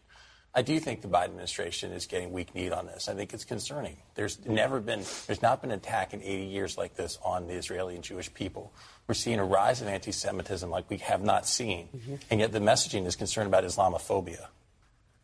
I 0.55 0.63
do 0.63 0.79
think 0.81 1.01
the 1.01 1.09
Biden 1.09 1.27
administration 1.27 1.93
is 1.93 2.07
getting 2.07 2.33
weak 2.33 2.55
kneed 2.55 2.73
on 2.73 2.87
this. 2.87 3.09
I 3.09 3.15
think 3.15 3.33
it's 3.33 3.45
concerning. 3.45 3.97
There's 4.17 4.45
never 4.45 4.81
been, 4.81 5.03
there's 5.27 5.41
not 5.41 5.63
been 5.63 5.71
an 5.71 5.79
attack 5.79 6.13
in 6.13 6.21
80 6.23 6.45
years 6.45 6.77
like 6.77 6.95
this 6.97 7.19
on 7.25 7.47
the 7.47 7.55
Israeli 7.55 7.95
and 7.95 8.05
Jewish 8.05 8.35
people. 8.35 8.75
We're 9.07 9.15
seeing 9.15 9.39
a 9.39 9.45
rise 9.45 9.81
of 9.81 9.89
anti-Semitism 9.89 10.69
like 10.69 10.91
we 10.91 10.99
have 10.99 11.23
not 11.23 11.47
seen, 11.47 11.89
and 12.31 12.41
yet 12.41 12.53
the 12.53 12.59
messaging 12.59 13.07
is 13.07 13.17
concerned 13.17 13.47
about 13.47 13.65
Islamophobia. 13.65 14.49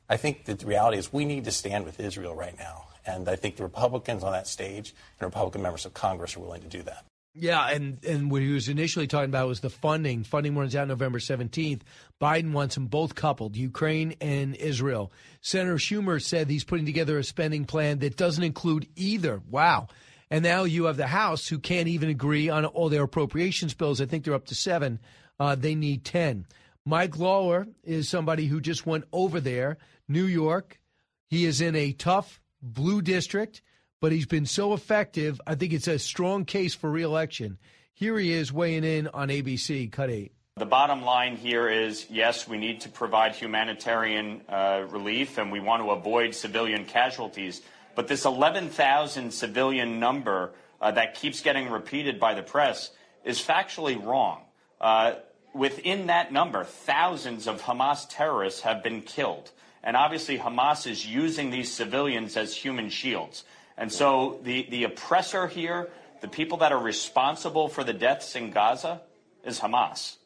I 0.09 0.17
think 0.17 0.45
that 0.47 0.61
the 0.61 0.67
reality 0.67 0.99
is 0.99 1.13
we 1.13 1.25
need 1.25 1.45
to 1.45 1.51
stand 1.51 1.85
with 1.85 2.01
Israel 2.01 2.35
right 2.35 2.57
now. 2.59 2.85
And 3.07 3.29
I 3.29 3.37
think 3.37 3.57
the 3.57 3.63
Republicans 3.63 4.23
on 4.23 4.33
that 4.33 4.47
stage 4.47 4.95
and 5.19 5.27
Republican 5.27 5.63
members 5.63 5.87
of 5.87 5.95
Congress 5.95 6.37
are 6.37 6.41
willing 6.41 6.63
to 6.63 6.69
do 6.69 6.83
that. 6.83 7.05
Yeah, 7.35 7.69
and, 7.69 8.05
and 8.05 8.31
what 8.31 8.43
he 8.43 8.51
was 8.51 8.69
initially 8.69 9.07
talking 9.07 9.29
about 9.29 9.47
was 9.47 9.61
the 9.61 9.71
funding. 9.71 10.25
Funding 10.25 10.57
runs 10.57 10.75
out 10.75 10.89
November 10.89 11.21
17th. 11.21 11.83
Biden 12.21 12.53
wants 12.53 12.75
them 12.75 12.87
both 12.87 13.15
coupled, 13.15 13.55
Ukraine 13.55 14.17
and 14.21 14.57
Israel. 14.57 15.13
Senator 15.41 15.77
Schumer 15.77 16.21
said 16.21 16.51
he's 16.51 16.65
putting 16.65 16.87
together 16.87 17.17
a 17.17 17.23
spending 17.23 17.65
plan 17.65 18.01
that 18.01 18.17
doesn't 18.17 18.43
include 18.43 18.89
either. 18.97 19.41
Wow. 19.49 19.87
And 20.31 20.43
now 20.43 20.65
you 20.65 20.85
have 20.85 20.97
the 20.97 21.07
House 21.07 21.47
who 21.47 21.59
can't 21.59 21.89
even 21.89 22.09
agree 22.09 22.49
on 22.49 22.65
all 22.65 22.89
their 22.89 23.05
appropriations 23.05 23.73
bills. 23.73 24.01
I 24.01 24.07
think 24.07 24.25
they're 24.25 24.35
up 24.35 24.47
to 24.47 24.55
seven. 24.55 24.99
Uh, 25.39 25.55
they 25.55 25.75
need 25.75 26.05
10. 26.05 26.45
Mike 26.85 27.19
Lawler 27.19 27.69
is 27.85 28.09
somebody 28.09 28.47
who 28.47 28.61
just 28.61 28.87
went 28.87 29.05
over 29.13 29.41
there, 29.41 29.79
New 30.09 30.25
York. 30.25 30.81
He 31.27 31.45
is 31.45 31.61
in 31.61 31.77
a 31.77 31.93
tough 31.93 32.41
blue 32.63 33.03
district, 33.03 33.63
but 34.01 34.13
he's 34.13 34.27
been 34.27 34.47
so 34.47 34.73
effective. 34.73 35.41
I 35.47 35.55
think 35.55 35.73
it's 35.73 35.89
a 35.89 35.99
strong 35.99 36.45
case 36.45 36.75
for 36.75 36.91
reelection. 36.91 37.59
Here 37.93 38.19
he 38.19 38.33
is 38.33 38.53
weighing 38.53 38.85
in 38.85 39.09
on 39.09 39.29
ABC, 39.29 39.91
cut 39.93 40.11
eight. 40.11 40.33
The 40.57 40.67
bottom 40.67 41.03
line 41.03 41.37
here 41.37 41.69
is 41.69 42.07
yes, 42.11 42.49
we 42.49 42.59
need 42.59 42.81
to 42.81 42.89
provide 42.89 43.35
humanitarian 43.35 44.41
uh, 44.49 44.87
relief 44.89 45.39
and 45.39 45.53
we 45.53 45.61
want 45.61 45.83
to 45.83 45.91
avoid 45.91 46.35
civilian 46.35 46.85
casualties. 46.85 47.63
But 47.95 48.09
this 48.09 48.25
11,000 48.25 49.33
civilian 49.33 50.01
number 50.01 50.53
uh, 50.81 50.93
that 50.93 51.15
keeps 51.15 51.41
getting 51.43 51.71
repeated 51.71 52.19
by 52.19 52.35
the 52.35 52.43
press 52.43 52.91
is 53.25 53.41
factually 53.41 54.03
wrong. 54.05 54.43
Uh, 54.81 55.15
within 55.55 56.07
that 56.07 56.33
number, 56.33 56.65
thousands 56.65 57.47
of 57.47 57.63
Hamas 57.63 58.07
terrorists 58.09 58.61
have 58.63 58.83
been 58.83 59.03
killed. 59.03 59.51
And 59.83 59.97
obviously, 59.97 60.39
Hamas 60.39 60.91
is 60.91 61.07
using 61.07 61.51
these 61.51 61.73
civilians 61.73 62.37
as 62.37 62.55
human 62.55 62.91
shields. 62.91 63.45
And 63.77 63.93
so 63.93 64.41
the, 64.43 64.67
the 64.71 64.85
oppressor 64.85 65.47
here, 65.47 65.89
the 66.21 66.29
people 66.29 66.59
that 66.59 66.73
are 66.73 66.83
responsible 66.83 67.69
for 67.69 67.85
the 67.85 67.93
deaths 67.93 68.35
in 68.35 68.51
Gaza, 68.51 69.03
is 69.45 69.61
Hamas. 69.61 70.17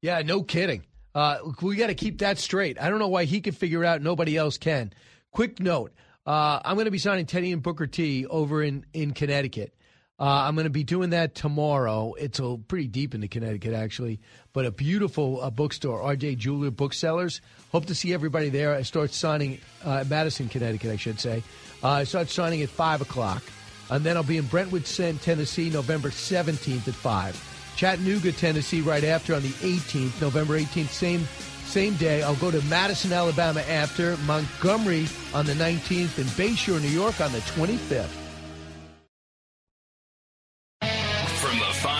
Yeah, 0.00 0.22
no 0.22 0.42
kidding. 0.42 0.84
Uh, 1.14 1.38
we 1.60 1.76
got 1.76 1.88
to 1.88 1.94
keep 1.94 2.18
that 2.18 2.38
straight. 2.38 2.80
I 2.80 2.88
don't 2.88 2.98
know 2.98 3.08
why 3.08 3.24
he 3.24 3.40
can 3.42 3.52
figure 3.52 3.84
it 3.84 3.86
out, 3.86 4.00
nobody 4.00 4.36
else 4.36 4.56
can. 4.56 4.92
Quick 5.30 5.60
note 5.60 5.92
uh, 6.26 6.60
I'm 6.64 6.76
going 6.76 6.84
to 6.84 6.90
be 6.90 6.98
signing 6.98 7.26
Teddy 7.26 7.52
and 7.52 7.62
Booker 7.62 7.86
T 7.86 8.26
over 8.26 8.62
in, 8.62 8.86
in 8.92 9.12
Connecticut. 9.12 9.74
Uh, 10.22 10.44
I'm 10.46 10.54
going 10.54 10.66
to 10.66 10.70
be 10.70 10.84
doing 10.84 11.10
that 11.10 11.34
tomorrow. 11.34 12.14
It's 12.14 12.38
a 12.38 12.56
pretty 12.68 12.86
deep 12.86 13.12
into 13.12 13.26
Connecticut, 13.26 13.74
actually, 13.74 14.20
but 14.52 14.64
a 14.64 14.70
beautiful 14.70 15.42
uh, 15.42 15.50
bookstore, 15.50 16.00
R.J. 16.00 16.36
Julia 16.36 16.70
Booksellers. 16.70 17.40
Hope 17.72 17.86
to 17.86 17.94
see 17.96 18.14
everybody 18.14 18.48
there. 18.48 18.72
I 18.72 18.82
start 18.82 19.12
signing 19.12 19.58
uh, 19.84 20.04
Madison, 20.08 20.48
Connecticut, 20.48 20.92
I 20.92 20.96
should 20.96 21.18
say. 21.18 21.42
Uh, 21.82 21.88
I 21.88 22.04
start 22.04 22.30
signing 22.30 22.62
at 22.62 22.68
5 22.68 23.00
o'clock. 23.00 23.42
And 23.90 24.04
then 24.04 24.16
I'll 24.16 24.22
be 24.22 24.36
in 24.36 24.46
Brentwood, 24.46 24.86
Tennessee, 24.86 25.70
November 25.70 26.10
17th 26.10 26.86
at 26.86 26.94
5. 26.94 27.74
Chattanooga, 27.74 28.30
Tennessee, 28.30 28.80
right 28.80 29.02
after 29.02 29.34
on 29.34 29.42
the 29.42 29.48
18th, 29.48 30.20
November 30.20 30.56
18th, 30.56 30.86
same 30.86 31.26
same 31.64 31.94
day. 31.96 32.22
I'll 32.22 32.36
go 32.36 32.52
to 32.52 32.62
Madison, 32.66 33.12
Alabama 33.12 33.62
after, 33.62 34.16
Montgomery 34.18 35.08
on 35.34 35.46
the 35.46 35.54
19th, 35.54 36.18
and 36.18 36.28
Bayshore, 36.36 36.80
New 36.80 36.88
York 36.88 37.20
on 37.20 37.32
the 37.32 37.38
25th. 37.38 38.21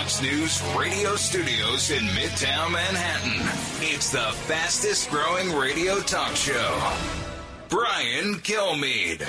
Fox 0.03 0.21
News 0.21 0.61
radio 0.77 1.15
studios 1.15 1.89
in 1.89 2.03
Midtown 2.07 2.73
Manhattan, 2.73 3.39
it's 3.79 4.11
the 4.11 4.19
fastest 4.19 5.09
growing 5.09 5.53
radio 5.55 6.01
talk 6.01 6.35
show. 6.35 6.93
Brian 7.69 8.33
Kilmeade. 8.39 9.21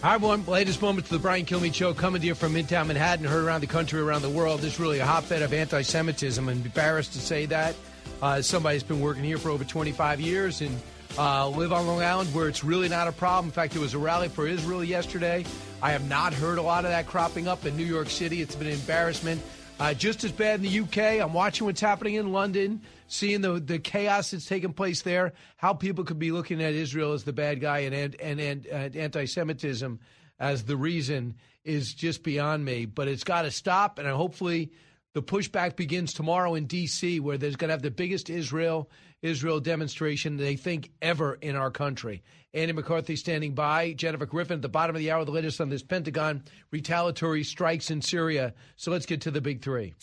Hi, 0.00 0.14
everyone. 0.14 0.46
Latest 0.46 0.80
moments 0.80 1.10
of 1.10 1.18
the 1.18 1.22
Brian 1.22 1.44
Kilmeade 1.44 1.74
Show 1.74 1.92
coming 1.92 2.22
to 2.22 2.26
you 2.26 2.34
from 2.34 2.54
Midtown 2.54 2.86
Manhattan, 2.86 3.26
heard 3.26 3.44
around 3.44 3.60
the 3.60 3.66
country, 3.66 4.00
around 4.00 4.22
the 4.22 4.30
world. 4.30 4.60
This 4.60 4.74
is 4.74 4.80
really 4.80 5.00
a 5.00 5.06
hotbed 5.06 5.42
of 5.42 5.52
anti 5.52 5.82
Semitism. 5.82 6.48
I'm 6.48 6.62
embarrassed 6.64 7.12
to 7.12 7.20
say 7.20 7.44
that. 7.46 7.76
Uh, 8.22 8.40
somebody 8.40 8.76
who's 8.76 8.82
been 8.82 9.00
working 9.00 9.24
here 9.24 9.36
for 9.36 9.50
over 9.50 9.62
25 9.62 10.22
years 10.22 10.62
and 10.62 10.80
uh, 11.18 11.48
live 11.48 11.72
on 11.72 11.86
Long 11.86 12.02
Island 12.02 12.34
where 12.34 12.48
it's 12.48 12.64
really 12.64 12.88
not 12.88 13.06
a 13.08 13.12
problem. 13.12 13.46
In 13.46 13.52
fact, 13.52 13.72
there 13.72 13.82
was 13.82 13.94
a 13.94 13.98
rally 13.98 14.28
for 14.28 14.46
Israel 14.46 14.82
yesterday. 14.82 15.44
I 15.82 15.92
have 15.92 16.08
not 16.08 16.34
heard 16.34 16.58
a 16.58 16.62
lot 16.62 16.84
of 16.84 16.90
that 16.90 17.06
cropping 17.06 17.46
up 17.46 17.66
in 17.66 17.76
New 17.76 17.84
York 17.84 18.10
City. 18.10 18.42
It's 18.42 18.56
been 18.56 18.66
an 18.66 18.74
embarrassment. 18.74 19.40
Uh, 19.78 19.92
just 19.92 20.22
as 20.22 20.30
bad 20.30 20.64
in 20.64 20.70
the 20.70 20.80
UK. 20.80 21.20
I'm 21.20 21.32
watching 21.32 21.66
what's 21.66 21.80
happening 21.80 22.14
in 22.14 22.32
London, 22.32 22.80
seeing 23.08 23.40
the 23.40 23.58
the 23.58 23.80
chaos 23.80 24.30
that's 24.30 24.46
taking 24.46 24.72
place 24.72 25.02
there. 25.02 25.32
How 25.56 25.74
people 25.74 26.04
could 26.04 26.20
be 26.20 26.30
looking 26.30 26.62
at 26.62 26.74
Israel 26.74 27.12
as 27.12 27.24
the 27.24 27.32
bad 27.32 27.60
guy 27.60 27.80
and 27.80 27.94
and 27.94 28.14
and, 28.20 28.40
and 28.40 28.96
uh, 28.96 28.98
anti-Semitism 28.98 29.98
as 30.38 30.62
the 30.64 30.76
reason 30.76 31.34
is 31.64 31.92
just 31.92 32.22
beyond 32.22 32.64
me. 32.64 32.86
But 32.86 33.08
it's 33.08 33.24
got 33.24 33.42
to 33.42 33.50
stop, 33.50 33.98
and 33.98 34.06
hopefully 34.08 34.70
the 35.12 35.22
pushback 35.22 35.74
begins 35.74 36.12
tomorrow 36.12 36.54
in 36.54 36.66
D.C., 36.66 37.18
where 37.20 37.38
there's 37.38 37.56
going 37.56 37.68
to 37.68 37.72
have 37.72 37.82
the 37.82 37.90
biggest 37.90 38.30
Israel 38.30 38.88
Israel 39.24 39.58
demonstration 39.58 40.36
they 40.36 40.54
think 40.54 40.90
ever 41.00 41.34
in 41.40 41.56
our 41.56 41.70
country. 41.70 42.22
Andy 42.52 42.74
McCarthy 42.74 43.16
standing 43.16 43.54
by. 43.54 43.94
Jennifer 43.94 44.26
Griffin 44.26 44.56
at 44.56 44.62
the 44.62 44.68
bottom 44.68 44.94
of 44.94 45.00
the 45.00 45.10
hour, 45.10 45.24
the 45.24 45.32
latest 45.32 45.60
on 45.60 45.70
this 45.70 45.82
Pentagon 45.82 46.44
retaliatory 46.70 47.42
strikes 47.42 47.90
in 47.90 48.02
Syria. 48.02 48.52
So 48.76 48.90
let's 48.90 49.06
get 49.06 49.22
to 49.22 49.30
the 49.30 49.40
big 49.40 49.62
three. 49.62 49.94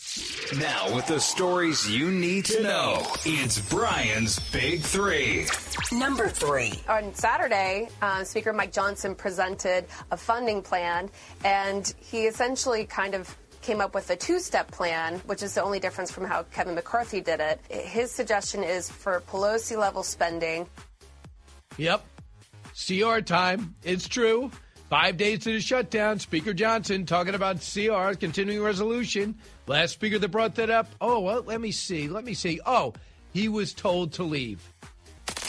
Now, 0.58 0.94
with 0.94 1.06
the 1.06 1.20
stories 1.20 1.88
you 1.88 2.10
need 2.10 2.44
to 2.46 2.62
know, 2.62 3.06
it's 3.24 3.58
Brian's 3.70 4.38
Big 4.50 4.80
Three. 4.80 5.46
Number 5.92 6.28
three. 6.28 6.74
On 6.88 7.14
Saturday, 7.14 7.88
uh, 8.02 8.24
Speaker 8.24 8.52
Mike 8.52 8.72
Johnson 8.72 9.14
presented 9.14 9.86
a 10.10 10.16
funding 10.16 10.62
plan, 10.62 11.08
and 11.44 11.94
he 12.00 12.26
essentially 12.26 12.84
kind 12.84 13.14
of 13.14 13.34
came 13.62 13.80
up 13.80 13.94
with 13.94 14.10
a 14.10 14.16
two 14.16 14.38
step 14.38 14.70
plan, 14.70 15.18
which 15.26 15.42
is 15.42 15.54
the 15.54 15.62
only 15.62 15.80
difference 15.80 16.10
from 16.10 16.24
how 16.24 16.42
Kevin 16.44 16.74
McCarthy 16.74 17.20
did 17.20 17.40
it. 17.40 17.60
His 17.70 18.10
suggestion 18.10 18.62
is 18.62 18.90
for 18.90 19.22
Pelosi 19.28 19.78
level 19.78 20.02
spending. 20.02 20.66
Yep. 21.78 22.04
CR 22.74 23.20
time. 23.20 23.74
It's 23.82 24.08
true. 24.08 24.50
Five 24.90 25.16
days 25.16 25.40
to 25.44 25.52
the 25.52 25.60
shutdown. 25.60 26.18
Speaker 26.18 26.52
Johnson 26.52 27.06
talking 27.06 27.34
about 27.34 27.60
CR, 27.60 28.14
continuing 28.14 28.62
resolution. 28.62 29.36
Last 29.66 29.92
speaker 29.92 30.18
that 30.18 30.28
brought 30.28 30.56
that 30.56 30.68
up. 30.68 30.86
Oh, 31.00 31.20
well, 31.20 31.42
let 31.42 31.60
me 31.60 31.70
see. 31.70 32.08
Let 32.08 32.24
me 32.24 32.34
see. 32.34 32.60
Oh, 32.66 32.92
he 33.32 33.48
was 33.48 33.72
told 33.72 34.12
to 34.14 34.24
leave. 34.24 34.60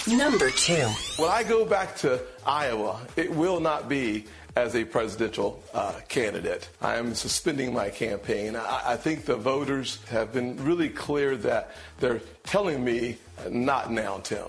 Number 0.08 0.50
two. 0.50 0.88
When 1.18 1.30
I 1.30 1.44
go 1.44 1.66
back 1.66 1.96
to 1.98 2.22
Iowa, 2.46 3.02
it 3.16 3.32
will 3.32 3.60
not 3.60 3.90
be 3.90 4.26
as 4.56 4.76
a 4.76 4.84
presidential 4.84 5.64
uh, 5.74 5.94
candidate. 6.08 6.70
I 6.82 6.96
am 6.96 7.16
suspending 7.16 7.74
my 7.74 7.90
campaign. 7.90 8.56
I, 8.56 8.94
I, 8.94 8.98
think 8.98 9.26
the 9.26 9.36
voters 9.36 10.04
have 10.10 10.32
been 10.32 10.64
really 10.64 10.90
clear 10.90 11.36
that 11.38 11.72
they're 12.00 12.22
telling 12.44 12.84
me 12.84 13.18
not 13.50 13.92
now, 13.92 14.18
Tim. 14.20 14.46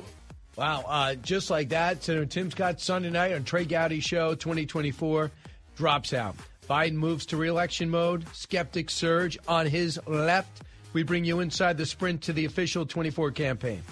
Wow, 0.57 0.85
uh, 0.87 1.15
just 1.17 1.51
like 1.51 1.71
that, 1.71 2.05
Senator 2.05 2.27
Tim 2.27 2.51
Scott 2.51 2.81
Sunday 2.81 3.11
night 3.11 3.33
on 3.33 3.45
Trey 3.45 3.65
Gowdy 3.65 4.01
Show 4.01 4.35
2024 4.35 5.31
drops 5.77 6.13
out. 6.13 6.37
Biden 6.69 6.95
moves 6.95 7.27
to 7.27 7.37
reelection 7.37 7.91
mode. 7.91 8.25
Skeptics 8.33 8.95
surge 8.95 9.37
on 9.49 9.67
his 9.67 9.99
left. 10.07 10.63
We 10.93 11.03
bring 11.03 11.25
you 11.25 11.41
inside 11.41 11.77
the 11.77 11.87
sprint 11.87 12.23
to 12.23 12.33
the 12.33 12.45
official 12.45 12.87
24 12.87 13.33
campaign. 13.33 13.83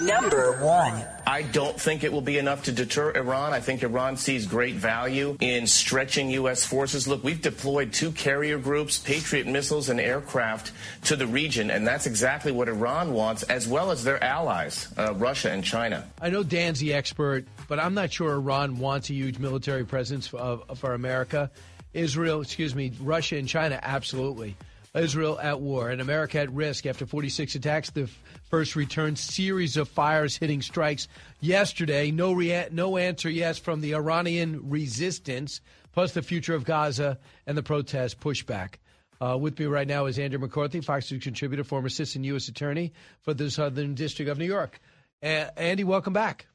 Number 0.00 0.52
one. 0.64 1.04
I 1.26 1.42
don't 1.42 1.78
think 1.78 2.02
it 2.02 2.12
will 2.12 2.22
be 2.22 2.38
enough 2.38 2.64
to 2.64 2.72
deter 2.72 3.12
Iran. 3.14 3.52
I 3.52 3.60
think 3.60 3.82
Iran 3.82 4.16
sees 4.16 4.46
great 4.46 4.74
value 4.74 5.36
in 5.40 5.66
stretching 5.66 6.30
U.S. 6.30 6.64
forces. 6.64 7.06
Look, 7.06 7.22
we've 7.22 7.40
deployed 7.40 7.92
two 7.92 8.10
carrier 8.12 8.58
groups, 8.58 8.98
Patriot 8.98 9.46
missiles, 9.46 9.88
and 9.90 10.00
aircraft 10.00 10.72
to 11.04 11.16
the 11.16 11.26
region, 11.26 11.70
and 11.70 11.86
that's 11.86 12.06
exactly 12.06 12.50
what 12.50 12.68
Iran 12.68 13.12
wants, 13.12 13.42
as 13.44 13.68
well 13.68 13.90
as 13.90 14.02
their 14.02 14.22
allies, 14.24 14.92
uh, 14.98 15.14
Russia 15.14 15.50
and 15.50 15.62
China. 15.62 16.04
I 16.20 16.30
know 16.30 16.42
Dan's 16.42 16.80
the 16.80 16.94
expert, 16.94 17.46
but 17.68 17.78
I'm 17.78 17.94
not 17.94 18.12
sure 18.12 18.32
Iran 18.32 18.78
wants 18.78 19.10
a 19.10 19.14
huge 19.14 19.38
military 19.38 19.84
presence 19.84 20.26
for, 20.26 20.40
uh, 20.40 20.74
for 20.74 20.94
America. 20.94 21.50
Israel, 21.92 22.40
excuse 22.40 22.74
me, 22.74 22.92
Russia 23.00 23.36
and 23.36 23.48
China, 23.48 23.78
absolutely. 23.82 24.56
Israel 24.94 25.38
at 25.40 25.60
war 25.60 25.90
and 25.90 26.00
America 26.00 26.40
at 26.40 26.52
risk 26.52 26.84
after 26.84 27.06
46 27.06 27.54
attacks. 27.54 27.90
The 27.90 28.10
first 28.50 28.74
return 28.74 29.14
series 29.16 29.76
of 29.76 29.88
fires 29.88 30.36
hitting 30.36 30.62
strikes 30.62 31.06
yesterday. 31.40 32.10
No 32.10 32.32
rea- 32.32 32.68
no 32.72 32.96
answer 32.96 33.30
yes 33.30 33.58
from 33.58 33.80
the 33.80 33.94
Iranian 33.94 34.68
resistance, 34.68 35.60
plus 35.92 36.12
the 36.12 36.22
future 36.22 36.54
of 36.54 36.64
Gaza 36.64 37.18
and 37.46 37.56
the 37.56 37.62
protest 37.62 38.20
pushback. 38.20 38.74
Uh, 39.20 39.36
with 39.36 39.58
me 39.58 39.66
right 39.66 39.86
now 39.86 40.06
is 40.06 40.18
Andrew 40.18 40.38
McCarthy, 40.40 40.80
Fox 40.80 41.12
News 41.12 41.22
contributor, 41.22 41.62
former 41.62 41.86
assistant 41.88 42.24
U.S. 42.24 42.48
attorney 42.48 42.92
for 43.20 43.34
the 43.34 43.50
Southern 43.50 43.94
District 43.94 44.30
of 44.30 44.38
New 44.38 44.46
York. 44.46 44.80
Uh, 45.22 45.46
Andy, 45.56 45.84
welcome 45.84 46.14
back. 46.14 46.46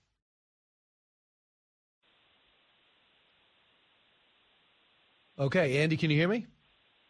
Okay, 5.37 5.77
Andy, 5.83 5.95
can 5.97 6.09
you 6.09 6.17
hear 6.17 6.29
me? 6.29 6.47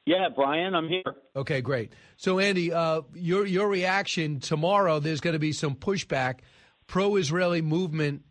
Yeah, 0.05 0.29
Brian, 0.35 0.75
I'm 0.75 0.87
here. 0.87 1.15
Okay, 1.35 1.61
great. 1.61 1.93
So, 2.17 2.39
Andy, 2.39 2.71
uh, 2.71 3.01
your 3.13 3.45
your 3.45 3.67
reaction 3.67 4.39
tomorrow? 4.39 4.99
There's 4.99 5.19
going 5.19 5.33
to 5.33 5.39
be 5.39 5.51
some 5.51 5.75
pushback, 5.75 6.41
pro-Israeli 6.85 7.61
movement, 7.61 8.23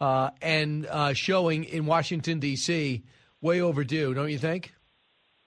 uh, 0.00 0.30
and 0.42 0.86
uh, 0.86 1.12
showing 1.14 1.64
in 1.64 1.86
Washington 1.86 2.40
D.C. 2.40 3.04
Way 3.40 3.60
overdue, 3.60 4.12
don't 4.12 4.30
you 4.30 4.38
think? 4.38 4.74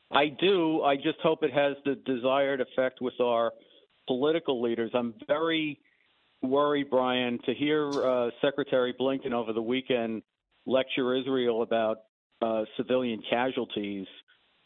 I 0.10 0.27
do. 0.27 0.81
I 0.84 0.95
just 0.95 1.19
hope 1.22 1.43
it 1.43 1.53
has 1.53 1.76
the 1.85 1.95
desired 1.95 2.61
effect 2.61 2.99
with 3.01 3.19
our 3.19 3.51
political 4.07 4.61
leaders. 4.61 4.91
I'm 4.93 5.14
very 5.27 5.80
worried, 6.41 6.89
Brian, 6.89 7.39
to 7.45 7.53
hear 7.53 7.89
uh, 7.89 8.30
Secretary 8.41 8.93
Blinken 8.99 9.34
over 9.34 9.53
the 9.53 9.61
weekend 9.61 10.23
lecture 10.65 11.15
Israel 11.15 11.61
about 11.61 11.97
uh, 12.41 12.64
civilian 12.77 13.22
casualties 13.30 14.07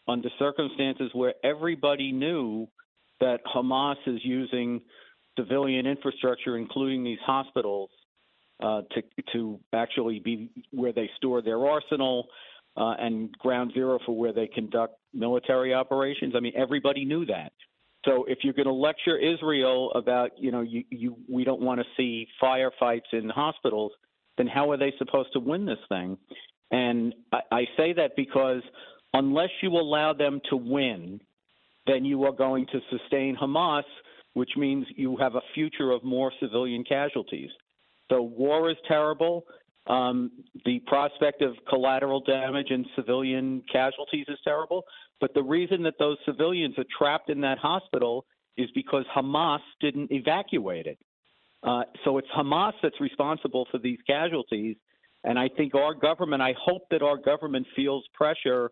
under 0.08 0.30
circumstances 0.40 1.10
where 1.14 1.34
everybody 1.44 2.12
knew 2.12 2.68
that 3.20 3.40
Hamas 3.54 3.98
is 4.06 4.20
using 4.24 4.82
civilian 5.38 5.86
infrastructure, 5.86 6.58
including 6.58 7.04
these 7.04 7.20
hospitals, 7.26 7.90
uh, 8.64 8.82
to 8.92 9.04
to 9.34 9.60
actually 9.74 10.20
be 10.20 10.50
where 10.72 10.92
they 10.92 11.10
store 11.18 11.42
their 11.42 11.66
arsenal 11.66 12.28
uh, 12.76 12.96
and 13.00 13.32
ground 13.38 13.72
zero 13.74 14.00
for 14.06 14.16
where 14.16 14.34
they 14.34 14.48
conduct 14.48 14.96
military 15.14 15.74
operations. 15.74 16.34
I 16.36 16.40
mean, 16.40 16.54
everybody 16.56 17.06
knew 17.06 17.26
that. 17.26 17.52
So 18.06 18.24
if 18.28 18.40
you're 18.44 18.54
going 18.54 18.68
to 18.68 18.74
lecture 18.74 19.18
Israel 19.18 19.92
about, 19.94 20.32
you 20.40 20.52
know, 20.52 20.62
you, 20.62 20.84
you 20.90 21.18
we 21.28 21.44
don't 21.44 21.62
want 21.62 21.80
to 21.82 21.86
see 21.98 22.28
firefights 22.42 23.12
in 23.12 23.30
hospitals, 23.30 23.92
then 24.38 24.48
how 24.48 24.72
are 24.72 24.78
they 24.78 24.94
supposed 24.98 25.34
to 25.34 25.40
win 25.40 25.66
this 25.66 25.80
thing? 25.90 26.18
And 26.72 27.14
I, 27.32 27.40
I 27.52 27.66
say 27.76 27.94
that 27.94 28.12
because 28.16 28.62
unless 29.14 29.50
you 29.62 29.72
allow 29.72 30.14
them 30.14 30.42
to 30.50 30.58
win, 30.58 31.20
then 31.86 32.06
you 32.06 32.24
are 32.26 32.32
going 32.32 32.66
to 32.72 32.80
sustain 32.92 33.36
Hamas, 33.36 33.84
which 34.34 34.52
means 34.58 34.86
you 34.96 35.18
have 35.18 35.36
a 35.36 35.42
future 35.54 35.92
of 35.92 36.04
more 36.04 36.32
civilian 36.40 36.84
casualties. 36.84 37.50
So 38.10 38.22
war 38.22 38.70
is 38.70 38.78
terrible. 38.88 39.46
Um, 39.88 40.32
the 40.66 40.80
prospect 40.86 41.42
of 41.42 41.56
collateral 41.70 42.20
damage 42.22 42.68
and 42.70 42.86
civilian 42.96 43.64
casualties 43.72 44.26
is 44.28 44.38
terrible. 44.44 44.84
But 45.20 45.34
the 45.34 45.44
reason 45.44 45.82
that 45.84 45.96
those 45.98 46.18
civilians 46.26 46.78
are 46.78 46.86
trapped 46.98 47.30
in 47.30 47.42
that 47.42 47.58
hospital 47.58 48.26
is 48.58 48.70
because 48.76 49.06
Hamas 49.16 49.60
didn't 49.82 50.12
evacuate 50.12 50.86
it. 50.86 51.00
Uh, 51.64 51.84
so 52.04 52.18
it's 52.18 52.28
Hamas 52.38 52.74
that's 52.84 53.00
responsible 53.00 53.68
for 53.72 53.78
these 53.78 54.00
casualties. 54.06 54.76
And 55.24 55.40
I 55.40 55.50
think 55.58 55.74
our 55.74 55.94
government, 55.94 56.42
I 56.42 56.54
hope 56.60 56.84
that 56.92 57.02
our 57.02 57.18
government 57.18 57.66
feels 57.76 58.04
pressure 58.14 58.72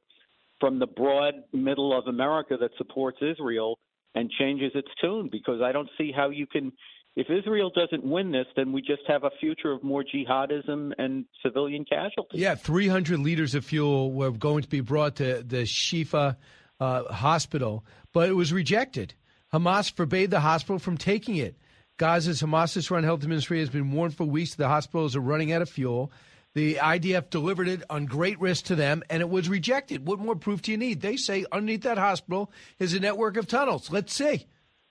from 0.59 0.79
the 0.79 0.87
broad 0.87 1.35
middle 1.53 1.97
of 1.97 2.07
America 2.07 2.57
that 2.59 2.71
supports 2.77 3.17
Israel 3.21 3.77
and 4.13 4.29
changes 4.31 4.71
its 4.75 4.87
tune 5.01 5.29
because 5.31 5.61
I 5.61 5.71
don't 5.71 5.89
see 5.97 6.11
how 6.15 6.29
you 6.29 6.47
can 6.47 6.71
if 7.15 7.27
Israel 7.29 7.71
doesn't 7.73 8.03
win 8.03 8.31
this, 8.31 8.45
then 8.57 8.73
we 8.73 8.81
just 8.81 9.03
have 9.07 9.23
a 9.23 9.29
future 9.39 9.71
of 9.71 9.81
more 9.83 10.03
jihadism 10.03 10.91
and 10.97 11.25
civilian 11.41 11.85
casualties. 11.85 12.41
Yeah, 12.41 12.55
300 12.55 13.19
liters 13.19 13.55
of 13.55 13.63
fuel 13.63 14.11
were 14.11 14.31
going 14.31 14.63
to 14.63 14.67
be 14.67 14.81
brought 14.81 15.15
to 15.17 15.41
the 15.41 15.63
Shifa 15.63 16.35
uh, 16.79 17.03
hospital, 17.05 17.85
but 18.11 18.27
it 18.27 18.33
was 18.33 18.51
rejected. 18.51 19.13
Hamas 19.53 19.89
forbade 19.89 20.29
the 20.29 20.41
hospital 20.41 20.77
from 20.77 20.97
taking 20.97 21.37
it. 21.37 21.55
Gaza's 21.97 22.41
Hamas 22.41 22.91
run 22.91 23.05
health 23.05 23.25
ministry 23.25 23.59
has 23.59 23.69
been 23.69 23.93
warned 23.93 24.13
for 24.13 24.25
weeks 24.25 24.51
that 24.51 24.63
the 24.63 24.67
hospitals 24.67 25.15
are 25.15 25.21
running 25.21 25.53
out 25.53 25.61
of 25.61 25.69
fuel. 25.69 26.11
The 26.55 26.75
IDF 26.75 27.29
delivered 27.29 27.67
it 27.67 27.83
on 27.89 28.05
great 28.05 28.39
risk 28.39 28.65
to 28.65 28.75
them, 28.75 29.03
and 29.09 29.21
it 29.21 29.29
was 29.29 29.49
rejected. 29.49 30.07
What 30.07 30.19
more 30.19 30.35
proof 30.35 30.61
do 30.61 30.71
you 30.71 30.77
need? 30.77 31.01
They 31.01 31.17
say 31.17 31.45
underneath 31.51 31.83
that 31.83 31.97
hospital 31.97 32.49
is 32.79 32.93
a 32.93 32.99
network 32.99 33.35
of 33.37 33.45
tunnels. 33.45 33.91
Let's 33.91 34.13
see. 34.13 34.47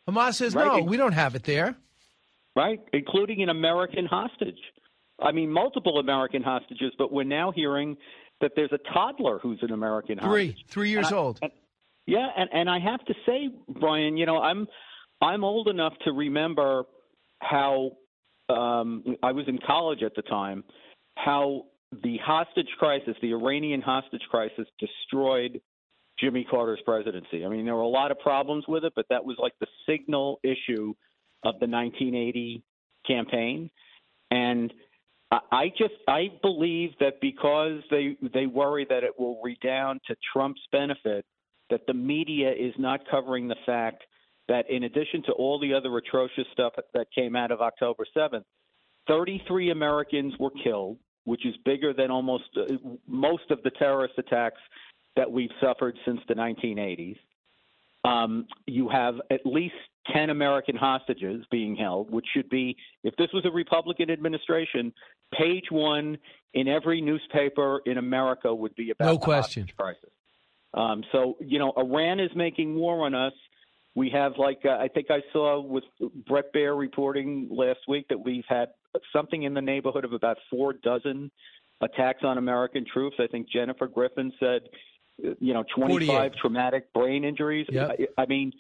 Hamas 0.09 0.35
says, 0.35 0.55
right. 0.55 0.67
no, 0.67 0.83
we 0.85 0.99
don't 0.99 1.13
have 1.13 1.35
it 1.35 1.45
there. 1.45 1.75
Right, 2.55 2.81
including 2.93 3.43
an 3.43 3.49
American 3.49 4.05
hostage. 4.07 4.59
I 5.21 5.33
mean, 5.33 5.51
multiple 5.51 5.99
American 5.99 6.43
hostages, 6.43 6.93
but 6.99 7.11
we're 7.11 7.25
now 7.25 7.51
hearing 7.51 7.97
that 8.43 8.53
there's 8.55 8.73
a 8.73 8.93
toddler 8.93 9.39
who's 9.39 9.59
an 9.63 9.73
American 9.73 10.19
Three, 10.19 10.49
hostage. 10.51 10.67
three 10.69 10.91
years 10.91 11.11
I- 11.11 11.17
old. 11.17 11.39
and- 11.43 11.53
yeah, 12.07 12.29
and 12.37 12.51
and 12.53 12.69
I 12.69 12.79
have 12.81 13.03
to 13.07 13.15
say, 13.25 13.49
Brian, 13.67 14.19
you 14.19 14.27
know, 14.27 14.37
I'm 14.37 14.69
I'm 15.23 15.43
old 15.43 15.69
enough 15.69 15.95
to 16.05 16.13
remember 16.13 16.85
how 17.41 17.93
um, 18.51 19.17
I 19.23 19.33
was 19.33 19.49
in 19.49 19.59
college 19.67 20.03
at 20.03 20.15
the 20.15 20.21
time, 20.21 20.65
how 21.17 21.65
the 22.03 22.19
hostage 22.19 22.69
crisis, 22.79 23.15
the 23.23 23.33
Iranian 23.33 23.81
hostage 23.81 24.23
crisis, 24.31 24.67
destroyed 24.79 25.61
Jimmy 26.19 26.45
Carter's 26.49 26.81
presidency. 26.85 27.45
I 27.45 27.49
mean, 27.49 27.65
there 27.65 27.75
were 27.75 27.83
a 27.83 27.89
lot 27.89 28.11
of 28.11 28.19
problems 28.21 28.65
with 28.69 28.85
it, 28.85 28.93
but 28.97 29.07
that 29.11 29.25
was 29.25 29.37
like 29.39 29.53
the 29.61 29.67
signal 29.87 30.41
issue 30.43 30.95
of 31.43 31.55
the 31.61 31.67
1980 31.67 32.63
campaign, 33.07 33.71
and. 34.31 34.73
I- 35.51 35.73
just 35.77 35.95
I 36.07 36.29
believe 36.43 36.91
that 37.01 37.21
because 37.21 37.83
they 37.91 38.17
they 38.33 38.47
worry 38.47 38.87
that 38.89 39.03
it 39.03 39.19
will 39.19 39.41
redound 39.43 40.01
to 40.07 40.17
Trump's 40.33 40.61
benefit, 40.71 41.25
that 41.71 41.87
the 41.87 41.95
media 41.95 42.53
is 42.53 42.73
not 42.79 43.01
covering 43.11 43.49
the 43.49 43.57
fact 43.67 44.05
that 44.49 44.69
in 44.71 44.85
addition 44.85 45.23
to 45.25 45.33
all 45.33 45.59
the 45.59 45.75
other 45.75 45.97
atrocious 45.97 46.47
stuff 46.53 46.75
that 46.93 47.07
came 47.15 47.35
out 47.35 47.51
of 47.51 47.61
October 47.61 48.05
7th, 48.17 48.45
33 49.07 49.71
Americans 49.71 50.35
were 50.39 50.53
killed, 50.63 50.99
which 51.25 51.45
is 51.47 51.55
bigger 51.65 51.93
than 51.93 52.11
almost 52.11 52.45
uh, 52.57 52.75
most 53.07 53.51
of 53.51 53.63
the 53.63 53.71
terrorist 53.71 54.15
attacks 54.19 54.61
that 55.17 55.31
we've 55.31 55.51
suffered 55.61 55.97
since 56.05 56.21
the 56.29 56.35
1980s. 56.35 57.17
Um, 58.05 58.47
you 58.67 58.89
have 58.89 59.15
at 59.31 59.41
least 59.47 59.75
10 60.13 60.29
American 60.31 60.77
hostages 60.77 61.45
being 61.51 61.75
held, 61.75 62.11
which 62.11 62.27
should 62.35 62.51
be, 62.51 62.77
if 63.03 63.17
this 63.17 63.29
was 63.33 63.45
a 63.47 63.51
Republican 63.51 64.11
administration, 64.11 64.93
page 65.33 65.65
one 65.71 66.19
in 66.53 66.69
every 66.69 67.01
newspaper 67.01 67.81
in 67.87 67.97
America 67.97 68.55
would 68.55 68.75
be 68.75 68.91
about 68.91 69.07
No 69.07 69.13
the 69.15 69.19
question. 69.21 69.67
crisis. 69.79 70.11
Um, 70.75 71.03
so, 71.13 71.37
you 71.41 71.59
know, 71.59 71.73
Iran 71.77 72.21
is 72.21 72.31
making 72.35 72.75
war 72.75 73.07
on 73.07 73.15
us. 73.15 73.33
We 73.95 74.11
have, 74.11 74.33
like, 74.39 74.61
uh, 74.65 74.71
I 74.71 74.89
think 74.89 75.11
I 75.11 75.21
saw 75.33 75.61
with 75.61 75.85
Bret 76.27 76.53
Baier 76.53 76.77
reporting 76.77 77.49
last 77.51 77.81
week 77.87 78.07
that 78.09 78.19
we've 78.19 78.45
had 78.49 78.71
something 79.13 79.45
in 79.45 79.55
the 79.55 79.61
neighborhood 79.61 80.05
of 80.05 80.13
about 80.13 80.37
four 80.51 80.73
dozen 80.73 81.31
attacks 81.81 82.23
on 82.25 82.39
American 82.39 82.85
troops. 82.93 83.17
I 83.21 83.27
think 83.29 83.49
Jennifer 83.49 83.87
Griffin 83.87 84.33
said, 84.41 84.63
you 85.19 85.55
know, 85.55 85.65
25 85.77 86.07
48. 86.07 86.33
traumatic 86.41 86.93
brain 86.93 87.25
injuries. 87.25 87.67
Yep. 87.71 88.01
I, 88.19 88.23
I 88.23 88.27
mean, 88.27 88.53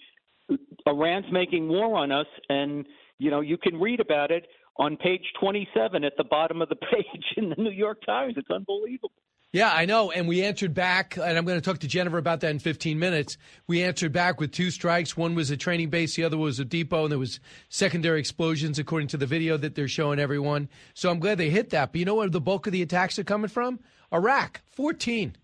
Iran's 0.86 1.30
making 1.32 1.68
war 1.68 1.96
on 1.96 2.12
us, 2.12 2.26
and, 2.48 2.86
you 3.18 3.30
know, 3.30 3.40
you 3.40 3.56
can 3.56 3.80
read 3.80 4.00
about 4.00 4.30
it 4.30 4.46
on 4.76 4.96
page 4.96 5.24
27 5.40 6.04
at 6.04 6.12
the 6.16 6.24
bottom 6.24 6.62
of 6.62 6.68
the 6.68 6.76
page 6.92 7.24
in 7.36 7.48
the 7.48 7.56
New 7.56 7.70
York 7.70 7.98
Times. 8.06 8.34
It's 8.36 8.50
unbelievable. 8.50 9.12
Yeah, 9.54 9.70
I 9.72 9.84
know. 9.84 10.10
And 10.10 10.26
we 10.26 10.42
answered 10.42 10.74
back, 10.74 11.16
and 11.16 11.38
I'm 11.38 11.44
going 11.44 11.60
to 11.60 11.64
talk 11.64 11.78
to 11.78 11.86
Jennifer 11.86 12.18
about 12.18 12.40
that 12.40 12.50
in 12.50 12.58
15 12.58 12.98
minutes. 12.98 13.38
We 13.68 13.84
answered 13.84 14.12
back 14.12 14.40
with 14.40 14.50
two 14.50 14.72
strikes. 14.72 15.16
One 15.16 15.36
was 15.36 15.52
a 15.52 15.56
training 15.56 15.90
base, 15.90 16.16
the 16.16 16.24
other 16.24 16.36
was 16.36 16.58
a 16.58 16.64
depot, 16.64 17.04
and 17.04 17.12
there 17.12 17.20
was 17.20 17.38
secondary 17.68 18.18
explosions 18.18 18.80
according 18.80 19.06
to 19.08 19.16
the 19.16 19.26
video 19.26 19.56
that 19.58 19.76
they're 19.76 19.86
showing 19.86 20.18
everyone. 20.18 20.68
So 20.94 21.08
I'm 21.08 21.20
glad 21.20 21.38
they 21.38 21.50
hit 21.50 21.70
that. 21.70 21.92
But 21.92 22.00
you 22.00 22.04
know 22.04 22.16
where 22.16 22.28
the 22.28 22.40
bulk 22.40 22.66
of 22.66 22.72
the 22.72 22.82
attacks 22.82 23.16
are 23.20 23.22
coming 23.22 23.46
from? 23.46 23.78
Iraq, 24.12 24.60
14. 24.72 25.36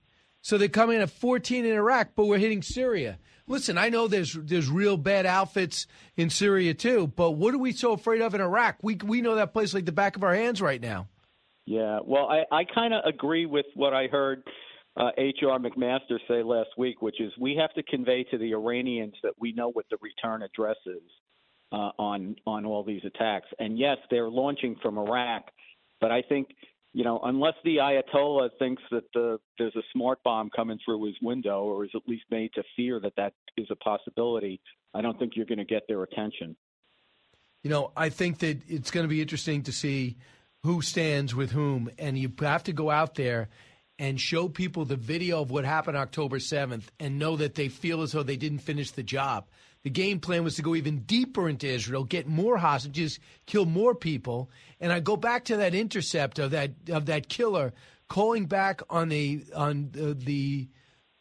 So 0.42 0.58
they're 0.58 0.66
coming 0.66 1.00
at 1.00 1.10
14 1.10 1.64
in 1.64 1.72
Iraq, 1.72 2.16
but 2.16 2.26
we're 2.26 2.38
hitting 2.38 2.62
Syria. 2.62 3.16
Listen, 3.46 3.78
I 3.78 3.90
know 3.90 4.08
there's 4.08 4.32
there's 4.32 4.68
real 4.68 4.96
bad 4.96 5.24
outfits 5.24 5.86
in 6.16 6.30
Syria 6.30 6.74
too, 6.74 7.12
but 7.14 7.32
what 7.32 7.54
are 7.54 7.58
we 7.58 7.70
so 7.70 7.92
afraid 7.92 8.22
of 8.22 8.34
in 8.34 8.40
Iraq? 8.40 8.78
We 8.82 8.96
we 8.96 9.20
know 9.20 9.36
that 9.36 9.52
place 9.52 9.72
like 9.72 9.86
the 9.86 9.92
back 9.92 10.16
of 10.16 10.24
our 10.24 10.34
hands 10.34 10.60
right 10.60 10.80
now. 10.80 11.06
Yeah, 11.70 12.00
well, 12.04 12.26
I, 12.28 12.42
I 12.50 12.64
kind 12.64 12.92
of 12.92 13.04
agree 13.04 13.46
with 13.46 13.66
what 13.74 13.94
I 13.94 14.08
heard 14.08 14.42
uh, 14.96 15.10
H.R. 15.16 15.56
McMaster 15.60 16.18
say 16.26 16.42
last 16.42 16.70
week, 16.76 17.00
which 17.00 17.20
is 17.20 17.32
we 17.38 17.54
have 17.54 17.72
to 17.74 17.84
convey 17.84 18.24
to 18.24 18.38
the 18.38 18.54
Iranians 18.54 19.14
that 19.22 19.34
we 19.38 19.52
know 19.52 19.70
what 19.70 19.86
the 19.88 19.96
return 20.02 20.42
address 20.42 20.78
is 20.84 21.08
uh, 21.70 21.92
on 21.96 22.34
on 22.44 22.66
all 22.66 22.82
these 22.82 23.02
attacks. 23.04 23.46
And 23.60 23.78
yes, 23.78 23.98
they're 24.10 24.28
launching 24.28 24.74
from 24.82 24.98
Iraq, 24.98 25.44
but 26.00 26.10
I 26.10 26.22
think 26.22 26.48
you 26.92 27.04
know 27.04 27.20
unless 27.22 27.54
the 27.62 27.76
Ayatollah 27.76 28.48
thinks 28.58 28.82
that 28.90 29.04
the, 29.14 29.38
there's 29.56 29.76
a 29.76 29.82
smart 29.92 30.18
bomb 30.24 30.50
coming 30.50 30.80
through 30.84 31.06
his 31.06 31.14
window, 31.22 31.62
or 31.62 31.84
is 31.84 31.92
at 31.94 32.02
least 32.08 32.24
made 32.32 32.52
to 32.54 32.64
fear 32.74 32.98
that 32.98 33.12
that 33.16 33.32
is 33.56 33.68
a 33.70 33.76
possibility, 33.76 34.60
I 34.92 35.02
don't 35.02 35.16
think 35.20 35.34
you're 35.36 35.46
going 35.46 35.58
to 35.58 35.64
get 35.64 35.84
their 35.86 36.02
attention. 36.02 36.56
You 37.62 37.70
know, 37.70 37.92
I 37.96 38.08
think 38.08 38.38
that 38.38 38.58
it's 38.66 38.90
going 38.90 39.04
to 39.04 39.08
be 39.08 39.22
interesting 39.22 39.62
to 39.62 39.72
see 39.72 40.16
who 40.62 40.82
stands 40.82 41.34
with 41.34 41.50
whom, 41.52 41.90
and 41.98 42.18
you 42.18 42.30
have 42.40 42.64
to 42.64 42.72
go 42.72 42.90
out 42.90 43.14
there 43.14 43.48
and 43.98 44.20
show 44.20 44.48
people 44.48 44.84
the 44.84 44.96
video 44.96 45.40
of 45.42 45.50
what 45.50 45.64
happened 45.64 45.96
October 45.96 46.38
7th 46.38 46.84
and 46.98 47.18
know 47.18 47.36
that 47.36 47.54
they 47.54 47.68
feel 47.68 48.02
as 48.02 48.12
though 48.12 48.22
they 48.22 48.36
didn't 48.36 48.60
finish 48.60 48.90
the 48.90 49.02
job. 49.02 49.46
The 49.82 49.90
game 49.90 50.20
plan 50.20 50.44
was 50.44 50.56
to 50.56 50.62
go 50.62 50.74
even 50.74 51.00
deeper 51.00 51.48
into 51.48 51.66
Israel, 51.66 52.04
get 52.04 52.26
more 52.26 52.58
hostages, 52.58 53.18
kill 53.46 53.64
more 53.64 53.94
people, 53.94 54.50
and 54.78 54.92
I 54.92 55.00
go 55.00 55.16
back 55.16 55.44
to 55.46 55.56
that 55.58 55.74
intercept 55.74 56.38
of 56.38 56.50
that 56.50 56.72
of 56.90 57.06
that 57.06 57.28
killer 57.30 57.72
calling 58.08 58.44
back 58.46 58.82
on 58.90 59.08
the 59.08 59.42
on 59.54 59.88
the, 59.92 60.12
the 60.14 60.68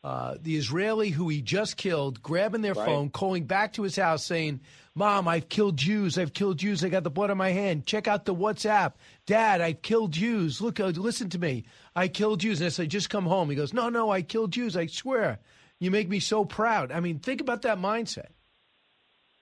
uh, 0.03 0.35
the 0.41 0.55
Israeli 0.57 1.09
who 1.09 1.27
he 1.29 1.41
just 1.41 1.75
killed, 1.77 2.21
grabbing 2.23 2.61
their 2.61 2.73
Right. 2.73 2.85
phone, 2.85 3.09
calling 3.09 3.43
back 3.45 3.73
to 3.73 3.83
his 3.83 3.95
house, 3.97 4.25
saying, 4.25 4.59
"Mom, 4.95 5.27
I've 5.27 5.47
killed 5.49 5.75
Jews. 5.77 6.17
I've 6.17 6.33
killed 6.33 6.57
Jews. 6.57 6.83
I 6.83 6.89
got 6.89 7.03
the 7.03 7.09
blood 7.09 7.29
on 7.31 7.37
my 7.37 7.51
hand. 7.51 7.85
Check 7.85 8.07
out 8.09 8.23
the 8.25 8.35
WhatsApp. 8.35 8.93
Dad, 9.29 9.61
I've 9.61 9.83
killed 9.83 10.11
Jews. 10.11 10.59
Look, 10.59 10.79
uh, 10.79 10.87
listen 10.87 11.29
to 11.29 11.37
me. 11.37 11.65
I 11.95 12.07
killed 12.07 12.39
Jews." 12.39 12.61
And 12.61 12.65
I 12.65 12.69
said, 12.69 12.89
"Just 12.89 13.11
come 13.11 13.27
home." 13.27 13.51
He 13.51 13.55
goes, 13.55 13.75
"No, 13.75 13.87
no, 13.87 14.09
I 14.09 14.23
killed 14.23 14.51
Jews. 14.51 14.75
I 14.75 14.87
swear. 14.87 15.39
You 15.79 15.91
make 15.91 16.09
me 16.09 16.19
so 16.19 16.45
proud." 16.45 16.91
I 16.91 16.99
mean, 16.99 17.19
think 17.19 17.39
about 17.39 17.61
that 17.61 17.77
mindset. 17.77 18.31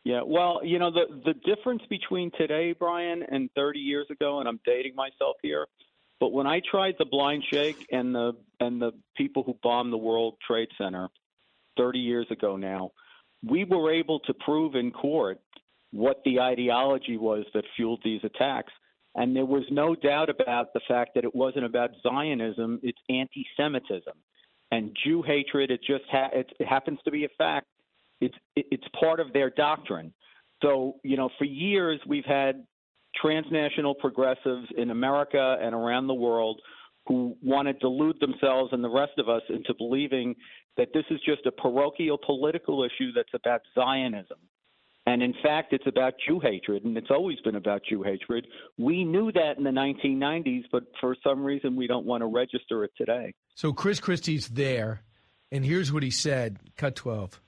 Yeah, 0.04 0.24
well, 0.26 0.60
you 0.62 0.78
know 0.78 0.92
the 0.92 1.22
the 1.24 1.34
difference 1.46 1.84
between 1.90 2.32
today, 2.38 2.74
Brian, 2.74 3.24
and 3.32 3.50
30 3.56 3.80
years 3.80 4.08
ago, 4.10 4.42
and 4.42 4.50
I'm 4.50 4.60
dating 4.66 4.94
myself 4.94 5.38
here, 5.42 5.68
but 6.20 6.34
when 6.34 6.48
I 6.48 6.62
tried 6.70 6.96
the 7.00 7.06
Blind 7.06 7.46
Sheikh 7.50 7.78
and 7.90 8.14
the 8.14 8.34
and 8.60 8.82
the 8.82 8.92
people 9.16 9.44
who 9.44 9.58
bombed 9.64 9.94
the 9.94 9.98
World 9.98 10.36
Trade 10.46 10.68
Center 10.78 11.08
30 11.78 12.00
years 12.00 12.28
ago 12.30 12.58
now, 12.58 12.92
we 13.42 13.64
were 13.64 13.94
able 13.94 14.20
to 14.22 14.34
prove 14.34 14.76
in 14.76 14.92
court 14.92 15.40
what 15.92 16.22
the 16.26 16.42
ideology 16.42 17.16
was 17.16 17.46
that 17.54 17.64
fueled 17.78 18.02
these 18.04 18.22
attacks. 18.26 18.74
And 19.16 19.36
there 19.36 19.46
was 19.46 19.64
no 19.72 19.96
doubt 19.96 20.30
about 20.30 20.74
the 20.74 20.82
fact 20.88 21.12
that 21.16 21.24
it 21.24 21.34
wasn't 21.34 21.66
about 21.66 21.92
Zionism, 22.04 22.80
it's 22.84 23.00
anti 23.10 23.46
Semitism. 23.56 24.14
And 24.72 24.96
Jew 25.04 25.24
hatred, 25.24 25.72
it 25.72 25.80
just 25.86 26.04
ha- 26.12 26.30
it, 26.34 26.52
happens 26.68 27.00
to 27.06 27.12
be 27.12 27.26
a 27.26 27.30
fact. 27.38 27.68
It's, 28.20 28.36
it, 28.56 28.66
it's 28.72 28.88
part 29.00 29.20
of 29.20 29.34
their 29.34 29.50
doctrine. 29.50 30.14
So, 30.62 30.96
you 31.04 31.18
know, 31.18 31.30
for 31.38 31.46
years 31.46 32.00
we've 32.06 32.26
had 32.26 32.66
transnational 33.16 33.96
progressives 33.96 34.68
in 34.78 34.92
America 34.92 35.58
and 35.62 35.74
around 35.74 36.08
the 36.08 36.14
world 36.14 36.60
who 37.08 37.36
want 37.42 37.68
to 37.68 37.74
delude 37.74 38.20
themselves 38.20 38.74
and 38.74 38.84
the 38.84 38.90
rest 38.90 39.14
of 39.18 39.30
us 39.30 39.42
into 39.50 39.74
believing 39.78 40.36
that 40.76 40.90
this 40.94 41.06
is 41.10 41.20
just 41.26 41.46
a 41.46 41.52
parochial 41.52 42.20
political 42.24 42.84
issue 42.84 43.12
that's 43.16 43.34
about 43.34 43.62
Zionism. 43.74 44.38
And 45.08 45.24
in 45.24 45.34
fact, 45.42 45.72
it's 45.72 45.88
about 45.88 46.16
Jew 46.28 46.42
hatred, 46.42 46.84
and 46.84 46.98
it's 46.98 47.10
always 47.10 47.40
been 47.40 47.56
about 47.56 47.82
Jew 47.90 48.04
hatred. 48.04 48.46
We 48.78 49.06
knew 49.06 49.32
that 49.32 49.58
in 49.58 49.64
the 49.64 49.70
1990s, 49.70 50.66
but 50.70 50.84
for 51.00 51.16
some 51.24 51.46
reason 51.46 51.78
we 51.78 51.88
don't 51.88 52.06
want 52.06 52.24
to 52.24 52.28
register 52.28 52.84
it 52.84 52.92
today. 52.98 53.34
So 53.56 53.72
Chris 53.72 54.02
Christie's 54.02 54.50
there, 54.50 55.04
and 55.50 55.64
here's 55.64 55.94
what 55.94 56.04
he 56.04 56.12
said. 56.12 56.58
Cut 56.76 56.98
12. 56.98 57.42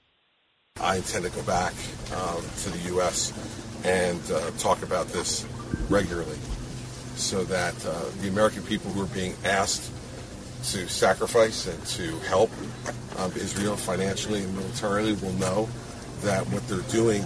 I 0.79 0.95
intend 0.95 1.25
to 1.25 1.31
go 1.31 1.43
back 1.43 1.73
um, 2.15 2.41
to 2.61 2.69
the 2.69 2.79
U.S. 2.93 3.33
and 3.83 4.21
uh, 4.31 4.51
talk 4.51 4.81
about 4.81 5.07
this 5.07 5.45
regularly 5.89 6.37
so 7.15 7.43
that 7.43 7.75
uh, 7.85 8.05
the 8.21 8.29
American 8.29 8.63
people 8.63 8.89
who 8.91 9.03
are 9.03 9.13
being 9.13 9.35
asked 9.43 9.91
to 10.71 10.87
sacrifice 10.87 11.67
and 11.67 11.85
to 11.87 12.17
help 12.19 12.51
um, 13.17 13.33
Israel 13.33 13.75
financially 13.75 14.43
and 14.43 14.55
militarily 14.55 15.11
will 15.15 15.33
know 15.33 15.67
that 16.21 16.47
what 16.47 16.65
they're 16.69 16.79
doing 16.89 17.25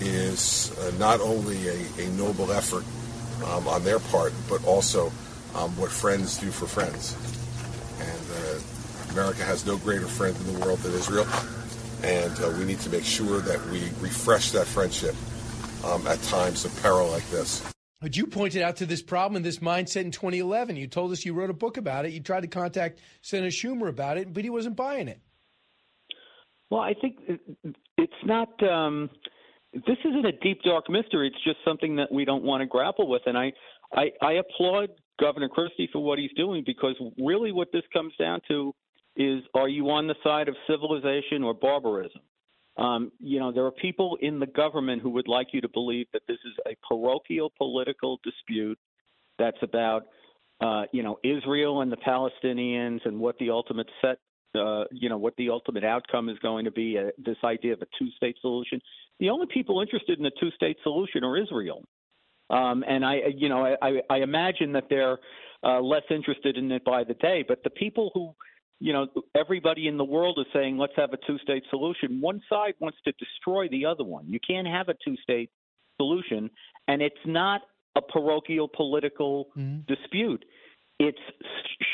is 0.00 0.76
uh, 0.78 0.92
not 0.98 1.20
only 1.20 1.68
a, 1.68 1.86
a 1.98 2.08
noble 2.10 2.52
effort 2.52 2.84
um, 3.46 3.68
on 3.68 3.84
their 3.84 3.98
part, 3.98 4.32
but 4.48 4.64
also 4.64 5.06
um, 5.54 5.76
what 5.76 5.90
friends 5.90 6.38
do 6.38 6.50
for 6.50 6.66
friends. 6.66 7.16
And 8.00 8.24
uh, 8.44 9.12
America 9.12 9.42
has 9.44 9.66
no 9.66 9.76
greater 9.78 10.06
friend 10.06 10.36
in 10.36 10.54
the 10.54 10.58
world 10.60 10.78
than 10.80 10.92
Israel 10.94 11.26
and 12.02 12.32
uh, 12.40 12.50
we 12.58 12.64
need 12.64 12.80
to 12.80 12.90
make 12.90 13.04
sure 13.04 13.40
that 13.40 13.64
we 13.66 13.80
refresh 14.00 14.52
that 14.52 14.66
friendship 14.66 15.14
um, 15.84 16.06
at 16.06 16.20
times 16.22 16.64
of 16.64 16.82
peril 16.82 17.08
like 17.08 17.28
this. 17.30 17.62
But 18.00 18.16
you 18.16 18.26
pointed 18.26 18.62
out 18.62 18.76
to 18.76 18.86
this 18.86 19.02
problem 19.02 19.36
and 19.36 19.44
this 19.44 19.58
mindset 19.58 20.02
in 20.02 20.12
2011. 20.12 20.76
You 20.76 20.86
told 20.86 21.10
us 21.10 21.24
you 21.24 21.34
wrote 21.34 21.50
a 21.50 21.54
book 21.54 21.76
about 21.76 22.06
it. 22.06 22.12
You 22.12 22.20
tried 22.20 22.42
to 22.42 22.48
contact 22.48 23.00
Senator 23.22 23.50
Schumer 23.50 23.88
about 23.88 24.18
it, 24.18 24.32
but 24.32 24.44
he 24.44 24.50
wasn't 24.50 24.76
buying 24.76 25.08
it. 25.08 25.20
Well, 26.70 26.80
I 26.80 26.94
think 26.94 27.16
it's 27.96 28.12
not. 28.24 28.48
Um, 28.62 29.10
this 29.72 29.98
isn't 30.04 30.26
a 30.26 30.32
deep 30.32 30.62
dark 30.62 30.88
mystery. 30.88 31.28
It's 31.28 31.44
just 31.44 31.58
something 31.64 31.96
that 31.96 32.10
we 32.10 32.24
don't 32.24 32.42
want 32.42 32.62
to 32.62 32.66
grapple 32.66 33.08
with. 33.08 33.22
And 33.26 33.36
I, 33.36 33.52
I, 33.94 34.10
I 34.22 34.32
applaud 34.34 34.90
Governor 35.20 35.48
Christie 35.48 35.88
for 35.92 36.02
what 36.02 36.18
he's 36.18 36.32
doing 36.36 36.62
because 36.64 36.94
really 37.18 37.52
what 37.52 37.68
this 37.72 37.82
comes 37.92 38.14
down 38.18 38.40
to 38.48 38.74
is 39.16 39.42
are 39.54 39.68
you 39.68 39.90
on 39.90 40.06
the 40.06 40.14
side 40.22 40.48
of 40.48 40.54
civilization 40.66 41.42
or 41.42 41.52
barbarism? 41.52 42.22
Um, 42.76 43.10
you 43.18 43.40
know, 43.40 43.50
there 43.50 43.64
are 43.64 43.72
people 43.72 44.16
in 44.22 44.38
the 44.38 44.46
government 44.46 45.02
who 45.02 45.10
would 45.10 45.26
like 45.26 45.48
you 45.52 45.60
to 45.60 45.68
believe 45.68 46.06
that 46.12 46.22
this 46.28 46.38
is 46.44 46.52
a 46.66 46.76
parochial 46.88 47.52
political 47.58 48.20
dispute 48.22 48.78
that's 49.36 49.58
about, 49.62 50.04
uh, 50.60 50.84
you 50.92 51.02
know, 51.02 51.18
Israel 51.24 51.80
and 51.80 51.90
the 51.90 51.96
Palestinians 51.96 53.00
and 53.04 53.18
what 53.18 53.36
the 53.38 53.50
ultimate 53.50 53.88
set, 54.00 54.18
uh, 54.54 54.84
you 54.92 55.08
know, 55.08 55.18
what 55.18 55.34
the 55.36 55.50
ultimate 55.50 55.82
outcome 55.82 56.28
is 56.28 56.38
going 56.38 56.64
to 56.66 56.70
be. 56.70 56.96
Uh, 56.96 57.10
this 57.18 57.36
idea 57.42 57.72
of 57.72 57.82
a 57.82 57.86
two-state 57.98 58.36
solution. 58.40 58.80
The 59.20 59.30
only 59.30 59.46
people 59.52 59.80
interested 59.80 60.18
in 60.18 60.26
a 60.26 60.30
two-state 60.38 60.76
solution 60.82 61.24
are 61.24 61.36
Israel, 61.36 61.82
um, 62.50 62.84
and 62.86 63.04
I, 63.04 63.20
you 63.36 63.48
know, 63.48 63.76
I, 63.82 64.00
I 64.08 64.18
imagine 64.18 64.72
that 64.72 64.84
they're 64.88 65.18
uh, 65.64 65.80
less 65.80 66.04
interested 66.10 66.56
in 66.56 66.70
it 66.70 66.84
by 66.84 67.04
the 67.04 67.14
day. 67.14 67.44
But 67.46 67.62
the 67.64 67.70
people 67.70 68.10
who 68.14 68.34
you 68.80 68.92
know, 68.92 69.08
everybody 69.34 69.88
in 69.88 69.96
the 69.96 70.04
world 70.04 70.38
is 70.38 70.46
saying, 70.52 70.78
let's 70.78 70.92
have 70.96 71.12
a 71.12 71.18
two 71.26 71.38
state 71.38 71.64
solution. 71.68 72.20
One 72.20 72.40
side 72.48 72.74
wants 72.78 72.98
to 73.04 73.12
destroy 73.12 73.68
the 73.68 73.84
other 73.84 74.04
one. 74.04 74.26
You 74.28 74.38
can't 74.46 74.68
have 74.68 74.88
a 74.88 74.94
two 75.04 75.16
state 75.22 75.50
solution, 75.96 76.48
and 76.86 77.02
it's 77.02 77.16
not 77.26 77.62
a 77.96 78.00
parochial 78.00 78.68
political 78.68 79.48
mm-hmm. 79.56 79.80
dispute. 79.92 80.44
It's 81.00 81.18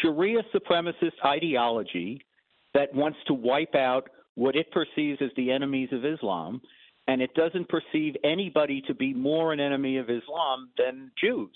Sharia 0.01 0.43
supremacist 0.55 1.13
ideology 1.25 2.21
that 2.75 2.95
wants 2.95 3.19
to 3.29 3.35
wipe 3.35 3.75
out 3.75 4.11
what 4.35 4.57
it 4.57 4.71
perceives 4.71 5.21
as 5.23 5.31
the 5.37 5.51
enemies 5.51 5.89
of 5.93 6.05
Islam, 6.05 6.61
and 7.09 7.21
it 7.21 7.35
doesn't 7.35 7.69
perceive 7.69 8.15
anybody 8.25 8.83
to 8.87 8.95
be 8.95 9.13
more 9.13 9.53
an 9.53 9.61
enemy 9.61 9.99
of 9.99 10.09
Islam 10.11 10.71
than 10.79 11.11
Jews. 11.21 11.55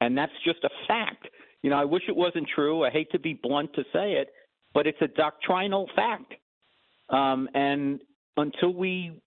And 0.00 0.16
that's 0.16 0.32
just 0.44 0.62
a 0.64 0.70
fact. 0.86 1.28
You 1.62 1.70
know, 1.70 1.76
I 1.76 1.84
wish 1.84 2.02
it 2.08 2.16
wasn't 2.16 2.46
true. 2.54 2.84
I 2.84 2.90
hate 2.90 3.10
to 3.12 3.18
be 3.18 3.38
blunt 3.42 3.72
to 3.74 3.82
say 3.92 4.12
it, 4.12 4.28
but 4.74 4.86
it's 4.86 5.00
a 5.00 5.08
doctrinal 5.08 5.88
fact. 5.96 6.34
Um, 7.08 7.48
and 7.54 8.00
until 8.36 8.72
we 8.74 9.20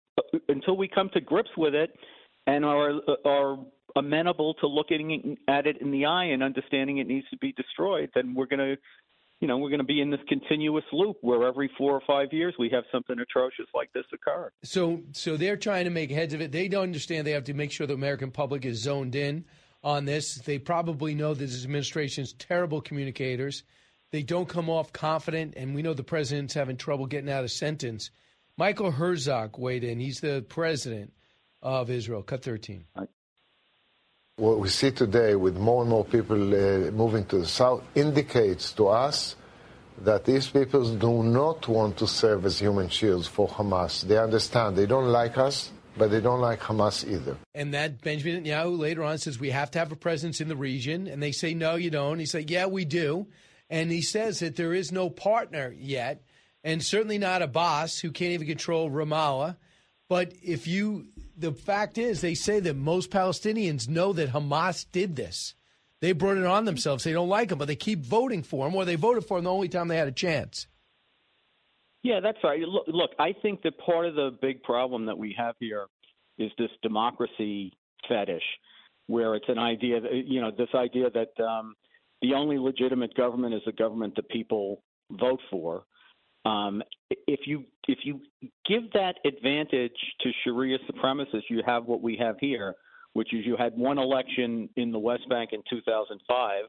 until 0.48 0.77
we 0.77 0.88
come 0.88 1.10
to 1.14 1.22
grips 1.22 1.49
with 1.57 1.73
it 1.73 1.91
and 2.45 2.64
are 2.64 2.94
are 3.26 3.57
amenable 3.95 4.53
to 4.56 4.68
looking 4.68 5.38
at 5.48 5.65
it 5.65 5.81
in 5.81 5.91
the 5.91 6.06
eye 6.06 6.26
and 6.26 6.44
understanding 6.44 6.99
it 6.99 7.07
needs 7.07 7.27
to 7.30 7.38
be 7.38 7.52
destroyed, 7.53 8.10
then 8.14 8.36
we're 8.36 8.45
going 8.45 8.60
to 8.60 8.77
you 9.40 9.48
know 9.48 9.57
we're 9.57 9.70
going 9.70 9.80
to 9.80 9.86
be 9.86 10.02
in 10.02 10.10
this 10.10 10.20
continuous 10.28 10.84
loop 10.91 11.18
where 11.22 11.48
every 11.48 11.70
four 11.78 11.94
or 11.94 12.02
five 12.06 12.34
years 12.34 12.53
we 12.60 12.70
have 12.70 12.84
something 12.91 13.18
atrocious 13.20 13.68
like 13.74 13.91
this 13.94 14.06
occur. 14.14 14.52
So, 14.64 15.02
so 15.14 15.38
they're 15.38 15.57
trying 15.57 15.86
to 15.86 15.90
make 15.90 16.11
heads 16.11 16.34
of 16.34 16.41
it. 16.41 16.52
They 16.52 16.68
don't 16.68 16.84
understand. 16.84 17.26
They 17.26 17.32
have 17.32 17.45
to 17.45 17.53
make 17.53 17.72
sure 17.72 17.88
the 17.88 17.94
American 17.94 18.32
public 18.32 18.66
is 18.66 18.82
zoned 18.82 19.16
in 19.16 19.45
on 19.84 20.06
this. 20.06 20.36
They 20.36 20.60
probably 20.60 21.16
know 21.16 21.34
that 21.34 21.40
this 21.40 21.64
administration's 21.64 22.34
terrible 22.34 22.82
communicators. 22.82 23.64
They 24.11 24.24
don't 24.24 24.49
come 24.49 24.70
off 24.70 24.91
confident, 24.91 25.53
and 25.56 25.76
we 25.76 25.84
know 25.84 25.94
the 25.94 26.03
president's 26.03 26.53
having 26.53 26.78
trouble 26.78 27.06
getting 27.06 27.30
out 27.30 27.44
a 27.44 27.49
sentence. 27.49 28.10
Michael 28.57 28.91
Herzog 28.91 29.57
weighed 29.57 29.84
in. 29.84 29.99
He's 29.99 30.20
the 30.20 30.44
president 30.49 31.14
of 31.61 31.90
Israel. 31.90 32.24
Cut 32.24 32.44
13. 32.44 32.86
What 34.40 34.60
we 34.60 34.70
see 34.70 34.91
today 34.91 35.36
with 35.36 35.57
more 35.57 35.82
and 35.82 35.90
more 35.90 36.06
people 36.06 36.41
uh, 36.53 36.91
moving 36.91 37.26
to 37.26 37.40
the 37.40 37.45
south 37.45 37.84
indicates 37.94 38.72
to 38.74 38.88
us 38.88 39.36
that 39.98 40.24
these 40.24 40.48
people 40.48 40.95
do 40.95 41.24
not 41.24 41.68
want 41.68 41.98
to 41.98 42.07
serve 42.07 42.45
as 42.45 42.57
human 42.57 42.88
shields 42.88 43.28
for 43.28 43.49
Hamas. 43.49 44.02
They 44.03 44.18
understand. 44.18 44.78
They 44.78 44.86
don't 44.86 45.10
like 45.10 45.38
us, 45.38 45.72
but 45.98 46.10
they 46.10 46.22
don't 46.22 46.40
like 46.40 46.61
Hamas 46.61 47.06
either. 47.06 47.36
And 47.53 47.74
that 47.74 48.02
Benjamin 48.02 48.45
Netanyahu 48.45 48.80
later 48.80 49.03
on 49.03 49.18
says 49.18 49.41
we 49.41 49.49
have 49.49 49.72
to 49.72 49.80
have 49.80 49.91
a 49.91 49.98
presence 49.98 50.40
in 50.40 50.48
the 50.48 50.56
region. 50.56 51.07
And 51.07 51.22
they 51.22 51.34
say, 51.34 51.53
no, 51.53 51.76
you 51.76 51.90
don't. 51.90 52.18
He 52.20 52.26
said, 52.26 52.49
yeah, 52.49 52.68
we 52.68 52.86
do. 52.86 53.28
And 53.70 53.91
he 53.91 54.02
says 54.02 54.40
that 54.40 54.56
there 54.56 54.74
is 54.74 54.94
no 54.94 55.10
partner 55.10 55.76
yet, 55.78 56.24
and 56.64 56.82
certainly 56.82 57.18
not 57.18 57.41
Abbas 57.41 57.99
who 57.99 58.11
can't 58.11 58.32
even 58.32 58.48
control 58.48 58.90
Ramallah. 58.90 59.57
But 60.07 60.32
if 60.41 60.66
you, 60.66 61.07
the 61.40 61.53
fact 61.53 61.98
is, 61.98 62.22
they 62.22 62.36
say 62.36 62.60
that 62.60 62.76
most 62.76 63.11
Palestinians 63.11 63.88
know 63.88 64.14
that 64.14 64.32
Hamas 64.32 64.86
did 64.91 65.16
this. 65.16 65.56
They 66.02 66.14
brought 66.14 66.38
it 66.38 66.45
on 66.45 66.66
themselves. 66.66 67.03
They 67.03 67.11
don't 67.11 67.30
like 67.30 67.52
him, 67.52 67.57
but 67.57 67.68
they 67.68 67.76
keep 67.76 67.99
voting 67.99 68.44
for 68.44 68.68
him, 68.68 68.76
or 68.76 68.86
they 68.86 68.95
voted 68.95 69.26
for 69.26 69.38
him 69.38 69.44
the 69.44 69.52
only 69.52 69.70
time 69.70 69.88
they 69.88 69.98
had 69.98 70.07
a 70.07 70.14
chance. 70.14 70.68
Yeah, 72.03 72.22
that's 72.22 72.38
right. 72.44 72.61
Look, 72.61 72.86
look, 72.88 73.11
I 73.20 73.34
think 73.41 73.61
that 73.64 73.78
part 73.78 74.06
of 74.06 74.16
the 74.16 74.38
big 74.41 74.64
problem 74.64 75.06
that 75.07 75.18
we 75.18 75.36
have 75.38 75.56
here 75.60 75.88
is 76.38 76.52
this 76.57 76.70
democracy 76.82 77.74
fetish, 78.07 78.44
where 79.07 79.36
it's 79.36 79.49
an 79.49 79.60
idea, 79.60 79.99
that, 79.99 80.24
you 80.26 80.40
know, 80.40 80.52
this 80.52 80.70
idea 80.74 81.10
that 81.10 81.44
um, 81.44 81.76
the 82.22 82.34
only 82.34 82.57
legitimate 82.57 83.14
government 83.16 83.53
is 83.53 83.61
the 83.66 83.74
government 83.74 84.16
that 84.16 84.30
people 84.30 84.82
vote 85.11 85.41
for. 85.49 85.84
Um, 86.45 86.82
if 87.10 87.41
you 87.45 87.66
if 87.88 87.99
you 88.03 88.22
give 88.68 88.91
that 88.94 89.16
advantage 89.26 89.98
to 90.22 90.32
Sharia 90.44 90.78
supremacists, 90.90 91.49
you 91.49 91.61
have 91.66 91.86
what 91.86 92.02
we 92.02 92.16
have 92.18 92.36
here, 92.40 92.76
which 93.14 93.34
is 93.34 93.45
you 93.45 93.57
had 93.57 93.78
one 93.78 93.98
election 93.98 94.70
in 94.76 94.91
the 94.91 94.99
West 94.99 95.28
Bank 95.30 95.52
in 95.53 95.61
2005 95.70 96.66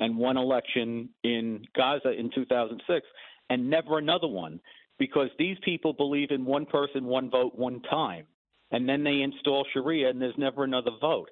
and 0.00 0.16
one 0.16 0.36
election 0.36 1.08
in 1.22 1.64
Gaza 1.76 2.10
in 2.10 2.30
2006, 2.34 3.06
and 3.50 3.70
never 3.70 3.98
another 3.98 4.26
one, 4.26 4.60
because 4.98 5.28
these 5.38 5.56
people 5.64 5.92
believe 5.92 6.30
in 6.30 6.44
one 6.44 6.66
person, 6.66 7.04
one 7.04 7.30
vote, 7.30 7.52
one 7.54 7.80
time, 7.82 8.26
and 8.72 8.88
then 8.88 9.04
they 9.04 9.22
install 9.22 9.64
Sharia, 9.72 10.10
and 10.10 10.20
there's 10.20 10.34
never 10.36 10.64
another 10.64 10.90
vote. 11.00 11.30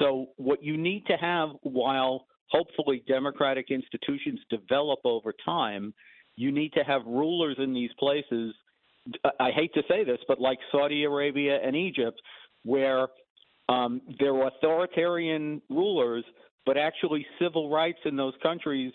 So 0.00 0.30
what 0.36 0.62
you 0.62 0.76
need 0.76 1.06
to 1.06 1.16
have 1.16 1.50
while 1.62 2.26
hopefully 2.48 3.04
democratic 3.06 3.70
institutions 3.70 4.40
develop 4.50 4.98
over 5.04 5.32
time, 5.44 5.94
you 6.40 6.50
need 6.50 6.72
to 6.72 6.82
have 6.82 7.02
rulers 7.04 7.56
in 7.58 7.74
these 7.74 7.90
places. 7.98 8.54
I 9.38 9.50
hate 9.50 9.74
to 9.74 9.82
say 9.88 10.04
this, 10.04 10.18
but 10.26 10.40
like 10.40 10.58
Saudi 10.72 11.04
Arabia 11.04 11.58
and 11.62 11.76
Egypt, 11.76 12.18
where 12.64 13.08
um, 13.68 14.00
they're 14.18 14.46
authoritarian 14.46 15.60
rulers, 15.68 16.24
but 16.64 16.78
actually 16.78 17.26
civil 17.38 17.68
rights 17.68 17.98
in 18.06 18.16
those 18.16 18.32
countries 18.42 18.92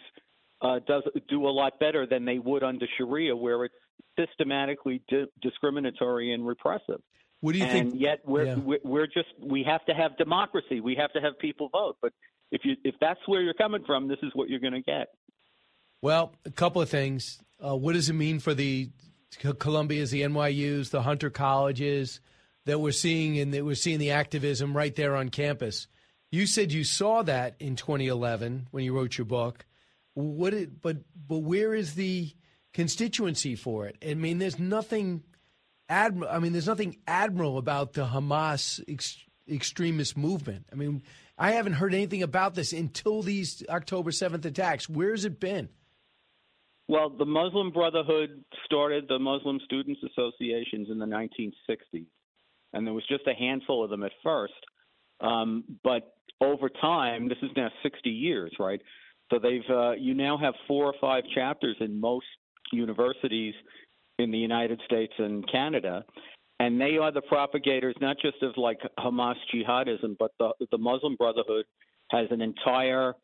uh, 0.61 0.79
does 0.87 1.03
do 1.29 1.47
a 1.47 1.53
lot 1.61 1.79
better 1.79 2.07
than 2.07 2.25
they 2.25 2.39
would 2.39 2.63
under 2.63 2.87
Sharia, 2.97 3.35
where 3.35 3.65
it's 3.65 3.75
systematically 4.19 5.03
di- 5.07 5.25
discriminatory 5.43 6.33
and 6.33 6.47
repressive. 6.47 7.01
What 7.41 7.51
do 7.51 7.59
you 7.59 7.65
and 7.65 7.73
think? 7.73 7.91
And 7.91 8.01
yet 8.01 8.21
we're, 8.25 8.45
yeah. 8.45 8.55
we're 8.55 8.79
we're 8.83 9.07
just 9.07 9.29
we 9.39 9.63
have 9.63 9.85
to 9.85 9.93
have 9.93 10.17
democracy. 10.17 10.79
We 10.79 10.95
have 10.95 11.13
to 11.13 11.21
have 11.21 11.37
people 11.37 11.69
vote, 11.69 11.97
but 12.01 12.11
if 12.51 12.61
you 12.63 12.75
if 12.83 12.95
that's 12.99 13.19
where 13.27 13.41
you're 13.41 13.53
coming 13.53 13.83
from, 13.85 14.07
this 14.07 14.17
is 14.23 14.31
what 14.33 14.49
you're 14.49 14.59
going 14.59 14.73
to 14.73 14.81
get. 14.81 15.09
Well, 16.01 16.35
a 16.45 16.51
couple 16.51 16.81
of 16.81 16.89
things. 16.89 17.39
Uh, 17.63 17.75
what 17.75 17.93
does 17.93 18.09
it 18.09 18.13
mean 18.13 18.39
for 18.39 18.53
the 18.53 18.89
Columbia's, 19.59 20.11
the 20.11 20.21
NYU's, 20.21 20.89
the 20.89 21.01
Hunter 21.01 21.29
colleges 21.29 22.19
that 22.65 22.79
we're 22.79 22.91
seeing 22.91 23.39
and 23.39 23.53
that 23.53 23.65
we're 23.65 23.75
seeing 23.75 23.99
the 23.99 24.11
activism 24.11 24.75
right 24.75 24.95
there 24.95 25.15
on 25.15 25.29
campus? 25.29 25.87
You 26.31 26.47
said 26.47 26.71
you 26.71 26.83
saw 26.83 27.21
that 27.23 27.55
in 27.59 27.75
2011 27.75 28.67
when 28.71 28.83
you 28.83 28.95
wrote 28.95 29.17
your 29.17 29.25
book. 29.25 29.65
What? 30.15 30.53
It, 30.53 30.81
but 30.81 30.97
but 31.27 31.39
where 31.39 31.73
is 31.73 31.95
the 31.95 32.31
constituency 32.73 33.55
for 33.55 33.85
it? 33.87 33.97
I 34.05 34.13
mean, 34.15 34.37
there's 34.37 34.59
nothing. 34.59 35.23
Adm- 35.89 36.27
I 36.29 36.39
mean, 36.39 36.51
there's 36.51 36.67
nothing 36.67 36.97
admirable 37.07 37.57
about 37.57 37.93
the 37.93 38.05
Hamas 38.05 38.83
ex- 38.87 39.23
extremist 39.49 40.17
movement. 40.17 40.65
I 40.71 40.75
mean, 40.75 41.03
I 41.37 41.51
haven't 41.51 41.73
heard 41.73 41.93
anything 41.93 42.23
about 42.23 42.55
this 42.55 42.73
until 42.73 43.21
these 43.21 43.63
October 43.69 44.11
7th 44.11 44.45
attacks. 44.45 44.89
Where 44.89 45.11
has 45.11 45.25
it 45.25 45.39
been? 45.39 45.69
Well, 46.87 47.09
the 47.09 47.25
Muslim 47.25 47.71
Brotherhood 47.71 48.43
started 48.65 49.07
the 49.07 49.17
Muslim 49.17 49.59
Students 49.65 50.01
Associations 50.03 50.89
in 50.91 50.99
the 50.99 51.05
1960s, 51.05 52.05
and 52.73 52.85
there 52.85 52.93
was 52.93 53.05
just 53.07 53.25
a 53.27 53.33
handful 53.33 53.83
of 53.83 53.89
them 53.89 54.03
at 54.03 54.11
first. 54.23 54.53
Um, 55.19 55.63
but 55.83 56.15
over 56.41 56.69
time, 56.69 57.27
this 57.27 57.37
is 57.41 57.49
now 57.55 57.69
60 57.81 58.09
years, 58.09 58.51
right? 58.59 58.81
So 59.31 59.39
they've 59.39 59.67
uh, 59.69 59.93
you 59.93 60.13
now 60.13 60.37
have 60.37 60.53
four 60.67 60.85
or 60.85 60.93
five 61.01 61.23
chapters 61.33 61.75
in 61.79 61.99
most 61.99 62.27
universities 62.71 63.55
in 64.19 64.31
the 64.31 64.37
United 64.37 64.79
States 64.85 65.13
and 65.17 65.49
Canada, 65.51 66.05
and 66.59 66.79
they 66.79 66.97
are 66.97 67.11
the 67.11 67.21
propagators 67.21 67.95
not 67.99 68.17
just 68.21 68.43
of 68.43 68.53
like 68.57 68.79
Hamas 68.99 69.35
jihadism, 69.53 70.15
but 70.19 70.31
the 70.37 70.51
the 70.69 70.77
Muslim 70.77 71.15
Brotherhood 71.15 71.65
has 72.11 72.27
an 72.29 72.41
entire 72.41 73.15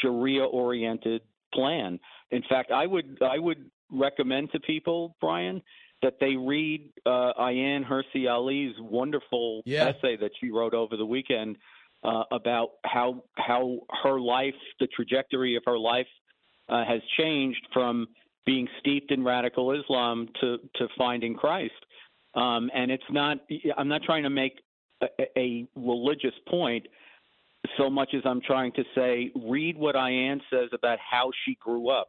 Sharia-oriented 0.00 1.22
plan. 1.54 1.98
In 2.30 2.42
fact, 2.48 2.70
I 2.70 2.86
would 2.86 3.18
I 3.22 3.38
would 3.38 3.70
recommend 3.90 4.52
to 4.52 4.60
people, 4.60 5.16
Brian, 5.20 5.62
that 6.02 6.14
they 6.20 6.36
read 6.36 6.92
uh, 7.06 7.32
Ayaan 7.38 7.84
Hirsi 7.84 8.30
Ali's 8.30 8.74
wonderful 8.80 9.62
yeah. 9.64 9.88
essay 9.88 10.16
that 10.16 10.30
she 10.40 10.50
wrote 10.50 10.74
over 10.74 10.96
the 10.96 11.06
weekend 11.06 11.56
uh, 12.04 12.24
about 12.30 12.70
how 12.84 13.22
how 13.36 13.80
her 14.02 14.20
life, 14.20 14.54
the 14.80 14.86
trajectory 14.88 15.56
of 15.56 15.62
her 15.66 15.78
life, 15.78 16.06
uh, 16.68 16.84
has 16.84 17.00
changed 17.18 17.66
from 17.72 18.06
being 18.46 18.68
steeped 18.80 19.10
in 19.10 19.24
radical 19.24 19.72
Islam 19.72 20.28
to 20.40 20.58
to 20.76 20.88
finding 20.96 21.34
Christ. 21.34 21.72
Um, 22.34 22.70
and 22.74 22.90
it's 22.90 23.10
not, 23.10 23.38
I'm 23.76 23.88
not 23.88 24.02
trying 24.02 24.22
to 24.22 24.30
make 24.30 24.60
a, 25.02 25.06
a 25.36 25.66
religious 25.74 26.34
point. 26.46 26.86
So 27.76 27.90
much 27.90 28.14
as 28.14 28.22
I'm 28.24 28.40
trying 28.40 28.72
to 28.72 28.84
say, 28.94 29.30
read 29.34 29.76
what 29.76 29.94
Ayaan 29.94 30.40
says 30.50 30.70
about 30.72 30.98
how 30.98 31.30
she 31.44 31.56
grew 31.60 31.90
up 31.90 32.08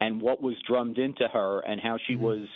and 0.00 0.20
what 0.20 0.42
was 0.42 0.54
drummed 0.66 0.98
into 0.98 1.28
her 1.32 1.60
and 1.60 1.80
how 1.80 1.98
she 2.06 2.14
Mm-hmm. 2.14 2.24
was 2.24 2.48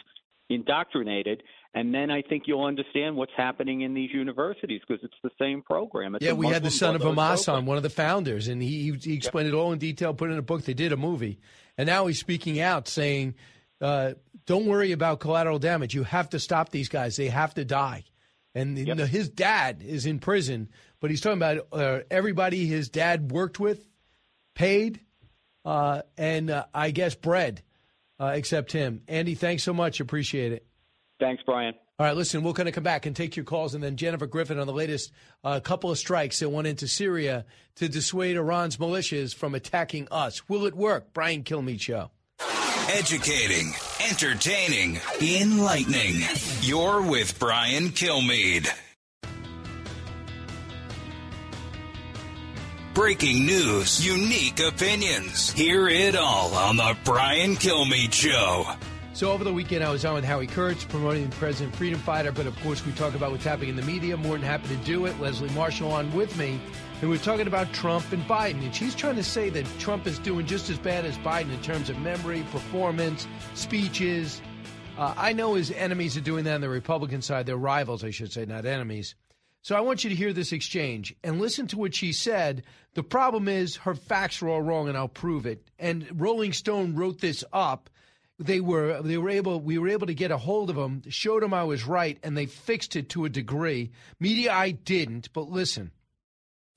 indoctrinated. 0.49 1.43
And 1.75 1.95
then 1.95 2.11
I 2.11 2.23
think 2.23 2.45
you'll 2.47 2.65
understand 2.65 3.15
what's 3.15 3.33
happening 3.37 3.83
in 3.83 3.95
these 3.95 4.11
universities 4.13 4.81
because 4.87 5.03
it's 5.05 5.15
the 5.23 5.31
same 5.39 5.63
program. 5.63 6.17
It's 6.17 6.25
Yeah, 6.25 6.33
we 6.33 6.49
had 6.49 6.65
the 6.65 6.71
son 6.71 6.97
of 6.97 7.03
Hamas 7.03 7.53
on, 7.53 7.67
one 7.67 7.77
of 7.77 7.85
the 7.85 7.91
founders, 7.91 8.49
and 8.49 8.61
he 8.61 8.93
he 9.01 9.15
explained 9.15 9.49
it 9.49 9.55
all 9.55 9.73
in 9.73 9.79
detail, 9.79 10.13
put 10.13 10.31
it 10.31 10.33
in 10.33 10.39
a 10.39 10.43
book. 10.43 10.65
They 10.65 10.75
did 10.75 10.93
a 10.93 10.97
movie, 10.97 11.39
and 11.79 11.87
now 11.87 12.07
he's 12.09 12.19
speaking 12.19 12.59
out 12.61 12.89
saying, 12.89 13.37
uh, 13.81 14.15
"Don't 14.47 14.67
worry 14.67 14.91
about 14.91 15.21
collateral 15.21 15.61
damage. 15.61 15.95
You 15.95 16.03
have 16.03 16.29
to 16.31 16.41
stop 16.41 16.71
these 16.71 16.89
guys. 16.89 17.15
They 17.15 17.29
have 17.29 17.55
to 17.55 17.65
die." 17.65 18.03
And 18.55 18.77
you 18.79 18.95
know, 18.95 19.07
his 19.07 19.29
dad 19.29 19.83
is 19.87 20.07
in 20.07 20.19
prison, 20.19 20.69
but 21.01 21.11
he's 21.11 21.21
talking 21.21 21.39
about 21.39 21.67
uh, 21.73 22.01
everybody 22.11 22.67
his 22.67 22.89
dad 22.89 23.31
worked 23.31 23.61
with, 23.61 23.87
paid, 24.55 25.01
uh, 25.65 26.03
and 26.19 26.51
uh, 26.51 26.65
I 26.75 26.91
guess 26.91 27.15
bred, 27.15 27.63
uh, 28.19 28.33
except 28.35 28.73
him. 28.73 29.03
Andy, 29.07 29.35
thanks 29.35 29.63
so 29.63 29.73
much. 29.73 30.01
Appreciate 30.01 30.53
it. 30.53 30.67
Thanks, 31.21 31.43
Brian. 31.45 31.75
All 32.01 32.07
right, 32.07 32.17
listen, 32.17 32.43
we're 32.43 32.55
going 32.55 32.65
to 32.65 32.73
come 32.73 32.83
back 32.83 33.05
and 33.05 33.15
take 33.15 33.37
your 33.37 33.45
calls, 33.45 33.75
and 33.75 33.85
then 33.85 33.97
Jennifer 33.97 34.27
Griffin 34.27 34.59
on 34.59 34.67
the 34.67 34.73
latest 34.73 35.13
uh, 35.45 35.61
couple 35.61 35.91
of 35.91 35.99
strikes 35.99 36.41
that 36.41 36.49
went 36.49 36.67
into 36.67 36.89
Syria 36.89 37.45
to 37.77 37.91
dissuade 37.91 38.37
Iran's 38.37 38.79
militias 38.79 39.35
from 39.35 39.55
attacking 39.55 40.09
us. 40.11 40.49
Will 40.49 40.65
it 40.65 40.75
work? 40.75 41.13
Brian 41.13 41.45
Kilmeade 41.45 41.83
Show. 41.83 42.11
Educating, 42.89 43.73
entertaining, 44.11 44.99
enlightening. 45.21 46.23
You're 46.61 47.03
with 47.03 47.39
Brian 47.39 47.91
Kilmeade. 47.91 48.69
Breaking 52.95 53.47
news, 53.47 54.05
unique 54.05 54.59
opinions. 54.61 55.53
Hear 55.53 55.89
it 55.89 56.17
all 56.17 56.53
on 56.55 56.77
the 56.77 56.97
Brian 57.05 57.55
Kilmeade 57.55 58.13
Show. 58.13 58.67
So 59.13 59.31
over 59.31 59.45
the 59.45 59.53
weekend, 59.53 59.85
I 59.85 59.91
was 59.91 60.05
on 60.05 60.15
with 60.15 60.25
Howie 60.25 60.47
Kurtz 60.47 60.85
promoting 60.85 61.29
the 61.31 61.37
President 61.37 61.77
Freedom 61.77 62.01
Fighter, 62.01 62.33
but 62.33 62.47
of 62.47 62.59
course, 62.61 62.85
we 62.85 62.93
talk 62.93 63.15
about 63.15 63.31
what's 63.31 63.45
happening 63.45 63.71
in 63.71 63.77
the 63.77 63.83
media. 63.83 64.17
More 64.17 64.33
than 64.33 64.43
happy 64.43 64.69
to 64.69 64.77
do 64.77 65.07
it. 65.07 65.21
Leslie 65.21 65.51
Marshall 65.51 65.93
on 65.93 66.13
with 66.13 66.37
me, 66.37 66.61
and 67.01 67.09
we're 67.09 67.17
talking 67.17 67.47
about 67.47 67.73
Trump 67.73 68.13
and 68.13 68.23
Biden, 68.25 68.63
and 68.63 68.75
she's 68.75 68.95
trying 68.95 69.17
to 69.17 69.25
say 69.25 69.49
that 69.51 69.67
Trump 69.79 70.07
is 70.07 70.19
doing 70.19 70.45
just 70.45 70.69
as 70.69 70.79
bad 70.79 71.07
as 71.07 71.17
Biden 71.19 71.51
in 71.53 71.63
terms 71.63 71.89
of 71.89 71.99
memory, 72.01 72.45
performance, 72.53 73.27
speeches. 73.55 74.43
Uh, 74.99 75.15
I 75.17 75.33
know 75.33 75.55
his 75.55 75.71
enemies 75.71 76.19
are 76.19 76.23
doing 76.23 76.45
that 76.45 76.57
on 76.57 76.61
the 76.61 76.69
Republican 76.69 77.23
side. 77.23 77.47
Their 77.47 77.57
rivals, 77.57 78.05
I 78.05 78.11
should 78.11 78.33
say, 78.33 78.45
not 78.45 78.67
enemies. 78.67 79.15
So 79.63 79.77
I 79.77 79.81
want 79.81 80.05
you 80.05 80.11
to 80.11 80.17
hear 80.17 80.35
this 80.35 80.53
exchange 80.53 81.15
and 81.25 81.41
listen 81.41 81.67
to 81.69 81.79
what 81.79 81.95
she 81.95 82.13
said. 82.13 82.65
The 82.95 83.03
problem 83.03 83.49
is 83.49 83.77
her 83.77 83.95
facts 83.95 84.43
are 84.43 84.49
all 84.49 84.63
wrong, 84.63 84.89
and 84.89 84.97
I'll 84.97 85.09
prove 85.09 85.47
it. 85.47 85.67
And 85.79 86.07
Rolling 86.21 86.53
Stone 86.53 86.97
wrote 86.97 87.21
this 87.21 87.45
up. 87.53 87.89
They 88.39 88.61
were 88.61 89.03
they 89.03 89.19
were 89.19 89.31
able 89.31 89.61
we 89.61 89.79
were 89.79 89.89
able 89.89 90.07
to 90.07 90.15
get 90.15 90.31
a 90.31 90.39
hold 90.39 90.71
of 90.71 90.77
them, 90.77 91.03
showed 91.09 91.43
them 91.43 91.53
I 91.53 91.65
was 91.65 91.87
right, 91.87 92.19
and 92.23 92.37
they 92.37 92.47
fixed 92.47 92.97
it 92.97 93.11
to 93.11 93.27
a 93.27 93.31
degree. 93.31 93.91
Mediaite 94.21 94.85
didn't, 94.85 95.31
but 95.33 95.51
listen. 95.51 95.93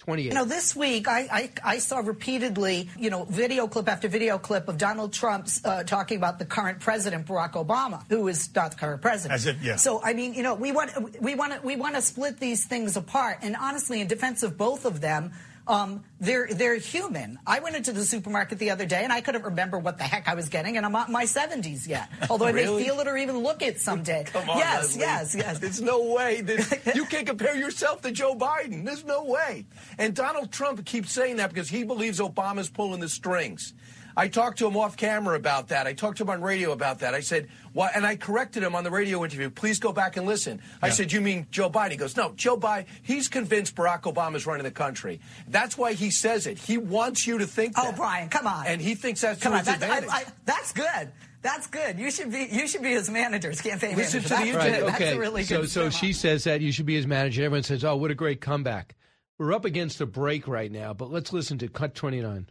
28. 0.03 0.27
You 0.27 0.33
know, 0.33 0.45
this 0.45 0.75
week 0.75 1.07
I, 1.07 1.19
I, 1.31 1.49
I 1.63 1.77
saw 1.79 1.99
repeatedly, 1.99 2.89
you 2.97 3.09
know, 3.09 3.23
video 3.25 3.67
clip 3.67 3.87
after 3.87 4.07
video 4.07 4.37
clip 4.37 4.67
of 4.67 4.77
Donald 4.77 5.13
Trump 5.13 5.47
uh, 5.63 5.83
talking 5.83 6.17
about 6.17 6.39
the 6.39 6.45
current 6.45 6.79
president, 6.79 7.25
Barack 7.25 7.53
Obama, 7.53 8.03
who 8.09 8.27
is 8.27 8.53
not 8.55 8.71
the 8.71 8.77
current 8.77 9.01
president. 9.01 9.33
As 9.33 9.45
if- 9.45 9.61
yeah. 9.63 9.77
So 9.77 10.01
I 10.03 10.13
mean, 10.13 10.33
you 10.33 10.43
know, 10.43 10.55
we 10.55 10.71
want 10.71 10.91
we 11.21 11.35
want 11.35 11.53
to 11.53 11.61
we 11.61 11.75
want 11.75 11.95
to 11.95 12.01
split 12.01 12.39
these 12.39 12.65
things 12.65 12.97
apart. 12.97 13.37
And 13.41 13.55
honestly, 13.55 14.01
in 14.01 14.07
defense 14.07 14.43
of 14.43 14.57
both 14.57 14.85
of 14.85 15.01
them. 15.01 15.31
Um, 15.65 16.03
they're 16.19 16.47
they're 16.51 16.75
human. 16.77 17.39
I 17.47 17.59
went 17.61 17.75
into 17.77 17.93
the 17.93 18.03
supermarket 18.03 18.59
the 18.59 18.71
other 18.71 18.85
day 18.85 19.03
and 19.03 19.13
I 19.13 19.21
couldn't 19.21 19.43
remember 19.43 19.79
what 19.79 19.97
the 19.97 20.03
heck 20.03 20.27
I 20.27 20.35
was 20.35 20.49
getting, 20.49 20.75
and 20.75 20.85
I'm 20.85 20.91
not 20.91 21.07
in 21.07 21.13
my 21.13 21.23
70s 21.23 21.87
yet. 21.87 22.09
Although 22.29 22.47
I 22.47 22.51
Really? 22.51 22.81
may 22.81 22.85
feel 22.89 22.99
it 22.99 23.07
or 23.07 23.15
even 23.17 23.37
look 23.39 23.61
it 23.61 23.79
someday. 23.79 24.25
Come 24.25 24.49
on, 24.49 24.57
yes, 24.57 24.83
Leslie. 24.97 25.01
yes, 25.01 25.35
yes. 25.35 25.59
There's 25.59 25.81
no 25.81 26.13
way 26.13 26.41
that 26.41 26.91
you 26.95 27.05
can 27.05 27.25
compare 27.25 27.55
yourself 27.55 28.01
to 28.01 28.11
Joe 28.11 28.35
Biden. 28.35 28.83
There's 28.85 29.05
no 29.05 29.23
way. 29.23 29.65
And 29.97 30.13
Donald 30.13 30.51
Trump 30.51 30.83
keeps 30.85 31.11
saying 31.13 31.37
that 31.37 31.49
because 31.49 31.69
he 31.69 31.83
believes 31.83 32.19
Obama's 32.19 32.69
pulling 32.69 32.99
the 32.99 33.09
strings. 33.09 33.73
I 34.15 34.27
talked 34.27 34.59
to 34.59 34.67
him 34.67 34.77
off 34.77 34.95
camera 34.97 35.35
about 35.35 35.69
that. 35.69 35.87
I 35.87 35.93
talked 35.93 36.17
to 36.17 36.23
him 36.23 36.29
on 36.29 36.41
radio 36.41 36.71
about 36.71 36.99
that. 36.99 37.13
I 37.13 37.19
said, 37.21 37.47
"Why?" 37.73 37.89
And 37.95 38.05
I 38.05 38.15
corrected 38.15 38.63
him 38.63 38.75
on 38.75 38.83
the 38.83 38.91
radio 38.91 39.23
interview. 39.23 39.49
Please 39.49 39.79
go 39.79 39.91
back 39.91 40.17
and 40.17 40.25
listen. 40.25 40.61
I 40.81 40.89
said, 40.89 41.11
"You 41.11 41.21
mean 41.21 41.47
Joe 41.51 41.69
Biden?" 41.69 41.91
He 41.91 41.97
goes, 41.97 42.15
"No, 42.15 42.33
Joe 42.35 42.57
Biden. 42.57 42.85
He's 43.01 43.27
convinced 43.27 43.75
Barack 43.75 44.01
Obama 44.03 44.35
is 44.35 44.45
running 44.45 44.63
the 44.63 44.71
country. 44.71 45.19
That's 45.47 45.77
why 45.77 45.93
he 45.93 46.11
says 46.11 46.45
it. 46.47 46.57
He 46.59 46.77
wants 46.77 47.25
you 47.25 47.37
to 47.39 47.47
think 47.47 47.73
Oh. 47.77 47.91
Brian, 47.95 48.29
come 48.29 48.47
on. 48.47 48.67
And 48.67 48.81
he 48.81 48.95
thinks 48.95 49.21
that's 49.21 49.41
Come 49.41 49.51
to 49.53 49.57
on, 49.59 49.65
his 49.65 49.67
that's, 49.67 49.83
advantage. 49.83 50.09
I, 50.11 50.17
I, 50.17 50.25
that's 50.45 50.71
good. 50.73 51.11
That's 51.41 51.67
good. 51.67 51.99
You 51.99 52.09
should 52.09 52.31
be 52.31 52.47
you 52.51 52.67
should 52.67 52.83
be 52.83 52.91
his 52.91 53.09
manager, 53.09 53.49
his 53.49 53.59
campaign 53.61 53.97
Listen 53.97 54.21
manager. 54.21 54.21
to 54.21 54.29
the 54.29 54.35
that's 54.35 54.47
internet. 54.47 54.79
good. 54.79 54.87
That's 54.89 55.01
okay. 55.01 55.15
a 55.17 55.19
really 55.19 55.43
so 55.43 55.61
good 55.61 55.69
so 55.69 55.89
spin. 55.89 55.99
she 56.07 56.13
says 56.13 56.43
that 56.45 56.61
you 56.61 56.71
should 56.71 56.85
be 56.85 56.95
his 56.95 57.05
manager. 57.07 57.43
Everyone 57.43 57.63
says, 57.63 57.83
"Oh, 57.83 57.95
what 57.97 58.11
a 58.11 58.15
great 58.15 58.39
comeback." 58.41 58.95
We're 59.37 59.51
up 59.53 59.65
against 59.65 59.99
a 59.99 60.05
break 60.05 60.47
right 60.47 60.71
now, 60.71 60.93
but 60.93 61.11
let's 61.11 61.33
listen 61.33 61.57
to 61.57 61.67
cut 61.67 61.95
29. 61.95 62.47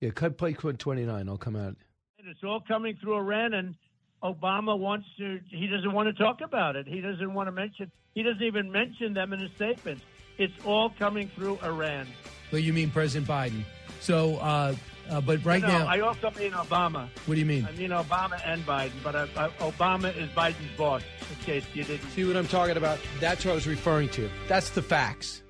Yeah, 0.00 0.10
cut 0.10 0.36
play 0.36 0.52
cut 0.52 0.78
29. 0.78 1.28
I'll 1.28 1.36
come 1.36 1.56
out. 1.56 1.76
And 2.18 2.28
it's 2.28 2.44
all 2.44 2.60
coming 2.60 2.96
through 3.00 3.16
Iran, 3.16 3.54
and 3.54 3.74
Obama 4.22 4.78
wants 4.78 5.06
to. 5.18 5.40
He 5.48 5.66
doesn't 5.66 5.92
want 5.92 6.14
to 6.14 6.22
talk 6.22 6.40
about 6.42 6.76
it. 6.76 6.86
He 6.86 7.00
doesn't 7.00 7.32
want 7.32 7.48
to 7.48 7.52
mention. 7.52 7.90
He 8.14 8.22
doesn't 8.22 8.42
even 8.42 8.70
mention 8.70 9.14
them 9.14 9.32
in 9.32 9.40
his 9.40 9.50
statements. 9.52 10.02
It's 10.38 10.52
all 10.64 10.90
coming 10.98 11.30
through 11.34 11.58
Iran. 11.62 12.06
But 12.50 12.62
you 12.62 12.72
mean 12.72 12.90
President 12.90 13.28
Biden. 13.28 13.64
So, 14.00 14.36
uh, 14.36 14.74
uh, 15.08 15.20
but 15.22 15.44
right 15.44 15.62
no, 15.62 15.68
now, 15.68 15.86
I 15.86 16.00
also 16.00 16.30
mean 16.32 16.52
Obama. 16.52 17.08
what 17.24 17.34
do 17.34 17.40
you 17.40 17.46
mean? 17.46 17.66
I 17.66 17.72
mean 17.72 17.90
Obama 17.90 18.40
and 18.44 18.64
Biden, 18.66 18.92
but 19.02 19.14
uh, 19.14 19.26
uh, 19.36 19.48
Obama 19.60 20.14
is 20.16 20.28
Biden's 20.30 20.76
boss. 20.76 21.02
In 21.30 21.44
case 21.44 21.64
you 21.74 21.84
didn't. 21.84 22.08
See 22.10 22.24
what 22.24 22.36
I'm 22.36 22.48
talking 22.48 22.76
about? 22.76 22.98
That's 23.18 23.44
what 23.44 23.52
I 23.52 23.54
was 23.54 23.66
referring 23.66 24.10
to. 24.10 24.28
That's 24.46 24.70
the 24.70 24.82
facts. 24.82 25.42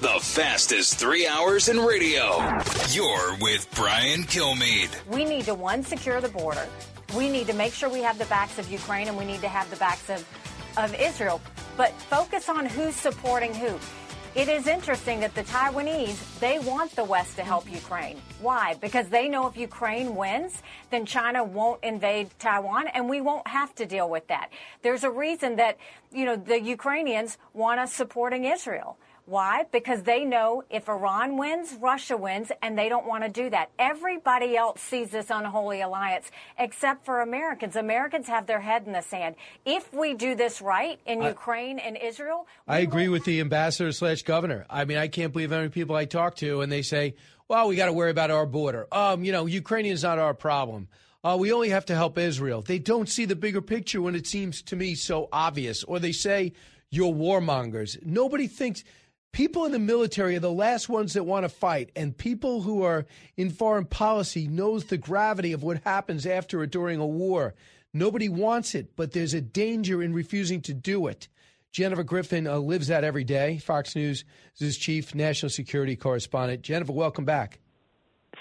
The 0.00 0.20
fastest 0.20 1.00
three 1.00 1.26
hours 1.26 1.68
in 1.68 1.76
radio. 1.80 2.38
You're 2.90 3.36
with 3.40 3.68
Brian 3.74 4.22
Kilmeade. 4.22 4.94
We 5.08 5.24
need 5.24 5.46
to, 5.46 5.56
one, 5.56 5.82
secure 5.82 6.20
the 6.20 6.28
border. 6.28 6.68
We 7.16 7.28
need 7.28 7.48
to 7.48 7.52
make 7.52 7.74
sure 7.74 7.88
we 7.88 8.02
have 8.02 8.16
the 8.16 8.26
backs 8.26 8.60
of 8.60 8.70
Ukraine 8.70 9.08
and 9.08 9.18
we 9.18 9.24
need 9.24 9.40
to 9.40 9.48
have 9.48 9.68
the 9.70 9.76
backs 9.76 10.08
of, 10.08 10.24
of 10.76 10.94
Israel. 10.94 11.40
But 11.76 11.92
focus 12.02 12.48
on 12.48 12.64
who's 12.64 12.94
supporting 12.94 13.52
who. 13.52 13.76
It 14.36 14.48
is 14.48 14.68
interesting 14.68 15.18
that 15.18 15.34
the 15.34 15.42
Taiwanese, 15.42 16.38
they 16.38 16.60
want 16.60 16.94
the 16.94 17.02
West 17.02 17.34
to 17.34 17.42
help 17.42 17.68
Ukraine. 17.68 18.22
Why? 18.40 18.74
Because 18.80 19.08
they 19.08 19.28
know 19.28 19.48
if 19.48 19.56
Ukraine 19.56 20.14
wins, 20.14 20.62
then 20.90 21.06
China 21.06 21.42
won't 21.42 21.82
invade 21.82 22.30
Taiwan 22.38 22.86
and 22.94 23.08
we 23.08 23.20
won't 23.20 23.48
have 23.48 23.74
to 23.74 23.84
deal 23.84 24.08
with 24.08 24.28
that. 24.28 24.50
There's 24.82 25.02
a 25.02 25.10
reason 25.10 25.56
that, 25.56 25.76
you 26.12 26.24
know, 26.24 26.36
the 26.36 26.60
Ukrainians 26.60 27.36
want 27.52 27.80
us 27.80 27.92
supporting 27.92 28.44
Israel. 28.44 28.96
Why? 29.28 29.66
Because 29.70 30.04
they 30.04 30.24
know 30.24 30.62
if 30.70 30.88
Iran 30.88 31.36
wins, 31.36 31.74
Russia 31.78 32.16
wins, 32.16 32.50
and 32.62 32.78
they 32.78 32.88
don't 32.88 33.06
want 33.06 33.24
to 33.24 33.28
do 33.28 33.50
that. 33.50 33.68
Everybody 33.78 34.56
else 34.56 34.80
sees 34.80 35.10
this 35.10 35.28
unholy 35.28 35.82
alliance 35.82 36.30
except 36.58 37.04
for 37.04 37.20
Americans. 37.20 37.76
Americans 37.76 38.26
have 38.26 38.46
their 38.46 38.60
head 38.60 38.84
in 38.86 38.94
the 38.94 39.02
sand. 39.02 39.34
If 39.66 39.92
we 39.92 40.14
do 40.14 40.34
this 40.34 40.62
right 40.62 40.98
in 41.04 41.20
I- 41.20 41.28
Ukraine 41.28 41.78
and 41.78 41.98
Israel, 41.98 42.46
I 42.66 42.78
agree 42.78 43.08
with 43.08 43.26
the 43.26 43.40
ambassador 43.40 43.92
slash 43.92 44.22
governor. 44.22 44.64
I 44.70 44.86
mean, 44.86 44.96
I 44.96 45.08
can't 45.08 45.30
believe 45.30 45.50
how 45.50 45.58
many 45.58 45.68
people 45.68 45.94
I 45.94 46.06
talk 46.06 46.36
to 46.36 46.62
and 46.62 46.72
they 46.72 46.80
say, 46.80 47.14
well, 47.48 47.68
we 47.68 47.76
got 47.76 47.86
to 47.86 47.92
worry 47.92 48.10
about 48.10 48.30
our 48.30 48.46
border. 48.46 48.86
Um, 48.90 49.24
you 49.24 49.32
know, 49.32 49.44
Ukrainian's 49.44 50.04
not 50.04 50.18
our 50.18 50.32
problem. 50.32 50.88
Uh, 51.22 51.36
we 51.38 51.52
only 51.52 51.68
have 51.68 51.84
to 51.86 51.94
help 51.94 52.16
Israel. 52.16 52.62
They 52.62 52.78
don't 52.78 53.10
see 53.10 53.26
the 53.26 53.36
bigger 53.36 53.60
picture 53.60 54.00
when 54.00 54.14
it 54.14 54.26
seems 54.26 54.62
to 54.62 54.76
me 54.76 54.94
so 54.94 55.28
obvious. 55.30 55.84
Or 55.84 55.98
they 55.98 56.12
say, 56.12 56.54
you're 56.88 57.12
warmongers. 57.12 58.02
Nobody 58.02 58.46
thinks. 58.46 58.84
People 59.32 59.64
in 59.66 59.72
the 59.72 59.78
military 59.78 60.36
are 60.36 60.40
the 60.40 60.50
last 60.50 60.88
ones 60.88 61.12
that 61.12 61.24
want 61.24 61.44
to 61.44 61.48
fight, 61.48 61.90
and 61.94 62.16
people 62.16 62.62
who 62.62 62.82
are 62.82 63.06
in 63.36 63.50
foreign 63.50 63.84
policy 63.84 64.48
knows 64.48 64.86
the 64.86 64.98
gravity 64.98 65.52
of 65.52 65.62
what 65.62 65.82
happens 65.84 66.26
after 66.26 66.60
or 66.60 66.66
during 66.66 66.98
a 66.98 67.06
war. 67.06 67.54
Nobody 67.92 68.28
wants 68.28 68.74
it, 68.74 68.96
but 68.96 69.12
there's 69.12 69.34
a 69.34 69.40
danger 69.40 70.02
in 70.02 70.12
refusing 70.12 70.60
to 70.62 70.74
do 70.74 71.06
it. 71.06 71.28
Jennifer 71.70 72.02
Griffin 72.02 72.46
uh, 72.46 72.58
lives 72.58 72.88
that 72.88 73.04
every 73.04 73.24
day. 73.24 73.58
Fox 73.58 73.94
News 73.94 74.24
is 74.58 74.76
chief 74.76 75.14
national 75.14 75.50
security 75.50 75.96
correspondent. 75.96 76.62
Jennifer, 76.62 76.92
welcome 76.92 77.24
back. 77.24 77.60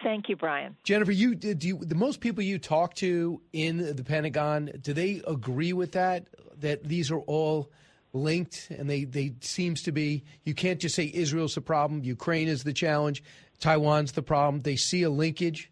Thank 0.04 0.30
you, 0.30 0.36
Brian. 0.36 0.78
Jennifer, 0.84 1.12
you 1.12 1.36
do 1.36 1.68
you, 1.68 1.78
the 1.78 1.96
most 1.96 2.22
people 2.22 2.44
you 2.44 2.60
talk 2.60 2.94
to 2.96 3.42
in 3.52 3.96
the 3.96 4.04
Pentagon, 4.04 4.72
do 4.82 4.94
they 4.94 5.22
agree 5.28 5.74
with 5.74 5.94
that? 5.94 6.28
That 6.60 6.84
these 6.84 7.12
are 7.12 7.20
all 7.20 7.72
linked, 8.14 8.70
and 8.70 8.90
they 8.90 9.04
they 9.04 9.34
seems 9.42 9.82
to 9.84 9.92
be. 9.92 10.24
You 10.44 10.54
can't 10.54 10.80
just 10.80 10.96
say 10.96 11.12
Israel's 11.14 11.56
the 11.56 11.62
problem, 11.62 12.04
Ukraine 12.04 12.48
is 12.48 12.64
the 12.64 12.74
challenge, 12.74 13.24
Taiwan's 13.60 14.14
the 14.14 14.24
problem. 14.24 14.62
They 14.62 14.76
see 14.76 15.04
a 15.04 15.10
linkage. 15.10 15.72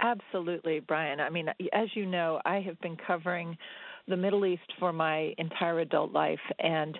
Absolutely, 0.00 0.80
Brian. 0.80 1.20
I 1.20 1.30
mean, 1.30 1.48
as 1.72 1.88
you 1.94 2.06
know, 2.06 2.40
I 2.44 2.60
have 2.60 2.80
been 2.80 2.96
covering 2.96 3.58
the 4.06 4.16
Middle 4.16 4.46
East 4.46 4.72
for 4.78 4.92
my 4.92 5.34
entire 5.38 5.80
adult 5.80 6.12
life, 6.12 6.40
and 6.58 6.98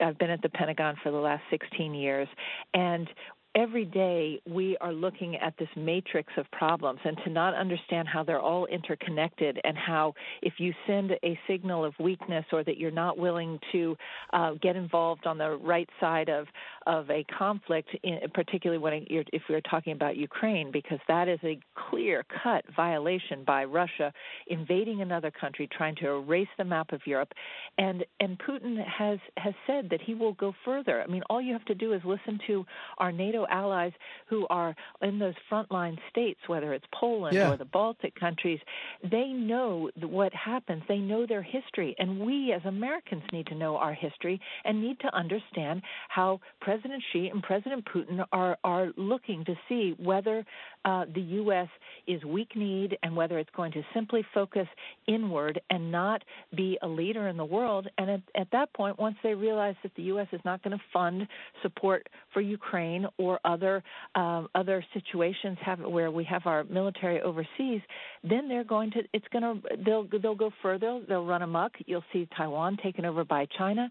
I've 0.00 0.18
been 0.18 0.30
at 0.30 0.42
the 0.42 0.48
Pentagon 0.48 0.96
for 1.02 1.10
the 1.10 1.18
last 1.18 1.42
16 1.50 1.94
years. 1.94 2.28
And 2.74 3.08
every 3.56 3.86
day 3.86 4.40
we 4.48 4.76
are 4.82 4.92
looking 4.92 5.36
at 5.36 5.54
this 5.58 5.68
matrix 5.76 6.30
of 6.36 6.44
problems 6.52 7.00
and 7.04 7.16
to 7.24 7.30
not 7.30 7.54
understand 7.54 8.06
how 8.06 8.22
they're 8.22 8.38
all 8.40 8.66
interconnected 8.66 9.58
and 9.64 9.76
how 9.78 10.12
if 10.42 10.54
you 10.58 10.74
send 10.86 11.12
a 11.24 11.38
signal 11.48 11.82
of 11.84 11.94
weakness 11.98 12.44
or 12.52 12.62
that 12.62 12.76
you're 12.76 12.90
not 12.90 13.16
willing 13.16 13.58
to 13.72 13.96
uh, 14.34 14.52
get 14.60 14.76
involved 14.76 15.26
on 15.26 15.38
the 15.38 15.56
right 15.56 15.88
side 16.00 16.28
of 16.28 16.46
of 16.86 17.10
a 17.10 17.24
conflict, 17.36 17.88
in, 18.04 18.18
particularly 18.32 18.80
when 18.80 19.04
you're, 19.08 19.24
if 19.32 19.42
we're 19.48 19.60
talking 19.62 19.92
about 19.92 20.16
Ukraine, 20.16 20.70
because 20.70 21.00
that 21.08 21.26
is 21.26 21.40
a 21.42 21.58
clear 21.90 22.24
cut 22.42 22.64
violation 22.76 23.42
by 23.44 23.64
Russia 23.64 24.12
invading 24.46 25.02
another 25.02 25.32
country, 25.32 25.68
trying 25.76 25.96
to 25.96 26.08
erase 26.08 26.48
the 26.58 26.64
map 26.64 26.92
of 26.92 27.00
Europe, 27.06 27.32
and 27.78 28.04
and 28.20 28.38
Putin 28.38 28.84
has 28.86 29.18
has 29.38 29.54
said 29.66 29.88
that 29.90 30.00
he 30.00 30.14
will 30.14 30.34
go 30.34 30.54
further. 30.64 31.02
I 31.02 31.06
mean, 31.06 31.22
all 31.30 31.40
you 31.40 31.52
have 31.54 31.64
to 31.66 31.74
do 31.74 31.92
is 31.92 32.02
listen 32.04 32.38
to 32.46 32.64
our 32.98 33.10
NATO 33.10 33.45
allies 33.50 33.92
who 34.26 34.46
are 34.48 34.74
in 35.02 35.18
those 35.18 35.34
frontline 35.50 35.98
states, 36.10 36.40
whether 36.46 36.72
it's 36.74 36.86
Poland 36.92 37.34
Yeah. 37.36 37.50
or 37.52 37.56
the 37.56 37.64
Baltic 37.64 38.14
countries. 38.14 38.60
They 39.02 39.28
know 39.28 39.90
what 40.00 40.32
happens. 40.34 40.82
They 40.88 40.98
know 40.98 41.26
their 41.26 41.42
history, 41.42 41.94
and 41.98 42.20
we 42.20 42.52
as 42.52 42.62
Americans 42.64 43.22
need 43.32 43.46
to 43.48 43.54
know 43.54 43.76
our 43.76 43.94
history 43.94 44.40
and 44.64 44.80
need 44.80 44.98
to 45.00 45.14
understand 45.14 45.82
how 46.08 46.40
President 46.60 47.02
Xi 47.12 47.28
and 47.28 47.42
President 47.42 47.84
Putin 47.92 48.24
are 48.32 48.56
are 48.64 48.88
looking 48.96 49.44
to 49.44 49.54
see 49.68 49.94
whether 49.98 50.44
uh, 50.84 51.04
the 51.14 51.20
U.S. 51.42 51.68
is 52.06 52.24
weak-kneed 52.24 52.96
and 53.02 53.16
whether 53.16 53.38
it's 53.38 53.50
going 53.56 53.72
to 53.72 53.82
simply 53.94 54.22
focus 54.32 54.68
inward 55.06 55.60
and 55.70 55.90
not 55.90 56.22
be 56.54 56.78
a 56.82 56.86
leader 56.86 57.28
in 57.28 57.36
the 57.36 57.44
world. 57.44 57.88
And 57.98 58.08
at, 58.10 58.20
at 58.36 58.48
that 58.52 58.72
point, 58.72 58.98
once 58.98 59.16
they 59.22 59.34
realize 59.34 59.74
that 59.82 59.92
the 59.96 60.04
U.S. 60.14 60.28
is 60.32 60.40
not 60.44 60.62
going 60.62 60.76
to 60.76 60.84
fund 60.92 61.26
support 61.62 62.08
for 62.32 62.40
Ukraine 62.40 63.06
or 63.18 63.25
other 63.44 63.82
um, 64.14 64.48
other 64.54 64.84
situations 64.94 65.58
have, 65.64 65.80
where 65.80 66.10
we 66.10 66.24
have 66.24 66.42
our 66.46 66.64
military 66.64 67.20
overseas, 67.20 67.80
then 68.22 68.48
they're 68.48 68.64
going 68.64 68.90
to 68.92 69.02
it's 69.12 69.26
going 69.32 69.42
to 69.42 69.76
they'll 69.84 70.06
they'll 70.22 70.34
go 70.34 70.50
further. 70.62 71.00
They'll 71.08 71.26
run 71.26 71.42
amok. 71.42 71.72
You'll 71.86 72.04
see 72.12 72.28
Taiwan 72.36 72.78
taken 72.82 73.04
over 73.04 73.24
by 73.24 73.46
China. 73.58 73.88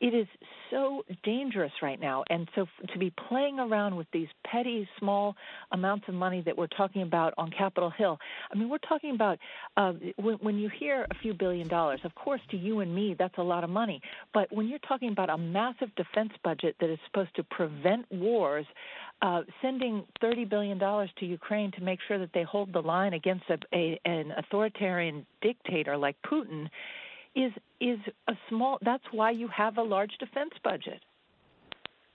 It 0.00 0.14
is 0.14 0.26
so 0.70 1.02
dangerous 1.22 1.72
right 1.82 2.00
now, 2.00 2.24
and 2.30 2.48
so 2.54 2.66
to 2.92 2.98
be 2.98 3.12
playing 3.28 3.58
around 3.58 3.96
with 3.96 4.06
these 4.12 4.28
petty 4.50 4.88
small 4.98 5.36
amounts 5.72 6.06
of 6.08 6.14
money 6.14 6.42
that 6.46 6.56
we're 6.56 6.66
talking 6.66 7.02
about 7.02 7.34
on 7.38 7.50
Capitol 7.50 7.90
Hill. 7.90 8.18
I 8.52 8.56
mean, 8.56 8.68
we're 8.68 8.78
talking 8.78 9.14
about 9.14 9.38
uh, 9.76 9.92
when, 10.16 10.36
when 10.36 10.58
you 10.58 10.68
hear 10.78 11.06
a 11.10 11.14
few 11.22 11.34
billion 11.34 11.68
dollars. 11.68 12.00
Of 12.04 12.14
course, 12.14 12.40
to 12.50 12.56
you 12.56 12.80
and 12.80 12.94
me, 12.94 13.14
that's 13.18 13.38
a 13.38 13.42
lot 13.42 13.64
of 13.64 13.70
money. 13.70 14.00
But 14.32 14.52
when 14.52 14.68
you're 14.68 14.78
talking 14.80 15.10
about 15.10 15.30
a 15.30 15.38
massive 15.38 15.94
defense 15.96 16.32
budget 16.42 16.76
that 16.80 16.90
is 16.90 16.98
supposed 17.06 17.34
to 17.36 17.44
prevent 17.44 18.10
wars, 18.10 18.66
uh, 19.22 19.42
sending 19.62 20.04
$30 20.22 20.48
billion 20.48 20.78
to 20.78 21.26
Ukraine 21.26 21.70
to 21.72 21.82
make 21.82 22.00
sure 22.06 22.18
that 22.18 22.30
they 22.34 22.42
hold 22.42 22.72
the 22.72 22.82
line 22.82 23.12
against 23.12 23.44
a, 23.48 23.58
a, 23.74 24.00
an 24.04 24.32
authoritarian 24.36 25.26
dictator 25.40 25.96
like 25.96 26.16
Putin 26.26 26.68
is 27.34 27.52
is 27.80 27.98
a 28.28 28.34
small. 28.48 28.78
That's 28.82 29.04
why 29.10 29.30
you 29.30 29.48
have 29.48 29.76
a 29.78 29.82
large 29.82 30.12
defense 30.18 30.52
budget. 30.62 31.02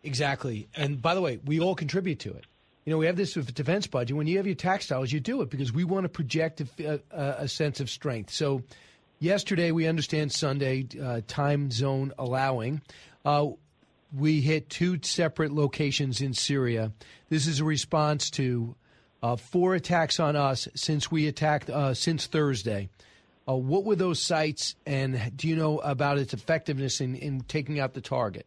Exactly. 0.03 0.69
And 0.75 1.01
by 1.01 1.13
the 1.13 1.21
way, 1.21 1.39
we 1.43 1.59
all 1.59 1.75
contribute 1.75 2.19
to 2.19 2.29
it. 2.31 2.45
You 2.85 2.91
know, 2.91 2.97
we 2.97 3.05
have 3.05 3.17
this 3.17 3.33
defense 3.33 3.85
budget. 3.85 4.15
When 4.15 4.27
you 4.27 4.37
have 4.37 4.45
your 4.45 4.55
tax 4.55 4.87
dollars, 4.87 5.11
you 5.11 5.19
do 5.19 5.41
it 5.41 5.49
because 5.49 5.73
we 5.73 5.83
want 5.83 6.05
to 6.05 6.09
project 6.09 6.61
a, 6.79 7.01
a, 7.11 7.47
sense 7.47 7.81
of 7.81 7.89
strength. 7.89 8.31
So, 8.31 8.63
yesterday, 9.19 9.71
we 9.71 9.85
understand 9.85 10.31
Sunday, 10.31 10.87
uh, 10.99 11.21
time 11.27 11.69
zone 11.69 12.13
allowing, 12.17 12.81
uh, 13.25 13.49
we 14.15 14.41
hit 14.41 14.69
two 14.69 14.99
separate 15.01 15.51
locations 15.51 16.21
in 16.21 16.33
Syria. 16.33 16.91
This 17.29 17.47
is 17.47 17.59
a 17.59 17.65
response 17.65 18.29
to 18.31 18.75
uh, 19.21 19.35
four 19.35 19.75
attacks 19.75 20.19
on 20.19 20.35
us 20.35 20.67
since 20.75 21.11
we 21.11 21.27
attacked 21.27 21.69
uh, 21.69 21.93
since 21.93 22.27
Thursday. 22.27 22.89
Uh, 23.47 23.55
what 23.55 23.83
were 23.83 23.95
those 23.95 24.21
sites, 24.21 24.75
and 24.85 25.19
do 25.35 25.47
you 25.47 25.55
know 25.55 25.79
about 25.79 26.17
its 26.17 26.33
effectiveness 26.33 27.01
in, 27.01 27.15
in 27.15 27.41
taking 27.41 27.79
out 27.79 27.93
the 27.93 28.01
target? 28.01 28.45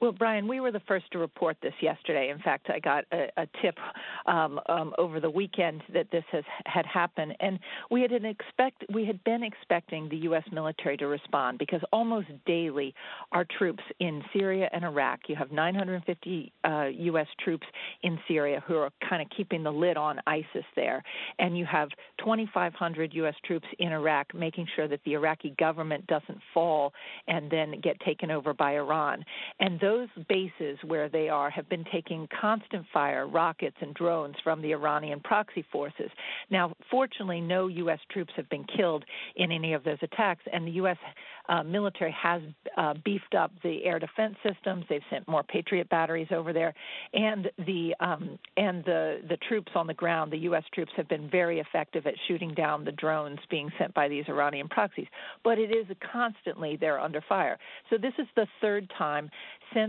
Well, 0.00 0.12
Brian, 0.12 0.48
we 0.48 0.60
were 0.60 0.72
the 0.72 0.80
first 0.88 1.10
to 1.12 1.18
report 1.18 1.58
this 1.62 1.74
yesterday. 1.82 2.30
In 2.30 2.38
fact, 2.38 2.70
I 2.70 2.78
got 2.78 3.04
a, 3.12 3.26
a 3.36 3.46
tip 3.60 3.76
um, 4.24 4.58
um, 4.66 4.94
over 4.96 5.20
the 5.20 5.28
weekend 5.28 5.82
that 5.92 6.10
this 6.10 6.24
has 6.32 6.44
had 6.64 6.86
happened, 6.86 7.36
and 7.40 7.58
we 7.90 8.00
had 8.00 8.12
expect 8.24 8.82
we 8.90 9.04
had 9.04 9.22
been 9.24 9.42
expecting 9.42 10.08
the 10.08 10.16
U.S. 10.18 10.44
military 10.52 10.96
to 10.96 11.06
respond 11.06 11.58
because 11.58 11.82
almost 11.92 12.28
daily 12.46 12.94
our 13.32 13.44
troops 13.58 13.82
in 13.98 14.22
Syria 14.32 14.70
and 14.72 14.86
Iraq. 14.86 15.20
You 15.28 15.36
have 15.36 15.52
950 15.52 16.50
uh, 16.64 16.84
U.S. 16.86 17.26
troops 17.44 17.66
in 18.02 18.18
Syria 18.26 18.64
who 18.66 18.76
are 18.76 18.90
kind 19.06 19.20
of 19.20 19.28
keeping 19.36 19.62
the 19.62 19.70
lid 19.70 19.98
on 19.98 20.18
ISIS 20.26 20.64
there, 20.76 21.02
and 21.38 21.58
you 21.58 21.66
have 21.66 21.90
2,500 22.20 23.12
U.S. 23.12 23.34
troops 23.44 23.66
in 23.78 23.92
Iraq 23.92 24.34
making 24.34 24.66
sure 24.74 24.88
that 24.88 25.00
the 25.04 25.12
Iraqi 25.12 25.54
government 25.58 26.06
doesn't 26.06 26.38
fall 26.54 26.94
and 27.28 27.50
then 27.50 27.82
get 27.82 28.00
taken 28.00 28.30
over 28.30 28.54
by 28.54 28.76
Iran, 28.76 29.22
and 29.58 29.78
those 29.78 29.89
bases 30.28 30.78
where 30.84 31.08
they 31.08 31.28
are 31.28 31.50
have 31.50 31.68
been 31.68 31.84
taking 31.92 32.28
constant 32.40 32.86
fire, 32.92 33.26
rockets 33.26 33.76
and 33.80 33.94
drones 33.94 34.36
from 34.42 34.62
the 34.62 34.72
Iranian 34.72 35.20
proxy 35.20 35.64
forces. 35.72 36.10
Now, 36.50 36.74
fortunately, 36.90 37.40
no 37.40 37.68
U.S. 37.68 37.98
troops 38.10 38.32
have 38.36 38.48
been 38.48 38.64
killed 38.76 39.04
in 39.36 39.52
any 39.52 39.72
of 39.72 39.84
those 39.84 39.98
attacks, 40.02 40.42
and 40.52 40.66
the 40.66 40.72
U.S. 40.72 40.96
Uh, 41.48 41.62
military 41.62 42.14
has 42.20 42.42
uh, 42.76 42.94
beefed 43.04 43.34
up 43.34 43.52
the 43.62 43.84
air 43.84 43.98
defense 43.98 44.36
systems. 44.46 44.84
They've 44.88 45.00
sent 45.10 45.26
more 45.28 45.42
Patriot 45.42 45.88
batteries 45.88 46.28
over 46.30 46.52
there, 46.52 46.74
and 47.12 47.50
the 47.66 47.94
um, 48.00 48.38
and 48.56 48.84
the 48.84 49.20
the 49.28 49.36
troops 49.48 49.72
on 49.74 49.86
the 49.86 49.94
ground, 49.94 50.32
the 50.32 50.38
U.S. 50.38 50.64
troops, 50.72 50.92
have 50.96 51.08
been 51.08 51.28
very 51.28 51.60
effective 51.60 52.06
at 52.06 52.14
shooting 52.28 52.54
down 52.54 52.84
the 52.84 52.92
drones 52.92 53.38
being 53.50 53.70
sent 53.78 53.94
by 53.94 54.08
these 54.08 54.24
Iranian 54.28 54.68
proxies. 54.68 55.08
But 55.42 55.58
it 55.58 55.70
is 55.70 55.86
constantly 56.12 56.76
they're 56.76 57.00
under 57.00 57.22
fire. 57.28 57.58
So 57.88 57.96
this 57.96 58.14
is 58.18 58.26
the 58.36 58.46
third 58.60 58.90
time 58.96 59.30
since 59.74 59.79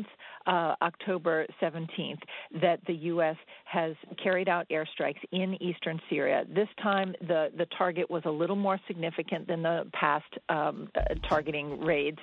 uh, 0.48 0.76
October 0.82 1.46
17th 1.62 2.22
that 2.62 2.80
the 2.88 2.94
U.S. 2.94 3.36
has 3.66 3.96
carried 4.22 4.50
out 4.50 4.68
airstrikes 4.70 5.20
in 5.32 5.62
eastern 5.62 6.00
Syria. 6.10 6.46
This 6.54 6.68
time, 6.82 7.14
the, 7.22 7.52
the 7.58 7.68
target 7.78 8.10
was 8.10 8.24
a 8.26 8.30
little 8.30 8.56
more 8.56 8.80
significant 8.88 9.48
than 9.48 9.62
the 9.62 9.90
past 9.94 10.26
um, 10.50 10.90
uh, 10.96 11.16
targeting 11.30 11.80
raids. 11.80 12.20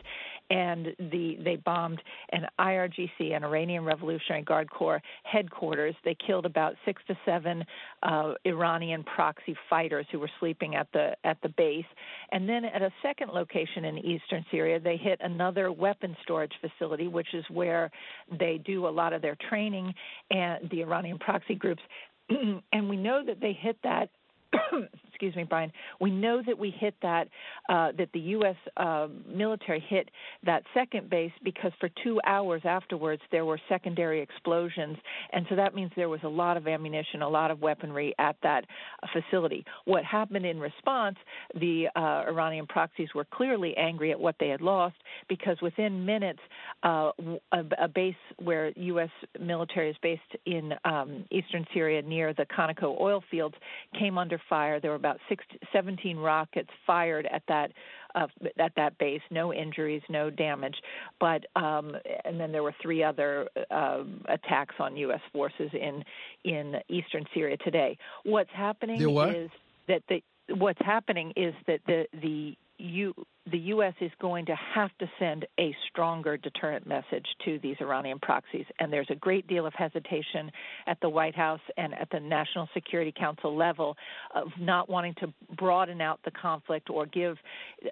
And 0.50 0.94
the, 0.98 1.36
they 1.42 1.56
bombed 1.56 2.00
an 2.32 2.46
IRGC, 2.58 3.34
an 3.34 3.44
Iranian 3.44 3.84
Revolutionary 3.84 4.42
Guard 4.42 4.70
Corps 4.70 5.02
headquarters. 5.24 5.94
They 6.04 6.16
killed 6.26 6.46
about 6.46 6.74
six 6.84 7.02
to 7.08 7.18
seven 7.24 7.64
uh, 8.02 8.34
Iranian 8.44 9.04
proxy 9.04 9.56
fighters 9.68 10.06
who 10.10 10.18
were 10.18 10.30
sleeping 10.40 10.74
at 10.74 10.88
the 10.92 11.16
at 11.24 11.38
the 11.42 11.50
base. 11.50 11.84
And 12.32 12.48
then 12.48 12.64
at 12.64 12.82
a 12.82 12.90
second 13.02 13.30
location 13.30 13.84
in 13.84 13.98
eastern 13.98 14.44
Syria, 14.50 14.80
they 14.80 14.96
hit 14.96 15.18
another 15.22 15.70
weapon 15.72 16.16
storage 16.22 16.52
facility, 16.60 17.08
which 17.08 17.34
is 17.34 17.44
where 17.50 17.90
they 18.38 18.60
do 18.64 18.86
a 18.86 18.90
lot 18.90 19.12
of 19.12 19.22
their 19.22 19.36
training 19.48 19.92
and 20.30 20.68
the 20.70 20.82
Iranian 20.82 21.18
proxy 21.18 21.54
groups. 21.54 21.82
and 22.72 22.88
we 22.88 22.96
know 22.96 23.22
that 23.24 23.40
they 23.40 23.52
hit 23.52 23.76
that. 23.82 24.10
excuse 25.18 25.34
me, 25.34 25.42
Brian. 25.42 25.72
We 26.00 26.12
know 26.12 26.40
that 26.46 26.56
we 26.56 26.70
hit 26.70 26.94
that 27.02 27.26
uh, 27.68 27.90
that 27.98 28.08
the 28.14 28.20
U.S. 28.20 28.54
Uh, 28.76 29.08
military 29.26 29.80
hit 29.88 30.08
that 30.46 30.62
second 30.72 31.10
base 31.10 31.32
because 31.42 31.72
for 31.80 31.90
two 32.04 32.20
hours 32.24 32.62
afterwards 32.64 33.20
there 33.32 33.44
were 33.44 33.58
secondary 33.68 34.20
explosions, 34.22 34.96
and 35.32 35.44
so 35.50 35.56
that 35.56 35.74
means 35.74 35.90
there 35.96 36.08
was 36.08 36.20
a 36.22 36.28
lot 36.28 36.56
of 36.56 36.68
ammunition, 36.68 37.22
a 37.22 37.28
lot 37.28 37.50
of 37.50 37.60
weaponry 37.60 38.14
at 38.20 38.36
that 38.44 38.64
uh, 39.02 39.08
facility. 39.12 39.64
What 39.86 40.04
happened 40.04 40.46
in 40.46 40.60
response? 40.60 41.16
The 41.54 41.86
uh, 41.96 42.30
Iranian 42.30 42.68
proxies 42.68 43.08
were 43.12 43.24
clearly 43.24 43.76
angry 43.76 44.12
at 44.12 44.20
what 44.20 44.36
they 44.38 44.48
had 44.48 44.60
lost 44.60 44.94
because 45.28 45.56
within 45.60 46.06
minutes, 46.06 46.40
uh, 46.84 47.10
a, 47.52 47.64
a 47.82 47.88
base 47.88 48.14
where 48.40 48.70
U.S. 48.76 49.10
military 49.40 49.90
is 49.90 49.96
based 50.00 50.22
in 50.46 50.74
um, 50.84 51.24
eastern 51.32 51.66
Syria 51.74 52.02
near 52.02 52.32
the 52.34 52.46
Conoco 52.46 53.00
oil 53.00 53.20
fields 53.32 53.56
came 53.98 54.16
under 54.16 54.40
fire. 54.48 54.78
There 54.80 54.92
were 54.92 54.98
about 55.08 55.20
six, 55.28 55.44
17 55.72 56.16
rockets 56.18 56.68
fired 56.86 57.26
at 57.30 57.42
that 57.48 57.72
uh, 58.14 58.26
at 58.58 58.72
that 58.76 58.98
base. 58.98 59.20
No 59.30 59.52
injuries, 59.52 60.02
no 60.08 60.30
damage. 60.30 60.76
But 61.20 61.44
um, 61.56 61.96
and 62.24 62.40
then 62.40 62.52
there 62.52 62.62
were 62.62 62.74
three 62.82 63.02
other 63.02 63.48
uh, 63.70 64.04
attacks 64.28 64.74
on 64.78 64.96
U.S. 64.96 65.20
forces 65.32 65.70
in 65.72 66.04
in 66.44 66.76
eastern 66.88 67.24
Syria 67.34 67.56
today. 67.58 67.96
What's 68.24 68.50
happening 68.54 69.12
what? 69.12 69.34
is 69.34 69.50
that 69.88 70.02
the 70.08 70.22
what's 70.54 70.80
happening 70.84 71.32
is 71.36 71.54
that 71.66 71.80
the 71.86 72.06
the 72.12 72.56
you 72.78 73.14
the 73.50 73.58
U.S. 73.58 73.94
is 74.00 74.10
going 74.20 74.46
to 74.46 74.54
have 74.74 74.90
to 74.98 75.10
send 75.18 75.46
a 75.58 75.74
stronger 75.90 76.36
deterrent 76.36 76.86
message 76.86 77.24
to 77.44 77.58
these 77.62 77.76
Iranian 77.80 78.18
proxies. 78.18 78.66
And 78.78 78.92
there's 78.92 79.08
a 79.10 79.14
great 79.14 79.46
deal 79.46 79.66
of 79.66 79.72
hesitation 79.74 80.50
at 80.86 80.98
the 81.00 81.08
White 81.08 81.34
House 81.34 81.60
and 81.76 81.94
at 81.94 82.08
the 82.10 82.20
National 82.20 82.68
Security 82.74 83.12
Council 83.18 83.56
level 83.56 83.96
of 84.34 84.48
not 84.60 84.90
wanting 84.90 85.14
to 85.20 85.32
broaden 85.56 86.00
out 86.00 86.20
the 86.24 86.30
conflict 86.30 86.90
or 86.90 87.06
give 87.06 87.36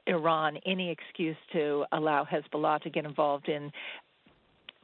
Iran 0.07 0.59
any 0.67 0.91
excuse 0.91 1.37
to 1.53 1.85
allow 1.93 2.27
Hezbollah 2.27 2.83
to 2.83 2.91
get 2.91 3.05
involved 3.05 3.49
in 3.49 3.71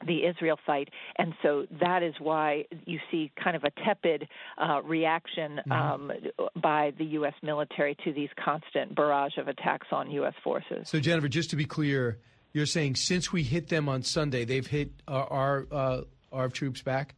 the 0.07 0.25
Israel 0.27 0.59
fight, 0.67 0.89
and 1.17 1.35
so 1.43 1.67
that 1.81 2.03
is 2.03 2.15
why 2.19 2.65
you 2.85 2.99
see 3.11 3.31
kind 3.43 3.57
of 3.57 3.65
a 3.65 3.71
tepid 3.85 4.29
uh, 4.59 4.83
reaction 4.83 5.43
Mm-hmm. 5.43 5.73
um, 5.73 6.13
by 6.61 6.93
the 6.99 7.05
U.S. 7.05 7.35
military 7.43 7.97
to 8.05 8.13
these 8.13 8.29
constant 8.43 8.95
barrage 8.95 9.39
of 9.39 9.49
attacks 9.49 9.89
on 9.93 10.11
U.S. 10.13 10.35
forces. 10.43 10.89
So, 10.89 11.01
Jennifer, 11.01 11.29
just 11.29 11.51
to 11.51 11.57
be 11.57 11.65
clear, 11.65 12.19
you're 12.53 12.67
saying 12.67 12.97
since 12.97 13.33
we 13.33 13.43
hit 13.43 13.69
them 13.69 13.89
on 13.89 14.03
Sunday, 14.03 14.45
they've 14.45 14.67
hit 14.67 14.91
our 15.07 15.27
our, 15.33 15.67
uh, 15.71 16.01
our 16.33 16.49
troops 16.49 16.83
back. 16.83 17.15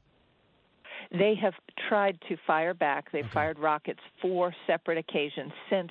They 1.17 1.35
have 1.41 1.55
tried 1.89 2.19
to 2.29 2.37
fire 2.47 2.75
back. 2.75 3.13
They've 3.13 3.25
fired 3.31 3.59
rockets 3.59 4.01
four 4.21 4.53
separate 4.67 4.99
occasions 4.99 5.53
since 5.71 5.91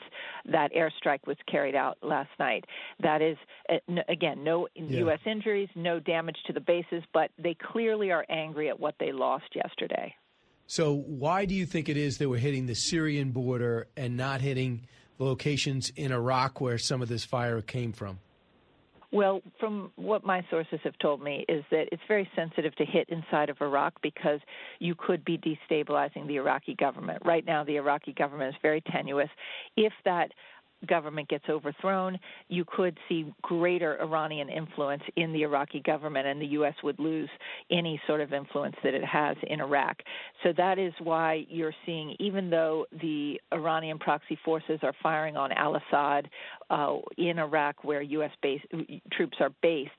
that 0.52 0.72
airstrike 0.74 1.26
was 1.26 1.38
carried 1.50 1.76
out 1.76 1.98
last 2.02 2.30
night. 2.40 2.66
That 3.00 3.22
is, 3.22 3.38
uh, 3.70 4.02
again, 4.10 4.44
no 4.44 4.68
Yeah. 4.76 5.00
U.S. 5.00 5.20
injuries, 5.26 5.70
no 5.76 6.00
damage 6.00 6.38
to 6.48 6.54
the 6.54 6.60
bases, 6.60 7.04
but 7.14 7.32
they 7.38 7.54
clearly 7.56 8.12
are 8.12 8.26
angry 8.30 8.68
at 8.68 8.80
what 8.80 8.96
they 9.00 9.12
lost 9.14 9.56
yesterday. 9.56 10.14
So, 10.68 10.94
why 10.96 11.46
do 11.46 11.56
you 11.56 11.66
think 11.66 11.88
it 11.88 11.98
is 11.98 12.18
that 12.18 12.30
we're 12.30 12.38
hitting 12.38 12.66
the 12.66 12.76
Syrian 12.76 13.32
border 13.32 13.88
and 13.96 14.18
not 14.18 14.42
hitting 14.42 14.88
the 15.18 15.24
locations 15.26 15.90
in 15.96 16.12
Iraq 16.12 16.60
where 16.60 16.78
some 16.78 17.02
of 17.02 17.08
this 17.08 17.24
fire 17.24 17.62
came 17.62 17.94
from? 17.94 18.20
Well, 19.14 19.44
from 19.60 19.92
what 19.96 20.26
my 20.26 20.44
sources 20.50 20.80
have 20.84 20.98
told 20.98 21.22
me, 21.22 21.46
is 21.48 21.64
that 21.70 21.86
it's 21.92 22.02
very 22.08 22.28
sensitive 22.36 22.76
to 22.78 22.84
hit 22.84 23.08
inside 23.10 23.52
of 23.52 23.58
Iraq 23.62 23.94
because 24.02 24.40
you 24.80 24.96
could 24.98 25.24
be 25.24 25.38
destabilizing 25.38 26.26
the 26.26 26.38
Iraqi 26.38 26.74
government. 26.74 27.22
Right 27.24 27.46
now, 27.46 27.64
the 27.64 27.76
Iraqi 27.76 28.14
government 28.14 28.56
is 28.56 28.60
very 28.64 28.82
tenuous. 28.92 29.30
If 29.78 29.94
that 30.06 30.32
government 30.88 31.30
gets 31.30 31.46
overthrown, 31.50 32.20
you 32.50 32.66
could 32.66 32.98
see 33.08 33.34
greater 33.42 34.02
Iranian 34.02 34.50
influence 34.50 35.04
in 35.16 35.34
the 35.34 35.44
Iraqi 35.44 35.82
government, 35.82 36.28
and 36.28 36.42
the 36.42 36.48
U.S. 36.48 36.76
would 36.84 37.00
lose 37.00 37.30
any 37.72 38.00
sort 38.08 38.22
of 38.22 38.34
influence 38.34 38.76
that 38.84 38.94
it 38.94 39.04
has 39.04 39.38
in 39.44 39.62
Iraq. 39.62 39.98
So 40.44 40.54
that 40.58 40.80
is 40.80 40.94
why 41.02 41.46
you're 41.50 41.76
seeing, 41.86 42.16
even 42.20 42.50
though 42.50 42.86
the 43.02 43.40
Iranian 43.54 44.00
proxy 44.00 44.38
forces 44.44 44.80
are 44.84 44.94
firing 45.02 45.38
on 45.38 45.52
al 45.52 45.76
Asad 45.76 46.30
uh, 46.70 46.98
in 47.18 47.40
Iraq, 47.40 47.84
where 47.84 48.02
U.S. 48.02 48.32
Base, 48.42 48.62
troops 49.12 49.38
are 49.40 49.52
based, 49.62 49.92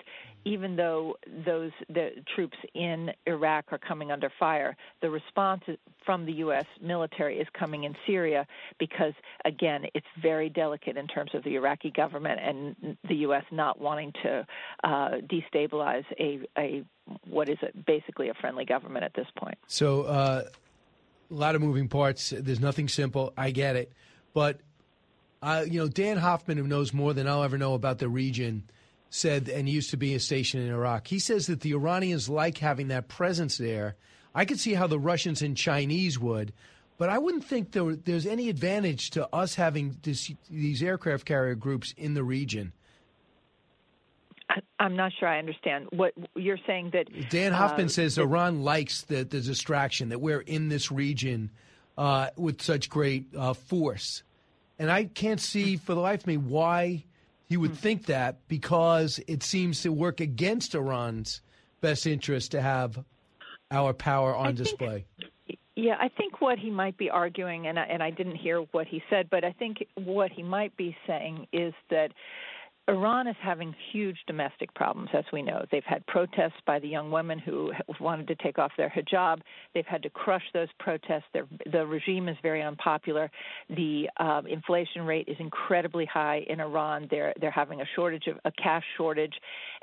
even 0.44 0.76
though 0.76 1.16
those 1.44 1.72
the 1.88 2.10
troops 2.34 2.56
in 2.74 3.10
Iraq 3.26 3.66
are 3.72 3.78
coming 3.78 4.10
under 4.10 4.30
fire, 4.38 4.76
the 5.00 5.10
response 5.10 5.62
from 6.04 6.26
the 6.26 6.32
U.S. 6.34 6.66
military 6.82 7.38
is 7.38 7.46
coming 7.58 7.84
in 7.84 7.94
Syria 8.06 8.46
because, 8.78 9.14
again, 9.44 9.86
it's 9.94 10.06
very 10.20 10.48
delicate 10.48 10.96
in 10.96 11.06
terms 11.06 11.30
of 11.34 11.42
the 11.44 11.54
Iraqi 11.54 11.90
government 11.90 12.40
and 12.42 12.96
the 13.08 13.16
U.S. 13.16 13.44
not 13.50 13.80
wanting 13.80 14.12
to 14.22 14.46
uh, 14.82 15.10
destabilize 15.28 16.04
a, 16.18 16.40
a 16.58 16.84
what 17.28 17.48
is 17.48 17.58
it, 17.62 17.86
basically 17.86 18.28
a 18.28 18.34
friendly 18.34 18.64
government 18.64 19.04
at 19.04 19.14
this 19.14 19.26
point. 19.36 19.58
So, 19.66 20.02
uh, 20.02 20.44
a 21.30 21.34
lot 21.34 21.54
of 21.54 21.62
moving 21.62 21.88
parts. 21.88 22.34
There's 22.36 22.60
nothing 22.60 22.88
simple. 22.88 23.32
I 23.36 23.50
get 23.50 23.76
it, 23.76 23.92
but 24.34 24.60
uh, 25.42 25.64
you 25.68 25.78
know, 25.78 25.88
Dan 25.88 26.16
Hoffman, 26.16 26.56
who 26.56 26.66
knows 26.66 26.92
more 26.92 27.12
than 27.12 27.28
I'll 27.28 27.42
ever 27.42 27.58
know 27.58 27.74
about 27.74 27.98
the 27.98 28.08
region, 28.08 28.64
said, 29.14 29.48
and 29.48 29.68
used 29.68 29.90
to 29.90 29.96
be 29.96 30.12
a 30.14 30.18
station 30.18 30.60
in 30.60 30.72
Iraq. 30.72 31.06
He 31.06 31.20
says 31.20 31.46
that 31.46 31.60
the 31.60 31.72
Iranians 31.72 32.28
like 32.28 32.58
having 32.58 32.88
that 32.88 33.06
presence 33.06 33.58
there. 33.58 33.94
I 34.34 34.44
could 34.44 34.58
see 34.58 34.74
how 34.74 34.88
the 34.88 34.98
Russians 34.98 35.40
and 35.40 35.56
Chinese 35.56 36.18
would, 36.18 36.52
but 36.98 37.08
I 37.08 37.18
wouldn't 37.18 37.44
think 37.44 37.70
there, 37.70 37.94
there's 37.94 38.26
any 38.26 38.48
advantage 38.48 39.10
to 39.10 39.32
us 39.32 39.54
having 39.54 39.96
this, 40.02 40.32
these 40.50 40.82
aircraft 40.82 41.26
carrier 41.26 41.54
groups 41.54 41.94
in 41.96 42.14
the 42.14 42.24
region. 42.24 42.72
I'm 44.80 44.96
not 44.96 45.12
sure 45.20 45.28
I 45.28 45.38
understand 45.38 45.86
what 45.90 46.12
you're 46.34 46.58
saying. 46.66 46.90
That 46.92 47.06
Dan 47.30 47.52
Hoffman 47.52 47.86
uh, 47.86 47.90
says 47.90 48.16
that- 48.16 48.22
Iran 48.22 48.64
likes 48.64 49.02
the, 49.02 49.22
the 49.22 49.40
distraction 49.40 50.08
that 50.08 50.20
we're 50.20 50.40
in 50.40 50.68
this 50.70 50.90
region 50.90 51.50
uh, 51.96 52.30
with 52.36 52.60
such 52.60 52.90
great 52.90 53.26
uh, 53.36 53.54
force. 53.54 54.24
And 54.76 54.90
I 54.90 55.04
can't 55.04 55.40
see 55.40 55.76
for 55.76 55.94
the 55.94 56.00
life 56.00 56.22
of 56.22 56.26
me 56.26 56.36
why 56.36 57.04
he 57.48 57.56
Hmm. 57.56 57.62
would 57.62 57.74
think 57.76 58.06
that 58.06 58.46
because 58.48 59.20
it 59.26 59.42
seems 59.42 59.82
to 59.82 59.92
work 59.92 60.20
against 60.20 60.74
Iran's 60.74 61.40
best 61.80 62.06
interest 62.06 62.52
to 62.52 62.62
have 62.62 63.04
our 63.70 63.92
power 63.92 64.34
on 64.34 64.54
display. 64.54 65.04
Yeah, 65.76 65.96
I 65.98 66.08
think 66.08 66.40
what 66.40 66.58
he 66.58 66.70
might 66.70 66.96
be 66.96 67.10
arguing, 67.10 67.66
and 67.66 67.78
I, 67.78 67.82
and 67.84 68.02
I 68.02 68.10
didn't 68.10 68.36
hear 68.36 68.60
what 68.70 68.86
he 68.86 69.02
said, 69.10 69.28
but 69.28 69.44
I 69.44 69.52
think 69.52 69.84
what 69.96 70.30
he 70.30 70.42
might 70.42 70.76
be 70.76 70.96
saying 71.06 71.48
is 71.52 71.74
that 71.90 72.12
Iran 72.86 73.26
is 73.26 73.36
having 73.40 73.74
huge 73.92 74.18
domestic 74.26 74.74
problems, 74.74 75.08
as 75.14 75.24
we 75.32 75.40
know. 75.40 75.64
They've 75.72 75.82
had 75.84 76.06
protests 76.06 76.60
by 76.66 76.78
the 76.78 76.88
young 76.88 77.10
women 77.10 77.38
who 77.38 77.72
wanted 77.98 78.28
to 78.28 78.34
take 78.36 78.58
off 78.58 78.72
their 78.76 78.90
hijab. 78.90 79.40
They've 79.72 79.86
had 79.86 80.02
to 80.02 80.10
crush 80.10 80.42
those 80.52 80.68
protests. 80.78 81.24
They're, 81.32 81.46
the 81.72 81.86
regime 81.86 82.28
is 82.28 82.36
very 82.42 82.62
unpopular. 82.62 83.30
The 83.70 84.10
uh, 84.18 84.42
inflation 84.48 85.02
rate 85.02 85.28
is 85.28 85.36
incredibly 85.40 86.04
high 86.04 86.44
in 86.48 86.60
Iran. 86.60 87.08
They're 87.10 87.32
they're 87.40 87.50
having 87.50 87.80
a 87.80 87.86
shortage 87.96 88.26
of 88.26 88.36
a 88.44 88.52
cash 88.52 88.84
shortage, 88.98 89.34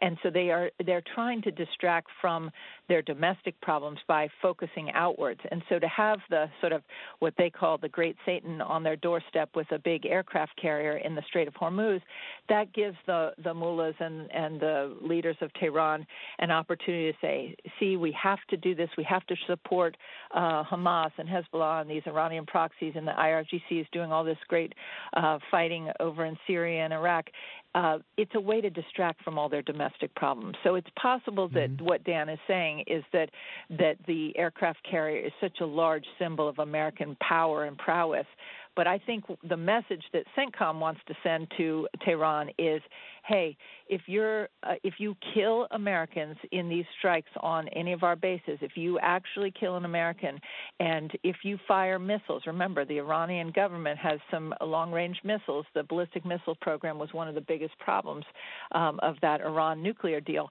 and 0.02 0.18
so 0.22 0.30
they 0.30 0.52
are 0.52 0.70
they're 0.86 1.04
trying 1.16 1.42
to 1.44 1.52
distract 1.52 2.10
from 2.22 2.52
their 2.92 3.02
domestic 3.02 3.60
problems 3.62 4.00
by 4.06 4.28
focusing 4.42 4.92
outwards. 4.92 5.40
And 5.50 5.64
so 5.70 5.80
to 5.80 5.88
have 5.88 6.20
the 6.30 6.48
sort 6.60 6.74
of 6.74 6.82
what 7.20 7.34
they 7.38 7.50
call 7.50 7.78
the 7.78 7.88
Great 7.88 8.18
Satan 8.26 8.60
on 8.60 8.84
their 8.84 8.98
doorstep 8.98 9.50
with 9.56 9.72
a 9.72 9.80
big 9.80 10.06
aircraft 10.06 10.60
carrier 10.62 10.98
in 10.98 11.16
the 11.16 11.22
Strait 11.30 11.48
of 11.48 11.54
Hormuz, 11.54 12.02
that 12.50 12.74
gives 12.74 12.98
the 13.08 13.32
the 13.46 13.54
mullahs 13.54 13.96
and 14.02 14.30
and 14.34 14.60
the 14.60 14.94
leaders 15.02 15.38
of 15.40 15.54
Tehran 15.54 16.06
an 16.40 16.52
opportunity 16.52 17.14
to 17.14 17.18
say, 17.22 17.56
see, 17.80 17.96
we 17.96 18.12
have 18.22 18.40
to 18.50 18.58
do 18.58 18.76
this. 18.76 18.90
We 18.98 19.06
have 19.06 19.26
to 19.28 19.36
support 19.48 19.96
uh, 20.36 20.66
Hamas 20.66 21.12
and 21.18 21.30
Hezbollah 21.30 21.84
and 21.84 21.90
these 21.90 22.04
Iranian 22.06 22.46
proxies, 22.46 22.92
and 22.98 23.08
the 23.08 23.14
IRGC 23.14 23.80
is 23.80 23.88
doing 23.94 24.12
all 24.12 24.26
this 24.26 24.38
great 24.50 24.74
uh, 25.14 25.40
fighting 25.50 25.90
over 26.02 26.26
in 26.26 26.36
Syria 26.46 26.84
and 26.84 26.92
Iraq. 26.92 27.28
Uh, 27.74 28.00
it's 28.18 28.32
a 28.36 28.40
way 28.40 28.60
to 28.60 28.70
distract 28.70 29.24
from 29.24 29.38
all 29.38 29.48
their 29.48 29.62
domestic 29.62 30.14
problems. 30.16 30.56
So 30.64 30.76
it's 30.76 30.90
possible 31.02 31.48
that 31.50 31.70
what 31.80 32.04
Dan 32.04 32.28
is 32.28 32.40
saying 32.48 32.84
is 32.88 33.04
that 33.14 33.30
that 33.70 33.96
the 34.08 34.38
aircraft 34.38 34.80
carrier 34.90 35.26
is 35.26 35.32
such 35.40 35.60
a 35.62 35.66
large 35.66 36.06
symbol 36.20 36.50
of 36.50 36.60
American 36.60 37.16
power 37.22 37.64
and 37.66 37.78
prowess. 37.78 38.26
But 38.76 38.88
I 38.88 39.00
think 39.00 39.26
the 39.48 39.58
message 39.58 40.04
that 40.14 40.24
CENTCOM 40.38 40.80
wants 40.80 41.02
to 41.08 41.14
send 41.24 41.52
to 41.58 41.88
Tehran 42.06 42.50
is, 42.58 42.82
hey, 43.26 43.56
if 43.88 44.02
you're 44.08 44.50
uh, 44.64 44.76
if 44.84 44.96
you 44.98 45.16
kill 45.34 45.68
Americans 45.72 46.36
in 46.52 46.70
these 46.70 46.86
strikes 46.98 47.30
on 47.42 47.68
any 47.70 47.94
of 47.94 48.04
our 48.04 48.16
bases, 48.16 48.58
if 48.62 48.76
you 48.76 49.00
actually 49.00 49.52
kill 49.58 49.76
an 49.76 49.86
American, 49.86 50.40
and 50.80 51.12
if 51.24 51.38
you 51.44 51.58
fire 51.68 52.00
missiles, 52.00 52.44
remember 52.46 52.86
the 52.86 52.98
Iranian 52.98 53.52
government 53.52 53.98
has 54.00 54.20
some 54.30 54.54
long-range 54.62 55.20
missiles. 55.24 55.66
The 55.74 55.84
ballistic 55.84 56.26
missile 56.26 56.56
program 56.62 56.98
was 56.98 57.14
one 57.14 57.28
of 57.28 57.36
the 57.36 57.42
biggest 57.42 57.78
problems 57.80 58.26
um, 58.74 59.00
of 59.02 59.16
that 59.22 59.42
Iran 59.42 59.82
nuclear 59.84 60.20
deal 60.20 60.50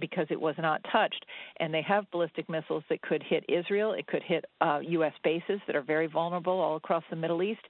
because 0.00 0.26
it 0.30 0.40
was 0.40 0.54
not 0.58 0.80
touched. 0.90 1.24
And 1.58 1.72
they 1.72 1.82
have 1.82 2.10
ballistic 2.10 2.48
missiles 2.48 2.84
that 2.88 3.02
could 3.02 3.22
hit 3.22 3.44
Israel. 3.48 3.92
It 3.92 4.06
could 4.06 4.22
hit 4.22 4.44
uh, 4.60 4.80
U.S. 4.82 5.12
bases 5.22 5.60
that 5.66 5.76
are 5.76 5.82
very 5.82 6.06
vulnerable 6.06 6.58
all 6.60 6.76
across 6.76 7.04
the 7.10 7.16
Middle 7.16 7.42
East. 7.42 7.60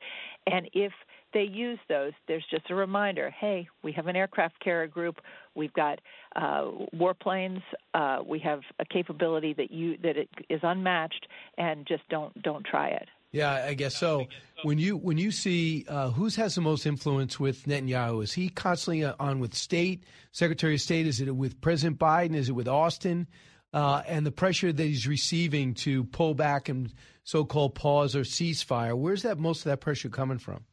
And 0.47 0.69
if 0.73 0.93
they 1.33 1.45
use 1.45 1.79
those, 1.89 2.13
there's 2.29 2.45
just 2.51 2.71
a 2.71 2.75
reminder 2.75 3.31
hey, 3.31 3.69
we 3.83 3.93
have 3.93 4.07
an 4.07 4.17
aircraft 4.17 4.61
carrier 4.61 4.87
group. 4.87 5.21
We've 5.55 5.73
got 5.73 6.01
uh, 6.37 6.71
warplanes. 6.95 7.63
Uh, 7.95 8.19
we 8.27 8.39
have 8.41 8.61
a 8.79 8.85
capability 8.85 9.55
that 9.55 9.71
you 9.71 9.97
that 10.03 10.17
it 10.17 10.29
is 10.49 10.61
unmatched, 10.63 11.27
and 11.59 11.87
just 11.87 12.03
don't 12.09 12.41
don't 12.43 12.65
try 12.65 12.89
it. 12.89 13.09
Yeah, 13.33 13.65
I 13.67 13.73
guess 13.73 13.97
so. 13.97 14.27
When 14.63 14.79
you 14.79 14.97
when 14.97 15.17
you 15.17 15.31
see 15.31 15.87
uh, 15.89 16.11
who's 16.11 16.37
has 16.37 16.55
the 16.55 16.61
most 16.61 16.87
influence 16.87 17.41
with 17.41 17.65
Netanyahu, 17.65 18.23
is 18.23 18.33
he 18.33 18.51
constantly 18.51 19.05
uh, 19.05 19.15
on 19.19 19.41
with 19.41 19.55
state 19.55 20.05
Secretary 20.33 20.75
of 20.75 20.81
State? 20.81 21.07
Is 21.07 21.21
it 21.21 21.35
with 21.35 21.61
President 21.61 21.99
Biden? 21.99 22.35
Is 22.35 22.51
it 22.51 22.53
with 22.53 22.69
Austin? 22.69 23.27
Uh, 23.73 24.03
and 24.07 24.27
the 24.27 24.31
pressure 24.31 24.71
that 24.71 24.83
he's 24.83 25.09
receiving 25.09 25.73
to 25.73 26.05
pull 26.05 26.35
back 26.35 26.69
and 26.69 26.93
so-called 27.25 27.75
pause 27.75 28.15
or 28.15 28.21
ceasefire. 28.21 28.95
Where's 28.95 29.23
that 29.23 29.39
most 29.39 29.61
of 29.61 29.65
that 29.71 29.81
pressure 29.81 30.11
coming 30.11 30.37
from? 30.37 30.65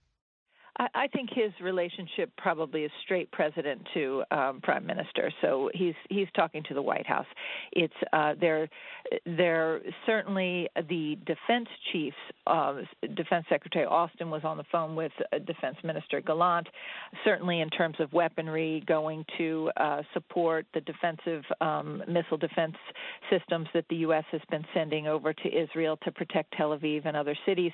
I, 0.79 1.07
think 1.07 1.29
his 1.33 1.51
relationship 1.61 2.31
probably 2.37 2.83
is 2.83 2.91
straight 3.03 3.29
president 3.31 3.81
to 3.93 4.23
um, 4.31 4.61
prime 4.61 4.85
minister. 4.85 5.29
So 5.41 5.69
he's 5.73 5.95
he's 6.09 6.27
talking 6.35 6.63
to 6.69 6.73
the 6.73 6.81
White 6.81 7.05
House. 7.05 7.25
It's 7.73 7.93
uh, 8.13 8.35
they're 8.39 9.81
certainly 10.05 10.69
the 10.75 11.17
defense 11.25 11.67
chiefs. 11.91 12.15
Uh, 12.47 12.81
defense 13.15 13.45
Secretary 13.49 13.85
Austin 13.85 14.29
was 14.29 14.43
on 14.45 14.55
the 14.55 14.63
phone 14.71 14.95
with 14.95 15.11
uh, 15.33 15.39
Defense 15.39 15.75
Minister 15.83 16.21
Gallant. 16.21 16.67
Certainly 17.25 17.59
in 17.59 17.69
terms 17.69 17.95
of 17.99 18.13
weaponry, 18.13 18.81
going 18.87 19.25
to 19.37 19.71
uh, 19.77 20.01
support 20.13 20.65
the 20.73 20.81
defensive 20.81 21.43
um, 21.59 22.03
missile 22.07 22.37
defense 22.37 22.75
systems 23.29 23.67
that 23.73 23.85
the 23.89 23.97
U.S. 23.97 24.23
has 24.31 24.41
been 24.49 24.63
sending 24.73 25.07
over 25.07 25.33
to 25.33 25.49
Israel 25.49 25.97
to 26.03 26.11
protect 26.11 26.53
Tel 26.55 26.77
Aviv 26.77 27.05
and 27.05 27.17
other 27.17 27.35
cities. 27.45 27.73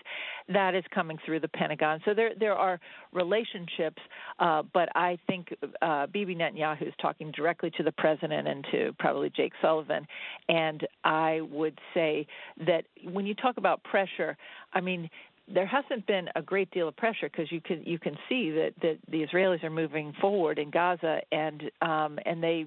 That 0.49 0.73
is 0.73 0.83
coming 0.93 1.19
through 1.23 1.41
the 1.41 1.47
Pentagon. 1.49 1.99
So 2.05 2.15
there 2.15 2.31
there 2.39 2.55
are 2.55 2.79
relationships, 3.13 4.01
uh, 4.39 4.63
but 4.73 4.89
I 4.95 5.17
think 5.27 5.55
uh, 5.81 6.07
Bibi 6.07 6.35
Netanyahu 6.35 6.87
is 6.87 6.93
talking 7.01 7.31
directly 7.31 7.71
to 7.77 7.83
the 7.83 7.91
president 7.91 8.47
and 8.47 8.65
to 8.71 8.95
probably 8.99 9.29
Jake 9.29 9.53
Sullivan. 9.61 10.07
And 10.49 10.85
I 11.03 11.41
would 11.51 11.79
say 11.93 12.27
that 12.65 12.85
when 13.03 13.25
you 13.25 13.33
talk 13.33 13.57
about 13.57 13.83
pressure, 13.83 14.37
I 14.73 14.81
mean, 14.81 15.09
there 15.53 15.65
hasn't 15.67 16.07
been 16.07 16.27
a 16.35 16.41
great 16.41 16.71
deal 16.71 16.87
of 16.87 16.95
pressure 16.97 17.29
because 17.29 17.51
you 17.51 17.61
can 17.61 17.83
you 17.83 17.99
can 17.99 18.17
see 18.27 18.49
that, 18.51 18.73
that 18.81 18.97
the 19.11 19.25
Israelis 19.25 19.63
are 19.63 19.69
moving 19.69 20.13
forward 20.19 20.57
in 20.57 20.71
Gaza 20.71 21.19
and 21.31 21.63
um, 21.81 22.17
and 22.25 22.41
they 22.41 22.65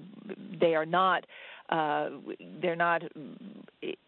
they 0.59 0.75
are 0.75 0.85
not 0.85 1.25
uh, 1.69 2.09
they're 2.61 2.75
not 2.75 3.03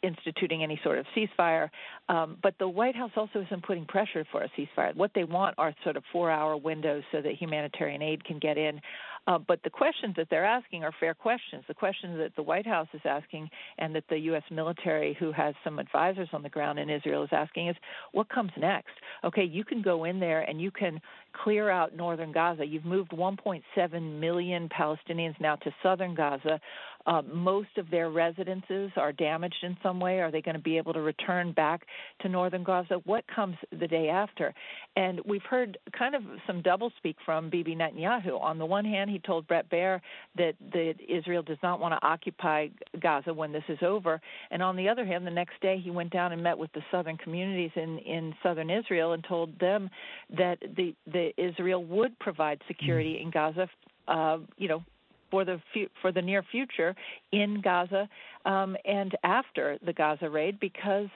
instituting 0.03 0.64
any 0.64 0.80
sort 0.84 0.98
of 0.98 1.06
ceasefire. 1.15 1.69
Um, 2.10 2.38
but 2.41 2.56
the 2.60 2.68
White 2.68 2.95
House 2.95 3.11
also 3.15 3.41
isn't 3.41 3.65
putting 3.65 3.85
pressure 3.85 4.26
for 4.31 4.43
a 4.43 4.49
ceasefire. 4.49 4.95
What 4.95 5.11
they 5.15 5.23
want 5.23 5.56
are 5.57 5.73
sort 5.84 5.98
of 5.98 6.03
four 6.11 6.30
hour 6.30 6.57
windows 6.57 7.03
so 7.11 7.22
that 7.22 7.34
humanitarian 7.34 8.02
aid 8.02 8.23
can 8.23 8.39
get 8.39 8.57
in. 8.57 8.81
Uh, 9.27 9.38
but 9.38 9.61
the 9.64 9.69
questions 9.69 10.15
that 10.18 10.27
they're 10.30 10.45
asking 10.45 10.84
are 10.84 10.91
fair 10.99 11.14
questions. 11.14 11.64
The 11.68 11.73
questions 11.73 12.18
that 12.18 12.35
the 12.35 12.41
White 12.41 12.65
House 12.65 12.88
is 12.93 13.02
asking 13.06 13.49
and 13.77 13.93
that 13.93 14.03
the 14.10 14.18
U.S. 14.18 14.43
military, 14.49 15.15
who 15.19 15.31
has 15.31 15.53
some 15.64 15.77
advisors 15.77 16.30
on 16.34 16.41
the 16.41 16.49
ground 16.49 16.80
in 16.80 16.89
Israel, 16.89 17.23
is 17.23 17.30
asking 17.31 17.68
is 17.68 17.76
what 18.14 18.30
comes 18.30 18.52
next? 18.57 18.93
Okay, 19.23 19.43
you 19.43 19.64
can 19.64 19.81
go 19.81 20.06
in 20.06 20.19
there 20.19 20.41
and 20.41 20.60
you 20.60 20.72
can 20.72 20.99
clear 21.43 21.69
out 21.69 21.95
northern 21.95 22.31
Gaza. 22.31 22.65
You've 22.65 22.85
moved 22.85 23.11
1.7 23.11 24.19
million 24.19 24.69
Palestinians 24.69 25.39
now 25.39 25.56
to 25.57 25.72
southern 25.84 26.15
Gaza. 26.15 26.60
Uh, 27.06 27.22
most 27.34 27.78
of 27.78 27.90
their 27.90 28.10
residences 28.10 28.91
are 28.95 29.11
damaged 29.11 29.64
in 29.64 29.78
some 29.82 29.99
way. 29.99 30.19
Are 30.19 30.32
they 30.32 30.41
going 30.41 30.56
to 30.56 30.61
be 30.61 30.78
able 30.78 30.94
to 30.94 31.02
return 31.02 31.52
back 31.52 31.86
to 32.22 32.30
northern 32.30 32.64
Gaza? 32.64 33.02
What 33.06 33.26
comes 33.34 33.56
the 33.80 33.88
day 33.88 34.10
after? 34.10 34.53
And 34.95 35.22
we've 35.26 35.44
heard 35.44 35.78
kind 35.98 36.15
of 36.15 36.22
some 36.48 36.61
doublespeak 36.61 37.15
from 37.26 37.49
Bibi 37.49 37.76
Netanyahu. 37.76 38.40
On 38.41 38.57
the 38.57 38.65
one 38.65 38.86
hand, 38.86 39.10
he 39.10 39.19
told 39.19 39.48
Bret 39.48 39.69
Baier 39.69 39.99
that, 40.38 40.53
that 40.73 40.95
Israel 41.07 41.44
does 41.44 41.57
not 41.64 41.80
want 41.80 41.94
to 41.94 42.07
occupy 42.07 42.68
Gaza 42.99 43.34
when 43.34 43.52
this 43.52 43.64
is 43.69 43.80
over. 43.82 44.22
And 44.52 44.61
on 44.61 44.76
the 44.76 44.90
other 44.90 45.06
hand, 45.06 45.26
the 45.26 45.32
next 45.32 45.60
day 45.61 45.80
he 45.84 45.91
went 45.91 46.11
down 46.11 46.32
and 46.32 46.44
met 46.44 46.57
with 46.57 46.72
the 46.73 46.82
southern 46.91 47.18
communities 47.18 47.72
in, 47.76 47.98
in 47.99 48.34
southern 48.44 48.69
Israel 48.69 49.14
and 49.14 49.23
told 49.23 49.57
them 49.60 49.90
that 50.38 50.60
the, 50.76 50.95
the 51.11 51.32
Israel 51.38 51.84
would 51.86 52.18
provide 52.19 52.61
security 52.68 53.19
in 53.22 53.32
Gaza 53.32 53.68
uh, 54.07 54.40
you 54.57 54.68
know, 54.68 54.84
for 55.31 55.45
the 55.45 55.59
fu- 55.73 55.87
for 56.01 56.11
the 56.11 56.21
near 56.21 56.43
future 56.43 56.95
in 57.31 57.61
Gaza 57.61 58.07
um, 58.45 58.77
and 58.85 59.17
after 59.23 59.77
the 59.83 59.93
Gaza 59.93 60.29
raid 60.29 60.59
because 60.59 61.07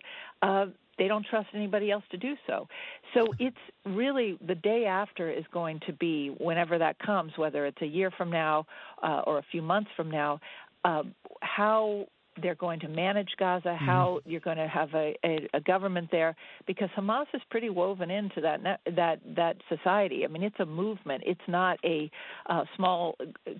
uh, 0.41 0.67
they 0.97 1.07
don't 1.07 1.25
trust 1.29 1.47
anybody 1.53 1.91
else 1.91 2.03
to 2.11 2.17
do 2.17 2.35
so. 2.47 2.67
So 3.13 3.27
it's 3.37 3.57
really 3.85 4.37
the 4.47 4.55
day 4.55 4.85
after 4.85 5.29
is 5.29 5.45
going 5.51 5.81
to 5.87 5.93
be 5.93 6.29
whenever 6.39 6.77
that 6.77 6.97
comes, 6.99 7.33
whether 7.35 7.65
it's 7.65 7.81
a 7.81 7.85
year 7.85 8.11
from 8.11 8.31
now 8.31 8.65
uh, 9.03 9.21
or 9.27 9.37
a 9.39 9.43
few 9.51 9.61
months 9.61 9.89
from 9.95 10.09
now. 10.09 10.39
Uh, 10.85 11.03
how 11.41 12.05
they're 12.41 12.55
going 12.55 12.79
to 12.81 12.87
manage 12.87 13.29
Gaza, 13.37 13.69
mm-hmm. 13.69 13.85
how 13.85 14.19
you're 14.25 14.41
going 14.41 14.57
to 14.57 14.67
have 14.67 14.93
a, 14.93 15.15
a, 15.23 15.47
a, 15.53 15.61
government 15.61 16.09
there, 16.11 16.35
because 16.67 16.89
Hamas 16.97 17.25
is 17.33 17.41
pretty 17.49 17.69
woven 17.69 18.11
into 18.11 18.41
that 18.41 18.61
that 18.95 19.19
that 19.35 19.57
society. 19.69 20.23
I 20.23 20.27
mean, 20.27 20.43
it's 20.43 20.59
a 20.59 20.65
movement. 20.65 21.23
It's 21.25 21.39
not 21.47 21.77
a 21.83 22.09
uh, 22.49 22.63
small 22.75 23.15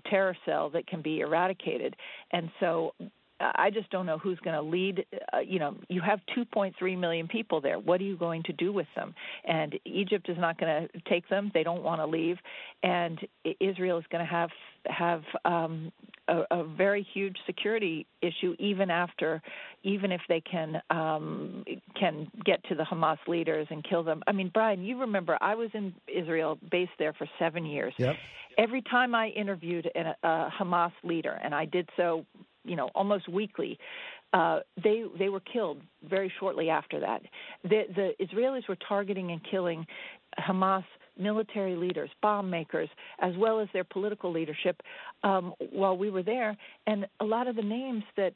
terror 0.08 0.36
cell 0.44 0.70
that 0.70 0.86
can 0.86 1.02
be 1.02 1.20
eradicated. 1.20 1.96
And 2.32 2.50
so, 2.60 2.92
I 3.40 3.70
just 3.72 3.90
don't 3.90 4.06
know 4.06 4.18
who's 4.18 4.38
going 4.40 4.56
to 4.56 4.62
lead. 4.62 5.04
Uh, 5.32 5.40
you 5.40 5.58
know, 5.58 5.76
you 5.88 6.00
have 6.00 6.20
2.3 6.36 6.98
million 6.98 7.28
people 7.28 7.60
there. 7.60 7.78
What 7.78 8.00
are 8.00 8.04
you 8.04 8.16
going 8.16 8.42
to 8.44 8.52
do 8.52 8.72
with 8.72 8.86
them? 8.96 9.14
And 9.44 9.78
Egypt 9.84 10.28
is 10.28 10.38
not 10.38 10.58
going 10.58 10.88
to 10.88 11.00
take 11.08 11.28
them. 11.28 11.50
They 11.52 11.62
don't 11.62 11.82
want 11.82 12.00
to 12.00 12.06
leave, 12.06 12.36
and 12.82 13.18
Israel 13.60 13.98
is 13.98 14.04
going 14.10 14.24
to 14.24 14.30
have 14.30 14.50
have 14.88 15.22
um, 15.44 15.92
a, 16.28 16.42
a, 16.50 16.64
very 16.64 17.06
huge 17.12 17.36
security 17.44 18.06
issue, 18.22 18.54
even 18.60 18.88
after, 18.88 19.42
even 19.82 20.12
if 20.12 20.20
they 20.28 20.40
can 20.40 20.80
um, 20.90 21.64
can 21.98 22.28
get 22.44 22.62
to 22.64 22.74
the 22.74 22.84
Hamas 22.84 23.18
leaders 23.26 23.66
and 23.70 23.84
kill 23.88 24.02
them. 24.02 24.22
I 24.26 24.32
mean, 24.32 24.50
Brian, 24.52 24.84
you 24.84 25.00
remember 25.00 25.36
I 25.40 25.54
was 25.54 25.70
in 25.74 25.94
Israel, 26.06 26.58
based 26.70 26.92
there 26.98 27.12
for 27.12 27.26
seven 27.38 27.66
years. 27.66 27.94
Yep. 27.98 28.14
Every 28.58 28.82
time 28.82 29.14
I 29.14 29.28
interviewed 29.28 29.90
a, 29.94 30.14
a 30.26 30.50
Hamas 30.58 30.92
leader, 31.02 31.38
and 31.42 31.54
I 31.54 31.66
did 31.66 31.88
so 31.96 32.24
you 32.66 32.76
know 32.76 32.90
almost 32.94 33.28
weekly. 33.28 33.78
Uh, 34.32 34.60
they 34.82 35.04
they 35.18 35.28
were 35.28 35.40
killed 35.40 35.80
very 36.08 36.32
shortly 36.38 36.68
after 36.68 37.00
that. 37.00 37.22
The, 37.62 37.84
the 37.94 38.10
Israelis 38.24 38.68
were 38.68 38.76
targeting 38.88 39.30
and 39.30 39.40
killing 39.50 39.86
Hamas 40.38 40.84
military 41.18 41.76
leaders, 41.76 42.10
bomb 42.20 42.50
makers, 42.50 42.88
as 43.20 43.34
well 43.36 43.60
as 43.60 43.68
their 43.72 43.84
political 43.84 44.30
leadership 44.30 44.82
um, 45.22 45.54
while 45.70 45.96
we 45.96 46.10
were 46.10 46.22
there. 46.22 46.56
And 46.86 47.06
a 47.20 47.24
lot 47.24 47.48
of 47.48 47.56
the 47.56 47.62
names 47.62 48.02
that 48.16 48.32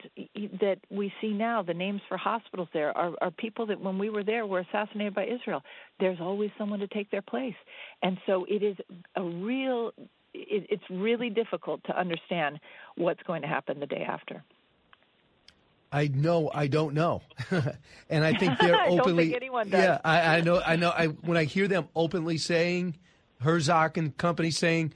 that 0.59 0.77
we 0.89 1.13
see 1.21 1.31
now, 1.33 1.61
the 1.61 1.73
names 1.73 2.01
for 2.07 2.17
hospitals 2.17 2.69
there, 2.73 2.95
are, 2.97 3.13
are 3.21 3.31
people 3.31 3.65
that 3.67 3.79
when 3.79 3.97
we 3.97 4.09
were 4.09 4.23
there 4.23 4.45
were 4.45 4.59
assassinated 4.59 5.13
by 5.13 5.25
Israel. 5.25 5.61
There's 5.99 6.19
always 6.19 6.49
someone 6.57 6.79
to 6.79 6.87
take 6.87 7.11
their 7.11 7.21
place, 7.21 7.55
and 8.01 8.17
so 8.25 8.45
it 8.49 8.63
is 8.63 8.75
a 9.15 9.23
real 9.23 9.91
it, 10.33 10.67
it's 10.69 10.83
really 10.89 11.29
difficult 11.29 11.83
to 11.85 11.97
understand 11.97 12.59
what's 12.95 13.21
going 13.23 13.41
to 13.41 13.47
happen 13.47 13.79
the 13.79 13.85
day 13.85 14.05
after. 14.07 14.43
I 15.91 16.07
know 16.07 16.49
I 16.53 16.67
don't 16.67 16.93
know, 16.93 17.21
and 18.09 18.23
I 18.23 18.33
think 18.33 18.57
they're 18.59 18.81
openly. 18.87 19.25
think 19.25 19.35
anyone 19.35 19.69
does. 19.69 19.83
Yeah, 19.83 19.99
I, 20.05 20.37
I 20.37 20.41
know. 20.41 20.61
I 20.65 20.75
know. 20.77 20.89
I 20.89 21.07
when 21.07 21.37
I 21.37 21.43
hear 21.43 21.67
them 21.67 21.89
openly 21.95 22.37
saying, 22.37 22.95
Herzog 23.41 23.97
and 23.97 24.15
company 24.15 24.51
saying, 24.51 24.93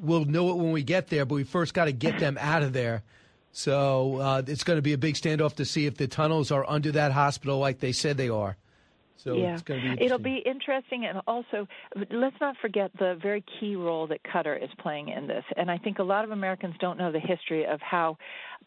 "We'll 0.00 0.24
know 0.24 0.50
it 0.50 0.56
when 0.56 0.72
we 0.72 0.82
get 0.82 1.08
there, 1.08 1.24
but 1.24 1.36
we 1.36 1.44
first 1.44 1.74
got 1.74 1.84
to 1.84 1.92
get 1.92 2.18
them 2.18 2.38
out 2.40 2.64
of 2.64 2.72
there." 2.72 3.04
So 3.52 4.16
uh, 4.16 4.42
it's 4.46 4.64
going 4.64 4.78
to 4.78 4.82
be 4.82 4.94
a 4.94 4.98
big 4.98 5.14
standoff 5.14 5.54
to 5.56 5.64
see 5.64 5.86
if 5.86 5.96
the 5.96 6.08
tunnels 6.08 6.50
are 6.50 6.68
under 6.68 6.90
that 6.92 7.12
hospital 7.12 7.58
like 7.58 7.78
they 7.78 7.92
said 7.92 8.16
they 8.16 8.30
are. 8.30 8.56
So 9.16 9.34
yeah. 9.34 9.54
it's 9.54 9.62
going 9.62 9.82
to 9.82 9.96
be 9.96 10.04
It'll 10.04 10.18
be 10.18 10.36
interesting, 10.36 11.06
and 11.06 11.20
also 11.26 11.68
let's 12.10 12.36
not 12.40 12.56
forget 12.60 12.90
the 12.98 13.18
very 13.22 13.44
key 13.60 13.76
role 13.76 14.06
that 14.08 14.22
Qatar 14.24 14.62
is 14.62 14.70
playing 14.78 15.08
in 15.08 15.26
this. 15.26 15.44
And 15.56 15.70
I 15.70 15.78
think 15.78 15.98
a 15.98 16.02
lot 16.02 16.24
of 16.24 16.30
Americans 16.30 16.74
don't 16.80 16.98
know 16.98 17.12
the 17.12 17.20
history 17.20 17.66
of 17.66 17.80
how 17.80 18.18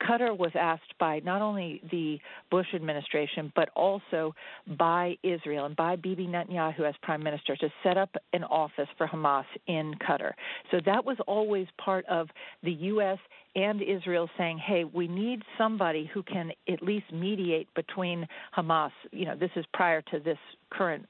Qatar 0.02 0.38
was 0.38 0.52
asked 0.56 0.98
by 1.00 1.20
not 1.20 1.42
only 1.42 1.82
the 1.92 2.20
Bush 2.52 2.68
administration, 2.74 3.52
but 3.56 3.70
also 3.76 4.36
by 4.78 5.18
Israel 5.24 5.66
and 5.66 5.76
by 5.76 5.96
Bibi 5.96 6.28
Netanyahu 6.28 6.82
as 6.82 6.96
prime 7.02 7.24
minister 7.24 7.56
to 7.58 7.70
set 7.84 7.98
up 7.98 8.16
an 8.34 8.44
office 8.44 8.88
for 8.98 9.08
Hamas 9.08 9.46
in 9.68 9.94
Qatar. 9.96 10.32
So 10.72 10.80
that 10.86 11.06
was 11.06 11.18
always 11.28 11.68
part 11.78 12.06
of 12.06 12.28
the 12.64 12.72
U.S 12.72 13.20
and 13.56 13.82
Israel 13.82 14.30
saying, 14.38 14.57
"Hey, 14.57 14.84
we 14.84 15.07
need 15.07 15.44
somebody 15.57 16.06
who 16.06 16.23
can 16.23 16.52
at 16.68 16.82
least 16.82 17.11
mediate 17.11 17.73
between 17.73 18.27
Hamas." 18.56 18.91
You 19.11 19.26
know, 19.26 19.36
this 19.36 19.52
is 19.56 19.65
prior 19.73 20.02
to 20.03 20.19
this 20.19 20.38
current 20.69 21.07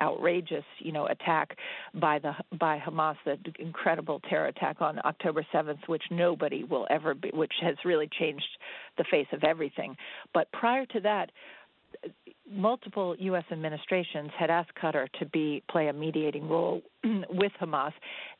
outrageous, 0.00 0.64
you 0.78 0.92
know, 0.92 1.06
attack 1.06 1.56
by 1.94 2.18
the 2.18 2.34
by 2.52 2.78
Hamas, 2.78 3.16
the 3.24 3.38
incredible 3.58 4.20
terror 4.20 4.46
attack 4.46 4.80
on 4.80 5.00
October 5.04 5.44
7th, 5.52 5.86
which 5.86 6.04
nobody 6.10 6.64
will 6.64 6.86
ever 6.90 7.14
be, 7.14 7.30
which 7.30 7.54
has 7.60 7.76
really 7.84 8.08
changed 8.08 8.58
the 8.96 9.04
face 9.04 9.28
of 9.32 9.44
everything. 9.44 9.96
But 10.32 10.50
prior 10.52 10.86
to 10.86 11.00
that, 11.00 11.30
multiple 12.52 13.16
U.S. 13.18 13.44
administrations 13.50 14.30
had 14.38 14.50
asked 14.50 14.72
Qatar 14.80 15.08
to 15.18 15.26
be 15.26 15.62
play 15.70 15.88
a 15.88 15.92
mediating 15.92 16.48
role 16.48 16.82
with 17.30 17.52
Hamas. 17.60 17.92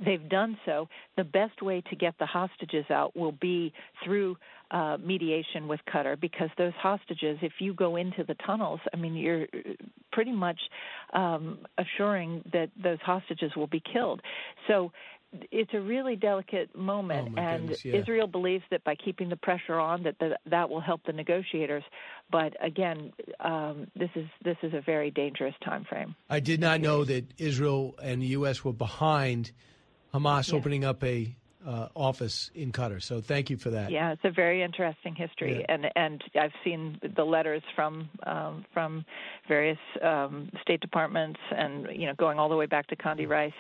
They've 0.05 0.29
done 0.29 0.59
so. 0.65 0.89
The 1.17 1.25
best 1.25 1.63
way 1.63 1.83
to 1.91 1.97
get 1.97 2.15
the 2.19 2.27
hostages 2.27 2.85
out 2.91 3.17
will 3.17 3.33
be 3.33 3.73
through 4.05 4.37
uh, 4.71 4.97
mediation 5.03 5.69
with 5.69 5.81
Qatar 5.93 6.19
because 6.19 6.49
those 6.57 6.73
hostages, 6.79 7.39
if 7.43 7.53
you 7.59 7.75
go 7.75 7.97
into 7.97 8.25
the 8.25 8.35
tunnels, 8.47 8.81
I 8.93 8.97
mean, 8.97 9.15
you're 9.15 9.47
pretty 10.13 10.33
much 10.33 10.59
um, 11.13 11.59
assuring 11.79 12.43
that 12.53 12.71
those 12.83 12.99
hostages 13.05 13.53
will 13.57 13.67
be 13.67 13.83
killed. 13.93 14.21
So 14.69 14.93
it's 15.51 15.73
a 15.73 15.81
really 15.81 16.17
delicate 16.17 16.75
moment, 16.77 17.35
Oh, 17.37 17.41
and 17.41 17.63
goodness, 17.63 17.85
yeah. 17.85 17.95
Israel 17.97 18.27
believes 18.27 18.65
that 18.71 18.85
by 18.85 18.95
keeping 18.95 19.29
the 19.29 19.37
pressure 19.37 19.79
on, 19.79 20.03
that 20.03 20.19
the, 20.19 20.39
that 20.47 20.69
will 20.69 20.81
help 20.81 21.05
the 21.07 21.13
negotiators. 21.13 21.85
But 22.31 22.55
again, 22.65 23.13
um, 23.41 23.87
this 23.97 24.11
is 24.15 24.27
this 24.45 24.57
is 24.63 24.73
a 24.75 24.81
very 24.81 25.11
dangerous 25.11 25.55
time 25.65 25.85
frame. 25.89 26.15
I 26.29 26.41
did 26.41 26.61
not 26.61 26.81
know 26.81 27.05
that 27.05 27.33
Israel 27.39 27.95
and 28.03 28.23
the 28.23 28.27
U.S. 28.29 28.65
were 28.65 28.73
behind 28.73 29.53
Hamas 30.15 30.53
opening 30.53 30.85
up 30.85 31.03
a 31.03 31.35
uh, 31.67 31.89
office 31.95 32.51
in 32.55 32.73
Qatar. 32.73 33.03
So 33.03 33.21
thank 33.21 33.51
you 33.51 33.57
for 33.57 33.71
that. 33.71 33.91
Yeah, 33.91 34.13
it's 34.13 34.25
a 34.25 34.31
very 34.31 34.63
interesting 34.63 35.15
history, 35.15 35.65
and 35.69 35.87
and 35.97 36.23
I've 36.41 36.53
seen 36.65 36.99
the 37.17 37.25
letters 37.25 37.63
from 37.75 38.09
um, 38.25 38.65
from 38.73 39.05
various 39.49 39.79
um, 40.03 40.51
State 40.63 40.81
departments, 40.81 41.41
and 41.57 41.89
you 41.95 42.07
know, 42.07 42.15
going 42.15 42.39
all 42.39 42.49
the 42.49 42.57
way 42.57 42.67
back 42.67 42.87
to 42.89 42.97
Condi 42.97 43.29
Rice, 43.29 43.53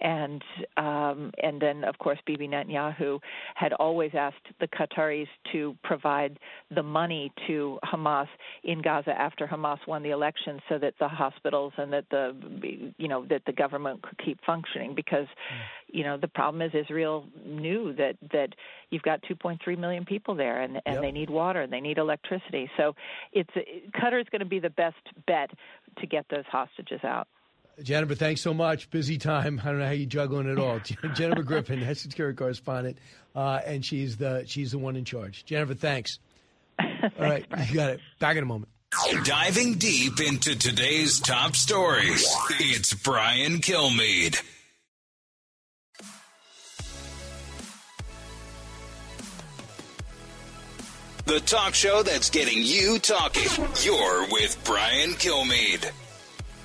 and 0.00 0.42
um, 0.76 1.32
and 1.42 1.60
then 1.60 1.84
of 1.84 1.98
course 1.98 2.18
Bibi 2.26 2.48
Netanyahu 2.48 3.20
had 3.54 3.72
always 3.74 4.12
asked 4.14 4.46
the 4.60 4.68
Qataris 4.68 5.28
to 5.52 5.76
provide 5.84 6.38
the 6.74 6.82
money 6.82 7.32
to 7.46 7.78
Hamas 7.84 8.28
in 8.64 8.82
Gaza 8.82 9.10
after 9.10 9.46
Hamas 9.46 9.78
won 9.86 10.02
the 10.02 10.10
election, 10.10 10.60
so 10.68 10.78
that 10.78 10.94
the 10.98 11.08
hospitals 11.08 11.72
and 11.76 11.92
that 11.92 12.04
the 12.10 12.92
you 12.96 13.08
know 13.08 13.26
that 13.26 13.42
the 13.46 13.52
government 13.52 14.02
could 14.02 14.18
keep 14.24 14.38
functioning 14.44 14.94
because 14.94 15.26
you 15.88 16.04
know 16.04 16.16
the 16.16 16.28
problem 16.28 16.62
is 16.62 16.72
Israel 16.74 17.26
knew 17.44 17.92
that 17.94 18.16
that 18.32 18.48
you've 18.90 19.02
got 19.02 19.22
2.3 19.22 19.78
million 19.78 20.04
people 20.04 20.34
there 20.34 20.60
and 20.60 20.76
and 20.86 20.94
Yep. 20.94 21.02
they 21.02 21.12
need 21.12 21.30
water 21.30 21.60
and 21.62 21.72
they 21.72 21.80
need 21.80 21.98
electricity 21.98 22.70
so 22.76 22.94
it's 23.32 23.50
Qatar 23.94 24.20
is 24.20 24.28
going 24.30 24.40
to 24.40 24.44
be 24.46 24.58
the 24.60 24.70
best 24.70 24.96
bet 25.26 25.50
to 25.98 26.06
get 26.06 26.26
those 26.30 26.44
hostages 26.50 27.00
out 27.04 27.28
Jennifer, 27.82 28.14
thanks 28.14 28.42
so 28.42 28.52
much. 28.52 28.90
Busy 28.90 29.16
time. 29.16 29.58
I 29.64 29.68
don't 29.70 29.78
know 29.78 29.86
how 29.86 29.92
you're 29.92 30.06
juggling 30.06 30.46
it 30.46 30.58
all. 30.58 30.78
Jennifer 31.14 31.42
Griffin, 31.42 31.80
head 31.80 31.96
security 31.96 32.36
correspondent, 32.36 32.98
uh, 33.34 33.60
and 33.64 33.82
she's 33.82 34.18
the 34.18 34.44
she's 34.46 34.72
the 34.72 34.78
one 34.78 34.94
in 34.94 35.06
charge. 35.06 35.46
Jennifer, 35.46 35.72
thanks. 35.72 36.18
All 36.78 36.88
right, 37.18 37.46
you 37.68 37.74
got 37.74 37.88
it. 37.90 38.00
Back 38.18 38.36
in 38.36 38.42
a 38.42 38.46
moment. 38.46 38.68
Diving 39.24 39.74
deep 39.78 40.20
into 40.20 40.54
today's 40.56 41.18
top 41.18 41.56
stories, 41.56 42.26
it's 42.60 42.92
Brian 42.92 43.60
Kilmeade. 43.60 44.40
The 51.24 51.40
talk 51.40 51.74
show 51.74 52.02
that's 52.02 52.30
getting 52.30 52.58
you 52.62 52.98
talking. 52.98 53.44
You're 53.82 54.26
with 54.32 54.60
Brian 54.64 55.10
Kilmeade. 55.10 55.90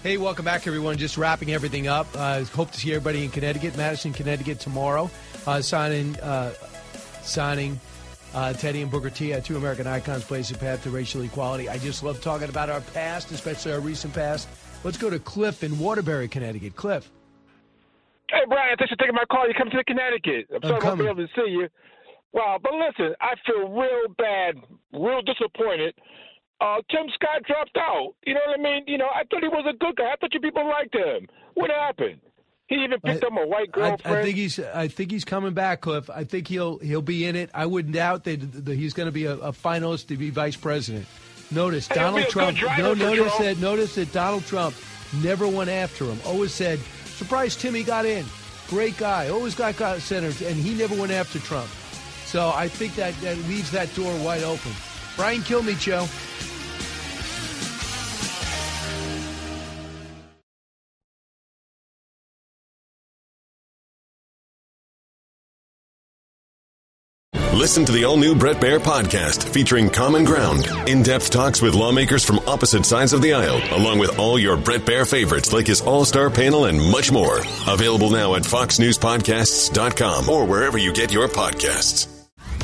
Hey, 0.02 0.18
welcome 0.18 0.46
back, 0.46 0.66
everyone. 0.66 0.98
Just 0.98 1.18
wrapping 1.18 1.52
everything 1.52 1.88
up. 1.88 2.08
Uh, 2.16 2.44
hope 2.46 2.72
to 2.72 2.80
see 2.80 2.92
everybody 2.92 3.24
in 3.24 3.30
Connecticut, 3.30 3.78
Madison, 3.78 4.14
Connecticut 4.14 4.60
tomorrow. 4.60 5.12
Uh, 5.46 5.62
signing, 5.62 6.16
uh, 6.22 6.54
signing 7.22 7.80
uh, 8.34 8.54
Teddy 8.54 8.82
and 8.82 8.90
Booker 8.90 9.12
T, 9.12 9.34
uh, 9.34 9.42
two 9.42 9.58
American 9.58 9.86
icons, 9.86 10.24
blaze 10.26 10.50
the 10.50 10.58
path 10.58 10.84
to 10.84 10.90
racial 10.90 11.22
equality. 11.22 11.70
I 11.70 11.78
just 11.78 12.04
love 12.04 12.20
talking 12.22 12.50
about 12.50 12.70
our 12.70 12.82
past, 12.82 13.32
especially 13.32 13.74
our 13.74 13.80
recent 13.80 14.14
past. 14.14 14.50
Let's 14.84 14.98
go 14.98 15.10
to 15.10 15.20
Cliff 15.20 15.64
in 15.64 15.78
Waterbury, 15.78 16.28
Connecticut. 16.28 16.76
Cliff. 16.76 17.10
Hey, 18.30 18.42
Brian, 18.48 18.76
thanks 18.78 18.92
for 18.92 18.98
taking 18.98 19.16
my 19.16 19.26
call. 19.32 19.48
You 19.48 19.54
come 19.54 19.70
to 19.70 19.84
Connecticut. 19.84 20.48
I'm 20.50 20.56
I'm 20.56 20.62
sorry 20.64 20.82
I 20.82 20.86
won't 20.86 21.00
be 21.00 21.06
able 21.06 21.28
to 21.28 21.34
see 21.36 21.52
you. 21.52 21.70
Wow, 22.38 22.60
but 22.62 22.72
listen, 22.74 23.16
I 23.20 23.34
feel 23.48 23.68
real 23.68 24.14
bad, 24.16 24.58
real 24.94 25.24
disappointed. 25.24 25.96
Uh, 26.62 26.78
Tim 26.92 27.08
Scott 27.16 27.42
dropped 27.48 27.76
out. 27.78 28.14
You 28.28 28.36
know 28.36 28.42
what 28.46 28.60
I 28.60 28.62
mean? 28.62 28.84
You 28.86 29.00
know, 29.00 29.08
I 29.08 29.24
thought 29.24 29.42
he 29.42 29.48
was 29.48 29.66
a 29.68 29.76
good 29.76 29.96
guy. 29.96 30.12
I 30.12 30.16
thought 30.22 30.32
you 30.36 30.40
people 30.40 30.68
liked 30.70 30.94
him. 30.94 31.28
What 31.56 31.72
happened? 31.72 32.20
He 32.68 32.76
even 32.84 33.00
picked 33.00 33.24
up 33.24 33.32
a 33.32 33.48
white 33.48 33.70
I, 33.74 33.80
girlfriend. 33.80 34.18
I 34.18 34.22
think 34.22 34.36
he's. 34.36 34.60
I 34.60 34.88
think 34.88 35.10
he's 35.10 35.26
coming 35.26 35.54
back, 35.54 35.82
Cliff. 35.82 36.12
I 36.12 36.26
think 36.26 36.48
he'll 36.48 36.78
he'll 36.78 37.02
be 37.02 37.26
in 37.26 37.36
it. 37.36 37.50
I 37.56 37.66
wouldn't 37.66 37.96
doubt 37.96 38.24
that, 38.26 38.66
that 38.66 38.76
he's 38.76 38.94
going 38.94 39.08
to 39.08 39.12
be 39.12 39.26
a, 39.26 39.34
a 39.34 39.52
finalist 39.52 40.08
to 40.10 40.18
be 40.18 40.30
vice 40.30 40.56
president. 40.56 41.08
Notice 41.50 41.88
Donald 41.88 42.28
Trump. 42.28 42.60
No, 42.78 42.94
notice 42.94 43.34
Trump. 43.36 43.46
that. 43.46 43.58
Notice 43.58 43.96
that 43.96 44.12
Donald 44.14 44.46
Trump 44.46 44.76
never 45.24 45.48
went 45.48 45.72
after 45.72 46.06
him. 46.06 46.20
Always 46.24 46.54
said, 46.54 46.78
"Surprised 47.06 47.62
Timmy 47.62 47.82
got 47.84 48.06
in. 48.06 48.26
Great 48.68 48.96
guy. 48.98 49.30
Always 49.30 49.56
got 49.56 49.76
got 49.78 50.02
senators, 50.02 50.42
and 50.44 50.56
he 50.56 50.76
never 50.76 50.94
went 50.94 51.12
after 51.12 51.40
Trump." 51.40 51.70
So 52.28 52.52
I 52.54 52.68
think 52.68 52.96
that 52.96 53.14
that 53.22 53.38
leaves 53.48 53.72
that 53.72 53.94
door 53.96 54.14
wide 54.22 54.44
open. 54.44 54.74
Brian 55.16 55.42
Kilmeade 55.42 55.80
show. 55.80 56.08
Listen 67.54 67.86
to 67.86 67.92
the 67.92 68.06
all 68.06 68.18
new 68.18 68.36
Bret 68.36 68.58
Baier 68.58 68.80
podcast 68.80 69.44
featuring 69.44 69.90
Common 69.90 70.24
Ground, 70.24 70.68
in 70.88 71.04
depth 71.04 71.30
talks 71.32 71.62
with 71.62 71.74
lawmakers 71.74 72.24
from 72.24 72.40
opposite 72.48 72.86
sides 72.86 73.14
of 73.14 73.22
the 73.22 73.34
aisle, 73.34 73.62
along 73.72 74.00
with 74.00 74.20
all 74.20 74.38
your 74.38 74.56
Bret 74.58 74.82
Baier 74.82 75.10
favorites 75.10 75.52
like 75.52 75.68
his 75.68 75.82
all 75.82 76.06
star 76.06 76.30
panel 76.30 76.66
and 76.66 76.80
much 76.92 77.12
more. 77.12 77.40
Available 77.68 78.10
now 78.10 78.36
at 78.36 78.44
FoxNewsPodcasts.com 78.44 80.30
or 80.30 80.46
wherever 80.46 80.78
you 80.78 80.94
get 80.94 81.12
your 81.12 81.28
podcasts. 81.28 82.17